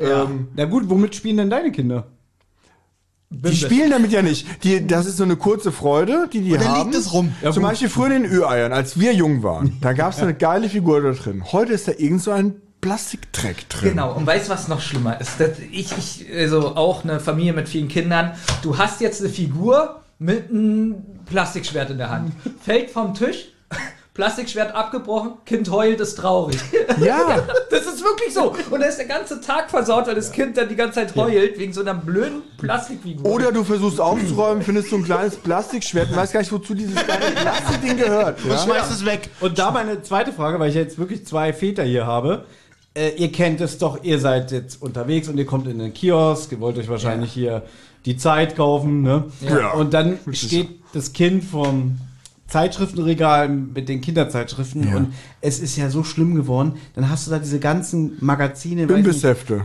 Ja. 0.00 0.22
Ähm, 0.24 0.48
Na 0.54 0.64
gut, 0.66 0.88
womit 0.88 1.14
spielen 1.14 1.38
denn 1.38 1.50
deine 1.50 1.72
Kinder? 1.72 2.06
die 3.28 3.56
spielen 3.56 3.90
damit 3.90 4.12
ja 4.12 4.22
nicht. 4.22 4.46
Die, 4.62 4.86
das 4.86 5.06
ist 5.06 5.16
so 5.16 5.24
eine 5.24 5.34
kurze 5.36 5.72
Freude, 5.72 6.28
die 6.32 6.42
die 6.42 6.52
Und 6.52 6.60
dann 6.60 6.68
haben. 6.68 6.90
liegt 6.90 6.94
es 7.02 7.12
rum. 7.12 7.32
Zum 7.52 7.62
Beispiel 7.62 7.88
früher 7.88 8.06
in 8.14 8.22
den 8.22 8.32
Ü-Eiern, 8.32 8.72
als 8.72 9.00
wir 9.00 9.12
jung 9.14 9.42
waren. 9.42 9.76
Da 9.80 9.94
gab 9.94 10.12
es 10.12 10.20
eine 10.20 10.32
geile 10.48 10.68
Figur 10.68 11.02
da 11.02 11.10
drin. 11.10 11.42
Heute 11.50 11.72
ist 11.72 11.88
da 11.88 11.92
irgend 11.98 12.22
so 12.22 12.30
ein 12.30 12.62
Plastikdreck 12.80 13.68
drin. 13.68 13.90
Genau, 13.90 14.12
und 14.12 14.26
weißt 14.26 14.46
du, 14.48 14.52
was 14.52 14.68
noch 14.68 14.80
schlimmer 14.80 15.20
ist? 15.20 15.40
Das, 15.40 15.50
ich, 15.72 15.92
ich, 15.98 16.26
also 16.34 16.76
auch 16.76 17.04
eine 17.04 17.20
Familie 17.20 17.52
mit 17.52 17.68
vielen 17.68 17.88
Kindern. 17.88 18.32
Du 18.62 18.78
hast 18.78 19.00
jetzt 19.00 19.20
eine 19.20 19.30
Figur 19.30 20.00
mit 20.18 20.50
einem 20.50 20.96
Plastikschwert 21.26 21.90
in 21.90 21.98
der 21.98 22.10
Hand. 22.10 22.32
Fällt 22.64 22.90
vom 22.90 23.12
Tisch, 23.14 23.48
Plastikschwert 24.14 24.74
abgebrochen, 24.74 25.32
Kind 25.44 25.70
heult, 25.70 26.00
ist 26.00 26.14
traurig. 26.16 26.58
Ja. 26.98 27.42
Das 27.70 27.84
ist 27.84 28.02
wirklich 28.02 28.32
so. 28.32 28.54
Und 28.70 28.80
da 28.80 28.86
ist 28.86 28.96
der 28.96 29.04
ganze 29.04 29.38
Tag 29.42 29.68
versaut, 29.68 30.06
weil 30.06 30.14
das 30.14 30.32
Kind 30.32 30.56
dann 30.56 30.66
die 30.68 30.76
ganze 30.76 30.94
Zeit 30.94 31.14
heult, 31.14 31.58
wegen 31.58 31.74
so 31.74 31.82
einer 31.82 31.92
blöden 31.92 32.40
Plastikfigur. 32.56 33.30
Oder 33.30 33.52
du 33.52 33.64
versuchst 33.64 34.00
aufzuräumen, 34.00 34.62
findest 34.62 34.88
so 34.88 34.96
ein 34.96 35.04
kleines 35.04 35.36
Plastikschwert 35.36 36.08
und 36.08 36.16
weißt 36.16 36.32
gar 36.32 36.40
nicht, 36.40 36.52
wozu 36.52 36.72
dieses 36.72 36.94
kleine 36.94 37.32
Plastikding 37.34 37.98
gehört. 37.98 38.42
Und 38.42 38.50
Ja? 38.50 38.58
schmeißt 38.58 38.90
es 38.92 39.04
weg. 39.04 39.28
Und 39.40 39.58
da 39.58 39.70
meine 39.72 40.00
zweite 40.02 40.32
Frage, 40.32 40.58
weil 40.58 40.70
ich 40.70 40.74
jetzt 40.76 40.96
wirklich 40.96 41.26
zwei 41.26 41.52
Väter 41.52 41.82
hier 41.82 42.06
habe. 42.06 42.46
Äh, 42.96 43.10
ihr 43.16 43.30
kennt 43.30 43.60
es 43.60 43.76
doch, 43.76 44.02
ihr 44.02 44.18
seid 44.18 44.50
jetzt 44.52 44.80
unterwegs 44.80 45.28
und 45.28 45.36
ihr 45.36 45.44
kommt 45.44 45.68
in 45.68 45.78
den 45.78 45.92
Kiosk, 45.92 46.50
ihr 46.52 46.60
wollt 46.60 46.78
euch 46.78 46.88
wahrscheinlich 46.88 47.30
hier 47.30 47.62
die 48.06 48.16
Zeit 48.16 48.56
kaufen, 48.56 49.02
ne? 49.02 49.24
Ja. 49.42 49.72
Und 49.72 49.92
dann 49.92 50.18
steht 50.32 50.68
das 50.94 51.12
Kind 51.12 51.44
vom 51.44 51.98
Zeitschriftenregal 52.48 53.48
mit 53.48 53.88
den 53.88 54.00
Kinderzeitschriften 54.00 54.94
und 54.94 55.14
es 55.40 55.58
ist 55.58 55.76
ja 55.76 55.90
so 55.90 56.04
schlimm 56.04 56.36
geworden. 56.36 56.74
Dann 56.94 57.10
hast 57.10 57.26
du 57.26 57.32
da 57.32 57.40
diese 57.40 57.58
ganzen 57.58 58.16
Magazine, 58.20 58.86
nicht, 59.02 59.08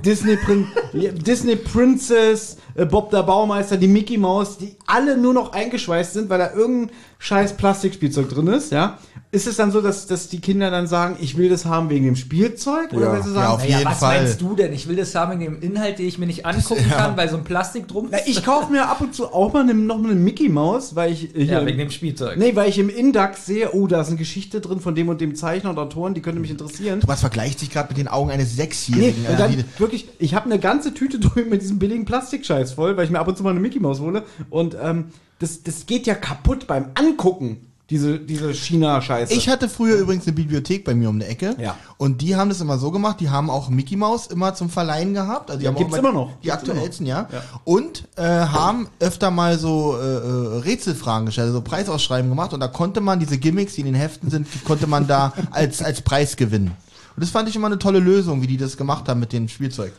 Disney, 0.04 0.36
Prin 0.36 0.68
ja, 0.92 1.12
Disney 1.12 1.56
Princess, 1.56 2.58
äh, 2.74 2.86
Bob 2.86 3.12
der 3.12 3.22
Baumeister, 3.22 3.78
die 3.78 3.88
Mickey 3.88 4.18
Mouse, 4.18 4.58
die 4.58 4.76
alle 4.88 5.16
nur 5.16 5.34
noch 5.34 5.54
eingeschweißt 5.54 6.14
sind, 6.14 6.30
weil 6.30 6.40
da 6.40 6.54
irgendein 6.54 6.96
scheiß 7.24 7.56
Plastikspielzeug 7.56 8.30
drin 8.30 8.48
ist, 8.48 8.72
ja. 8.72 8.98
Ist 9.34 9.48
es 9.48 9.56
dann 9.56 9.72
so, 9.72 9.80
dass, 9.80 10.08
dass 10.08 10.28
die 10.28 10.42
Kinder 10.42 10.72
dann 10.72 10.88
sagen, 10.88 11.16
ich 11.22 11.38
will 11.38 11.48
das 11.50 11.66
haben 11.66 11.90
wegen 11.90 12.04
dem 12.04 12.16
Spielzeug? 12.18 12.92
Oder 12.92 13.06
Ja. 13.06 13.14
wenn 13.14 13.22
sie 13.24 13.30
Ja, 13.30 13.36
sagen, 13.36 13.48
auf 13.54 13.60
naja, 13.62 13.78
jeden 13.78 13.90
was 13.90 14.00
Fall. 14.00 14.18
meinst 14.24 14.42
du 14.42 14.56
denn? 14.56 14.74
Ich 14.74 14.90
will 14.90 14.96
das 14.98 15.14
haben 15.16 15.40
wegen 15.40 15.54
dem 15.54 15.62
Inhalt, 15.62 16.00
den 16.00 16.08
ich 16.08 16.18
mir 16.18 16.26
nicht 16.26 16.46
angucken 16.46 16.84
kann, 16.90 17.16
weil 17.16 17.30
so 17.30 17.38
ein 17.38 17.44
Plastik 17.46 17.88
drum 17.88 18.08
na, 18.12 18.18
ist. 18.18 18.28
ich 18.28 18.44
kaufe 18.44 18.72
mir 18.72 18.90
ab 18.90 19.00
und 19.00 19.14
zu 19.16 19.28
auch 19.34 19.54
mal 19.54 19.62
eine, 19.62 19.74
noch 19.74 20.00
mal 20.00 20.12
eine 20.12 20.20
Mickey 20.20 20.50
Maus, 20.50 20.96
weil 20.96 21.14
ich 21.14 21.34
äh, 21.36 21.44
ja, 21.44 21.60
hier- 21.60 21.66
wegen 21.68 21.78
dem 21.78 21.92
Spielzeug. 21.92 22.38
Nee, 22.38 22.56
weil 22.58 22.68
ich 22.68 22.78
im 22.80 22.90
Index 22.90 23.46
sehe, 23.46 23.72
oh, 23.72 23.88
da 23.88 24.02
ist 24.02 24.08
eine 24.10 24.18
Geschichte 24.18 24.60
drin 24.60 24.82
von 24.82 24.96
dem 24.96 25.08
und 25.08 25.22
dem 25.22 25.36
Zeichner 25.36 25.70
und 25.70 25.78
Autoren, 25.80 26.14
die 26.14 26.22
könnte 26.22 26.42
mich 26.42 26.52
interessieren. 26.52 27.00
Was 27.06 27.22
vergleicht 27.22 27.60
sich 27.60 27.70
gerade 27.70 27.88
mit 27.90 27.98
den 28.00 28.10
Augen 28.10 28.32
eines 28.32 28.50
Nee, 28.58 28.64
Sechsjährigen? 28.64 29.22
und 29.22 29.28
Also 29.32 29.44
dann 29.44 29.52
die- 29.56 29.64
wirklich, 29.80 30.10
ich 30.20 30.34
habe 30.34 30.46
eine 30.48 30.60
ganze 30.60 30.94
Tüte 30.94 31.20
drüben 31.20 31.52
mit 31.52 31.62
diesem 31.62 31.78
billigen 31.80 32.04
Plastikscheiß 32.04 32.74
voll, 32.74 32.98
weil 32.98 33.06
ich 33.06 33.12
mir 33.12 33.20
ab 33.20 33.28
und 33.30 33.38
zu 33.38 33.44
mal 33.44 33.52
eine 33.52 33.60
Mickey 33.62 33.80
Maus 33.80 34.02
hole. 34.02 34.24
Und 34.50 34.76
ähm, 34.82 35.06
das, 35.42 35.64
das 35.64 35.86
geht 35.88 36.06
ja 36.08 36.16
kaputt 36.16 36.68
beim 36.68 36.92
Angucken, 36.94 37.68
diese, 37.90 38.20
diese 38.20 38.54
China-Scheiße. 38.54 39.34
Ich 39.34 39.50
hatte 39.50 39.68
früher 39.68 39.98
übrigens 39.98 40.26
eine 40.26 40.34
Bibliothek 40.34 40.86
bei 40.86 40.96
mir 40.96 41.10
um 41.10 41.20
die 41.20 41.26
Ecke. 41.26 41.56
Ja. 41.60 41.76
Und 41.98 42.22
die 42.22 42.38
haben 42.38 42.48
das 42.48 42.62
immer 42.62 42.78
so 42.78 42.90
gemacht, 42.90 43.20
die 43.20 43.30
haben 43.30 43.50
auch 43.50 43.68
Mickey 43.68 43.98
Mouse 43.98 44.28
immer 44.28 44.54
zum 44.54 44.70
Verleihen 44.70 45.14
gehabt. 45.14 45.50
Also 45.50 45.60
die 45.60 45.66
Ja, 45.66 45.72
haben 45.72 45.78
gibt's 45.78 45.96
auch 45.96 46.00
immer 46.00 46.14
noch. 46.14 46.30
Die 46.42 46.48
Gibt's 46.48 46.70
aktuellsten, 46.70 47.06
ja. 47.06 47.28
Und 47.66 48.08
äh, 48.16 48.22
haben 48.24 48.88
öfter 49.00 49.30
mal 49.30 49.60
so 49.60 49.98
äh, 50.00 50.06
äh, 50.06 50.60
Rätselfragen 50.60 51.26
gestellt, 51.26 51.48
also 51.48 51.62
Preisausschreiben 51.62 52.30
gemacht. 52.30 52.54
Und 52.54 52.62
da 52.62 52.70
konnte 52.70 53.02
man 53.02 53.20
diese 53.20 53.38
Gimmicks, 53.38 53.74
die 53.74 53.82
in 53.82 53.88
den 53.88 53.96
Heften 53.96 54.30
sind, 54.30 54.48
konnte 54.64 54.88
man 54.88 55.08
da 55.08 55.34
als, 55.52 55.82
als 55.82 56.02
Preis 56.02 56.38
gewinnen. 56.38 56.72
Und 57.16 57.24
das 57.24 57.32
fand 57.32 57.50
ich 57.50 57.58
immer 57.58 57.68
eine 57.68 57.80
tolle 57.80 58.00
Lösung, 58.00 58.42
wie 58.42 58.48
die 58.48 58.58
das 58.58 58.78
gemacht 58.78 59.10
haben 59.10 59.20
mit 59.20 59.34
dem 59.34 59.50
Spielzeug. 59.50 59.92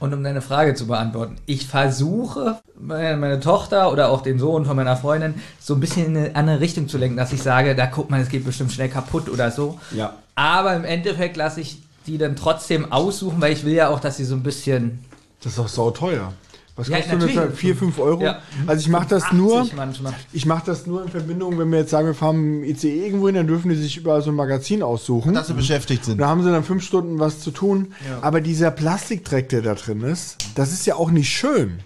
Und 0.00 0.14
um 0.14 0.24
deine 0.24 0.40
Frage 0.40 0.74
zu 0.74 0.86
beantworten, 0.86 1.36
ich 1.44 1.66
versuche, 1.66 2.58
meine, 2.74 3.18
meine 3.18 3.38
Tochter 3.38 3.92
oder 3.92 4.08
auch 4.08 4.22
den 4.22 4.38
Sohn 4.38 4.64
von 4.64 4.74
meiner 4.74 4.96
Freundin 4.96 5.34
so 5.60 5.74
ein 5.74 5.80
bisschen 5.80 6.06
in 6.06 6.16
eine 6.16 6.36
andere 6.36 6.60
Richtung 6.60 6.88
zu 6.88 6.96
lenken, 6.96 7.18
dass 7.18 7.34
ich 7.34 7.42
sage, 7.42 7.74
da 7.74 7.86
guck 7.86 8.08
mal, 8.08 8.18
es 8.18 8.30
geht 8.30 8.46
bestimmt 8.46 8.72
schnell 8.72 8.88
kaputt 8.88 9.28
oder 9.28 9.50
so. 9.50 9.78
Ja. 9.94 10.14
Aber 10.34 10.74
im 10.74 10.84
Endeffekt 10.84 11.36
lasse 11.36 11.60
ich 11.60 11.82
die 12.06 12.16
dann 12.16 12.34
trotzdem 12.34 12.90
aussuchen, 12.90 13.42
weil 13.42 13.52
ich 13.52 13.64
will 13.64 13.74
ja 13.74 13.88
auch, 13.88 14.00
dass 14.00 14.16
sie 14.16 14.24
so 14.24 14.34
ein 14.34 14.42
bisschen. 14.42 15.04
Das 15.42 15.52
ist 15.52 15.58
doch 15.58 15.68
sauteuer. 15.68 16.32
Was 16.76 16.88
Ja, 16.88 16.96
kostet 16.96 17.12
natürlich. 17.18 17.36
das? 17.36 17.54
4, 17.58 17.76
5 17.76 17.98
Euro? 17.98 18.22
Ja. 18.22 18.38
Also 18.66 18.80
ich 18.80 18.88
mache 18.88 19.08
das 19.08 19.24
80 19.24 19.38
nur. 19.38 19.66
manchmal. 19.76 20.14
Ich 20.32 20.46
mache 20.46 20.62
das 20.66 20.86
nur 20.86 21.02
in 21.02 21.08
Verbindung, 21.08 21.58
wenn 21.58 21.70
wir 21.70 21.80
jetzt 21.80 21.90
sagen, 21.90 22.06
wir 22.06 22.14
fahren 22.14 22.36
im 22.62 22.64
ICE 22.64 23.04
irgendwo 23.06 23.26
hin, 23.26 23.34
dann 23.36 23.46
dürfen 23.46 23.68
die 23.68 23.76
sich 23.76 23.96
überall 23.96 24.22
so 24.22 24.30
ein 24.30 24.36
Magazin 24.36 24.82
aussuchen. 24.82 25.34
Dass 25.34 25.48
sie 25.48 25.54
beschäftigt 25.54 26.04
sind. 26.04 26.18
Da 26.18 26.28
haben 26.28 26.42
sie 26.42 26.50
dann 26.50 26.64
fünf 26.64 26.82
Stunden 26.84 27.18
was 27.18 27.40
zu 27.40 27.50
tun. 27.50 27.92
Aber 28.22 28.40
dieser 28.40 28.70
Plastikdreck, 28.70 29.48
der 29.50 29.62
da 29.62 29.74
drin 29.74 30.00
ist, 30.02 30.38
das 30.54 30.72
ist 30.72 30.86
ja 30.86 30.94
auch 30.96 31.10
nicht 31.10 31.28
schön. 31.30 31.80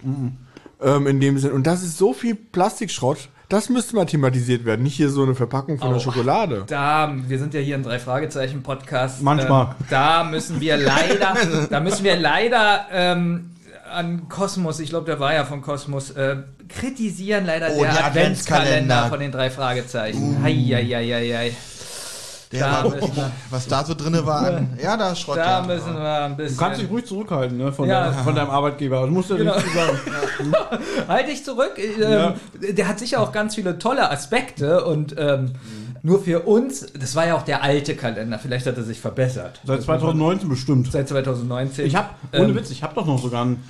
Ähm, 0.81 1.07
in 1.07 1.19
dem 1.19 1.37
Sinn. 1.37 1.51
Und 1.51 1.65
das 1.67 1.83
ist 1.83 1.97
so 1.97 2.13
viel 2.13 2.35
Plastikschrott, 2.35 3.29
das 3.47 3.69
müsste 3.69 3.95
mal 3.95 4.05
thematisiert 4.05 4.65
werden. 4.65 4.81
Nicht 4.83 4.95
hier 4.95 5.09
so 5.09 5.23
eine 5.23 5.35
Verpackung 5.35 5.77
von 5.77 5.89
der 5.89 5.97
Oh. 5.97 5.99
Schokolade. 6.01 6.63
Da, 6.67 7.13
wir 7.27 7.39
sind 7.39 7.53
ja 7.53 7.59
hier 7.59 7.75
ein 7.75 7.83
Drei-Fragezeichen-Podcast. 7.83 9.21
Manchmal. 9.21 9.67
Ähm, 9.79 9.85
da 9.89 10.23
müssen 10.23 10.59
wir 10.59 10.77
leider, 10.77 11.35
da 11.69 11.79
müssen 11.79 12.03
wir 12.03 12.15
leider 12.17 12.87
ähm, 12.91 13.51
an 13.91 14.27
Kosmos, 14.29 14.79
ich 14.79 14.89
glaube, 14.89 15.05
der 15.05 15.19
war 15.19 15.33
ja 15.33 15.45
von 15.45 15.61
Kosmos, 15.61 16.11
äh, 16.11 16.37
kritisieren 16.69 17.45
leider 17.45 17.67
Oh, 17.75 17.81
der, 17.83 17.93
der 17.93 18.05
Adventskalender 18.05 18.65
Adventskalender. 18.65 19.09
von 19.09 19.19
den 19.19 19.31
drei 19.31 19.49
Fragezeichen. 19.49 20.41
Heieieiei. 20.43 21.51
Der 22.51 22.59
Da 22.59 22.71
war, 22.83 22.89
müssen 22.95 23.15
wir- 23.15 23.31
was 23.49 23.67
da 23.67 23.83
so 23.83 23.95
drinne 23.95 24.25
war. 24.25 24.45
An, 24.45 24.77
ja, 24.81 24.95
da 24.95 25.15
Schrott. 25.15 25.37
Da 25.37 25.61
ja. 25.61 25.65
müssen 25.65 25.93
wir 25.93 26.23
ein 26.25 26.37
bisschen. 26.37 26.57
Du 26.57 26.63
kannst 26.63 26.81
dich 26.81 26.89
ruhig 26.89 27.05
zurückhalten, 27.05 27.57
ne, 27.57 27.71
von, 27.73 27.89
Ja. 27.89 28.11
deinem, 28.11 28.23
von 28.23 28.35
deinem 28.35 28.49
Arbeitgeber. 28.51 29.01
Das 29.01 29.09
musst 29.09 29.29
du 29.31 29.33
ja 29.35 29.39
Genau. 29.39 29.55
nicht 29.55 29.73
sagen. 29.73 30.53
Halt 31.07 31.27
dich 31.27 31.43
zurück. 31.43 31.73
Ähm, 31.77 32.33
Der 32.75 32.87
hat 32.87 32.99
sicher 32.99 33.19
auch 33.21 33.31
ganz 33.31 33.55
viele 33.55 33.77
tolle 33.79 34.09
Aspekte 34.11 34.85
und 34.85 35.15
ähm, 35.17 35.53
nur 36.05 36.21
für 36.23 36.41
uns, 36.41 36.85
das 36.99 37.15
war 37.15 37.25
ja 37.27 37.35
auch 37.35 37.41
der 37.43 37.63
alte 37.63 37.95
Kalender, 37.95 38.37
vielleicht 38.39 38.65
hat 38.67 38.77
er 38.77 38.83
sich 38.83 38.99
verbessert. 38.99 39.59
Seit 39.65 39.81
2019 39.83 40.47
bestimmt. 40.47 40.91
Seit 40.91 41.07
2019. 41.09 41.85
Ich 41.85 41.95
habe, 41.95 42.09
ohne 42.33 42.45
Ähm, 42.49 42.55
Witz, 42.55 42.69
ich 42.71 42.83
habe 42.83 42.93
doch 42.95 43.05
noch 43.05 43.21
sogar 43.21 43.41
einen 43.41 43.63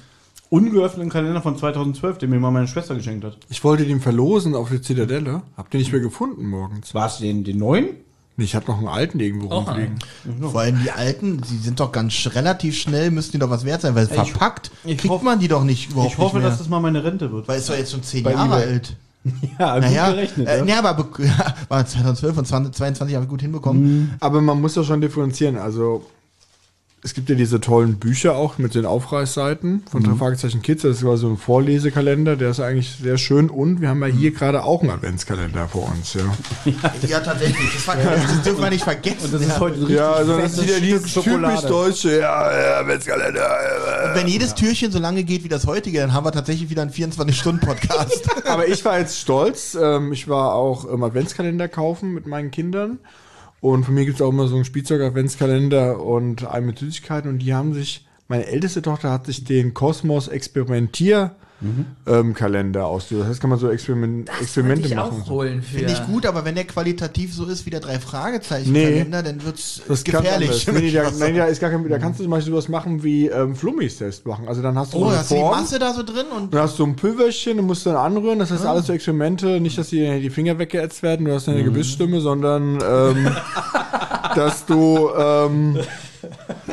ungeöffneten 0.49 1.09
Kalender 1.09 1.41
von 1.41 1.57
2012, 1.57 2.17
den 2.19 2.29
mir 2.29 2.39
mal 2.39 2.51
meine 2.51 2.67
Schwester 2.67 2.95
geschenkt 2.95 3.25
hat. 3.25 3.37
Ich 3.49 3.63
wollte 3.63 3.85
den 3.85 3.99
verlosen 4.01 4.55
auf 4.55 4.69
der 4.69 4.81
Zitadelle. 4.81 5.41
Habt 5.57 5.73
ihr 5.73 5.79
nicht 5.79 5.91
mehr 5.91 6.01
gefunden 6.01 6.47
morgens? 6.47 6.93
War 6.93 7.07
es 7.07 7.17
den, 7.17 7.43
den 7.43 7.57
neuen? 7.57 7.87
Nee, 8.37 8.43
Ich 8.43 8.53
habe 8.53 8.65
noch 8.67 8.77
einen 8.79 8.89
alten 8.89 9.19
irgendwo 9.21 9.47
rumfliegen. 9.47 9.97
Vor 10.41 10.59
allem 10.59 10.79
die 10.83 10.91
alten, 10.91 11.39
die 11.41 11.57
sind 11.57 11.79
doch 11.79 11.91
ganz 11.93 12.11
sch- 12.13 12.35
relativ 12.35 12.77
schnell, 12.77 13.09
müssten 13.09 13.31
die 13.31 13.39
doch 13.39 13.49
was 13.49 13.63
wert 13.63 13.79
sein, 13.81 13.95
weil 13.95 14.07
verpackt 14.07 14.71
ich 14.83 14.97
kriegt 14.97 15.09
hoffe- 15.09 15.23
man 15.23 15.39
die 15.39 15.47
doch 15.47 15.63
nicht 15.63 15.91
überhaupt 15.91 16.11
Ich 16.11 16.17
hoffe, 16.17 16.35
nicht 16.35 16.41
mehr. 16.43 16.49
dass 16.51 16.59
das 16.59 16.67
mal 16.67 16.81
meine 16.81 17.01
Rente 17.03 17.31
wird. 17.31 17.47
weil 17.47 17.59
es 17.59 17.67
doch 17.67 17.77
jetzt 17.77 17.91
schon 17.93 18.03
zehn 18.03 18.23
Bei 18.23 18.33
Jahre 18.33 18.55
alt. 18.55 18.97
Ja, 19.59 19.75
gut 19.75 19.83
Naja, 19.85 20.11
gerechnet. 20.11 20.47
äh, 20.47 20.57
ja. 20.59 20.65
nee, 20.65 20.73
aber 20.73 20.93
be- 20.93 21.23
ja, 21.25 21.55
war 21.69 21.85
2012 21.85 22.37
und 22.37 22.45
2022 22.47 23.15
haben 23.15 23.23
wir 23.23 23.27
gut 23.29 23.41
hinbekommen. 23.41 24.13
Aber 24.19 24.41
man 24.41 24.61
muss 24.61 24.75
ja 24.75 24.83
schon 24.83 25.01
differenzieren. 25.01 25.57
Also 25.57 26.03
es 27.05 27.13
gibt 27.13 27.29
ja 27.29 27.35
diese 27.35 27.61
tollen 27.61 27.99
Bücher 27.99 28.35
auch 28.35 28.57
mit 28.57 28.73
den 28.73 28.87
Aufreißseiten 28.87 29.83
von 29.91 30.03
drei 30.03 30.15
Fragezeichen 30.15 30.63
Kids. 30.63 30.81
Das 30.81 31.05
war 31.05 31.17
so 31.17 31.29
ein 31.29 31.37
Vorlesekalender, 31.37 32.35
der 32.35 32.49
ist 32.49 32.59
eigentlich 32.59 32.97
sehr 32.99 33.19
schön. 33.19 33.51
Und 33.51 33.79
wir 33.79 33.89
haben 33.89 34.01
ja 34.01 34.07
hier 34.07 34.31
gerade 34.31 34.63
auch 34.63 34.81
einen 34.81 34.89
Adventskalender 34.89 35.67
vor 35.67 35.91
uns. 35.95 36.15
Ja, 36.15 36.23
Ja, 37.07 37.19
tatsächlich. 37.19 37.73
Das, 37.75 37.87
war, 37.87 37.95
das 37.95 38.41
dürfen 38.41 38.63
wir 38.63 38.71
nicht 38.71 38.83
vergessen. 38.83 39.25
Und 39.25 39.33
das 39.35 39.41
ist 39.41 39.49
ja. 39.49 39.59
heute 39.59 39.75
ein 39.75 39.81
richtig 39.81 39.97
ja 39.97 40.11
also 40.13 40.37
das 40.39 40.53
ist 40.53 40.63
wieder 40.63 40.73
Stück 40.73 40.83
dieses 40.83 41.11
Schokolade. 41.11 41.55
typisch 41.55 41.69
deutsche 41.69 42.11
ja, 42.19 42.59
ja, 42.59 42.79
Adventskalender. 42.79 44.13
äh, 44.13 44.15
Wenn 44.15 44.27
jedes 44.27 44.55
Türchen 44.55 44.91
so 44.91 44.97
lange 44.97 45.23
geht 45.23 45.43
wie 45.43 45.49
das 45.49 45.67
heutige, 45.67 45.99
dann 45.99 46.11
haben 46.11 46.25
wir 46.25 46.31
tatsächlich 46.31 46.71
wieder 46.71 46.81
einen 46.81 46.91
24-Stunden-Podcast. 46.91 48.23
Aber 48.47 48.67
ich 48.67 48.83
war 48.83 48.97
jetzt 48.97 49.19
stolz. 49.19 49.77
Ähm, 49.79 50.11
ich 50.11 50.27
war 50.27 50.55
auch 50.55 50.85
im 50.85 51.03
Adventskalender 51.03 51.67
kaufen 51.67 52.15
mit 52.15 52.25
meinen 52.25 52.49
Kindern. 52.49 52.97
Und 53.65 53.83
von 53.83 53.95
mir 53.95 54.05
gibt 54.05 54.17
es 54.17 54.21
auch 54.21 54.29
immer 54.29 54.47
so 54.47 54.53
einen 54.57 54.63
Spielzeug-Adventskalender 54.63 55.99
und 55.99 56.45
einen 56.45 56.67
mit 56.67 56.77
Süßigkeiten. 56.77 57.27
Und 57.31 57.39
die 57.39 57.55
haben 57.55 57.73
sich, 57.73 58.05
meine 58.27 58.45
älteste 58.45 58.83
Tochter 58.83 59.09
hat 59.09 59.25
sich 59.25 59.43
den 59.43 59.73
Kosmos 59.73 60.27
Experimentier 60.27 61.35
ähm, 62.05 62.33
Kalender 62.33 62.85
ausgesucht. 62.85 63.23
Das 63.23 63.29
heißt, 63.31 63.41
kann 63.41 63.49
man 63.49 63.57
so 63.59 63.69
Experiment, 63.69 64.29
Experimente 64.41 64.87
ich 64.87 64.95
machen. 64.95 65.21
auch 65.23 65.29
holen 65.29 65.61
für. 65.63 65.77
Finde 65.79 65.93
ich 65.93 66.05
gut, 66.05 66.25
aber 66.25 66.45
wenn 66.45 66.55
der 66.55 66.65
qualitativ 66.65 67.33
so 67.33 67.45
ist 67.45 67.65
wie 67.65 67.69
der 67.69 67.79
drei 67.79 67.99
Fragezeichen 67.99 68.71
Nee. 68.71 68.83
Kalender, 68.83 69.23
dann 69.23 69.43
wird's 69.43 69.81
Das 69.87 70.03
kann 70.03 70.21
gefährlich. 70.23 70.67
anders. 70.67 70.67
Nee, 70.81 70.87
nee, 70.87 70.91
da, 70.91 71.11
nein, 71.17 71.35
da, 71.35 71.45
ist 71.45 71.59
gar 71.61 71.69
kein, 71.71 71.87
da 71.89 71.97
kannst 71.97 72.19
du 72.19 72.23
zum 72.23 72.31
Beispiel 72.31 72.51
sowas 72.51 72.67
machen 72.67 73.03
wie 73.03 73.27
ähm, 73.27 73.55
Flummis-Test 73.55 74.25
machen. 74.27 74.47
Also 74.47 74.61
dann 74.61 74.77
hast 74.77 74.93
du 74.93 74.97
oh, 74.97 75.07
eine 75.07 75.17
hast 75.17 75.31
du 75.31 75.35
die 75.35 75.41
Form, 75.41 75.59
Masse 75.61 75.79
da 75.79 75.93
so 75.93 76.03
drin 76.03 76.25
und 76.35 76.53
dann 76.53 76.61
hast 76.61 76.77
du 76.77 76.85
ein 76.85 76.95
Pülverchen 76.95 77.57
und 77.59 77.65
musst 77.65 77.85
dann 77.85 77.95
anrühren. 77.95 78.37
Das 78.39 78.51
heißt, 78.51 78.65
Ah. 78.65 78.71
alles 78.71 78.87
so 78.87 78.93
Experimente. 78.93 79.59
Nicht, 79.59 79.77
dass 79.77 79.89
dir 79.89 80.19
die 80.19 80.29
Finger 80.29 80.59
weggeätzt 80.59 81.01
werden, 81.03 81.25
du 81.25 81.33
hast 81.33 81.47
Mhm. 81.47 81.53
eine 81.53 81.63
Gebissstimme, 81.63 82.19
sondern 82.21 82.79
ähm, 82.85 83.27
dass 84.35 84.65
du 84.65 85.09
ähm, 85.17 85.77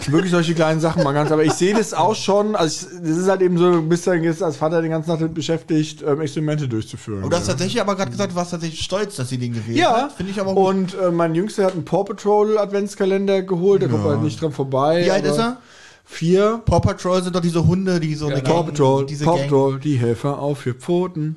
wirklich 0.09 0.31
solche 0.31 0.55
kleinen 0.55 0.81
Sachen 0.81 1.03
machen 1.03 1.15
kannst. 1.15 1.33
Aber 1.33 1.45
ich 1.45 1.53
sehe 1.53 1.75
das 1.75 1.95
auch 1.95 2.15
schon, 2.15 2.57
also 2.57 2.87
ich, 2.87 3.03
das 3.03 3.17
ist 3.19 3.29
halt 3.29 3.43
eben 3.43 3.59
so, 3.59 3.71
du 3.71 3.83
bist 3.83 4.07
dann 4.07 4.23
jetzt 4.23 4.43
als 4.43 4.57
Vater 4.57 4.83
den 4.83 4.91
ganzen 4.91 5.11
Tag 5.11 5.19
damit 5.21 5.35
beschäftigt, 5.35 6.03
ähm, 6.03 6.21
Experimente 6.21 6.69
durchzuführen. 6.69 7.25
Und 7.25 7.33
du 7.33 7.37
hast 7.37 7.47
tatsächlich 7.47 7.81
aber 7.81 7.97
gerade 7.97 8.11
gesagt, 8.11 8.33
du 8.33 8.37
warst 8.37 8.51
tatsächlich 8.51 8.81
stolz, 8.81 9.17
dass 9.17 9.29
sie 9.29 9.39
den 9.39 9.53
gewählt 9.53 9.79
ja, 9.79 9.93
hat. 9.93 10.13
Finde 10.13 10.33
ich 10.33 10.41
aber 10.41 10.55
gut. 10.55 10.67
Und 10.67 10.95
äh, 10.95 11.11
mein 11.11 11.35
Jüngster 11.35 11.65
hat 11.65 11.73
einen 11.73 11.85
Paw 11.85 12.05
Patrol 12.05 12.59
Adventskalender 12.59 13.43
geholt, 13.43 13.83
da 13.83 13.89
kommt 13.89 14.05
man 14.05 14.15
halt 14.15 14.23
nicht 14.23 14.41
dran 14.41 14.53
vorbei. 14.53 15.05
Wie 15.05 15.11
alt 15.11 15.25
ist 15.25 15.39
er? 15.39 15.59
Vier. 16.05 16.61
Paw 16.67 16.81
Patrol 16.81 17.23
sind 17.23 17.35
doch 17.35 17.41
diese 17.41 17.67
Hunde, 17.67 17.99
die 17.99 18.15
so 18.15 18.27
eine 18.27 18.43
Paw 18.43 18.53
Gang, 18.55 18.67
Patrol, 18.67 19.07
diese 19.07 19.25
Paw 19.25 19.37
Gang. 19.37 19.45
Patrol, 19.49 19.79
die 19.79 19.97
Helfer 19.97 20.39
auf 20.39 20.59
vier 20.59 20.75
Pfoten. 20.75 21.37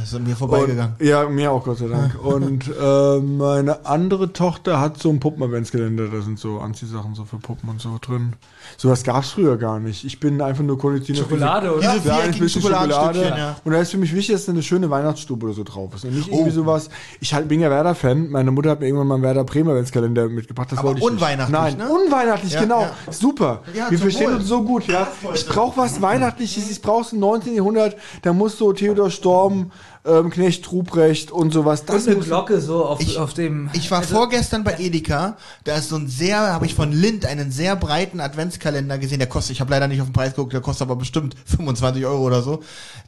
Das 0.00 0.08
ist 0.08 0.14
an 0.14 0.24
mir 0.24 0.36
vorbeigegangen. 0.36 0.96
Und, 0.98 1.06
ja, 1.06 1.26
mir 1.28 1.50
auch, 1.50 1.64
Gott 1.64 1.78
sei 1.78 1.86
Dank. 1.88 2.22
Und 2.22 2.68
äh, 2.68 3.18
meine 3.20 3.86
andere 3.86 4.32
Tochter 4.34 4.80
hat 4.80 4.98
so 4.98 5.08
einen 5.08 5.18
Puppen-Adventskalender, 5.20 6.08
da 6.08 6.20
sind 6.20 6.38
so 6.38 6.58
Anziehsachen 6.58 7.14
so 7.14 7.24
für 7.24 7.38
Puppen 7.38 7.70
und 7.70 7.80
so 7.80 7.96
drin. 8.02 8.34
Sowas 8.76 9.02
gab's 9.02 9.30
früher 9.30 9.56
gar 9.56 9.80
nicht. 9.80 10.04
Ich 10.04 10.20
bin 10.20 10.42
einfach 10.42 10.62
nur 10.64 10.78
konditioniert. 10.78 11.24
auf 11.24 11.30
Schokolade, 11.30 11.74
oder? 11.74 11.92
Diese 11.94 12.08
Ja, 12.08 12.18
ein 12.18 12.30
bisschen 12.38 12.60
Schokolade. 12.62 13.22
ja. 13.22 13.56
Und 13.64 13.72
da 13.72 13.78
ist 13.80 13.92
für 13.92 13.98
mich 13.98 14.14
wichtig, 14.14 14.34
dass 14.34 14.44
da 14.44 14.52
eine 14.52 14.62
schöne 14.62 14.90
Weihnachtsstube 14.90 15.46
oder 15.46 15.54
so 15.54 15.64
drauf 15.64 15.94
ist. 15.94 16.04
Und 16.04 16.14
nicht 16.16 16.28
Oh. 16.30 16.34
irgendwie 16.34 16.50
sowas. 16.52 16.90
Ich 17.20 17.32
halt, 17.32 17.48
bin 17.48 17.60
ja 17.60 17.70
Werder-Fan. 17.70 18.28
Meine 18.30 18.50
Mutter 18.50 18.70
hat 18.70 18.80
mir 18.80 18.86
irgendwann 18.86 19.06
mal 19.08 19.14
einen 19.14 19.22
Werder 19.24 19.44
Bremer 19.44 19.70
Adventskalender 19.70 20.28
mitgebracht. 20.28 20.70
Das 20.70 20.78
Aber 20.80 20.88
wollte 20.88 21.00
ich 21.00 21.06
unweihnachtlich, 21.06 21.58
nicht. 21.64 21.78
Nein, 21.78 21.88
ne? 21.88 21.94
unweihnachtlich, 21.94 22.52
Ja, 22.52 22.60
genau. 22.60 22.82
ja. 22.82 22.92
Super. 23.10 23.62
Ja, 23.74 23.90
Wir 23.92 23.98
verstehen 23.98 24.28
Wohl. 24.28 24.36
uns 24.36 24.46
so 24.46 24.62
gut, 24.62 24.86
ja. 24.86 25.06
Ich 25.34 25.46
brauche 25.46 25.76
was 25.76 26.00
Weihnachtliches. 26.00 26.70
Ich 26.70 26.80
brauche 26.80 27.02
es 27.02 27.12
im 27.12 27.20
19. 27.20 27.54
Jahrhundert. 27.54 27.94
Da 28.22 28.32
muss 28.32 28.56
so 28.56 28.72
Theodor 28.72 29.10
Storm, 29.10 29.70
ähm, 30.04 30.30
Knecht 30.30 30.70
Ruprecht 30.72 31.30
und 31.30 31.52
sowas. 31.52 31.84
Das 31.84 32.02
Und 32.02 32.08
eine 32.08 32.16
muss 32.16 32.26
Glocke 32.26 32.60
so 32.60 32.84
auf, 32.84 33.00
Ich- 33.00 33.18
auf 33.18 33.34
dem. 33.34 33.70
Ich 33.72 33.90
war 33.90 34.02
vorgestern 34.02 34.64
bei 34.64 34.74
Edeka, 34.78 35.36
da 35.64 35.76
ist 35.76 35.90
so 35.90 35.96
ein 35.96 36.08
sehr, 36.08 36.38
habe 36.38 36.66
ich 36.66 36.74
von 36.74 36.90
Lind 36.90 37.24
einen 37.24 37.52
sehr 37.52 37.76
breiten 37.76 38.18
Adventskalender 38.20 38.98
gesehen, 38.98 39.18
der 39.20 39.28
kostet, 39.28 39.52
ich 39.52 39.60
habe 39.60 39.70
leider 39.70 39.86
nicht 39.86 40.00
auf 40.00 40.08
den 40.08 40.12
Preis 40.12 40.34
geguckt, 40.34 40.52
der 40.54 40.60
kostet 40.60 40.82
aber 40.88 40.96
bestimmt 40.96 41.36
25 41.46 42.04
Euro 42.04 42.22
oder 42.26 42.42
so. 42.42 42.62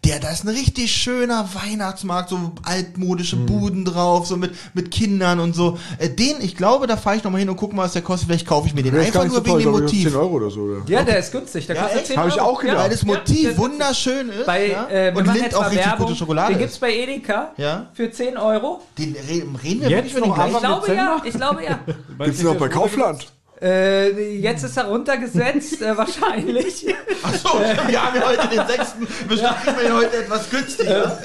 Der, 0.05 0.21
da 0.21 0.31
ist 0.31 0.45
ein 0.45 0.49
richtig 0.51 0.93
schöner 0.95 1.49
Weihnachtsmarkt, 1.55 2.29
so 2.31 2.53
altmodische 2.63 3.37
Hm. 3.37 3.47
Buden 3.47 3.85
drauf, 3.85 4.27
so 4.27 4.37
mit, 4.37 4.53
mit 4.75 4.91
Kindern 4.91 5.41
und 5.41 5.55
so. 5.57 5.79
Äh, 5.99 6.11
Den, 6.11 6.37
ich 6.41 6.57
glaube, 6.57 6.87
da 6.87 6.97
fahre 6.97 7.17
ich 7.17 7.25
nochmal 7.25 7.41
hin 7.41 7.49
und 7.51 7.57
gucke 7.57 7.75
mal, 7.75 7.85
was 7.87 7.95
der 7.95 8.03
kostet, 8.03 8.29
vielleicht 8.29 8.47
kaufe 8.47 8.69
ich 8.69 8.75
mir 8.75 8.83
den. 8.85 8.95
Einfach 8.97 9.25
nur 9.25 9.37
so 9.37 9.47
wegen 9.47 9.59
dem 9.59 9.71
Motiv. 9.73 10.09
10 10.11 10.17
Euro 10.17 10.35
oder 10.35 10.51
so. 10.51 10.61
Oder? 10.61 10.83
ja, 10.87 11.03
der 11.03 11.19
ist 11.19 11.33
günstig. 11.33 11.67
Der 11.67 11.75
Ja, 11.77 11.83
kostet 11.83 11.99
echt? 12.03 12.07
10 12.09 12.17
Hab 12.19 12.29
ich 12.29 12.35
Euro. 12.41 12.51
auch 12.53 12.61
gedacht. 12.61 12.79
Weil 12.79 12.91
das 12.91 13.01
Ja, 13.03 13.07
Motiv 13.09 13.49
das- 13.49 13.59
wunderschön 13.59 14.29
ist. 14.29 14.47
Bei, 14.47 14.69
ja? 14.71 14.89
äh, 14.89 15.13
und 15.15 15.27
Lind 15.33 15.55
auch 15.55 15.65
richtig 15.67 15.85
Werbung. 15.87 16.07
gute 16.07 16.19
Schokolade 16.19 16.49
Den 16.53 16.57
ist. 16.57 16.61
gibt's 16.61 16.79
bei 16.85 16.95
Edeka 16.95 17.53
Ja. 17.57 17.87
für 17.95 18.11
10 18.11 18.37
Euro. 18.37 18.83
Den 18.99 19.15
re- 19.15 19.63
reden 19.65 19.81
wir 19.83 19.89
Jetzt 19.89 20.15
den 20.15 20.21
noch. 20.21 20.37
Ich 20.47 20.59
glaube 20.59 20.87
ja, 20.95 21.17
Dezember? 21.17 21.23
ich 21.25 21.35
glaube 21.35 21.65
ja. 21.65 21.79
Gibt's 22.27 22.43
noch 22.43 22.57
bei 22.57 22.69
Kaufland? 22.69 23.27
Äh, 23.63 24.41
jetzt 24.41 24.63
ist 24.65 24.77
er 24.77 24.89
runtergesetzt, 24.89 25.81
äh, 25.81 25.97
wahrscheinlich. 25.97 26.87
Achso, 27.23 27.49
wir 27.87 28.03
haben 28.05 28.17
ja 28.21 28.27
heute 28.27 28.49
den 28.49 28.67
sechsten. 28.67 29.07
Bestimmt 29.29 29.57
kriegen 29.65 29.77
wir 29.79 29.87
ihn 29.87 29.95
heute 29.95 30.17
etwas 30.19 30.51
günstiger. 30.51 31.19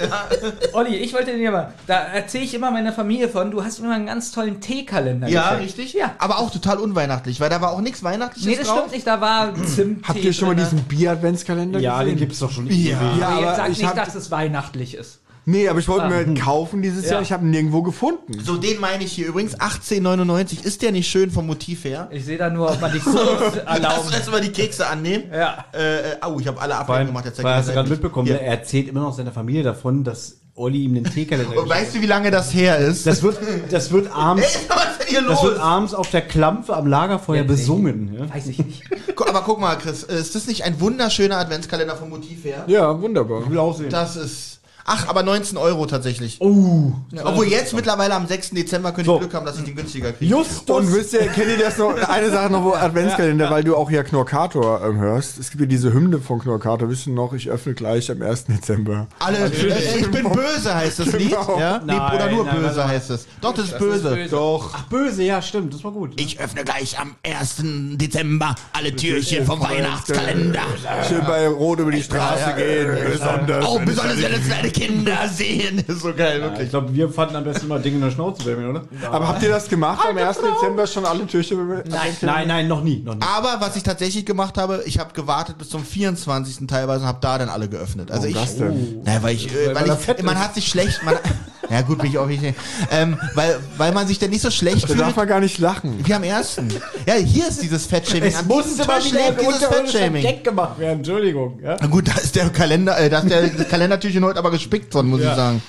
Olli, 0.73 0.95
ich 0.97 1.11
wollte 1.13 1.35
dir 1.35 1.51
mal, 1.51 1.73
da 1.87 1.95
erzähle 1.97 2.45
ich 2.45 2.53
immer 2.53 2.71
meiner 2.71 2.93
Familie 2.93 3.27
von, 3.27 3.51
du 3.51 3.61
hast 3.63 3.79
immer 3.79 3.93
einen 3.95 4.05
ganz 4.05 4.31
tollen 4.31 4.61
Teekalender. 4.61 5.27
Ja, 5.27 5.49
geschenkt. 5.55 5.63
richtig. 5.79 5.93
Ja. 5.93 6.15
Aber 6.19 6.39
auch 6.39 6.51
total 6.51 6.77
unweihnachtlich, 6.77 7.41
weil 7.41 7.49
da 7.49 7.59
war 7.59 7.71
auch 7.71 7.81
nichts 7.81 8.03
Weihnachtliches 8.03 8.47
Nee, 8.49 8.55
das 8.57 8.67
drauf. 8.67 8.77
stimmt 8.77 8.93
nicht, 8.93 9.07
da 9.07 9.19
war 9.19 9.53
Zimt. 9.65 10.07
Habt 10.07 10.19
ihr 10.23 10.31
schon 10.31 10.47
mal 10.49 10.55
diesen 10.55 10.83
Bier-Adventskalender 10.83 11.79
Ja, 11.79 11.97
den 11.99 12.05
gesehen? 12.13 12.19
gibt's 12.19 12.39
doch 12.39 12.51
schon. 12.51 12.67
Ja. 12.67 12.91
Ja, 13.19 13.27
aber 13.27 13.39
jetzt 13.39 13.47
aber 13.47 13.55
sag 13.55 13.69
ich 13.71 13.81
nicht, 13.81 13.97
dass 13.97 14.15
es 14.15 14.31
weihnachtlich 14.31 14.93
ist. 14.95 15.19
Nee, 15.49 15.67
aber 15.67 15.79
ich 15.79 15.87
wollte 15.87 16.07
mir 16.07 16.15
halt 16.15 16.39
kaufen 16.39 16.81
dieses 16.81 17.05
Ja. 17.05 17.13
Jahr. 17.13 17.21
Ich 17.21 17.31
habe 17.31 17.45
ihn 17.45 17.51
nirgendwo 17.51 17.81
gefunden. 17.81 18.39
So, 18.43 18.57
den 18.57 18.79
meine 18.79 19.03
ich 19.03 19.11
hier 19.11 19.27
übrigens. 19.27 19.53
1899. 19.55 20.63
Ist 20.65 20.81
der 20.81 20.91
nicht 20.91 21.09
schön 21.09 21.31
vom 21.31 21.47
Motiv 21.47 21.83
her? 21.83 22.07
Ich 22.11 22.25
sehe 22.25 22.37
da 22.37 22.49
nur, 22.49 22.69
ob 22.71 22.79
man 22.81 22.91
dich 22.91 23.03
so 23.03 23.11
Lass 23.17 23.55
erlauben. 23.65 24.05
uns 24.07 24.13
erstmal 24.13 24.41
die 24.41 24.49
Kekse 24.51 24.87
annehmen. 24.87 25.25
Ja. 25.33 25.65
Äh, 25.73 26.11
äh, 26.11 26.21
au, 26.21 26.39
ich 26.39 26.47
habe 26.47 26.59
alle 26.61 26.75
Ablenkungen 26.75 27.07
gemacht. 27.07 27.25
Jetzt 27.25 27.43
weil 27.43 27.51
ich 27.53 27.57
hast 27.59 27.69
du 27.69 27.73
gerade 27.73 27.89
mitbekommen, 27.89 28.27
Hier. 28.27 28.35
ne? 28.35 28.41
er 28.43 28.51
erzählt 28.59 28.87
immer 28.87 29.01
noch 29.01 29.13
seiner 29.15 29.31
Familie 29.31 29.63
davon, 29.63 30.03
dass 30.03 30.37
Olli 30.55 30.83
ihm 30.83 30.93
den 30.95 31.05
Teekalender 31.05 31.57
Und 31.57 31.69
weißt 31.69 31.95
du, 31.95 32.01
wie 32.01 32.05
lange 32.05 32.31
das 32.31 32.53
her 32.53 32.77
ist? 32.79 33.07
Das 33.07 33.23
wird, 33.23 33.37
das 33.71 33.91
wird 33.91 34.07
Ey, 34.07 34.11
abends, 34.13 34.59
was 34.67 34.77
ist 34.91 34.99
denn 34.99 35.07
hier 35.07 35.21
das 35.21 35.41
wird 35.41 35.53
los? 35.55 35.61
abends 35.63 35.93
auf 35.93 36.09
der 36.11 36.21
Klampfe 36.21 36.75
am 36.75 36.85
Lagerfeuer 36.87 37.37
Jetzt 37.43 37.47
besungen. 37.47 38.13
Ja? 38.19 38.33
Weiß 38.33 38.47
ich 38.47 38.57
nicht. 38.59 38.83
Aber 39.29 39.41
guck 39.41 39.59
mal, 39.59 39.75
Chris, 39.77 40.03
ist 40.03 40.35
das 40.35 40.47
nicht 40.47 40.63
ein 40.65 40.79
wunderschöner 40.81 41.37
Adventskalender 41.37 41.95
vom 41.95 42.09
Motiv 42.09 42.43
her? 42.45 42.63
Ja, 42.67 42.99
wunderbar. 43.01 43.41
Ich 43.43 43.49
will 43.49 43.57
auch 43.57 43.77
sehen. 43.77 43.89
Das 43.89 44.15
ist. 44.15 44.58
Ach, 44.91 45.07
aber 45.07 45.21
19 45.21 45.55
Euro 45.57 45.85
tatsächlich. 45.85 46.37
Oh, 46.39 46.91
Obwohl 47.23 47.45
jetzt 47.47 47.75
mittlerweile 47.75 48.15
am 48.15 48.25
6. 48.25 48.49
Dezember 48.51 48.91
könnte 48.91 49.05
So. 49.05 49.13
ich 49.15 49.19
Glück 49.21 49.33
haben, 49.35 49.45
dass 49.45 49.59
ich 49.59 49.63
den 49.63 49.75
günstiger 49.75 50.11
kriege. 50.13 50.35
Justus. 50.35 50.75
Und 50.75 50.91
wisst 50.91 51.13
ihr, 51.13 51.27
kennt 51.27 51.47
ihr 51.47 51.59
das 51.59 51.77
noch? 51.77 51.93
Eine 52.09 52.31
Sache 52.31 52.51
noch, 52.51 52.63
wo 52.63 52.73
Adventskalender, 52.73 53.51
weil 53.51 53.63
du 53.63 53.75
auch 53.75 53.91
ja 53.91 54.01
Knorkator 54.01 54.83
ähm, 54.83 54.97
hörst. 54.97 55.37
Es 55.37 55.51
gibt 55.51 55.61
ja 55.61 55.67
diese 55.67 55.93
Hymne 55.93 56.17
von 56.17 56.39
Knorkator. 56.39 56.89
Wisst 56.89 57.05
ihr 57.05 57.13
noch, 57.13 57.33
ich 57.33 57.49
öffne 57.51 57.75
gleich 57.75 58.09
am 58.09 58.23
1. 58.23 58.45
Dezember. 58.45 59.05
Alle, 59.19 59.37
äh, 59.37 59.99
ich 59.99 60.09
bin 60.09 60.27
böse 60.27 60.73
heißt 60.73 60.99
das 60.99 61.11
Lied. 61.13 61.29
Genau. 61.29 61.59
Ja? 61.59 61.77
Nee, 61.85 61.93
Nein, 61.93 62.15
oder 62.15 62.31
nur 62.31 62.45
nein, 62.45 62.55
böse 62.55 62.77
mal. 62.77 62.87
heißt 62.87 63.11
es. 63.11 63.27
Doch, 63.41 63.53
das 63.53 63.65
ist 63.65 63.77
böse. 63.77 64.09
böse. 64.15 64.29
Doch. 64.31 64.71
Ach, 64.75 64.83
böse, 64.85 65.21
ja, 65.21 65.39
stimmt, 65.43 65.71
das 65.75 65.83
war 65.83 65.91
gut. 65.91 66.19
Ich 66.19 66.39
öffne 66.39 66.63
gleich 66.63 66.97
am 66.99 67.15
1. 67.23 67.57
Dezember 67.97 68.55
alle 68.73 68.95
Türchen 68.95 69.45
vom 69.45 69.61
Weihnachtskalender. 69.61 70.61
Schön 71.07 71.21
bei 71.27 71.47
Rot 71.47 71.79
über 71.79 71.91
die 71.91 72.01
Straße 72.01 72.39
Ja, 72.41 72.49
ja, 72.49 72.55
gehen. 72.55 73.11
besonders. 73.11 73.65
Oh, 73.67 73.79
besonders 73.85 74.17
es 74.17 74.23
wenn 74.23 74.33
es 74.33 74.47
kleine 74.47 74.71
Kinder 74.79 75.27
sehen. 75.27 75.79
Ist 75.87 76.01
so 76.01 76.13
geil, 76.13 76.39
Ja, 76.39 76.45
ich 76.47 76.51
wirklich. 76.51 76.69
glaube, 76.69 76.93
wir 76.93 77.09
fanden 77.09 77.35
am 77.35 77.43
besten 77.43 77.67
mal 77.67 77.81
Dinge 77.81 77.95
in 77.97 78.01
der 78.01 78.11
Schnauze 78.11 78.45
wärmen, 78.45 78.69
oder? 78.69 78.83
Aber 79.11 79.27
habt 79.27 79.43
ihr 79.43 79.49
das 79.49 79.67
gemacht 79.67 80.05
am 80.09 80.17
1. 80.17 80.37
Dezember 80.37 80.87
schon 80.87 81.05
alle 81.05 81.25
Türchen? 81.27 81.67
Nein, 81.67 82.15
Nein, 82.21 82.47
nein, 82.47 82.67
noch 82.67 82.83
nie. 82.83 83.01
Noch 83.03 83.15
nie. 83.15 83.21
Aber 83.21 83.57
was 83.59 83.75
ich 83.75 83.83
tatsächlich 83.83 84.25
gemacht 84.25 84.57
habe, 84.57 84.83
ich 84.85 84.99
habe 84.99 85.13
gewartet 85.13 85.57
bis 85.57 85.69
zum 85.69 85.83
24. 85.83 86.67
teilweise 86.67 87.01
und 87.01 87.07
habe 87.07 87.19
da 87.21 87.37
dann 87.37 87.49
alle 87.49 87.67
geöffnet. 87.67 88.11
Also 88.11 88.23
Warum 88.23 88.35
ich, 88.35 88.41
das 88.41 88.57
denn? 88.57 89.01
Naja, 89.03 89.23
weil 89.23 89.35
ich, 89.35 89.53
Weil 89.53 89.75
weil 89.75 89.89
er 89.89 89.99
ich 90.17 90.23
man 90.23 90.39
hat 90.39 90.55
sich 90.55 90.67
schlecht, 90.67 91.03
man, 91.03 91.15
ja 91.69 91.81
gut, 91.81 91.99
bin 91.99 92.09
ich 92.11 92.17
auch 92.17 92.25
nicht, 92.27 92.43
ähm, 92.91 93.17
weil, 93.35 93.59
weil 93.77 93.91
man 93.91 94.07
sich 94.07 94.17
dann 94.19 94.29
nicht 94.31 94.41
so 94.41 94.49
schlecht 94.51 94.83
Da 94.83 94.87
fühlt. 94.87 94.99
darf 94.99 95.15
man 95.15 95.27
gar 95.27 95.39
nicht 95.39 95.57
lachen. 95.59 95.99
Wie 96.05 96.13
am 96.13 96.23
ersten. 96.23 96.67
Ja, 97.05 97.13
hier 97.15 97.47
ist 97.47 97.61
dieses 97.61 97.85
Fettshaming. 97.85 98.35
An 98.35 98.47
diesem 98.47 98.87
Tisch 98.87 99.11
lebt 99.11 99.41
dieses 99.41 99.63
Fettshaming. 99.65 100.21
Gag 100.23 100.43
gemacht 100.43 100.79
werden, 100.79 100.97
Entschuldigung. 100.99 101.59
Ja? 101.63 101.77
Na 101.79 101.87
gut, 101.87 102.07
da 102.07 102.13
ist 102.19 102.35
der 102.35 102.49
Kalender, 102.49 102.97
äh, 102.99 103.09
da 103.09 103.19
ist 103.19 103.29
der 103.29 103.65
Kalendertürchen 103.69 104.23
heute 104.25 104.39
aber 104.39 104.51
gespickt 104.51 104.91
von, 104.91 105.07
muss 105.07 105.21
Ja. 105.21 105.31
ich 105.31 105.35
sagen. 105.35 105.61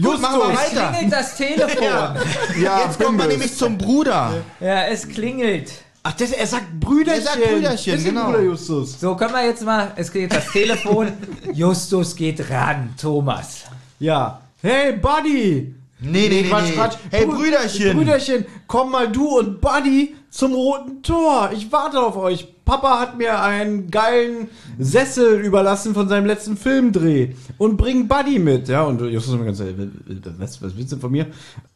Gut, 0.00 0.20
machen 0.20 0.40
wir 0.40 0.52
Es 0.52 0.72
weiter. 0.74 0.88
klingelt 0.90 1.12
das 1.12 1.36
Telefon. 1.36 1.82
Ja. 1.84 2.14
Ja, 2.60 2.80
Jetzt 2.84 2.98
kommen 3.00 3.16
wir 3.16 3.26
Bimbis. 3.26 3.38
nämlich 3.38 3.56
zum 3.56 3.78
Bruder. 3.78 4.34
Ja, 4.60 4.84
es 4.86 5.08
klingelt. 5.08 5.70
Ach, 6.02 6.12
das, 6.12 6.32
er 6.32 6.46
sagt 6.46 6.78
Brüderchen. 6.80 7.22
Er 7.22 7.26
sagt 7.26 7.44
Brüderchen, 7.44 7.94
Bisschen 7.94 8.14
genau. 8.14 8.26
Bruder 8.26 8.40
Justus. 8.42 9.00
So, 9.00 9.14
können 9.16 9.32
wir 9.32 9.46
jetzt 9.46 9.64
mal, 9.64 9.92
es 9.96 10.12
geht 10.12 10.34
das 10.34 10.50
Telefon. 10.52 11.12
Justus 11.54 12.14
geht 12.16 12.50
ran, 12.50 12.92
Thomas. 13.00 13.62
Ja. 14.00 14.40
Hey, 14.64 14.92
Buddy. 14.92 15.74
Nee, 16.00 16.28
nee, 16.28 16.28
nee, 16.28 16.48
Quatsch, 16.48 16.68
nee. 16.70 16.74
Quatsch. 16.74 16.96
Hey, 17.10 17.24
Brü- 17.26 17.36
Brüderchen. 17.36 17.96
Brüderchen, 17.96 18.44
komm 18.66 18.90
mal 18.92 19.12
du 19.12 19.38
und 19.38 19.60
Buddy 19.60 20.14
zum 20.34 20.52
roten 20.52 21.00
Tor. 21.02 21.50
Ich 21.54 21.70
warte 21.70 22.00
auf 22.00 22.16
euch. 22.16 22.48
Papa 22.64 22.98
hat 22.98 23.16
mir 23.18 23.40
einen 23.40 23.90
geilen 23.90 24.48
Sessel 24.80 25.38
überlassen 25.40 25.94
von 25.94 26.08
seinem 26.08 26.26
letzten 26.26 26.56
Filmdreh 26.56 27.34
und 27.56 27.76
bring 27.76 28.08
Buddy 28.08 28.40
mit. 28.40 28.68
Ja, 28.68 28.82
und 28.82 29.00
Justus 29.00 29.34
immer 29.34 29.44
ganz, 29.44 29.60
was, 29.60 30.60
was 30.60 30.76
willst 30.76 30.90
du 30.90 30.96
denn 30.96 31.00
von 31.00 31.12
mir? 31.12 31.26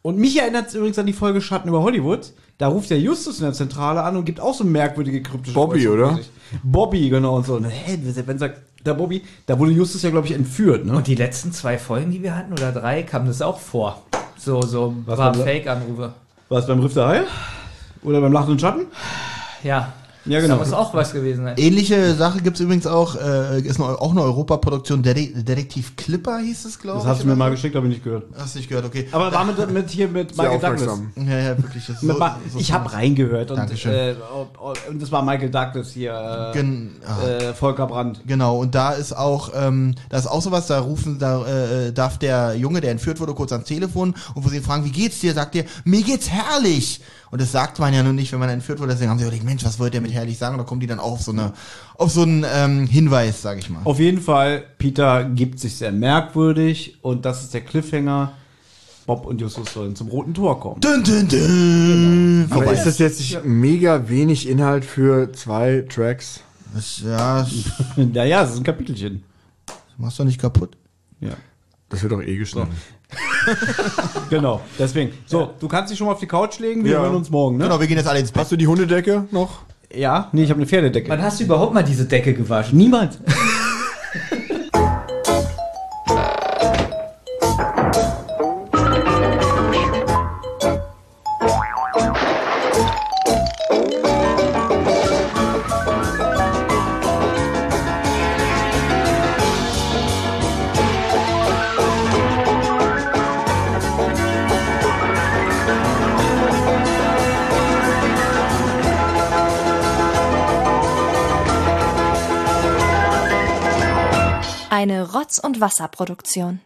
Und 0.03 0.19
mich 0.19 0.41
erinnert 0.41 0.69
es 0.69 0.75
übrigens 0.75 0.99
an 0.99 1.07
die 1.07 1.13
Folge 1.13 1.41
Schatten 1.41 1.69
über 1.69 1.83
Hollywood. 1.83 2.33
Da 2.57 2.67
ruft 2.67 2.91
der 2.91 2.99
Justus 2.99 3.39
in 3.39 3.45
der 3.45 3.53
Zentrale 3.53 4.03
an 4.03 4.17
und 4.17 4.25
gibt 4.25 4.41
auch 4.41 4.55
so 4.55 4.65
merkwürdige 4.65 5.23
kryptische 5.23 5.55
Bobby, 5.55 5.87
oder? 5.87 6.19
Bobby, 6.65 7.11
genau. 7.11 7.37
Und 7.37 7.47
so. 7.47 7.55
Und, 7.55 7.67
hä, 7.67 7.99
wenn 8.27 8.39
sagt 8.39 8.61
der 8.85 8.95
Bobby, 8.95 9.23
da 9.47 9.57
wurde 9.57 9.71
Justus 9.71 10.03
ja, 10.03 10.11
glaube 10.11 10.27
ich, 10.27 10.33
entführt. 10.33 10.85
Ne? 10.85 10.97
Und 10.97 11.07
die 11.07 11.15
letzten 11.15 11.53
zwei 11.53 11.79
Folgen, 11.79 12.11
die 12.11 12.25
wir 12.25 12.35
hatten, 12.35 12.53
oder 12.53 12.73
drei, 12.73 13.05
kam 13.05 13.27
das 13.27 13.41
auch 13.41 13.61
vor. 13.61 14.03
So, 14.37 14.63
so 14.63 14.89
ein 14.89 15.05
Was 15.07 15.17
paar 15.17 15.27
war 15.27 15.33
das? 15.33 15.43
Fake-Anrufe. 15.43 16.15
War 16.49 16.59
es 16.59 16.67
beim 16.67 16.81
Riff 16.81 16.95
der 16.95 17.07
Haie? 17.07 17.25
Oder 18.03 18.20
beim 18.20 18.32
Lachenden 18.32 18.59
Schatten? 18.59 18.86
Ja. 19.62 19.92
Ja, 20.28 20.40
Da 20.40 20.46
genau. 20.46 20.59
muss 20.59 20.72
auch 20.72 20.92
was 20.94 21.12
gewesen 21.12 21.44
sein. 21.44 21.55
Ähnliche 21.57 22.14
Sache 22.14 22.40
gibt's 22.40 22.61
übrigens 22.61 22.86
auch, 22.86 23.16
äh, 23.16 23.61
ist 23.61 23.80
eine, 23.80 23.99
auch 24.01 24.11
eine 24.11 24.22
Europaproduktion, 24.22 25.03
Detektiv 25.03 25.96
Clipper 25.96 26.38
hieß 26.38 26.66
es, 26.66 26.78
glaube 26.78 26.99
ich. 26.99 27.05
Das 27.05 27.12
hast 27.12 27.22
du 27.22 27.28
mir 27.28 27.36
mal 27.36 27.51
geschickt, 27.51 27.74
habe 27.74 27.86
ich 27.86 27.94
nicht 27.94 28.05
gehört. 28.05 28.24
Hast 28.36 28.55
du 28.55 28.59
nicht 28.59 28.68
gehört, 28.68 28.84
okay. 28.84 29.09
Aber 29.11 29.32
war 29.32 29.44
mit, 29.44 29.70
mit 29.72 29.88
hier 29.90 30.09
mit 30.09 30.36
Michael 30.36 30.59
Douglas. 30.59 31.01
Ja, 31.16 31.38
ja, 31.38 31.59
wirklich. 31.59 31.86
Das 31.86 31.96
ist 31.96 32.03
Mit 32.03 32.16
so, 32.16 32.24
so 32.53 32.59
ich 32.59 32.72
habe 32.72 32.92
reingehört 32.92 33.51
und, 33.51 33.57
Dankeschön. 33.57 33.92
äh, 33.92 34.14
und 34.90 35.01
das 35.01 35.11
war 35.11 35.22
Michael 35.22 35.51
Douglas 35.51 35.92
hier, 35.92 36.51
äh, 36.53 36.57
Gen 36.57 36.96
ah. 37.07 37.26
äh, 37.26 37.55
Volker 37.55 37.86
Brandt. 37.86 38.20
Genau, 38.26 38.59
und 38.59 38.74
da 38.74 38.92
ist 38.92 39.16
auch, 39.16 39.53
ähm, 39.55 39.94
da 40.11 40.18
ist 40.18 40.26
auch 40.26 40.42
sowas, 40.42 40.66
da 40.66 40.80
rufen, 40.80 41.18
da 41.18 41.46
äh, 41.46 41.92
darf 41.92 42.18
der 42.18 42.55
Junge, 42.55 42.80
der 42.80 42.90
entführt 42.90 43.20
wurde, 43.20 43.32
kurz 43.32 43.53
ans 43.53 43.66
Telefon 43.66 44.14
und 44.34 44.44
wo 44.44 44.49
sie 44.49 44.57
ihn 44.57 44.62
fragen, 44.62 44.84
wie 44.84 44.92
geht's 44.92 45.20
dir, 45.20 45.32
sagt 45.32 45.57
er, 45.57 45.64
mir 45.84 46.03
geht's 46.03 46.28
herrlich. 46.28 47.01
Und 47.31 47.41
das 47.41 47.53
sagt 47.53 47.79
man 47.79 47.93
ja 47.93 48.03
nur 48.03 48.12
nicht, 48.12 48.33
wenn 48.33 48.39
man 48.39 48.49
entführt 48.49 48.79
wurde, 48.81 48.93
deswegen 48.93 49.11
haben 49.11 49.18
sie 49.18 49.24
überlegt, 49.24 49.45
Mensch, 49.45 49.64
was 49.64 49.79
wollte 49.79 49.99
er 49.99 50.01
mit 50.01 50.12
herrlich 50.12 50.39
sagen? 50.39 50.55
Und 50.55 50.59
da 50.59 50.64
kommen 50.64 50.81
die 50.81 50.87
dann 50.87 50.99
auch 50.99 51.12
auf 51.12 51.22
so 51.22 51.33
eine, 51.33 51.53
auf 51.97 52.11
so 52.11 52.22
einen 52.22 52.45
ähm, 52.51 52.87
Hinweis, 52.87 53.43
sag 53.43 53.59
ich 53.59 53.68
mal. 53.68 53.81
Auf 53.85 53.99
jeden 53.99 54.20
Fall, 54.20 54.64
Peter 54.79 55.24
gibt 55.24 55.61
sich 55.61 55.76
sehr 55.76 55.93
merkwürdig 55.93 56.99
und 57.03 57.24
das 57.24 57.43
ist 57.43 57.55
der 57.55 57.61
Cliffhanger. 57.62 58.33
Bob 59.07 59.24
und 59.24 59.41
Justus 59.41 59.72
sollen 59.72 59.97
zum 59.97 60.09
roten 60.09 60.35
Tor 60.35 60.61
kommen. 60.61 60.81
Dün, 60.83 61.03
dün, 61.03 61.29
dün. 61.29 62.47
Aber 62.51 62.62
Vorbei. 62.64 62.72
ist 62.74 62.85
das 62.85 62.99
jetzt 62.99 63.18
nicht 63.20 63.43
mega 63.43 64.07
wenig 64.11 64.47
Inhalt 64.47 64.85
für 64.85 65.33
zwei 65.33 65.85
Tracks? 65.89 66.41
Das, 66.74 67.01
ja, 67.05 67.41
das 67.41 67.51
Naja, 67.97 68.43
es 68.45 68.51
ist 68.51 68.59
ein 68.59 68.64
Kapitelchen. 68.64 69.22
machst 69.97 70.18
du 70.18 70.24
nicht 70.24 70.39
kaputt. 70.39 70.76
Ja. 71.20 71.31
Das 71.89 72.03
wird 72.03 72.12
doch 72.12 72.20
eh 72.22 72.37
geschnitten. 72.37 72.68
Genau, 74.31 74.61
deswegen. 74.79 75.13
So, 75.27 75.51
du 75.59 75.69
kannst 75.69 75.91
dich 75.91 75.99
schon 75.99 76.07
mal 76.07 76.13
auf 76.13 76.21
die 76.21 76.27
Couch 76.27 76.59
legen, 76.59 76.85
wir 76.85 76.93
Ja. 76.93 77.01
hören 77.03 77.15
uns 77.15 77.31
morgen, 77.31 77.57
ne? 77.57 77.65
Genau, 77.65 77.81
wir 77.81 77.87
gehen 77.87 77.97
jetzt 77.97 78.09
alle 78.09 78.21
ins 78.21 78.31
Bett. 78.31 78.43
Hast 78.43 78.53
du 78.53 78.57
die 78.57 78.67
Hundedecke 78.67 79.25
noch? 79.31 79.61
Ja, 79.95 80.29
nee, 80.33 80.43
ich 80.45 80.51
habe 80.51 80.59
eine 80.59 80.67
Pferdedecke. 80.67 81.09
Wann 81.09 81.23
hast 81.23 81.41
du 81.41 81.45
überhaupt 81.45 81.73
mal 81.73 81.83
diese 81.83 82.05
Decke 82.05 82.35
gewaschen? 82.35 82.77
Niemals. 82.77 83.19
Rotz- 115.29 115.39
und 115.39 115.61
Wasserproduktion. 115.61 116.61